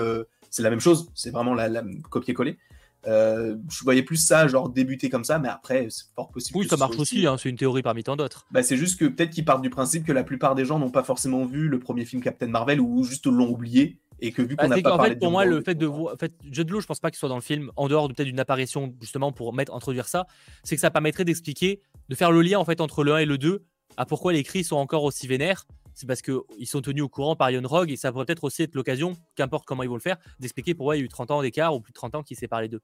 c'est 0.51 0.61
la 0.61 0.69
même 0.69 0.79
chose. 0.79 1.09
C'est 1.15 1.31
vraiment 1.31 1.55
la, 1.55 1.69
la 1.69 1.83
copier-coller. 2.11 2.59
je 3.03 3.83
voyais 3.83 4.03
plus 4.03 4.17
ça, 4.17 4.47
genre 4.47 4.69
débuter 4.69 5.09
comme 5.09 5.23
ça, 5.23 5.39
mais 5.39 5.49
après, 5.49 5.87
c'est 5.89 6.05
fort 6.15 6.29
possible. 6.29 6.59
Oui, 6.59 6.67
ça 6.67 6.77
marche 6.77 6.99
aussi, 6.99 7.25
hein, 7.25 7.37
c'est 7.39 7.49
une 7.49 7.57
théorie 7.57 7.81
parmi 7.81 8.03
tant 8.03 8.15
d'autres. 8.15 8.45
Bah, 8.51 8.61
c'est 8.61 8.77
juste 8.77 8.99
que 8.99 9.05
peut-être 9.05 9.31
qu'ils 9.31 9.43
partent 9.43 9.63
du 9.63 9.71
principe 9.71 10.05
que 10.05 10.13
la 10.13 10.23
plupart 10.23 10.53
des 10.53 10.65
gens 10.65 10.77
n'ont 10.77 10.91
pas 10.91 11.03
forcément 11.03 11.45
vu 11.45 11.67
le 11.67 11.79
premier 11.79 12.05
film 12.05 12.21
Captain 12.21 12.47
Marvel 12.47 12.79
ou 12.79 13.03
juste 13.03 13.25
l'ont 13.25 13.49
oublié 13.49 13.97
et 14.19 14.31
que 14.31 14.41
vu 14.41 14.55
qu'on 14.55 14.67
n'a 14.67 14.81
pas 14.81 14.97
en 14.97 15.03
fait, 15.03 15.15
pour 15.17 15.31
moi, 15.31 15.45
le 15.45 15.61
fait 15.61 15.75
de 15.75 15.85
voir, 15.85 16.13
en 16.13 16.17
fait, 16.17 16.33
Jude 16.51 16.69
Law, 16.69 16.81
je 16.81 16.87
pense 16.87 16.99
pas 16.99 17.11
qu'il 17.11 17.17
soit 17.17 17.29
dans 17.29 17.35
le 17.35 17.41
film 17.41 17.71
en 17.75 17.87
dehors 17.87 18.07
de 18.07 18.13
peut-être 18.13 18.27
d'une 18.27 18.39
apparition 18.39 18.95
justement 19.01 19.31
pour 19.31 19.53
mettre 19.53 19.73
introduire 19.73 20.07
ça, 20.07 20.25
c'est 20.63 20.75
que 20.75 20.81
ça 20.81 20.91
permettrait 20.91 21.25
d'expliquer, 21.25 21.81
de 22.09 22.15
faire 22.15 22.31
le 22.31 22.41
lien 22.41 22.59
en 22.59 22.65
fait 22.65 22.81
entre 22.81 23.03
le 23.03 23.13
1 23.13 23.17
et 23.19 23.25
le 23.25 23.37
2, 23.37 23.63
à 23.97 24.05
pourquoi 24.05 24.33
les 24.33 24.43
cris 24.43 24.63
sont 24.63 24.77
encore 24.77 25.03
aussi 25.03 25.27
vénères. 25.27 25.65
C'est 25.93 26.05
parce 26.05 26.21
qu'ils 26.21 26.67
sont 26.67 26.81
tenus 26.81 27.03
au 27.03 27.09
courant 27.09 27.35
par 27.35 27.49
Ion 27.49 27.67
Rogue 27.67 27.89
et 27.89 27.95
ça 27.95 28.11
pourrait 28.11 28.25
peut-être 28.25 28.43
aussi 28.43 28.61
être 28.61 28.75
l'occasion, 28.75 29.13
qu'importe 29.35 29.65
comment 29.65 29.81
ils 29.81 29.89
vont 29.89 29.95
le 29.95 30.01
faire, 30.01 30.17
d'expliquer 30.39 30.75
pourquoi 30.75 30.95
il 30.95 30.99
y 30.99 31.01
a 31.01 31.05
eu 31.05 31.09
30 31.09 31.31
ans 31.31 31.41
d'écart 31.41 31.73
ou 31.73 31.81
plus 31.81 31.91
de 31.91 31.95
30 31.95 32.15
ans 32.15 32.23
qui 32.23 32.35
séparent 32.35 32.61
les 32.61 32.69
deux. 32.69 32.81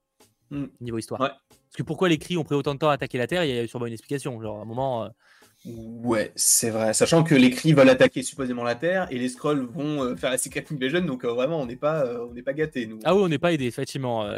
Hmm. 0.50 0.66
Niveau 0.80 0.98
histoire. 0.98 1.20
Parce 1.20 1.76
que 1.76 1.82
pourquoi 1.82 2.08
les 2.08 2.18
cris 2.18 2.36
ont 2.36 2.44
pris 2.44 2.54
autant 2.54 2.74
de 2.74 2.78
temps 2.78 2.90
à 2.90 2.94
attaquer 2.94 3.18
la 3.18 3.26
Terre, 3.26 3.44
il 3.44 3.54
y 3.54 3.58
a 3.58 3.66
sûrement 3.66 3.86
une 3.86 3.92
explication. 3.92 4.40
Genre, 4.42 4.58
à 4.58 4.62
un 4.62 4.64
moment, 4.64 5.04
euh, 5.04 5.08
Ouais, 5.64 6.30
c'est 6.34 6.68
vrai. 6.68 6.92
Sachant 6.92 7.24
que 7.24 7.34
les 7.34 7.50
cris 7.50 7.72
veulent 7.72 7.88
attaquer 7.88 8.22
supposément 8.22 8.64
la 8.64 8.74
Terre 8.74 9.06
et 9.10 9.18
les 9.18 9.30
scrolls 9.30 9.66
vont 9.72 10.02
euh, 10.02 10.16
faire 10.16 10.30
la 10.30 10.36
Secret 10.36 10.64
Invasion, 10.70 11.00
donc 11.00 11.24
euh, 11.24 11.32
vraiment 11.32 11.60
on 11.60 11.66
n'est 11.66 11.76
pas, 11.76 12.04
euh, 12.04 12.26
on 12.30 12.42
pas 12.42 12.52
gâtés 12.52 12.86
nous. 12.86 12.98
Ah 13.04 13.14
oui, 13.14 13.22
on 13.24 13.28
n'est 13.28 13.38
pas 13.38 13.52
aidé 13.52 13.64
effectivement. 13.64 14.30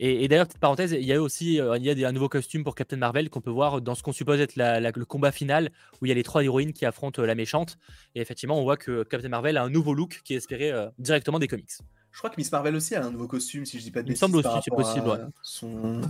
Et, 0.00 0.28
d'ailleurs, 0.28 0.46
petite 0.46 0.60
parenthèse, 0.60 0.92
il 0.92 1.04
y 1.04 1.12
a 1.12 1.20
aussi 1.20 1.56
il 1.56 1.84
y 1.84 2.04
a 2.04 2.08
un 2.08 2.12
nouveau 2.12 2.28
costume 2.28 2.62
pour 2.64 2.76
Captain 2.76 2.96
Marvel 2.96 3.28
qu'on 3.30 3.40
peut 3.40 3.50
voir 3.50 3.82
dans 3.82 3.96
ce 3.96 4.02
qu'on 4.02 4.12
suppose 4.12 4.40
être 4.40 4.54
le 4.56 5.04
combat 5.04 5.32
final 5.32 5.70
où 6.00 6.06
il 6.06 6.08
y 6.08 6.12
a 6.12 6.14
les 6.14 6.22
trois 6.22 6.44
héroïnes 6.44 6.72
qui 6.72 6.86
affrontent 6.86 7.20
la 7.22 7.34
méchante. 7.34 7.78
Et 8.14 8.20
effectivement, 8.20 8.58
on 8.58 8.62
voit 8.62 8.76
que 8.76 9.02
Captain 9.02 9.28
Marvel 9.28 9.56
a 9.56 9.64
un 9.64 9.70
nouveau 9.70 9.92
look 9.92 10.20
qui 10.24 10.34
est 10.34 10.36
espéré 10.36 10.72
directement 10.98 11.40
des 11.40 11.48
comics. 11.48 11.72
Je 12.18 12.20
crois 12.20 12.30
que 12.30 12.34
Miss 12.36 12.50
Marvel 12.50 12.74
aussi 12.74 12.96
a 12.96 13.06
un 13.06 13.12
nouveau 13.12 13.28
costume, 13.28 13.64
si 13.64 13.78
je 13.78 13.84
dis 13.84 13.92
pas 13.92 14.02
de. 14.02 14.08
Il 14.08 14.10
me 14.10 14.16
semble 14.16 14.38
aussi, 14.38 14.48
c'est 14.64 14.74
possible. 14.74 15.30
Son... 15.40 16.00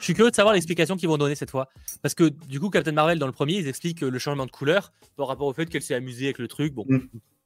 Je 0.00 0.04
suis 0.04 0.12
curieux 0.12 0.32
de 0.32 0.34
savoir 0.34 0.54
l'explication 0.54 0.96
qu'ils 0.96 1.08
vont 1.08 1.18
donner 1.18 1.36
cette 1.36 1.52
fois. 1.52 1.68
Parce 2.02 2.16
que 2.16 2.24
du 2.24 2.58
coup, 2.58 2.68
Captain 2.68 2.90
Marvel, 2.90 3.20
dans 3.20 3.28
le 3.28 3.32
premier, 3.32 3.58
ils 3.58 3.68
expliquent 3.68 4.00
le 4.00 4.18
changement 4.18 4.44
de 4.44 4.50
couleur 4.50 4.90
par 5.14 5.28
rapport 5.28 5.46
au 5.46 5.52
fait 5.52 5.66
qu'elle 5.66 5.82
s'est 5.82 5.94
amusée 5.94 6.24
avec 6.24 6.40
le 6.40 6.48
truc. 6.48 6.74
Bon, 6.74 6.84
mm. 6.88 7.02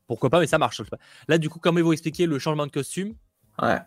pourquoi 0.07 0.31
pas, 0.31 0.41
mais 0.41 0.47
ça 0.47 0.57
marche. 0.57 0.81
Là, 1.29 1.37
du 1.37 1.51
coup, 1.51 1.59
comment 1.59 1.77
ils 1.77 1.85
vont 1.85 1.93
expliquer 1.93 2.25
le 2.25 2.39
changement 2.39 2.64
de 2.64 2.71
costume? 2.73 3.17
Ouais. 3.61 3.81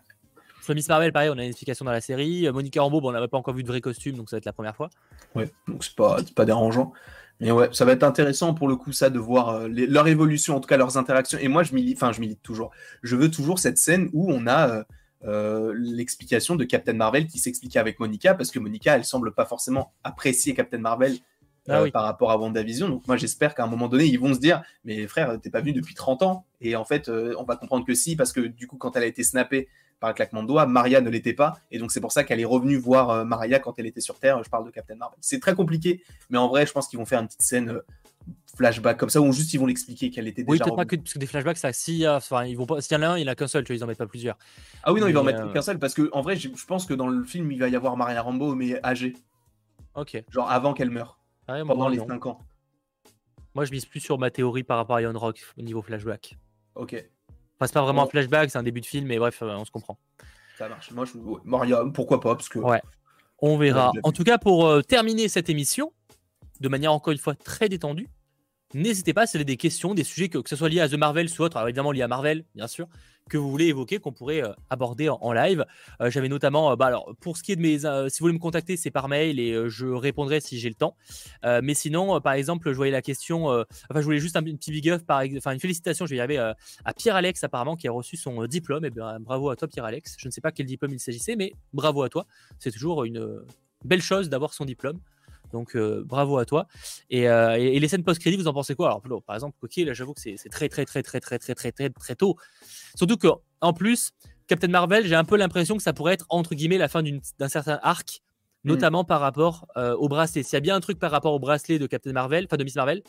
Miss 0.68 0.88
Marvel, 0.88 1.12
pareil, 1.12 1.30
on 1.30 1.38
a 1.38 1.42
une 1.42 1.50
explication 1.50 1.84
dans 1.84 1.92
la 1.92 2.00
série. 2.00 2.48
Monica 2.52 2.80
Rambeau, 2.80 3.00
bon, 3.00 3.08
on 3.08 3.12
n'avait 3.12 3.28
pas 3.28 3.38
encore 3.38 3.54
vu 3.54 3.62
de 3.62 3.68
vrai 3.68 3.80
costume, 3.80 4.16
donc 4.16 4.30
ça 4.30 4.36
va 4.36 4.38
être 4.38 4.44
la 4.44 4.52
première 4.52 4.76
fois. 4.76 4.90
Ouais, 5.34 5.50
donc 5.66 5.82
c'est 5.82 5.96
pas, 5.96 6.18
pas 6.34 6.44
dérangeant. 6.44 6.92
Mais 7.40 7.50
ouais, 7.50 7.70
ça 7.72 7.86
va 7.86 7.92
être 7.92 8.02
intéressant 8.02 8.52
pour 8.52 8.68
le 8.68 8.76
coup, 8.76 8.92
ça, 8.92 9.08
de 9.08 9.18
voir 9.18 9.48
euh, 9.48 9.68
leur 9.68 10.06
évolution, 10.08 10.56
en 10.56 10.60
tout 10.60 10.68
cas 10.68 10.76
leurs 10.76 10.98
interactions. 10.98 11.38
Et 11.38 11.48
moi, 11.48 11.62
je 11.62 11.74
milite, 11.74 11.96
enfin, 11.96 12.12
je 12.12 12.20
milite 12.20 12.42
toujours. 12.42 12.70
Je 13.02 13.16
veux 13.16 13.30
toujours 13.30 13.58
cette 13.58 13.78
scène 13.78 14.10
où 14.12 14.30
on 14.30 14.46
a 14.46 14.68
euh, 14.68 14.84
euh, 15.24 15.74
l'explication 15.76 16.54
de 16.54 16.64
Captain 16.64 16.92
Marvel 16.92 17.26
qui 17.26 17.38
s'expliquait 17.38 17.78
avec 17.78 17.98
Monica, 17.98 18.34
parce 18.34 18.50
que 18.50 18.58
Monica, 18.58 18.94
elle 18.94 19.06
semble 19.06 19.32
pas 19.32 19.46
forcément 19.46 19.94
apprécier 20.04 20.54
Captain 20.54 20.78
Marvel 20.78 21.16
ah 21.68 21.84
par 21.92 22.04
rapport 22.04 22.30
à 22.30 22.36
WandaVision. 22.36 22.90
Donc 22.90 23.06
moi, 23.06 23.16
j'espère 23.16 23.54
qu'à 23.54 23.64
un 23.64 23.68
moment 23.68 23.88
donné, 23.88 24.04
ils 24.04 24.18
vont 24.18 24.34
se 24.34 24.40
dire, 24.40 24.62
mais 24.84 25.06
frère, 25.06 25.38
t'es 25.40 25.50
pas 25.50 25.60
venu 25.60 25.72
depuis 25.72 25.94
30 25.94 26.22
ans. 26.22 26.44
Et 26.60 26.76
en 26.76 26.84
fait, 26.84 27.08
on 27.08 27.44
va 27.44 27.56
comprendre 27.56 27.86
que 27.86 27.94
si, 27.94 28.16
parce 28.16 28.32
que 28.32 28.40
du 28.40 28.66
coup, 28.66 28.76
quand 28.76 28.96
elle 28.96 29.04
a 29.04 29.06
été 29.06 29.22
snappée 29.22 29.68
par 30.00 30.10
un 30.10 30.12
claquement 30.12 30.42
de 30.42 30.48
doigts. 30.48 30.66
Maria 30.66 31.00
ne 31.00 31.10
l'était 31.10 31.34
pas, 31.34 31.58
et 31.70 31.78
donc 31.78 31.92
c'est 31.92 32.00
pour 32.00 32.12
ça 32.12 32.24
qu'elle 32.24 32.40
est 32.40 32.44
revenue 32.44 32.76
voir 32.76 33.10
euh, 33.10 33.24
Maria 33.24 33.58
quand 33.58 33.78
elle 33.78 33.86
était 33.86 34.00
sur 34.00 34.18
Terre. 34.18 34.42
Je 34.42 34.50
parle 34.50 34.64
de 34.64 34.70
Captain 34.70 34.96
Marvel. 34.96 35.18
C'est 35.20 35.40
très 35.40 35.54
compliqué, 35.54 36.02
mais 36.30 36.38
en 36.38 36.48
vrai, 36.48 36.66
je 36.66 36.72
pense 36.72 36.88
qu'ils 36.88 36.98
vont 36.98 37.06
faire 37.06 37.20
une 37.20 37.26
petite 37.26 37.42
scène 37.42 37.68
euh, 37.68 37.80
flashback 38.56 38.96
comme 38.96 39.10
ça, 39.10 39.20
ou 39.20 39.32
juste 39.32 39.52
ils 39.54 39.58
vont 39.58 39.66
l'expliquer 39.66 40.10
qu'elle 40.10 40.26
était 40.26 40.42
déjà. 40.42 40.52
Oui, 40.52 40.58
peut-être 40.58 40.76
pas 40.76 40.84
que, 40.84 40.96
parce 40.96 41.12
que 41.12 41.18
des 41.18 41.26
flashbacks, 41.26 41.58
ça, 41.58 41.72
si, 41.72 42.06
enfin, 42.08 42.44
ils 42.44 42.56
vont 42.56 42.66
pas, 42.66 42.80
s'il 42.80 42.96
y 42.96 43.00
en 43.00 43.02
a 43.02 43.08
un, 43.08 43.18
il 43.18 43.28
en 43.28 43.32
a 43.32 43.34
qu'un 43.34 43.48
seul, 43.48 43.64
tu 43.64 43.72
vois, 43.72 43.78
ils 43.78 43.84
en 43.84 43.86
mettent 43.86 43.98
pas 43.98 44.06
plusieurs. 44.06 44.36
Ah 44.82 44.92
oui, 44.92 45.00
non, 45.00 45.06
ils 45.06 45.14
vont 45.14 45.20
en 45.20 45.24
mettre 45.24 45.42
euh, 45.42 45.52
qu'un 45.52 45.62
seul, 45.62 45.78
parce 45.78 45.94
que 45.94 46.08
en 46.12 46.22
vrai, 46.22 46.36
je 46.36 46.48
pense 46.66 46.86
que 46.86 46.94
dans 46.94 47.08
le 47.08 47.22
film, 47.22 47.52
il 47.52 47.58
va 47.58 47.68
y 47.68 47.76
avoir 47.76 47.96
Maria 47.96 48.22
Rambo, 48.22 48.54
mais 48.54 48.82
âgée. 48.84 49.14
Ok. 49.94 50.22
Genre 50.30 50.50
avant 50.50 50.72
qu'elle 50.72 50.90
meure. 50.90 51.18
Ah 51.48 51.62
pendant 51.66 51.88
les 51.88 51.98
5 51.98 52.26
ans. 52.26 52.38
Moi, 53.54 53.64
je 53.64 53.72
mise 53.72 53.84
plus 53.84 54.00
sur 54.00 54.18
ma 54.18 54.30
théorie 54.30 54.62
par 54.62 54.76
rapport 54.76 54.96
à 54.96 55.02
Iron 55.02 55.18
Rock 55.18 55.44
au 55.58 55.62
niveau 55.62 55.82
flashback. 55.82 56.36
Ok. 56.76 57.04
Enfin, 57.60 57.66
c'est 57.66 57.74
pas 57.74 57.82
vraiment 57.82 58.04
un 58.04 58.06
flashback, 58.06 58.50
c'est 58.50 58.58
un 58.58 58.62
début 58.62 58.80
de 58.80 58.86
film, 58.86 59.06
mais 59.06 59.18
bref, 59.18 59.42
on 59.42 59.64
se 59.64 59.70
comprend. 59.70 59.98
Ça 60.56 60.68
marche. 60.68 60.90
Moi, 60.92 61.04
je... 61.04 61.12
Maria, 61.44 61.84
pourquoi 61.92 62.20
pas 62.20 62.34
parce 62.34 62.48
que... 62.48 62.58
Ouais. 62.58 62.80
On 63.38 63.58
verra. 63.58 63.92
En 64.02 64.12
tout 64.12 64.24
cas, 64.24 64.38
pour 64.38 64.66
euh, 64.66 64.82
terminer 64.82 65.28
cette 65.28 65.48
émission, 65.48 65.92
de 66.60 66.68
manière 66.68 66.92
encore 66.92 67.12
une 67.12 67.18
fois 67.18 67.34
très 67.34 67.68
détendue, 67.68 68.08
N'hésitez 68.72 69.12
pas, 69.12 69.26
si 69.26 69.32
vous 69.32 69.38
avez 69.38 69.44
des 69.44 69.56
questions, 69.56 69.94
des 69.94 70.04
sujets, 70.04 70.28
que, 70.28 70.38
que 70.38 70.48
ce 70.48 70.54
soit 70.54 70.68
lié 70.68 70.80
à 70.80 70.88
The 70.88 70.94
Marvel 70.94 71.28
ou 71.38 71.42
autre, 71.42 71.56
alors 71.56 71.68
évidemment 71.68 71.90
lié 71.90 72.02
à 72.02 72.08
Marvel, 72.08 72.44
bien 72.54 72.68
sûr, 72.68 72.86
que 73.28 73.38
vous 73.38 73.50
voulez 73.50 73.66
évoquer, 73.66 73.98
qu'on 73.98 74.12
pourrait 74.12 74.42
euh, 74.42 74.52
aborder 74.70 75.08
en, 75.08 75.32
live. 75.32 75.64
Euh, 76.00 76.10
j'avais 76.10 76.28
notamment, 76.28 76.72
euh, 76.72 76.76
bah, 76.76 76.86
alors, 76.86 77.14
pour 77.20 77.36
ce 77.36 77.42
qui 77.42 77.52
est 77.52 77.56
de 77.56 77.60
mes. 77.60 77.78
si 77.78 78.18
vous 78.18 78.24
voulez 78.24 78.34
me 78.34 78.38
contacter, 78.38 78.76
c'est 78.76 78.90
par 78.90 79.08
mail 79.08 79.38
et 79.38 79.68
je 79.68 79.86
répondrai 79.86 80.40
si 80.40 80.58
j'ai 80.58 80.68
le 80.68 80.74
temps. 80.74 80.96
mais 81.44 81.74
sinon, 81.74 82.20
par 82.20 82.34
exemple, 82.34 82.70
je 82.70 82.76
voyais 82.76 82.92
la 82.92 83.02
question. 83.02 83.46
enfin, 83.46 83.66
je 83.96 84.02
voulais 84.02 84.18
juste 84.18 84.36
un, 84.36 84.42
petit 84.42 84.72
big 84.72 84.90
up, 84.90 85.04
par, 85.06 85.22
enfin, 85.36 85.52
une 85.52 85.60
félicitation, 85.60 86.06
je 86.06 86.10
vais 86.10 86.16
y 86.16 86.20
arriver 86.20 86.38
à 86.38 86.94
Pierre-Alex, 86.94 87.44
apparemment, 87.44 87.76
qui 87.76 87.88
a 87.88 87.92
reçu 87.92 88.16
son 88.16 88.44
diplôme. 88.46 88.84
Et 88.84 88.88
eh 88.88 88.90
bien, 88.90 89.18
bravo 89.20 89.50
à 89.50 89.56
toi, 89.56 89.68
Pierre-Alex. 89.68 90.16
Je 90.18 90.26
ne 90.26 90.32
sais 90.32 90.40
pas 90.40 90.52
quel 90.52 90.66
diplôme 90.66 90.92
il 90.92 91.00
s'agissait, 91.00 91.36
mais 91.36 91.52
bravo 91.72 92.02
à 92.02 92.08
toi. 92.08 92.26
C'est 92.58 92.70
toujours 92.70 93.04
une 93.04 93.44
belle 93.84 94.02
chose 94.02 94.28
d'avoir 94.28 94.52
son 94.52 94.64
diplôme. 94.64 94.98
Donc 95.52 95.76
euh, 95.76 96.02
bravo 96.04 96.38
à 96.38 96.44
toi. 96.44 96.66
Euh, 97.12 97.54
et, 97.54 97.78
les 97.78 97.88
scènes 97.88 98.04
post-crédit, 98.04 98.36
vous 98.36 98.48
en 98.48 98.52
pensez 98.52 98.74
quoi? 98.74 99.00
Alors 99.04 99.22
par 99.22 99.36
exemple, 99.36 99.56
ok, 99.62 99.76
là 99.78 99.92
j'avoue 99.92 100.14
que 100.14 100.20
c'est 100.20 100.36
très 100.50 100.68
très 100.68 100.84
très 100.84 101.02
très 101.02 101.20
très 101.20 101.38
très 101.38 101.54
très 101.54 101.72
très 101.72 101.90
très 101.90 102.14
tôt. 102.14 102.36
Surtout 102.94 103.16
que 103.16 103.28
en 103.60 103.72
plus, 103.72 104.12
Captain 104.46 104.68
Marvel, 104.68 105.06
j'ai 105.06 105.14
un 105.14 105.24
peu 105.24 105.36
l'impression 105.36 105.76
que 105.76 105.82
ça 105.82 105.92
pourrait 105.92 106.14
être 106.14 106.26
entre 106.28 106.54
guillemets 106.54 106.78
la 106.78 106.88
fin 106.88 107.02
d'un 107.02 107.48
certain 107.48 107.78
arc, 107.82 108.20
mm. 108.64 108.68
notamment 108.68 109.04
par 109.04 109.20
rapport 109.20 109.66
euh, 109.76 109.94
au 109.96 110.08
bracelet. 110.08 110.42
S'il 110.42 110.54
y 110.54 110.56
a 110.56 110.60
bien 110.60 110.76
un 110.76 110.80
truc 110.80 110.98
par 110.98 111.10
rapport 111.10 111.32
au 111.32 111.38
bracelet 111.38 111.78
de 111.78 111.86
Captain 111.86 112.12
Marvel, 112.12 112.46
enfin 112.46 112.56
de 112.56 112.64
Miss 112.64 112.76
Marvel, 112.76 113.02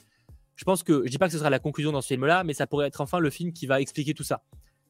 je 0.56 0.64
pense 0.64 0.84
que 0.84 1.04
je 1.06 1.10
dis 1.10 1.18
pas 1.18 1.28
que 1.28 1.34
ce 1.34 1.40
sera 1.40 1.50
la 1.50 1.60
conclusion 1.60 1.92
dans 1.92 2.02
ce 2.02 2.08
film-là, 2.08 2.44
mais 2.44 2.54
ça 2.54 2.68
pourrait 2.68 2.88
être 2.88 3.02
enfin 3.02 3.20
le 3.20 3.30
film 3.30 3.54
qui 3.54 3.66
va 3.66 3.82
expliquer 3.82 4.14
tout 4.14 4.24
ça. 4.24 4.44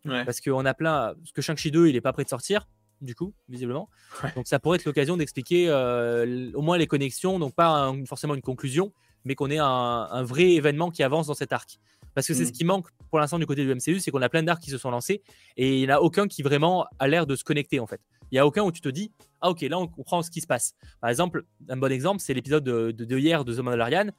Parce 0.03 0.41
qu'on 0.41 0.65
a 0.65 0.73
plein, 0.73 1.13
parce 1.13 1.31
que 1.31 1.43
Shang-Chi 1.43 1.69
2, 1.69 1.87
il 1.87 1.95
est 1.95 2.01
pas 2.01 2.11
prêt 2.11 2.23
de 2.23 2.29
sortir 2.29 2.67
du 3.01 3.15
coup, 3.15 3.33
visiblement. 3.49 3.89
Donc 4.35 4.47
ça 4.47 4.59
pourrait 4.59 4.77
être 4.77 4.85
l'occasion 4.85 5.17
d'expliquer 5.17 5.67
euh, 5.69 6.51
au 6.53 6.61
moins 6.61 6.77
les 6.77 6.87
connexions, 6.87 7.39
donc 7.39 7.55
pas 7.55 7.93
forcément 8.07 8.35
une 8.35 8.41
conclusion, 8.41 8.93
mais 9.25 9.35
qu'on 9.35 9.49
ait 9.49 9.59
un, 9.59 10.23
vrai 10.23 10.51
événement 10.51 10.91
qui 10.91 11.03
avance 11.03 11.27
dans 11.27 11.33
cet 11.33 11.51
arc. 11.51 11.79
Parce 12.13 12.27
que 12.27 12.33
c'est 12.33 12.45
ce 12.45 12.49
mm. 12.49 12.53
qui 12.53 12.65
manque 12.65 12.87
pour 13.09 13.19
l'instant 13.19 13.39
du 13.39 13.45
côté 13.45 13.65
du 13.65 13.73
MCU, 13.73 13.99
c'est 13.99 14.11
qu'on 14.11 14.21
a 14.21 14.29
plein 14.29 14.43
d'arcs 14.43 14.61
qui 14.61 14.69
se 14.69 14.77
sont 14.77 14.91
lancés 14.91 15.23
et 15.57 15.79
il 15.79 15.85
n'y 15.87 15.91
en 15.91 15.95
a 15.95 15.99
aucun 15.99 16.27
qui 16.27 16.43
vraiment 16.43 16.85
a 16.99 17.07
l'air 17.07 17.25
de 17.25 17.35
se 17.35 17.43
connecter 17.43 17.79
en 17.79 17.87
fait. 17.87 18.01
Il 18.31 18.35
n'y 18.35 18.39
a 18.39 18.45
aucun 18.45 18.63
où 18.63 18.71
tu 18.71 18.81
te 18.81 18.89
dis, 18.89 19.11
ah 19.41 19.49
ok, 19.49 19.61
là 19.61 19.79
on 19.79 19.87
comprend 19.87 20.21
ce 20.21 20.29
qui 20.29 20.41
se 20.41 20.47
passe. 20.47 20.73
Par 20.99 21.09
exemple, 21.09 21.43
un 21.69 21.77
bon 21.77 21.91
exemple, 21.91 22.21
c'est 22.21 22.33
l'épisode 22.33 22.63
de, 22.63 22.91
de, 22.91 23.17
hier 23.17 23.45
de 23.45 23.53
The 23.53 23.59
Mandalorian, 23.59 24.09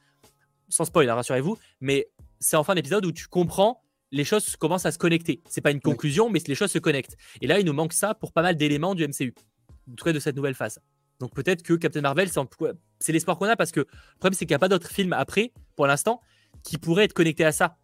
sans 0.69 0.85
spoil, 0.85 1.09
hein, 1.09 1.15
rassurez-vous, 1.15 1.57
mais 1.81 2.09
c'est 2.39 2.57
enfin 2.57 2.73
l'épisode 2.73 3.05
où 3.05 3.11
tu 3.11 3.27
comprends 3.27 3.82
les 4.13 4.23
choses 4.23 4.55
commencent 4.55 4.85
à 4.85 4.91
se 4.91 4.97
connecter. 4.97 5.41
C'est 5.49 5.61
pas 5.61 5.71
une 5.71 5.81
conclusion, 5.81 6.29
mais 6.29 6.39
les 6.47 6.55
choses 6.55 6.71
se 6.71 6.79
connectent. 6.79 7.17
Et 7.41 7.47
là, 7.47 7.59
il 7.59 7.65
nous 7.65 7.73
manque 7.73 7.93
ça 7.93 8.13
pour 8.13 8.31
pas 8.31 8.43
mal 8.43 8.55
d'éléments 8.55 8.95
du 8.95 9.05
MCU, 9.05 9.33
en 9.91 9.95
tout 9.95 10.05
cas 10.05 10.13
de 10.13 10.19
cette 10.19 10.35
nouvelle 10.35 10.53
phase. 10.53 10.79
Donc 11.19 11.33
peut-être 11.33 11.63
que 11.63 11.73
Captain 11.73 12.01
Marvel, 12.01 12.29
c'est 12.99 13.11
l'espoir 13.11 13.37
qu'on 13.37 13.47
a 13.47 13.55
parce 13.55 13.71
que 13.71 13.81
le 13.81 13.87
problème, 14.19 14.33
c'est 14.33 14.45
qu'il 14.45 14.53
n'y 14.53 14.55
a 14.55 14.59
pas 14.59 14.69
d'autres 14.69 14.89
films 14.89 15.13
après, 15.13 15.51
pour 15.75 15.87
l'instant, 15.87 16.21
qui 16.63 16.77
pourraient 16.77 17.05
être 17.05 17.13
connectés 17.13 17.45
à 17.45 17.51
ça. 17.51 17.75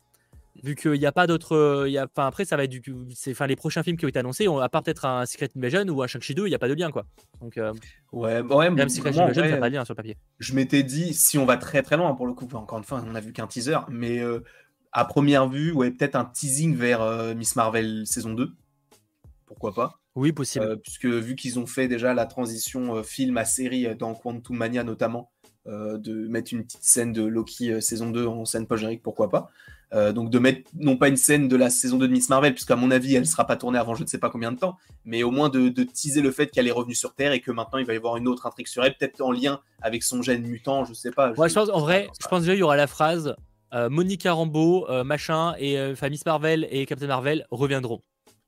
Vu 0.62 0.76
qu'il 0.76 0.94
n'y 0.94 1.06
a 1.06 1.12
pas 1.14 1.26
d'autres. 1.26 1.88
Enfin, 1.88 2.28
après, 2.28 2.44
ça 2.44 2.58
va 2.58 2.66
être 2.66 2.70
du. 2.70 2.84
Enfin, 3.30 3.48
les 3.48 3.56
prochains 3.56 3.82
films 3.82 3.96
qui 3.96 4.06
ont 4.06 4.10
été 4.10 4.20
annoncés, 4.20 4.46
à 4.48 4.68
part 4.68 4.84
peut-être 4.84 5.06
un 5.06 5.26
Secret 5.26 5.50
Invasion 5.56 5.86
ou 5.88 6.04
un 6.04 6.08
Shang-Chi 6.08 6.36
2, 6.36 6.48
il 6.48 6.50
n'y 6.50 6.56
a 6.56 6.60
pas 6.60 6.68
de 6.68 6.74
lien, 6.74 6.92
quoi. 6.92 7.06
Donc, 7.40 7.58
euh, 7.58 7.74
ouais, 8.12 8.42
ouais, 8.42 8.70
même 8.70 8.90
Secret 8.90 9.18
Invasion, 9.18 9.44
il 9.46 9.52
n'y 9.52 9.54
a 9.54 9.58
pas 9.58 9.70
de 9.70 9.76
lien 9.76 9.86
sur 9.86 9.94
le 9.94 9.98
papier. 9.98 10.18
Je 10.40 10.54
m'étais 10.54 10.84
dit, 10.84 11.14
si 11.14 11.38
on 11.38 11.46
va 11.46 11.56
très 11.56 11.82
très 11.82 11.96
loin, 11.96 12.14
pour 12.14 12.28
le 12.28 12.34
coup, 12.34 12.48
encore 12.56 12.78
une 12.78 12.84
fois, 12.84 13.02
on 13.08 13.16
a 13.16 13.22
vu 13.22 13.32
qu'un 13.32 13.48
teaser, 13.48 13.78
mais 13.88 14.20
euh, 14.20 14.44
à 14.92 15.06
première 15.06 15.48
vue, 15.48 15.72
ouais, 15.72 15.92
peut-être 15.92 16.16
un 16.16 16.26
teasing 16.26 16.76
vers 16.76 17.02
euh, 17.02 17.34
Miss 17.36 17.56
Marvel 17.56 18.04
saison 18.06 18.34
2. 18.34 18.52
Pourquoi 19.46 19.74
pas 19.74 20.00
Oui, 20.16 20.32
possible. 20.32 20.66
Euh, 20.66 20.76
puisque 20.76 21.06
vu 21.06 21.36
qu'ils 21.36 21.60
ont 21.60 21.68
fait 21.68 21.88
déjà 21.88 22.14
la 22.14 22.26
transition 22.26 22.96
euh, 22.96 23.04
film 23.04 23.38
à 23.38 23.46
série 23.46 23.96
dans 23.96 24.14
Quantum 24.14 24.58
Mania 24.58 24.84
notamment, 24.84 25.32
de 25.66 26.28
mettre 26.28 26.52
une 26.52 26.64
petite 26.64 26.84
scène 26.84 27.14
de 27.14 27.22
Loki 27.22 27.80
saison 27.80 28.10
2 28.10 28.26
en 28.26 28.44
scène 28.46 28.66
post-générique, 28.66 29.04
pourquoi 29.04 29.30
pas 29.30 29.52
donc 30.14 30.32
de 30.32 30.40
mettre 30.40 30.70
non 30.74 30.98
pas 30.98 31.10
une 31.10 31.18
scène 31.18 31.48
de 31.48 31.56
la 31.56 31.70
saison 31.70 31.98
2 31.98 32.08
de 32.08 32.14
Miss 32.14 32.30
Marvel, 32.30 32.54
puisqu'à 32.54 32.76
mon 32.76 32.90
avis 32.90 33.14
elle 33.14 33.22
ne 33.22 33.28
sera 33.28 33.46
pas 33.46 33.56
tournée 33.56 33.78
avant 33.78 33.94
je 33.94 34.02
ne 34.02 34.08
sais 34.08 34.18
pas 34.18 34.32
combien 34.32 34.52
de 34.52 34.58
temps, 34.58 34.78
mais 35.06 35.22
au 35.22 35.30
moins 35.30 35.50
de, 35.50 35.70
teaser 35.84 36.22
le 36.22 36.32
fait 36.32 36.48
qu'elle 36.48 36.68
est 36.68 36.72
revenue 36.72 36.96
sur 36.96 37.14
Terre 37.14 37.34
et 37.34 37.40
que 37.40 37.52
maintenant 37.52 37.78
il 37.78 37.86
va 37.86 37.94
y 37.94 37.98
avoir 37.98 38.18
une 38.18 38.28
autre 38.28 38.48
intrigue 38.48 38.68
sur 38.68 38.84
elle, 38.84 38.98
peut-être 38.98 39.22
en 39.22 39.32
lien 39.32 39.62
avec 39.82 40.02
son 40.02 40.24
gène 40.24 40.42
mutant, 40.42 40.86
je 40.86 40.94
sais 40.94 41.12
pas. 41.12 41.34
Je, 41.34 41.54
pense 41.54 41.70
en 41.70 41.80
vrai, 41.82 42.08
je 42.20 42.28
pense 42.28 42.42
déjà 42.42 42.56
il 42.56 42.60
y 42.60 42.64
aura 42.64 42.78
la 42.78 42.88
phrase 42.88 43.36
euh, 43.74 43.90
Monica 43.90 44.34
Rambeau, 44.34 44.90
euh, 44.90 45.04
machin, 45.04 45.54
et 45.58 45.78
euh, 45.78 45.96
Miss 46.10 46.26
Marvel 46.26 46.68
et 46.72 46.86
Captain 46.86 47.08
Marvel 47.08 47.46
reviendront. 47.52 48.02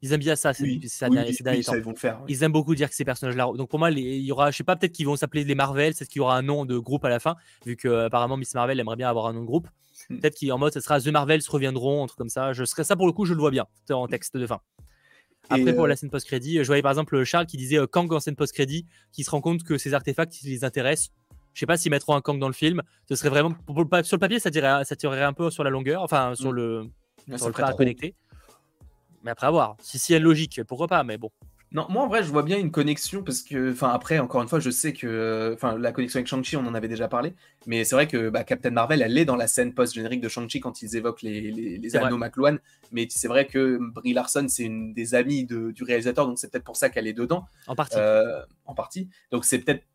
Ils 0.04 0.14
aiment 0.14 0.20
bien 0.20 0.36
ça, 0.36 0.52
c'est 0.54 0.80
ça, 0.88 1.10
ils 1.10 1.82
vont 1.84 1.96
faire. 1.96 2.22
Ils 2.28 2.42
aiment 2.42 2.52
beaucoup 2.52 2.74
dire 2.74 2.90
que 2.90 2.96
ces 2.96 3.06
personnages-là. 3.06 3.52
Donc 3.56 3.70
pour 3.70 3.78
moi, 3.78 3.92
il 3.92 4.00
y 4.00 4.32
aura, 4.32 4.50
je 4.50 4.58
sais 4.58 4.64
pas, 4.64 4.76
peut-être 4.76 4.94
qu'ils 4.94 5.06
vont 5.06 5.16
s'appeler 5.16 5.44
les 5.44 5.54
Marvel, 5.54 5.94
c'est 5.94 6.06
ce 6.06 6.10
qu'il 6.10 6.22
y 6.22 6.24
aura 6.24 6.36
un 6.36 6.42
nom 6.42 6.66
de 6.66 6.76
groupe 6.80 7.06
à 7.06 7.10
la 7.10 7.20
fin, 7.20 7.36
vu 7.68 7.76
que 7.76 8.06
apparemment 8.06 8.36
Miss 8.36 8.56
Marvel 8.56 8.80
aimerait 8.80 8.96
bien 8.96 9.10
avoir 9.10 9.28
un 9.28 9.34
nom 9.34 9.42
de 9.42 9.46
groupe. 9.46 9.68
Hmm. 10.10 10.18
Peut-être 10.18 10.40
qu'en 10.40 10.58
mode, 10.58 10.74
ça 10.74 10.82
sera 10.82 11.00
The 11.00 11.10
Marvels 11.10 11.42
reviendront, 11.48 12.04
un 12.04 12.08
truc 12.08 12.18
comme 12.18 12.30
ça. 12.30 12.52
Je 12.54 12.64
serais 12.66 12.84
ça 12.84 12.96
pour 12.96 13.06
le 13.06 13.14
coup, 13.14 13.26
je 13.26 13.36
le 13.36 13.40
vois 13.40 13.52
bien 13.52 13.68
en 13.92 14.08
texte 14.08 14.36
de 14.38 14.48
fin. 14.48 14.60
Après, 15.50 15.76
pour 15.76 15.86
la 15.86 15.96
scène 15.96 16.10
post-crédit, 16.10 16.60
je 16.60 16.68
voyais 16.68 16.82
par 16.82 16.92
exemple 16.92 17.24
Charles 17.24 17.46
qui 17.46 17.58
disait 17.58 17.78
Kang 17.92 18.12
en 18.12 18.20
scène 18.20 18.36
post-crédit, 18.36 18.88
qui 19.12 19.24
se 19.24 19.30
rend 19.30 19.42
compte 19.42 19.64
que 19.64 19.78
ces 19.78 19.94
artefacts, 19.94 20.42
ils 20.42 20.50
les 20.50 20.64
intéressent. 20.64 21.12
Je 21.54 21.60
sais 21.60 21.66
pas 21.66 21.78
s'ils 21.78 21.92
mettront 21.92 22.16
un 22.16 22.22
Kang 22.22 22.40
dans 22.40 22.48
le 22.48 22.54
film. 22.54 22.82
Ce 23.10 23.16
serait 23.16 23.30
vraiment 23.30 23.56
sur 24.04 24.16
le 24.16 24.20
papier, 24.20 24.40
ça 24.40 24.52
tirerait, 24.52 24.86
ça 24.86 24.96
tirerait 24.96 25.24
un 25.24 25.34
peu 25.34 25.50
sur 25.50 25.64
la 25.64 25.70
longueur, 25.70 26.02
enfin 26.02 26.34
sur 26.36 26.52
mm. 26.52 26.56
le, 26.56 26.84
sur 27.36 27.50
le 27.50 27.64
à 27.64 27.74
connecter. 27.74 28.16
Mais 29.24 29.32
après, 29.32 29.48
à 29.48 29.52
voir. 29.52 29.76
Si 29.82 30.00
c'est 30.00 30.18
une 30.18 30.24
logique, 30.24 30.62
pourquoi 30.64 30.88
pas 30.88 31.04
Mais 31.04 31.18
bon. 31.18 31.30
Non, 31.74 31.86
moi 31.88 32.04
en 32.04 32.08
vrai, 32.08 32.22
je 32.22 32.30
vois 32.30 32.44
bien 32.44 32.58
une 32.58 32.70
connexion 32.70 33.24
parce 33.24 33.44
que, 33.44 33.72
enfin, 33.72 33.92
après, 33.92 34.20
encore 34.20 34.42
une 34.42 34.50
fois, 34.50 34.60
je 34.60 34.70
sais 34.70 34.92
que, 34.92 35.54
enfin, 35.54 35.78
la 35.78 35.94
connexion 35.94 36.18
avec 36.18 36.28
Shang-Chi, 36.28 36.58
on 36.58 36.66
en 36.66 36.74
avait 36.74 36.90
déjà 36.90 37.08
parlé, 37.08 37.34
mais 37.66 37.86
c'est 37.86 37.96
vrai 37.96 38.08
que 38.08 38.30
bah, 38.30 38.44
Captain 38.44 38.72
Marvel, 38.72 39.02
elle 39.02 39.18
est 39.18 39.24
dans 39.24 39.38
la 39.38 39.48
scène 39.48 39.74
post-générique 39.74 40.20
de 40.20 40.28
Shang-Chi 40.28 40.60
quand 40.60 40.82
ils 40.82 40.98
évoquent 40.98 41.22
les, 41.22 41.50
les, 41.50 41.78
les 41.78 41.96
anneaux 41.96 42.18
McLuhan, 42.18 42.58
mais 42.92 43.08
c'est 43.10 43.30
vrai 43.30 43.48
que 43.48 43.80
Brie 43.80 44.12
Larson, 44.12 44.48
c'est 44.50 44.64
une 44.64 44.94
des 44.94 45.16
amies 45.16 45.46
de, 45.46 45.72
du 45.72 45.84
réalisateur, 45.84 46.28
donc 46.28 46.40
c'est 46.40 46.52
peut-être 46.52 46.66
pour 46.66 46.76
ça 46.76 46.90
qu'elle 46.90 47.08
est 47.08 47.14
dedans. 47.14 47.46
En 47.68 47.76
partie. 47.76 47.96
Euh, 47.98 48.42
en 48.66 48.74
partie. 48.74 49.08
Donc 49.32 49.46
c'est 49.46 49.60
peut-être 49.60 49.86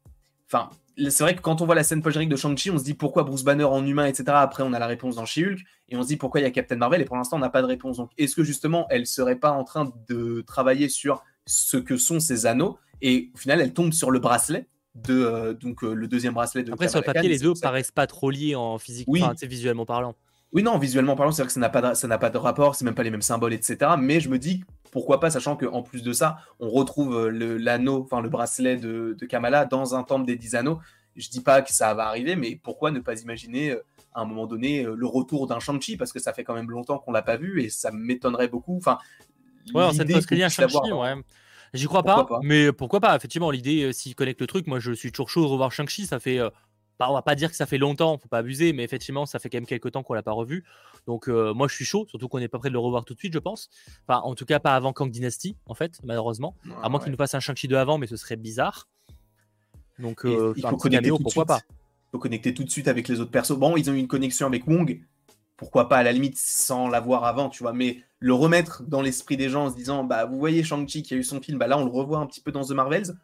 enfin, 0.51 0.71
c'est 0.97 1.23
vrai 1.23 1.37
que 1.37 1.41
quand 1.41 1.61
on 1.61 1.67
voit 1.67 1.75
la 1.75 1.85
scène 1.85 2.03
post 2.03 2.19
de 2.19 2.37
Shang-Chi, 2.37 2.71
on 2.71 2.79
se 2.79 2.85
dit 2.85 2.95
pourquoi 2.95 3.23
Bruce 3.23 3.45
Banner 3.45 3.65
en 3.65 3.85
humain, 3.85 4.07
etc. 4.07 4.25
Après, 4.29 4.63
on 4.63 4.73
a 4.73 4.79
la 4.79 4.87
réponse 4.87 5.17
dans 5.17 5.27
She-Hulk, 5.27 5.61
et 5.89 5.97
on 5.97 6.03
se 6.03 6.09
dit 6.09 6.17
pourquoi 6.17 6.41
il 6.41 6.45
y 6.45 6.47
a 6.47 6.51
Captain 6.51 6.77
Marvel, 6.77 7.01
et 7.01 7.05
pour 7.05 7.17
l'instant, 7.17 7.37
on 7.37 7.41
n'a 7.41 7.51
pas 7.51 7.63
de 7.63 7.67
réponse. 7.67 7.99
Donc, 7.99 8.11
est-ce 8.17 8.35
que 8.35 8.45
justement, 8.45 8.87
elle 8.91 9.07
serait 9.07 9.37
pas 9.37 9.51
en 9.51 9.65
train 9.65 9.93
de 10.09 10.43
travailler 10.47 10.89
sur 10.89 11.23
ce 11.47 11.77
que 11.77 11.97
sont 11.97 12.21
ces 12.21 12.47
anneaux, 12.47 12.79
et 13.03 13.31
au 13.35 13.39
final, 13.39 13.61
elle 13.61 13.75
tombe 13.75 13.93
sur 13.93 14.11
le 14.11 14.19
bracelet 14.19 14.69
de 14.95 15.15
euh, 15.15 15.53
donc 15.53 15.85
euh, 15.85 15.93
le 15.93 16.09
deuxième 16.09 16.33
bracelet 16.33 16.63
de 16.63 16.73
Après, 16.73 16.89
sur 16.89 17.01
le 17.01 17.05
papier, 17.05 17.29
les 17.29 17.39
deux 17.39 17.53
paraissent 17.61 17.91
pas 17.91 18.07
trop 18.07 18.31
liés 18.31 18.55
en 18.55 18.79
physique, 18.79 19.07
oui. 19.09 19.23
visuellement 19.43 19.85
parlant. 19.85 20.15
Oui, 20.53 20.63
non, 20.63 20.79
visuellement 20.79 21.17
parlant, 21.17 21.33
c'est 21.33 21.43
vrai 21.43 21.49
que 21.49 21.53
ça 21.53 21.61
n'a 21.61 21.69
pas, 21.69 21.83
de, 21.83 21.95
ça 21.95 22.09
n'a 22.09 22.19
pas 22.19 22.31
de 22.31 22.39
rapport, 22.39 22.75
c'est 22.75 22.85
même 22.85 22.95
pas 22.95 23.03
les 23.03 23.11
mêmes 23.11 23.23
symboles, 23.23 23.53
etc. 23.53 23.93
Mais 23.99 24.21
je 24.21 24.29
me 24.29 24.39
dis, 24.39 24.65
pourquoi 24.91 25.21
pas, 25.21 25.31
sachant 25.31 25.57
qu'en 25.57 25.83
plus 25.83 26.03
de 26.03 26.13
ça, 26.13 26.39
on 26.61 26.71
retrouve 26.71 27.15
euh, 27.15 27.59
l'anneau, 27.59 28.03
enfin 28.03 28.23
le 28.23 28.29
bracelet 28.29 28.77
de, 28.77 29.15
Kamala 29.29 29.65
dans 29.65 29.95
un 29.95 30.03
temple 30.03 30.27
des 30.27 30.37
10 30.37 30.55
anneaux. 30.55 30.81
Je 31.17 31.29
dis 31.29 31.41
pas 31.41 31.63
que 31.63 31.73
ça 31.73 31.95
va 31.95 32.07
arriver, 32.07 32.37
mais 32.37 32.59
pourquoi 32.63 32.91
ne 32.91 33.01
pas 33.01 33.21
imaginer 33.21 33.71
euh, 33.71 33.85
à 34.15 34.21
un 34.21 34.25
moment 34.25 34.47
donné 34.47 34.85
euh, 34.85 34.95
le 34.95 35.07
retour 35.07 35.47
d'un 35.47 35.61
Shang-Chi? 35.61 35.97
Parce 35.97 36.13
que 36.13 36.21
ça 36.21 36.33
fait 36.33 36.45
quand 36.45 36.55
même 36.55 36.71
longtemps 36.71 36.99
qu'on 36.99 37.13
l'a 37.13 37.23
pas 37.23 37.37
vu 37.37 37.63
et 37.63 37.69
ça 37.69 37.91
m'étonnerait 37.91 38.49
beaucoup. 38.49 38.77
Enfin, 38.77 38.99
ouais, 39.75 39.85
en 39.85 39.93
cette 39.93 40.11
post 40.11 40.33
un 40.33 40.49
Shang-Chi, 40.49 40.93
ouais. 40.93 41.15
J'y 41.75 41.87
crois 41.87 42.03
pas, 42.03 42.27
mais 42.43 42.73
pourquoi 42.73 43.01
pas 43.01 43.15
Effectivement, 43.17 43.51
l'idée, 43.51 43.93
s'il 43.93 44.15
connecte 44.15 44.41
le 44.41 44.47
truc, 44.47 44.67
moi 44.67 44.79
je 44.79 44.93
suis 44.93 45.11
toujours 45.11 45.29
chaud 45.29 45.43
de 45.43 45.49
revoir 45.49 45.73
Shang-Chi. 45.73 46.07
Ça 46.07 46.21
fait 46.21 46.41
bah, 46.99 47.07
on 47.11 47.15
va 47.15 47.23
pas 47.23 47.35
dire 47.35 47.51
que 47.51 47.57
ça 47.57 47.67
fait 47.67 47.79
longtemps, 47.79 48.17
faut 48.19 48.29
pas 48.29 48.39
abuser, 48.39 48.73
mais 48.73 48.83
effectivement, 48.83 49.27
ça 49.27 49.39
fait 49.39 49.51
quand 49.51 49.59
même 49.59 49.67
quelques 49.67 49.93
temps 49.93 50.03
qu'on 50.03 50.15
l'a 50.15 50.23
pas 50.23 50.33
revu. 50.33 50.65
Donc, 51.07 51.29
euh, 51.29 51.53
moi, 51.53 51.69
je 51.69 51.75
suis 51.75 51.85
chaud, 51.85 52.07
surtout 52.09 52.29
qu'on 52.29 52.39
n'est 52.39 52.49
pas 52.49 52.59
prêt 52.59 52.71
de 52.71 52.75
le 52.75 52.79
revoir 52.79 53.05
tout 53.05 53.15
de 53.15 53.19
suite, 53.19 53.35
je 53.35 53.39
pense. 53.39 53.69
Enfin, 54.07 54.21
en 54.21 54.35
tout 54.35 54.47
cas, 54.47 54.61
pas 54.61 54.75
avant 54.75 54.93
Kang 54.93 55.11
Dynasty, 55.11 55.57
en 55.67 55.75
fait, 55.75 56.01
malheureusement. 56.05 56.57
à 56.83 56.89
moins 56.89 57.01
qu'il 57.01 57.11
nous 57.11 57.19
fasse 57.19 57.35
un 57.35 57.41
Shang-Chi 57.41 57.69
de 57.69 57.77
avant, 57.77 57.99
mais 57.99 58.07
ce 58.07 58.17
serait 58.17 58.37
bizarre. 58.37 58.89
Donc, 59.99 60.25
euh, 60.25 60.55
il 60.57 60.63
faut 60.63 60.77
connecter 60.77 61.11
pourquoi 61.11 61.45
pas 61.45 61.61
Il 61.69 62.11
faut 62.13 62.19
connecter 62.19 62.55
tout 62.55 62.65
de 62.65 62.71
suite 62.71 62.89
avec 62.89 63.09
les 63.09 63.21
autres 63.21 63.31
persos. 63.31 63.57
Bon, 63.57 63.77
ils 63.77 63.91
ont 63.91 63.95
eu 63.95 63.99
une 63.99 64.09
connexion 64.09 64.47
avec 64.47 64.67
Wong, 64.67 65.03
pourquoi 65.57 65.89
pas 65.89 65.99
à 65.99 66.03
la 66.03 66.13
limite 66.13 66.37
sans 66.37 66.89
l'avoir 66.89 67.25
avant, 67.25 67.49
tu 67.49 67.63
vois, 67.63 67.73
mais 67.73 68.03
le 68.19 68.35
remettre 68.35 68.83
dans 68.85 69.03
l'esprit 69.03 69.37
des 69.37 69.49
gens 69.49 69.67
en 69.67 69.71
se 69.71 69.77
disant, 69.77 70.05
bah, 70.05 70.25
vous 70.25 70.39
voyez 70.39 70.63
Shang-Chi 70.63 71.03
qui 71.03 71.15
a 71.15 71.17
eu 71.17 71.23
son 71.23 71.41
film, 71.41 71.59
bah 71.59 71.67
là, 71.67 71.79
on 71.79 71.85
le 71.85 71.91
revoit 71.91 72.19
un 72.19 72.27
petit 72.27 72.41
peu 72.41 72.53
dans 72.53 72.65
The 72.65 72.73
Marvels 72.73 73.15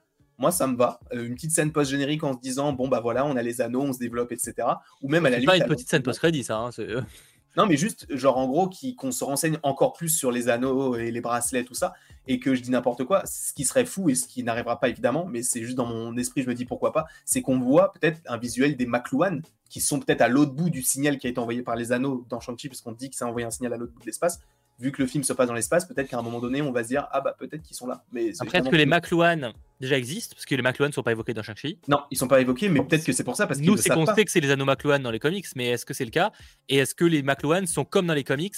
moi 0.42 0.50
ça 0.50 0.66
me 0.66 0.76
va. 0.76 1.00
Euh, 1.14 1.24
une 1.24 1.34
petite 1.34 1.52
scène 1.52 1.72
post-générique 1.72 2.24
en 2.24 2.34
se 2.34 2.40
disant 2.40 2.72
bon 2.72 2.88
bah 2.88 3.00
voilà, 3.00 3.24
on 3.24 3.36
a 3.36 3.42
les 3.42 3.60
anneaux, 3.60 3.82
on 3.82 3.92
se 3.92 3.98
développe, 3.98 4.32
etc. 4.32 4.54
Ou 5.00 5.08
même 5.08 5.24
à 5.24 5.30
la 5.30 5.36
limite. 5.36 5.48
Pas 5.48 5.56
une 5.56 5.66
petite 5.66 5.88
scène 5.88 6.02
post-crédit, 6.02 6.42
ça. 6.42 6.58
Hein, 6.58 6.70
euh. 6.80 7.00
non, 7.56 7.66
mais 7.66 7.76
juste 7.76 8.06
genre 8.10 8.36
en 8.36 8.48
gros 8.48 8.68
qu'on 8.98 9.12
se 9.12 9.22
renseigne 9.22 9.58
encore 9.62 9.92
plus 9.92 10.08
sur 10.08 10.32
les 10.32 10.48
anneaux 10.48 10.96
et 10.96 11.12
les 11.12 11.20
bracelets, 11.20 11.64
tout 11.64 11.74
ça, 11.74 11.94
et 12.26 12.40
que 12.40 12.56
je 12.56 12.60
dis 12.60 12.70
n'importe 12.70 13.04
quoi. 13.04 13.24
Ce 13.24 13.54
qui 13.54 13.64
serait 13.64 13.86
fou 13.86 14.10
et 14.10 14.16
ce 14.16 14.26
qui 14.26 14.42
n'arrivera 14.42 14.80
pas 14.80 14.88
évidemment, 14.88 15.26
mais 15.26 15.42
c'est 15.42 15.62
juste 15.62 15.76
dans 15.76 15.86
mon 15.86 16.16
esprit, 16.16 16.42
je 16.42 16.48
me 16.48 16.54
dis 16.54 16.64
pourquoi 16.64 16.92
pas, 16.92 17.06
c'est 17.24 17.40
qu'on 17.40 17.60
voit 17.60 17.92
peut-être 17.92 18.20
un 18.26 18.36
visuel 18.36 18.76
des 18.76 18.86
McLuhan 18.86 19.38
qui 19.70 19.80
sont 19.80 20.00
peut-être 20.00 20.22
à 20.22 20.28
l'autre 20.28 20.52
bout 20.52 20.70
du 20.70 20.82
signal 20.82 21.18
qui 21.18 21.28
a 21.28 21.30
été 21.30 21.38
envoyé 21.38 21.62
par 21.62 21.76
les 21.76 21.92
anneaux 21.92 22.26
dans 22.28 22.40
Shang-Chi, 22.40 22.68
parce 22.68 22.80
qu'on 22.80 22.92
dit 22.92 23.10
que 23.10 23.16
ça 23.16 23.26
a 23.26 23.28
envoyé 23.28 23.46
un 23.46 23.50
signal 23.50 23.72
à 23.72 23.76
l'autre 23.76 23.92
bout 23.92 24.00
de 24.00 24.06
l'espace 24.06 24.40
vu 24.78 24.92
que 24.92 25.02
le 25.02 25.08
film 25.08 25.24
se 25.24 25.32
passe 25.32 25.46
dans 25.46 25.54
l'espace, 25.54 25.86
peut-être 25.86 26.08
qu'à 26.08 26.18
un 26.18 26.22
moment 26.22 26.40
donné, 26.40 26.62
on 26.62 26.72
va 26.72 26.82
se 26.82 26.88
dire 26.88 27.06
ah 27.12 27.20
bah 27.20 27.34
peut-être 27.38 27.62
qu'ils 27.62 27.76
sont 27.76 27.86
là. 27.86 28.04
Mais 28.12 28.32
après, 28.40 28.58
est-ce 28.58 28.68
que 28.68 28.76
les 28.76 28.86
McLuhan 28.86 29.52
déjà 29.80 29.96
existent? 29.96 30.34
Parce 30.34 30.44
que 30.44 30.54
les 30.54 30.62
McLuhan 30.62 30.88
ne 30.88 30.92
sont 30.92 31.02
pas 31.02 31.12
évoqués 31.12 31.34
dans 31.34 31.42
Shang-Chi. 31.42 31.78
Non, 31.88 32.00
ils 32.10 32.18
sont 32.18 32.28
pas 32.28 32.40
évoqués, 32.40 32.68
mais 32.68 32.80
peut-être 32.80 33.04
que 33.04 33.12
c'est 33.12 33.24
pour 33.24 33.36
ça 33.36 33.46
parce 33.46 33.60
nous 33.60 33.76
c'est 33.76 33.90
qu'on 33.90 34.06
sait 34.06 34.24
que 34.24 34.30
c'est 34.30 34.40
les 34.40 34.50
anneaux 34.50 34.64
McLuhan 34.64 34.98
dans 34.98 35.10
les 35.10 35.18
comics, 35.18 35.46
mais 35.56 35.68
est-ce 35.68 35.86
que 35.86 35.94
c'est 35.94 36.04
le 36.04 36.10
cas? 36.10 36.32
Et 36.68 36.78
est-ce 36.78 36.94
que 36.94 37.04
les 37.04 37.22
McLuhan 37.22 37.66
sont 37.66 37.84
comme 37.84 38.06
dans 38.06 38.14
les 38.14 38.24
comics 38.24 38.56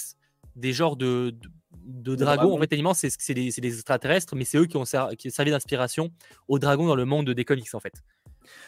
des 0.55 0.73
genres 0.73 0.95
de, 0.95 1.35
de, 1.85 2.15
dragons? 2.15 2.55
En 2.55 2.59
fait, 2.59 2.71
animalement, 2.73 2.93
c'est 2.93 3.33
des, 3.33 3.51
des, 3.51 3.73
extraterrestres, 3.73 4.35
mais 4.35 4.45
c'est 4.45 4.57
eux 4.57 4.65
qui 4.65 4.77
ont 4.77 4.85
servi 4.85 5.51
d'inspiration 5.51 6.11
aux 6.47 6.59
dragons 6.59 6.87
dans 6.87 6.95
le 6.95 7.05
monde 7.05 7.29
des 7.29 7.45
comics, 7.45 7.73
en 7.73 7.79
fait. 7.79 7.93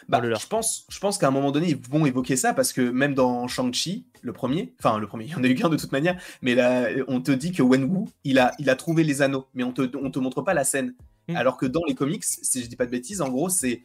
Bah, 0.10 0.22
je 0.24 0.48
pense, 0.48 0.86
je 0.90 1.00
pense 1.00 1.18
qu'à 1.18 1.28
un 1.28 1.32
moment 1.32 1.52
donné, 1.52 1.70
ils 1.70 1.78
vont 1.78 2.06
évoquer 2.06 2.36
ça 2.36 2.54
parce 2.54 2.74
que 2.74 2.82
même 2.82 3.14
dans 3.14 3.48
Shang-Chi, 3.48 4.06
le 4.22 4.34
premier, 4.34 4.74
enfin 4.80 5.00
le 5.00 5.08
premier, 5.08 5.26
il 5.28 5.32
y 5.32 5.36
en 5.36 5.44
a 5.44 5.48
eu 5.48 5.56
qu'un 5.56 5.70
de 5.70 5.78
toute 5.78 5.92
manière, 5.92 6.20
mais 6.42 6.56
là, 6.56 6.90
on 7.08 7.22
te 7.22 7.32
dit 7.32 7.52
que 7.52 7.62
Wenwu, 7.62 8.08
il 8.24 8.40
a, 8.40 8.54
il 8.60 8.70
a 8.70 8.76
trouvé 8.76 9.04
les 9.04 9.22
anneaux, 9.22 9.48
mais 9.54 9.64
on 9.64 9.72
te, 9.72 9.96
on 9.98 10.12
te 10.12 10.20
montre 10.20 10.42
pas 10.42 10.54
la 10.54 10.64
scène. 10.64 10.94
Hmm. 11.28 11.36
Alors 11.36 11.58
que 11.58 11.66
dans 11.66 11.84
les 11.88 11.96
comics, 11.96 12.24
si 12.24 12.64
je 12.64 12.68
dis 12.68 12.76
pas 12.76 12.86
de 12.86 12.92
bêtises, 12.92 13.22
en 13.22 13.30
gros, 13.30 13.50
c'est 13.50 13.84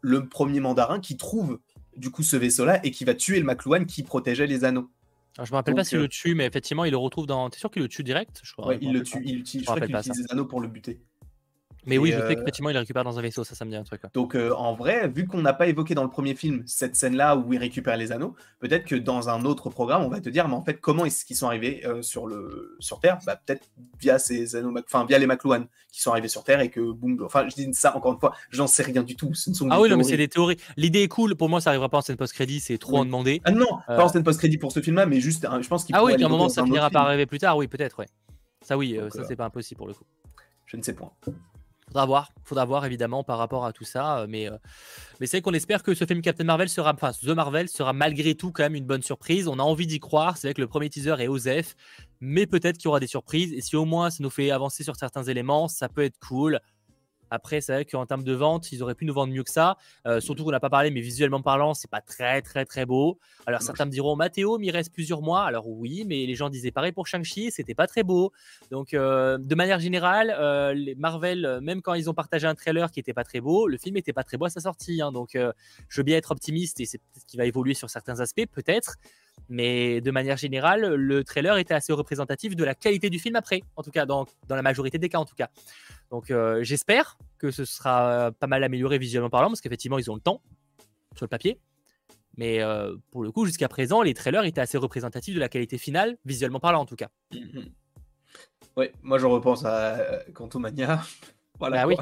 le 0.00 0.28
premier 0.28 0.60
mandarin 0.60 1.00
qui 1.00 1.16
trouve 1.16 1.60
du 1.96 2.10
coup 2.10 2.22
ce 2.22 2.36
vaisseau-là 2.36 2.84
et 2.84 2.90
qui 2.90 3.04
va 3.04 3.14
tuer 3.14 3.38
le 3.38 3.44
McLuhan 3.44 3.84
qui 3.84 4.02
protégeait 4.02 4.46
les 4.46 4.64
anneaux. 4.64 4.90
Alors, 5.38 5.46
je 5.46 5.52
me 5.52 5.56
rappelle 5.56 5.74
pas 5.74 5.84
s'il 5.84 5.98
le 5.98 6.04
euh, 6.04 6.08
tue, 6.08 6.34
mais 6.34 6.44
effectivement, 6.44 6.84
il 6.84 6.90
le 6.90 6.98
retrouve 6.98 7.26
dans. 7.26 7.48
T'es 7.48 7.58
sûr 7.58 7.70
qu'il 7.70 7.82
le 7.82 7.88
tue 7.88 8.02
direct 8.02 8.40
je 8.42 8.52
crois, 8.52 8.74
il 8.74 8.92
le 8.92 9.02
tue. 9.02 9.18
Il 9.24 9.38
utilise, 9.38 9.66
je, 9.66 9.70
crois 9.70 9.80
qu'il 9.80 9.96
utilise 9.96 10.20
les 10.20 10.32
anneaux 10.32 10.44
pour 10.44 10.60
le 10.60 10.68
buter. 10.68 11.00
Mais 11.84 11.98
oui, 11.98 12.12
je 12.12 12.16
sais 12.16 12.22
euh, 12.22 12.34
qu'effectivement, 12.34 12.70
il 12.70 12.76
récupère 12.76 13.02
dans 13.02 13.18
un 13.18 13.22
vaisseau, 13.22 13.42
ça, 13.42 13.54
ça 13.54 13.64
me 13.64 13.70
dit 13.70 13.76
un 13.76 13.82
truc. 13.82 14.02
Donc, 14.14 14.36
euh, 14.36 14.52
en 14.54 14.74
vrai, 14.74 15.08
vu 15.08 15.26
qu'on 15.26 15.40
n'a 15.42 15.52
pas 15.52 15.66
évoqué 15.66 15.94
dans 15.94 16.04
le 16.04 16.10
premier 16.10 16.34
film 16.34 16.62
cette 16.66 16.94
scène-là 16.94 17.36
où 17.36 17.52
il 17.52 17.58
récupère 17.58 17.96
les 17.96 18.12
anneaux, 18.12 18.36
peut-être 18.60 18.84
que 18.84 18.94
dans 18.94 19.28
un 19.28 19.44
autre 19.44 19.68
programme, 19.68 20.02
on 20.04 20.08
va 20.08 20.20
te 20.20 20.28
dire, 20.28 20.46
mais 20.46 20.54
en 20.54 20.62
fait, 20.62 20.80
comment 20.80 21.04
est-ce 21.04 21.24
qu'ils 21.24 21.36
sont 21.36 21.46
arrivés 21.46 21.82
euh, 21.84 22.00
sur, 22.02 22.26
le... 22.26 22.76
sur 22.78 23.00
Terre? 23.00 23.18
Bah, 23.26 23.40
Peut-être 23.44 23.68
via 24.00 24.18
ces 24.18 24.54
anneaux, 24.54 24.72
enfin, 24.86 25.04
via 25.06 25.18
les 25.18 25.26
McLuhan 25.26 25.64
qui 25.90 26.00
sont 26.00 26.12
arrivés 26.12 26.28
sur 26.28 26.44
Terre 26.44 26.60
et 26.60 26.70
que, 26.70 26.80
boum, 26.80 27.20
enfin, 27.24 27.48
je 27.48 27.54
dis 27.54 27.68
ça 27.74 27.96
encore 27.96 28.12
une 28.12 28.20
fois, 28.20 28.32
j'en 28.50 28.68
sais 28.68 28.84
rien 28.84 29.02
du 29.02 29.16
tout. 29.16 29.34
Ce 29.34 29.50
ne 29.50 29.54
sont 29.54 29.68
ah 29.70 29.80
oui, 29.80 29.88
non, 29.88 29.96
mais 29.96 30.04
c'est 30.04 30.16
des 30.16 30.28
théories. 30.28 30.58
L'idée 30.76 31.02
est 31.02 31.08
cool, 31.08 31.34
pour 31.34 31.48
moi, 31.48 31.60
ça 31.60 31.70
arrivera 31.70 31.88
pas 31.88 31.98
en 31.98 32.02
scène 32.02 32.16
post-crédit, 32.16 32.60
c'est 32.60 32.78
trop 32.78 32.98
en 32.98 33.04
demander. 33.04 33.40
Ah 33.44 33.50
non, 33.50 33.78
pas 33.86 34.04
en 34.04 34.08
scène 34.08 34.22
post-crédit 34.22 34.58
pour 34.58 34.70
ce 34.70 34.80
film-là, 34.80 35.06
mais 35.06 35.20
juste, 35.20 35.48
je 35.60 35.68
pense 35.68 35.84
qu'il 35.84 35.96
Ah 35.96 36.04
oui, 36.04 36.16
qu'à 36.16 36.26
un 36.26 36.28
moment, 36.28 36.48
ça 36.48 36.64
finira 36.64 36.90
par 36.90 37.06
arriver 37.06 37.26
plus 37.26 37.38
tard, 37.38 37.56
oui, 37.56 37.66
peut-être, 37.66 37.98
ouais. 37.98 38.06
Ça, 38.64 38.78
oui, 38.78 38.96
ça, 39.10 39.24
c'est 39.24 39.36
pas 39.36 39.46
impossible 39.46 39.78
pour 39.78 39.88
le 39.88 39.94
coup. 39.94 40.04
Je 40.66 40.76
ne 40.76 40.82
sais 40.82 40.94
point. 40.94 41.10
Faudra 41.92 42.06
voir, 42.06 42.32
faudra 42.42 42.64
voir 42.64 42.86
évidemment 42.86 43.22
par 43.22 43.36
rapport 43.36 43.66
à 43.66 43.72
tout 43.74 43.84
ça, 43.84 44.20
euh, 44.20 44.26
mais, 44.26 44.48
euh, 44.48 44.56
mais 45.20 45.26
c'est 45.26 45.42
qu'on 45.42 45.52
espère 45.52 45.82
que 45.82 45.92
ce 45.92 46.06
film 46.06 46.22
Captain 46.22 46.44
Marvel 46.44 46.70
sera, 46.70 46.94
enfin 46.94 47.12
The 47.12 47.28
Marvel 47.28 47.68
sera 47.68 47.92
malgré 47.92 48.34
tout 48.34 48.50
quand 48.50 48.62
même 48.62 48.76
une 48.76 48.86
bonne 48.86 49.02
surprise. 49.02 49.46
On 49.46 49.58
a 49.58 49.62
envie 49.62 49.86
d'y 49.86 50.00
croire, 50.00 50.38
c'est 50.38 50.46
vrai 50.46 50.54
que 50.54 50.62
le 50.62 50.68
premier 50.68 50.88
teaser 50.88 51.16
est 51.18 51.28
Osef, 51.28 51.76
mais 52.22 52.46
peut-être 52.46 52.78
qu'il 52.78 52.86
y 52.86 52.88
aura 52.88 52.98
des 52.98 53.06
surprises 53.06 53.52
et 53.52 53.60
si 53.60 53.76
au 53.76 53.84
moins 53.84 54.08
ça 54.08 54.22
nous 54.22 54.30
fait 54.30 54.50
avancer 54.50 54.84
sur 54.84 54.96
certains 54.96 55.24
éléments, 55.24 55.68
ça 55.68 55.90
peut 55.90 56.02
être 56.02 56.18
cool. 56.18 56.60
Après, 57.32 57.62
c'est 57.62 57.72
vrai 57.72 57.84
qu'en 57.86 58.04
termes 58.04 58.24
de 58.24 58.34
vente, 58.34 58.72
ils 58.72 58.82
auraient 58.82 58.94
pu 58.94 59.06
nous 59.06 59.14
vendre 59.14 59.32
mieux 59.32 59.42
que 59.42 59.50
ça. 59.50 59.78
Euh, 60.06 60.20
surtout 60.20 60.44
qu'on 60.44 60.50
n'a 60.50 60.60
pas 60.60 60.68
parlé, 60.68 60.90
mais 60.90 61.00
visuellement 61.00 61.40
parlant, 61.40 61.72
c'est 61.72 61.90
pas 61.90 62.02
très, 62.02 62.42
très, 62.42 62.66
très 62.66 62.84
beau. 62.84 63.18
Alors, 63.46 63.62
certains 63.62 63.86
me 63.86 63.90
diront, 63.90 64.16
Mathéo, 64.16 64.58
il 64.60 64.70
reste 64.70 64.92
plusieurs 64.92 65.22
mois. 65.22 65.44
Alors, 65.44 65.66
oui, 65.66 66.04
mais 66.06 66.26
les 66.26 66.34
gens 66.34 66.50
disaient 66.50 66.70
pareil 66.70 66.92
pour 66.92 67.06
Shang-Chi, 67.06 67.50
c'était 67.50 67.74
pas 67.74 67.86
très 67.86 68.02
beau. 68.02 68.32
Donc, 68.70 68.92
euh, 68.92 69.38
de 69.38 69.54
manière 69.54 69.80
générale, 69.80 70.36
euh, 70.38 70.74
les 70.74 70.94
Marvel, 70.94 71.60
même 71.62 71.80
quand 71.80 71.94
ils 71.94 72.10
ont 72.10 72.14
partagé 72.14 72.46
un 72.46 72.54
trailer 72.54 72.90
qui 72.90 73.00
était 73.00 73.14
pas 73.14 73.24
très 73.24 73.40
beau, 73.40 73.66
le 73.66 73.78
film 73.78 73.96
était 73.96 74.12
pas 74.12 74.24
très 74.24 74.36
beau 74.36 74.44
à 74.44 74.50
sa 74.50 74.60
sortie. 74.60 75.00
Hein. 75.00 75.10
donc, 75.10 75.30
je 75.32 76.00
veux 76.00 76.04
bien 76.04 76.18
être 76.18 76.32
optimiste 76.32 76.80
et 76.80 76.84
c'est 76.84 76.98
peut-être 76.98 77.24
qu'il 77.24 77.38
va 77.38 77.46
évoluer 77.46 77.72
sur 77.72 77.88
certains 77.88 78.20
aspects, 78.20 78.44
peut-être. 78.52 78.96
Mais 79.48 80.02
de 80.02 80.10
manière 80.10 80.36
générale, 80.36 80.94
le 80.94 81.24
trailer 81.24 81.56
était 81.56 81.72
assez 81.72 81.94
représentatif 81.94 82.56
de 82.56 82.64
la 82.64 82.74
qualité 82.74 83.08
du 83.08 83.18
film 83.18 83.36
après, 83.36 83.62
en 83.76 83.82
tout 83.82 83.90
cas, 83.90 84.04
dans, 84.04 84.26
dans 84.48 84.56
la 84.56 84.62
majorité 84.62 84.98
des 84.98 85.08
cas, 85.08 85.18
en 85.18 85.24
tout 85.24 85.34
cas. 85.34 85.48
Donc 86.12 86.30
euh, 86.30 86.62
j'espère 86.62 87.16
que 87.38 87.50
ce 87.50 87.64
sera 87.64 88.30
pas 88.38 88.46
mal 88.46 88.62
amélioré 88.62 88.98
visuellement 88.98 89.30
parlant, 89.30 89.48
parce 89.48 89.62
qu'effectivement, 89.62 89.98
ils 89.98 90.10
ont 90.10 90.14
le 90.14 90.20
temps 90.20 90.42
sur 91.16 91.24
le 91.24 91.28
papier. 91.28 91.58
Mais 92.36 92.60
euh, 92.60 92.94
pour 93.10 93.22
le 93.24 93.32
coup, 93.32 93.46
jusqu'à 93.46 93.66
présent, 93.66 94.02
les 94.02 94.12
trailers 94.12 94.44
étaient 94.44 94.60
assez 94.60 94.76
représentatifs 94.76 95.34
de 95.34 95.40
la 95.40 95.48
qualité 95.48 95.78
finale, 95.78 96.18
visuellement 96.26 96.60
parlant 96.60 96.82
en 96.82 96.86
tout 96.86 96.96
cas. 96.96 97.08
Oui, 98.74 98.86
moi 99.02 99.18
je 99.18 99.26
repense 99.26 99.66
à 99.66 99.98
euh, 99.98 100.22
Quantumania. 100.32 101.02
voilà. 101.58 101.82
Bah 101.82 101.86
oui. 101.86 101.96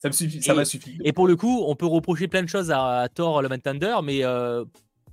Ça 0.00 0.08
me 0.08 0.12
suffit, 0.12 0.42
ça 0.42 0.52
m'a 0.52 0.66
suffi. 0.66 0.98
Et 1.02 1.14
pour 1.14 1.26
le 1.26 1.34
coup, 1.34 1.64
on 1.66 1.74
peut 1.74 1.86
reprocher 1.86 2.28
plein 2.28 2.42
de 2.42 2.48
choses 2.48 2.70
à, 2.70 3.08
Thor 3.14 3.40
Love 3.40 3.52
and 3.52 3.60
Thunder, 3.60 3.96
mais 4.04 4.20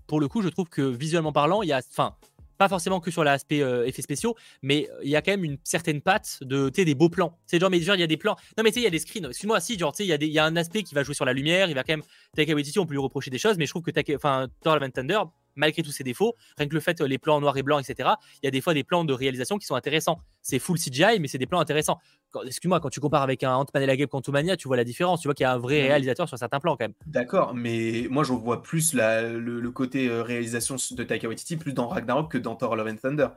pour 0.06 0.20
le 0.20 0.28
coup, 0.28 0.42
je 0.42 0.50
trouve 0.50 0.68
que 0.68 0.82
visuellement 0.82 1.32
parlant, 1.32 1.62
il 1.62 1.70
y 1.70 1.72
a, 1.72 1.78
enfin, 1.78 2.14
pas 2.60 2.70
forcément 2.70 3.00
que 3.00 3.10
sur 3.10 3.24
l'aspect 3.24 3.62
euh, 3.62 3.88
effets 3.88 4.02
spéciaux, 4.04 4.36
mais 4.62 4.88
il 5.02 5.10
y 5.10 5.16
a 5.16 5.22
quand 5.22 5.32
même 5.32 5.46
une 5.46 5.58
certaine 5.64 6.02
patte 6.02 6.40
de, 6.42 6.70
des 6.70 6.94
beaux 6.94 7.10
plans. 7.10 7.40
C'est 7.48 7.60
genre, 7.60 7.70
mais 7.70 7.80
genre, 7.80 7.96
il 7.96 8.02
y 8.02 8.04
a 8.04 8.08
des 8.08 8.18
plans. 8.18 8.36
Non, 8.58 8.64
mais 8.64 8.70
tu 8.70 8.76
sais, 8.76 8.82
il 8.82 8.84
y 8.84 8.88
a 8.88 8.92
des 8.92 9.00
screens. 9.00 9.26
Excuse-moi, 9.30 9.60
si, 9.62 9.80
genre, 9.80 9.94
tu 9.94 10.04
sais, 10.04 10.06
il 10.06 10.24
y, 10.24 10.28
y 10.28 10.40
a 10.40 10.46
un 10.46 10.56
aspect 10.58 10.84
qui 10.84 10.94
va 10.94 11.02
jouer 11.02 11.16
sur 11.16 11.26
la 11.26 11.34
lumière. 11.34 11.70
Il 11.70 11.76
va 11.76 11.84
quand 11.84 11.94
même. 11.94 12.04
Taika 12.36 12.54
Waititi, 12.54 12.78
on 12.78 12.86
peut 12.86 12.94
lui 12.94 13.00
reprocher 13.00 13.32
des 13.32 13.38
choses, 13.40 13.58
mais 13.58 13.66
je 13.66 13.72
trouve 13.72 13.82
que 13.82 14.16
enfin, 14.16 14.48
Thor 14.62 14.78
Thunder, 14.94 15.20
malgré 15.60 15.84
tous 15.84 15.92
ses 15.92 16.04
défauts, 16.04 16.36
rien 16.58 16.68
que 16.68 16.74
le 16.74 16.80
fait, 16.80 17.00
euh, 17.02 17.08
les 17.08 17.20
plans 17.20 17.36
en 17.36 17.42
noir 17.42 17.56
et 17.58 17.64
blanc, 17.64 17.78
etc., 17.78 18.10
il 18.42 18.46
y 18.46 18.48
a 18.48 18.52
des 18.52 18.62
fois 18.62 18.74
des 18.74 18.84
plans 18.84 19.04
de 19.04 19.14
réalisation 19.14 19.58
qui 19.58 19.68
sont 19.68 19.76
intéressants. 19.76 20.20
C'est 20.42 20.58
full 20.58 20.80
CGI, 20.80 21.20
mais 21.20 21.28
c'est 21.28 21.38
des 21.38 21.46
plans 21.46 21.60
intéressants. 21.60 22.00
Excuse-moi, 22.46 22.80
quand 22.80 22.90
tu 22.90 23.00
compares 23.00 23.24
avec 23.24 23.44
un 23.44 23.54
Ant-Man 23.54 23.84
et 23.84 23.86
la 23.86 23.98
Game 23.98 24.08
Quantumania, 24.08 24.56
tu 24.56 24.68
vois 24.68 24.78
la 24.78 24.84
différence. 24.84 25.22
Tu 25.22 25.28
vois 25.28 25.36
qu'il 25.36 25.44
y 25.44 25.48
a 25.48 25.52
un 25.52 25.58
vrai 25.58 25.82
réalisateur 25.82 26.28
sur 26.28 26.38
certains 26.38 26.60
plans 26.60 26.76
quand 26.78 26.86
même. 26.86 26.94
D'accord, 27.06 27.54
mais 27.54 28.08
moi 28.10 28.24
je 28.24 28.34
vois 28.34 28.64
plus 28.64 28.94
le, 28.94 29.70
côté 29.70 30.08
euh, 30.08 30.24
réalisation 30.24 30.76
de 30.92 31.04
Taika 31.04 31.28
Waititi 31.28 31.58
plus 31.58 31.74
dans 31.74 31.88
Ragnarok 31.88 32.32
que 32.32 32.38
dans 32.38 32.56
Thor 32.56 32.76
Love 32.76 32.88
and 32.88 32.96
Thunder. 32.96 33.28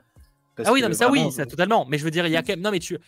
ah 0.64 0.72
oui, 0.72 0.80
non, 0.82 0.88
mais 0.88 0.94
ça 0.94 1.10
oui, 1.10 1.30
ça 1.32 1.46
totalement. 1.46 1.86
Mais 1.88 1.98
je 1.98 2.04
veux 2.04 2.10
dire, 2.10 2.26
il 2.26 2.32
y 2.32 2.36
a 2.36 2.42
quand 2.42 2.52
même. 2.52 2.60
Non, 2.60 2.70
mais 2.70 2.78
tu. 2.78 2.98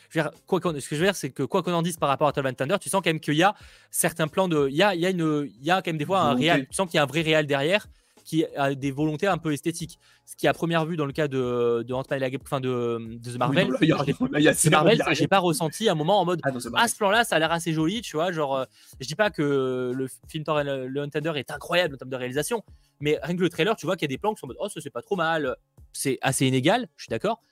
quoi 0.47 0.61
ce 0.63 0.89
que 0.89 0.97
je 0.97 1.01
veux 1.01 1.07
dire, 1.07 1.17
c'est 1.17 1.31
que 1.31 1.43
quoi 1.43 1.63
qu'on 1.63 1.73
en 1.73 1.83
dise 1.83 1.97
par 1.97 2.09
rapport 2.09 2.29
à 2.29 2.33
Thor 2.33 2.45
and 2.47 2.55
Thunder, 2.55 2.77
tu 2.81 2.89
sens 2.89 3.01
quand 3.03 3.11
même 3.11 3.21
qu'il 3.21 3.35
y 3.35 3.43
a 3.43 3.55
certains 3.91 4.29
plans 4.29 4.49
de. 4.49 4.69
Il 4.69 4.77
y 4.77 4.83
a, 4.83 4.95
il 4.95 5.01
y 5.01 5.07
a, 5.07 5.11
une, 5.11 5.49
il 5.61 5.65
y 5.65 5.71
a 5.71 5.77
quand 5.77 5.91
même 5.91 5.99
des 5.99 6.07
fois 6.07 6.21
un 6.21 6.35
réel. 6.35 6.67
Tu 6.69 6.75
sens 6.75 6.89
qu'il 6.89 6.97
y 6.97 7.01
a 7.01 7.03
un 7.03 7.07
vrai 7.07 7.23
réel 7.23 7.47
derrière 7.47 7.87
qui 8.25 8.45
a 8.57 8.75
des 8.75 8.91
volontés 8.91 9.27
un 9.27 9.39
peu 9.39 9.53
esthétiques. 9.53 9.99
Ce 10.25 10.35
qui, 10.35 10.49
à 10.49 10.55
première 10.55 10.87
vue, 10.87 10.97
dans 10.97 11.05
le 11.05 11.13
cas 11.13 11.29
de, 11.29 11.85
de 11.87 11.93
Ant-Man 11.95 12.23
et 12.23 12.31
la 12.31 12.39
enfin 12.43 12.61
de, 12.61 13.19
de 13.19 13.31
The 13.31 13.37
Marvel, 13.37 13.69
Oui, 13.69 13.87
là, 14.31 14.41
y 14.41 14.49
a- 14.49 14.55
The 14.55 15.15
j'ai 15.15 15.29
pas 15.29 15.39
ressenti 15.39 15.89
un 15.89 15.95
moment 15.95 16.21
en 16.21 16.25
mode 16.25 16.41
Ah 16.43 16.51
non, 16.51 16.59
ah 16.75 16.89
ce 16.89 16.97
plan-là, 16.97 17.25
ça 17.25 17.37
a 17.37 17.39
l'air 17.39 17.53
assez 17.53 17.73
joli, 17.75 18.01
tu 18.01 18.17
vois. 18.17 18.33
Genre, 18.33 18.57
euh, 18.57 18.65
je 18.99 19.07
dis 19.07 19.15
pas 19.15 19.31
que 19.31 19.93
le 19.95 20.09
film 20.27 20.43
Thor 20.43 20.61
et 20.61 20.65
le, 20.65 20.89
le 20.89 21.07
Thunder 21.09 21.33
est 21.37 21.51
incroyable 21.51 21.95
en 21.95 21.99
termes 21.99 22.11
de 22.11 22.17
réalisation, 22.17 22.63
mais 23.01 23.19
rien 23.23 23.37
que 23.37 23.43
le 23.43 23.51
trailer, 23.51 23.77
tu 23.77 23.85
vois 23.85 23.97
qu'il 23.97 24.11
y 24.11 24.13
a 24.13 24.15
des 24.15 24.19
plans 24.19 24.33
qui 24.35 24.41
sont 24.41 24.47
en 24.47 24.49
mode 24.49 24.57
oh 24.61 24.69
ça 24.69 24.81
c'est 24.81 24.91
pas 24.91 25.03
trop 25.03 25.17
mal. 25.17 25.57
C'est 25.93 26.19
assez 26.23 26.47
inégal, 26.47 26.89
je 26.97 27.05
suis 27.05 27.11
d'accord, 27.11 27.43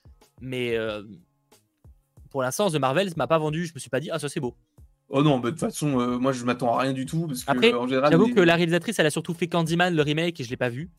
mais 0.40 0.74
euh, 0.74 1.02
pour 2.30 2.42
l'instant 2.42 2.70
The 2.70 2.76
Marvel 2.76 3.10
m'a 3.16 3.26
pas 3.26 3.38
vendu. 3.38 3.66
Je 3.66 3.74
me 3.74 3.78
suis 3.78 3.90
pas 3.90 4.00
dit 4.00 4.10
ah 4.10 4.18
ça 4.18 4.28
c'est 4.30 4.40
beau. 4.40 4.56
Oh 5.14 5.22
non, 5.22 5.38
bah, 5.38 5.50
de 5.50 5.50
toute 5.50 5.60
façon, 5.60 6.00
euh, 6.00 6.18
moi 6.18 6.32
je 6.32 6.42
m'attends 6.44 6.74
à 6.76 6.80
rien 6.82 6.92
du 6.94 7.04
tout. 7.06 7.26
Parce 7.26 7.44
que, 7.44 7.50
Après, 7.50 7.72
en 7.74 7.86
général, 7.86 8.10
J'avoue 8.10 8.32
que 8.34 8.40
la 8.40 8.56
réalisatrice, 8.56 8.98
elle 8.98 9.06
a 9.06 9.10
surtout 9.10 9.34
fait 9.34 9.46
Candyman, 9.46 9.94
le 9.94 10.02
remake, 10.02 10.40
et 10.40 10.44
je 10.44 10.48
l'ai 10.50 10.56
pas 10.56 10.70
vu. 10.70 10.90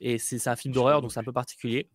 Et 0.00 0.18
c'est 0.18 0.46
un 0.46 0.56
film 0.56 0.74
Je 0.74 0.78
d'horreur, 0.78 1.00
donc 1.00 1.10
c'est 1.10 1.20
un 1.20 1.24
peu 1.24 1.32
particulier. 1.32 1.88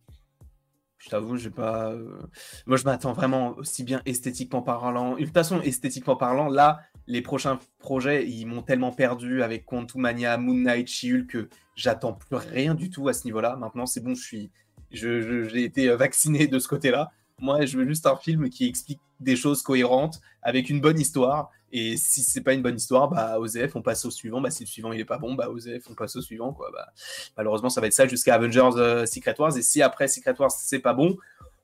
Je 0.98 1.08
t'avoue, 1.08 1.36
j'ai 1.36 1.50
pas. 1.50 1.90
euh, 1.92 2.18
Moi, 2.66 2.76
je 2.76 2.84
m'attends 2.84 3.12
vraiment 3.12 3.56
aussi 3.58 3.82
bien 3.84 4.02
esthétiquement 4.06 4.62
parlant. 4.62 5.14
De 5.16 5.24
toute 5.24 5.32
façon, 5.34 5.60
esthétiquement 5.60 6.16
parlant, 6.16 6.48
là, 6.48 6.80
les 7.06 7.22
prochains 7.22 7.58
projets, 7.78 8.28
ils 8.28 8.44
m'ont 8.46 8.62
tellement 8.62 8.92
perdu 8.92 9.42
avec 9.42 9.64
Quantumania, 9.64 10.36
Moon 10.38 10.54
Knight, 10.54 10.88
She-Hulk 10.88 11.26
que 11.28 11.48
j'attends 11.76 12.12
plus 12.12 12.36
rien 12.36 12.74
du 12.74 12.90
tout 12.90 13.08
à 13.08 13.12
ce 13.14 13.24
niveau-là. 13.24 13.56
Maintenant, 13.56 13.86
c'est 13.86 14.00
bon, 14.00 14.14
je 14.14 14.22
suis, 14.22 14.50
je, 14.92 15.20
je- 15.20 15.48
j'ai 15.48 15.64
été 15.64 15.88
vacciné 15.94 16.46
de 16.48 16.58
ce 16.60 16.66
côté-là. 16.68 17.10
Moi, 17.40 17.64
je 17.64 17.76
veux 17.78 17.86
juste 17.86 18.06
un 18.06 18.16
film 18.16 18.48
qui 18.48 18.66
explique 18.66 19.00
des 19.20 19.36
choses 19.36 19.62
cohérentes 19.62 20.20
avec 20.42 20.70
une 20.70 20.80
bonne 20.80 20.98
histoire. 20.98 21.50
Et 21.72 21.96
si 21.96 22.22
c'est 22.22 22.42
pas 22.42 22.52
une 22.52 22.60
bonne 22.60 22.76
histoire, 22.76 23.08
bah 23.08 23.38
OZF, 23.40 23.76
on 23.76 23.82
passe 23.82 24.04
au 24.04 24.10
suivant. 24.10 24.40
Bah 24.42 24.50
si 24.50 24.64
le 24.64 24.68
suivant 24.68 24.92
il 24.92 25.00
est 25.00 25.06
pas 25.06 25.18
bon, 25.18 25.34
bah 25.34 25.48
OZF, 25.48 25.88
on 25.90 25.94
passe 25.94 26.16
au 26.16 26.20
suivant. 26.20 26.52
Quoi. 26.52 26.70
Bah, 26.70 26.92
malheureusement, 27.36 27.70
ça 27.70 27.80
va 27.80 27.86
être 27.86 27.94
ça 27.94 28.06
jusqu'à 28.06 28.34
Avengers 28.34 28.76
euh, 28.76 29.06
Secret 29.06 29.34
Wars. 29.38 29.56
Et 29.56 29.62
si 29.62 29.80
après 29.80 30.06
Secret 30.06 30.34
Wars 30.38 30.50
c'est 30.50 30.80
pas 30.80 30.92
bon, 30.92 31.16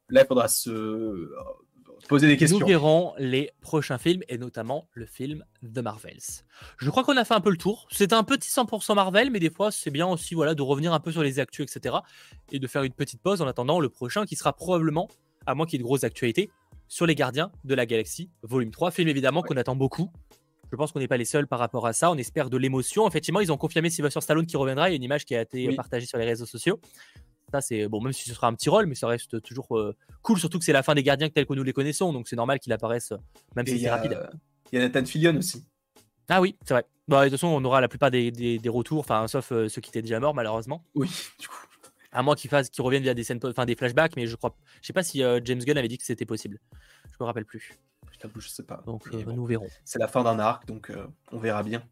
là 0.09 0.23
il 0.23 0.27
faudra 0.27 0.49
se 0.49 0.71
euh, 0.71 1.35
poser 2.09 2.27
des 2.27 2.39
questions. 2.39 2.59
Nous 2.59 2.67
verrons 2.67 3.13
les 3.19 3.51
prochains 3.61 3.99
films, 3.99 4.23
et 4.29 4.39
notamment 4.39 4.89
le 4.95 5.05
film 5.05 5.45
The 5.63 5.79
Marvels. 5.79 6.45
Je 6.79 6.89
crois 6.91 7.05
qu'on 7.05 7.17
a 7.17 7.25
fait 7.25 7.35
un 7.35 7.41
peu 7.41 7.51
le 7.51 7.59
tour. 7.59 7.87
C'était 7.91 8.15
un 8.15 8.25
petit 8.25 8.51
100% 8.51 8.95
Marvel, 8.95 9.31
mais 9.31 9.41
des 9.41 9.51
fois, 9.51 9.71
c'est 9.71 9.91
bien 9.91 10.07
aussi 10.07 10.35
voilà, 10.35 10.55
de 10.55 10.63
revenir 10.63 10.95
un 10.95 11.01
peu 11.01 11.13
sur 11.13 11.23
les 11.23 11.39
actus, 11.39 11.71
etc. 11.71 11.97
Et 12.51 12.59
de 12.59 12.67
faire 12.67 12.83
une 12.83 12.93
petite 12.93 13.21
pause 13.21 13.43
en 13.43 13.47
attendant 13.47 13.79
le 13.79 13.91
prochain 13.91 14.25
qui 14.25 14.37
sera 14.37 14.55
probablement, 14.55 15.09
à 15.47 15.55
moins 15.55 15.67
qu'il 15.67 15.75
y 15.75 15.77
ait 15.77 15.83
de 15.83 15.85
grosses 15.85 16.05
actualités, 16.05 16.51
sur 16.89 17.07
les 17.07 17.15
Gardiens 17.15 17.51
de 17.65 17.75
la 17.75 17.87
Galaxie, 17.87 18.31
volume 18.43 18.71
3. 18.71 18.91
Film 18.91 19.09
évidemment 19.09 19.43
qu'on 19.43 19.57
attend 19.57 19.77
beaucoup. 19.77 20.11
Je 20.71 20.77
pense 20.77 20.93
qu'on 20.93 20.99
n'est 21.01 21.09
pas 21.09 21.17
les 21.17 21.25
seuls 21.25 21.47
par 21.47 21.59
rapport 21.59 21.87
à 21.87 21.93
ça. 21.93 22.11
On 22.11 22.17
espère 22.17 22.51
de 22.51 22.57
l'émotion. 22.59 23.09
Effectivement, 23.09 23.41
ils 23.41 23.51
ont 23.53 23.57
confirmé 23.57 23.89
Sylvester 23.91 24.21
Stallone 24.21 24.47
qui 24.47 24.57
reviendra. 24.57 24.89
Il 24.89 24.93
y 24.93 24.95
a 24.95 24.97
une 24.97 25.03
image 25.03 25.25
qui 25.25 25.35
a 25.35 25.41
été 25.43 25.69
Oui. 25.69 25.75
partagée 25.75 26.05
sur 26.07 26.19
les 26.19 26.25
réseaux 26.27 26.45
sociaux. 26.47 26.79
Ça, 27.51 27.63
c'est 27.63 27.89
bon, 27.89 28.03
même 28.03 28.13
si 28.13 28.29
ce 28.29 28.35
sera 28.35 28.47
un 28.49 28.55
petit 28.55 28.69
rôle, 28.69 28.85
mais 28.87 28.95
ça 28.95 29.07
reste 29.07 29.41
toujours 29.41 29.79
euh, 29.79 29.97
cool. 30.23 30.39
Surtout 30.39 30.59
que 30.59 30.65
c'est 30.67 30.73
la 30.75 30.83
fin 30.83 30.95
des 30.95 31.03
Gardiens 31.03 31.31
tels 31.31 31.47
que 31.47 31.55
nous 31.55 31.63
les 31.63 31.73
connaissons. 31.73 32.13
Donc 32.13 32.29
c'est 32.29 32.37
normal 32.37 32.59
qu'il 32.59 32.73
apparaisse, 32.75 33.13
euh, 33.13 33.17
même 33.57 33.67
Et 33.67 33.71
si 33.71 33.81
c'est 33.81 33.89
rapide. 33.91 34.19
il 34.73 34.79
y 34.79 34.83
a 34.83 34.87
Nathan 34.87 35.07
Fillion 35.07 35.35
aussi. 35.39 35.65
Ah 36.29 36.43
oui, 36.43 36.57
c'est 36.67 36.75
vrai. 36.75 36.85
Bah, 37.07 37.25
de 37.25 37.31
toute 37.31 37.39
façon, 37.41 37.47
on 37.47 37.65
aura 37.65 37.81
la 37.81 37.89
plupart 37.89 38.11
des, 38.11 38.31
des- 38.31 38.59
des 38.59 38.69
retours, 38.69 38.99
enfin, 39.01 39.27
sauf 39.29 39.51
euh, 39.53 39.69
ceux 39.71 39.81
qui 39.81 39.89
étaient 39.89 40.03
déjà 40.03 40.21
morts, 40.21 40.35
malheureusement. 40.35 40.85
Oui, 40.95 41.09
du 41.41 41.49
coup. 41.49 41.57
À 42.13 42.23
moins 42.23 42.35
qu'ils 42.35 42.51
fassent, 42.51 42.71
qu'ils 42.71 42.83
reviennent 42.83 43.03
via 43.03 43.15
des 43.15 43.25
scènes, 43.25 43.41
enfin 43.45 43.67
des 43.67 43.77
flashbacks, 43.77 44.17
mais 44.17 44.27
je 44.27 44.37
crois, 44.37 44.57
je 44.81 44.87
sais 44.87 44.93
pas 44.93 45.03
si 45.03 45.23
euh, 45.23 45.41
James 45.45 45.59
Gunn 45.59 45.77
avait 45.77 45.89
dit 45.89 45.99
que 45.99 46.05
c'était 46.05 46.25
possible. 46.25 46.59
Je 47.11 47.17
me 47.21 47.27
rappelle 47.27 47.45
plus. 47.45 47.75
Je 48.13 48.19
t'avoue, 48.19 48.41
je 48.41 48.49
sais 48.49 48.63
pas. 48.63 48.83
Donc 48.87 49.09
euh, 49.13 49.23
bon, 49.23 49.35
nous 49.35 49.45
verrons. 49.45 49.69
C'est 49.85 49.99
la 49.99 50.09
fin 50.09 50.25
d'un 50.25 50.39
arc, 50.39 50.67
donc 50.67 50.91
euh, 50.91 51.07
on 51.33 51.39
verra 51.39 51.63
bien. 51.63 51.83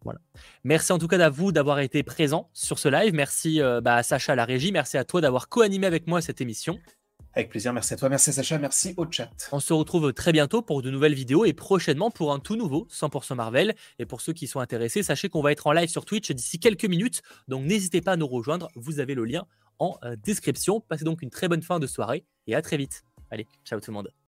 Merci 0.65 0.93
en 0.93 0.99
tout 0.99 1.09
cas 1.09 1.19
à 1.19 1.29
vous 1.29 1.53
d'avoir 1.53 1.81
été 1.81 2.03
présent 2.03 2.49
sur 2.53 2.79
ce 2.79 2.89
live. 2.89 3.13
Merci 3.15 3.61
bah, 3.83 3.97
à 3.97 4.03
Sacha 4.03 4.33
à 4.33 4.37
la 4.37 4.45
régie. 4.45 4.73
Merci 4.73 4.97
à 4.97 5.05
toi 5.05 5.21
d'avoir 5.21 5.49
co-animé 5.49 5.87
avec 5.87 6.07
moi 6.07 6.21
cette 6.21 6.41
émission. 6.41 6.79
Avec 7.37 7.51
plaisir, 7.51 7.75
merci 7.75 7.93
à 7.93 7.99
toi, 7.99 8.09
merci 8.09 8.31
à 8.31 8.33
Sacha, 8.33 8.57
merci 8.57 8.95
au 8.97 9.05
chat. 9.11 9.29
On 9.53 9.61
se 9.61 9.75
retrouve 9.75 10.15
très 10.15 10.33
bientôt 10.33 10.63
pour 10.63 10.81
de 10.81 10.91
nouvelles 10.91 11.13
vidéos 11.13 11.45
et 11.45 11.53
prochainement 11.53 12.11
pour 12.11 12.33
un 12.33 12.39
tout 12.39 12.57
nouveau 12.57 12.89
100% 12.91 13.35
Marvel. 13.35 13.75
Et 13.99 14.07
pour 14.07 14.23
ceux 14.23 14.33
qui 14.33 14.47
sont 14.47 14.59
intéressés, 14.59 15.03
sachez 15.03 15.29
qu'on 15.29 15.43
va 15.43 15.53
être 15.53 15.67
en 15.67 15.73
live 15.73 15.91
sur 15.91 16.07
Twitch 16.07 16.31
d'ici 16.31 16.59
quelques 16.59 16.87
minutes. 16.87 17.21
Donc 17.47 17.67
n'hésitez 17.67 18.01
pas 18.01 18.13
à 18.13 18.17
nous 18.17 18.27
rejoindre. 18.27 18.69
Vous 18.75 19.01
avez 19.01 19.15
le 19.15 19.27
lien 19.27 19.47
en 19.79 19.99
euh, 20.05 20.17
description. 20.17 20.81
Passez 20.81 21.05
donc 21.05 21.23
une 21.23 21.31
très 21.31 21.49
bonne 21.49 21.63
fin 21.63 21.79
de 21.79 21.87
soirée 21.87 22.25
et 22.47 22.55
à 22.55 22.63
très 22.63 22.77
vite. 22.77 23.05
Allez, 23.31 23.47
ciao 23.65 23.81
tout 23.81 23.91
le 23.91 23.95
monde. 23.95 24.26